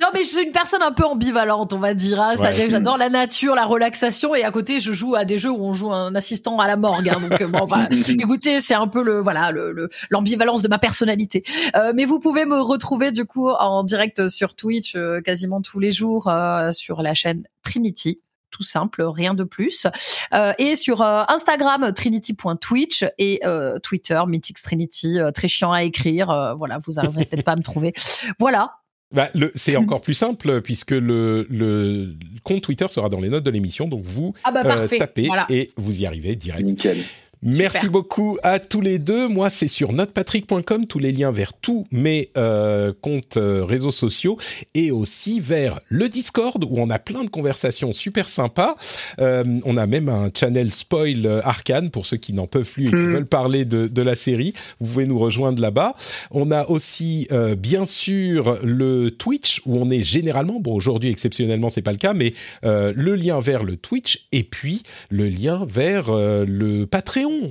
Non, 0.01 0.09
mais 0.13 0.25
je 0.25 0.29
suis 0.29 0.43
une 0.45 0.53
personne 0.53 0.83
un 0.83 0.93
peu 0.93 1.05
ambivalente, 1.21 1.73
on 1.73 1.79
va 1.79 1.93
dire. 1.95 2.21
hein. 2.21 2.35
C'est-à-dire 2.37 2.61
Ouais. 2.61 2.65
que 2.67 2.71
j'adore 2.71 2.97
la 2.97 3.11
nature, 3.11 3.55
la 3.55 3.67
relaxation, 3.67 4.35
et 4.35 4.43
à 4.43 4.51
côté, 4.51 4.81
je 4.81 4.93
joue 4.93 5.15
à 5.15 5.25
des 5.25 5.39
jeux 5.39 5.51
où 5.51 5.63
on 5.63 5.73
joue 5.73 5.93
un 5.93 6.15
assistant 6.15 6.59
à 6.59 6.67
la 6.67 6.77
morgue. 6.77 7.09
hein. 7.11 7.21
donc, 7.21 7.41
euh, 7.41 7.47
bon. 7.49 7.67
Écoutez, 8.09 8.61
c'est 8.61 8.75
un 8.75 8.89
peu 8.89 9.03
le 9.03 9.21
voilà 9.21 9.53
le- 9.53 9.73
le- 9.73 9.91
l'ambivalence 10.11 10.63
de 10.63 10.69
ma 10.69 10.79
personnalité. 10.79 11.45
Euh, 11.77 11.93
mais 11.95 12.05
vous 12.07 12.19
pouvez 12.19 12.47
me 12.47 12.61
retrouver 12.61 13.11
du 13.11 13.25
coup 13.27 13.51
en 13.51 13.83
direct 13.85 14.29
sur 14.29 14.55
Twitch 14.55 14.95
euh, 14.97 15.21
quasiment 15.21 15.61
tous 15.61 15.79
les 15.79 15.93
jours 15.93 16.29
euh, 16.29 16.73
sur 16.73 17.03
la 17.03 17.15
chaîne 17.15 17.43
Trinity. 17.63 18.21
Tout 18.51 18.65
simple, 18.65 19.03
rien 19.03 19.35
de 19.35 19.45
plus. 19.45 19.87
Euh, 20.35 20.53
et 20.59 20.75
sur 20.75 21.03
euh, 21.03 21.23
Instagram, 21.29 21.93
trinity.twitch 21.95 23.05
et 23.19 23.41
euh, 23.45 23.79
Twitter, 23.79 24.21
Mythix 24.27 24.61
Trinity, 24.63 25.19
très 25.35 25.47
chiant 25.49 25.71
à 25.73 25.85
écrire. 25.85 26.55
voilà, 26.59 26.79
vous 26.85 26.99
arriverez 26.99 27.27
peut-être 27.27 27.45
pas 27.45 27.53
à 27.53 27.57
me 27.57 27.63
trouver. 27.63 27.93
Voilà. 28.41 28.80
Bah, 29.13 29.29
le- 29.35 29.51
c'est 29.55 29.77
encore 29.77 30.01
plus 30.01 30.15
simple 30.15 30.61
puisque 30.63 30.93
le, 30.93 31.47
le 31.51 32.15
compte 32.45 32.63
Twitter 32.63 32.87
sera 32.91 33.09
dans 33.09 33.21
les 33.21 33.29
notes 33.29 33.45
de 33.45 33.51
l'émission, 33.51 33.89
donc 33.89 34.03
vous 34.05 34.35
Ah 34.45 34.53
bah 34.53 34.63
euh, 34.65 34.89
tapez 34.99 35.27
Voilà. 35.27 35.47
et 35.51 35.71
vous 35.77 36.01
y 36.03 36.07
arrivez 36.07 36.37
direct. 36.37 36.65
Nickel. 36.65 36.99
Merci 37.43 37.79
Super. 37.79 37.91
beaucoup 37.93 38.37
à 38.43 38.59
tous 38.59 38.83
les 38.83 38.99
deux. 38.99 39.27
Moi, 39.29 39.49
c'est 39.49 39.67
sur 39.69 39.93
notepatrick.com, 39.95 40.87
tous 40.87 40.99
les 40.99 41.11
liens 41.11 41.31
vers 41.31 41.55
tous 41.55 41.87
mes 41.91 42.29
euh, 42.37 42.93
comptes 43.01 43.39
euh, 43.39 43.65
réseaux 43.65 43.91
sociaux 43.91 44.37
et 44.75 44.91
aussi 44.91 45.41
vers 45.41 45.81
le 45.89 46.11
Discord 46.11 46.63
où 46.65 46.75
on 46.77 46.91
a 46.91 46.99
plein 46.99 47.25
de 47.25 47.31
conversations 47.31 47.93
super 47.93 48.29
sympas. 48.29 48.77
Euh, 49.21 49.43
on 49.65 49.79
a 49.79 49.87
même 49.87 50.11
un 50.11 50.31
channel 50.39 50.71
spoil 50.71 51.25
euh, 51.25 51.41
arcane 51.43 51.91
pour 51.91 52.05
ceux 52.05 52.19
qui 52.19 52.35
n'en 52.35 52.47
peuvent 52.47 52.71
plus 52.71 52.89
et 52.89 52.91
qui 52.91 52.97
Mm. 52.97 53.13
veulent 53.15 53.27
parler 53.27 53.65
de, 53.65 53.89
de 53.89 54.03
la 54.03 54.15
série. 54.17 54.53
Vous 54.79 54.87
pouvez 54.93 55.07
nous 55.07 55.19
rejoindre 55.19 55.63
là-bas. 55.63 55.95
On 56.31 56.51
a 56.51 56.69
aussi 56.69 57.27
euh, 57.33 57.55
bien 57.55 57.87
sûr 57.87 58.59
le 58.63 59.11
Twitch 59.11 59.63
où 59.65 59.77
on 59.79 59.89
est 59.91 60.03
généralement, 60.03 60.61
bon 60.61 60.75
aujourd'hui 60.75 61.09
exceptionnellement 61.09 61.71
c'est 61.71 61.81
pas 61.83 61.93
le 61.93 61.97
cas, 61.99 62.13
mais 62.13 62.35
euh, 62.65 62.93
le 62.95 63.15
lien 63.15 63.41
vers 63.41 63.65
le 63.65 63.77
Twitch 63.77 64.27
et 64.33 64.43
puis 64.43 64.83
le 65.09 65.29
lien 65.29 65.65
vers 65.67 66.11
euh, 66.11 66.45
le 66.47 66.87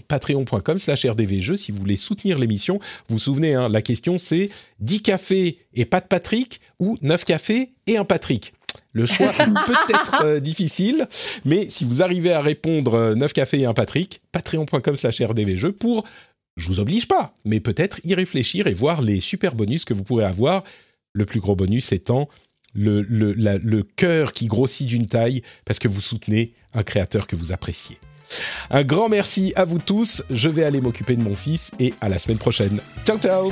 Patreon, 0.08 0.46
patreon.com 0.46 0.78
slash 0.78 1.06
rdvjeux 1.06 1.58
si 1.58 1.72
vous 1.72 1.80
voulez 1.80 1.96
soutenir 1.96 2.38
l'émission. 2.40 2.80
Vous 3.08 3.16
vous 3.16 3.20
souvenez, 3.20 3.54
hein, 3.56 3.70
la 3.70 3.82
question 3.82 4.18
c'est 4.18 4.50
10 4.80 5.02
cafés 5.02 5.60
et 5.74 5.86
pas 5.86 6.00
de 6.02 6.08
Patrick 6.08 6.60
ou 6.80 6.98
9 7.02 7.24
cafés 7.26 7.72
et 7.88 7.98
un 7.98 8.06
Patrick? 8.06 8.54
Le 8.94 9.06
choix 9.06 9.30
est 9.40 9.46
peut-être 9.46 10.22
euh, 10.24 10.40
difficile, 10.40 11.08
mais 11.46 11.70
si 11.70 11.86
vous 11.86 12.02
arrivez 12.02 12.32
à 12.32 12.42
répondre 12.42 12.94
euh, 12.96 13.16
9 13.16 13.34
cafés 13.34 13.60
et 13.60 13.66
un 13.66 13.74
Patrick, 13.74 14.22
patreon.com 14.32 14.96
slash 14.96 15.22
rdvjeux 15.22 15.72
pour, 15.72 16.06
je 16.58 16.68
vous 16.68 16.80
oblige 16.80 17.08
pas, 17.08 17.36
mais 17.46 17.60
peut-être 17.60 18.00
y 18.04 18.14
réfléchir 18.14 18.68
et 18.68 18.74
voir 18.74 19.02
les 19.02 19.20
super 19.20 19.56
bonus 19.56 19.86
que 19.86 19.94
vous 19.94 20.04
pourrez 20.04 20.26
avoir. 20.26 20.64
Le 21.14 21.26
plus 21.26 21.40
gros 21.40 21.56
bonus 21.56 21.92
étant 21.92 22.30
le, 22.76 23.02
le, 23.02 23.34
la- 23.34 23.58
le 23.58 23.82
cœur 23.84 24.32
qui 24.32 24.46
grossit 24.48 24.88
d'une 24.88 25.08
taille 25.08 25.42
parce 25.66 25.80
que 25.80 25.88
vous 25.88 26.02
soutenez 26.02 26.54
un 26.74 26.84
créateur 26.84 27.26
que 27.26 27.36
vous 27.36 27.52
appréciez. 27.52 27.98
Un 28.70 28.84
grand 28.84 29.10
merci 29.10 29.54
à 29.56 29.66
vous 29.66 29.80
tous. 29.80 30.24
Je 30.30 30.50
vais 30.50 30.64
aller 30.64 30.82
m'occuper 30.82 31.16
de 31.16 31.24
mon 31.24 31.36
fils 31.36 31.72
et 31.80 31.94
à 32.02 32.10
la 32.10 32.20
semaine 32.20 32.38
prochaine. 32.38 32.80
Ciao 33.06 33.18
ciao 33.18 33.52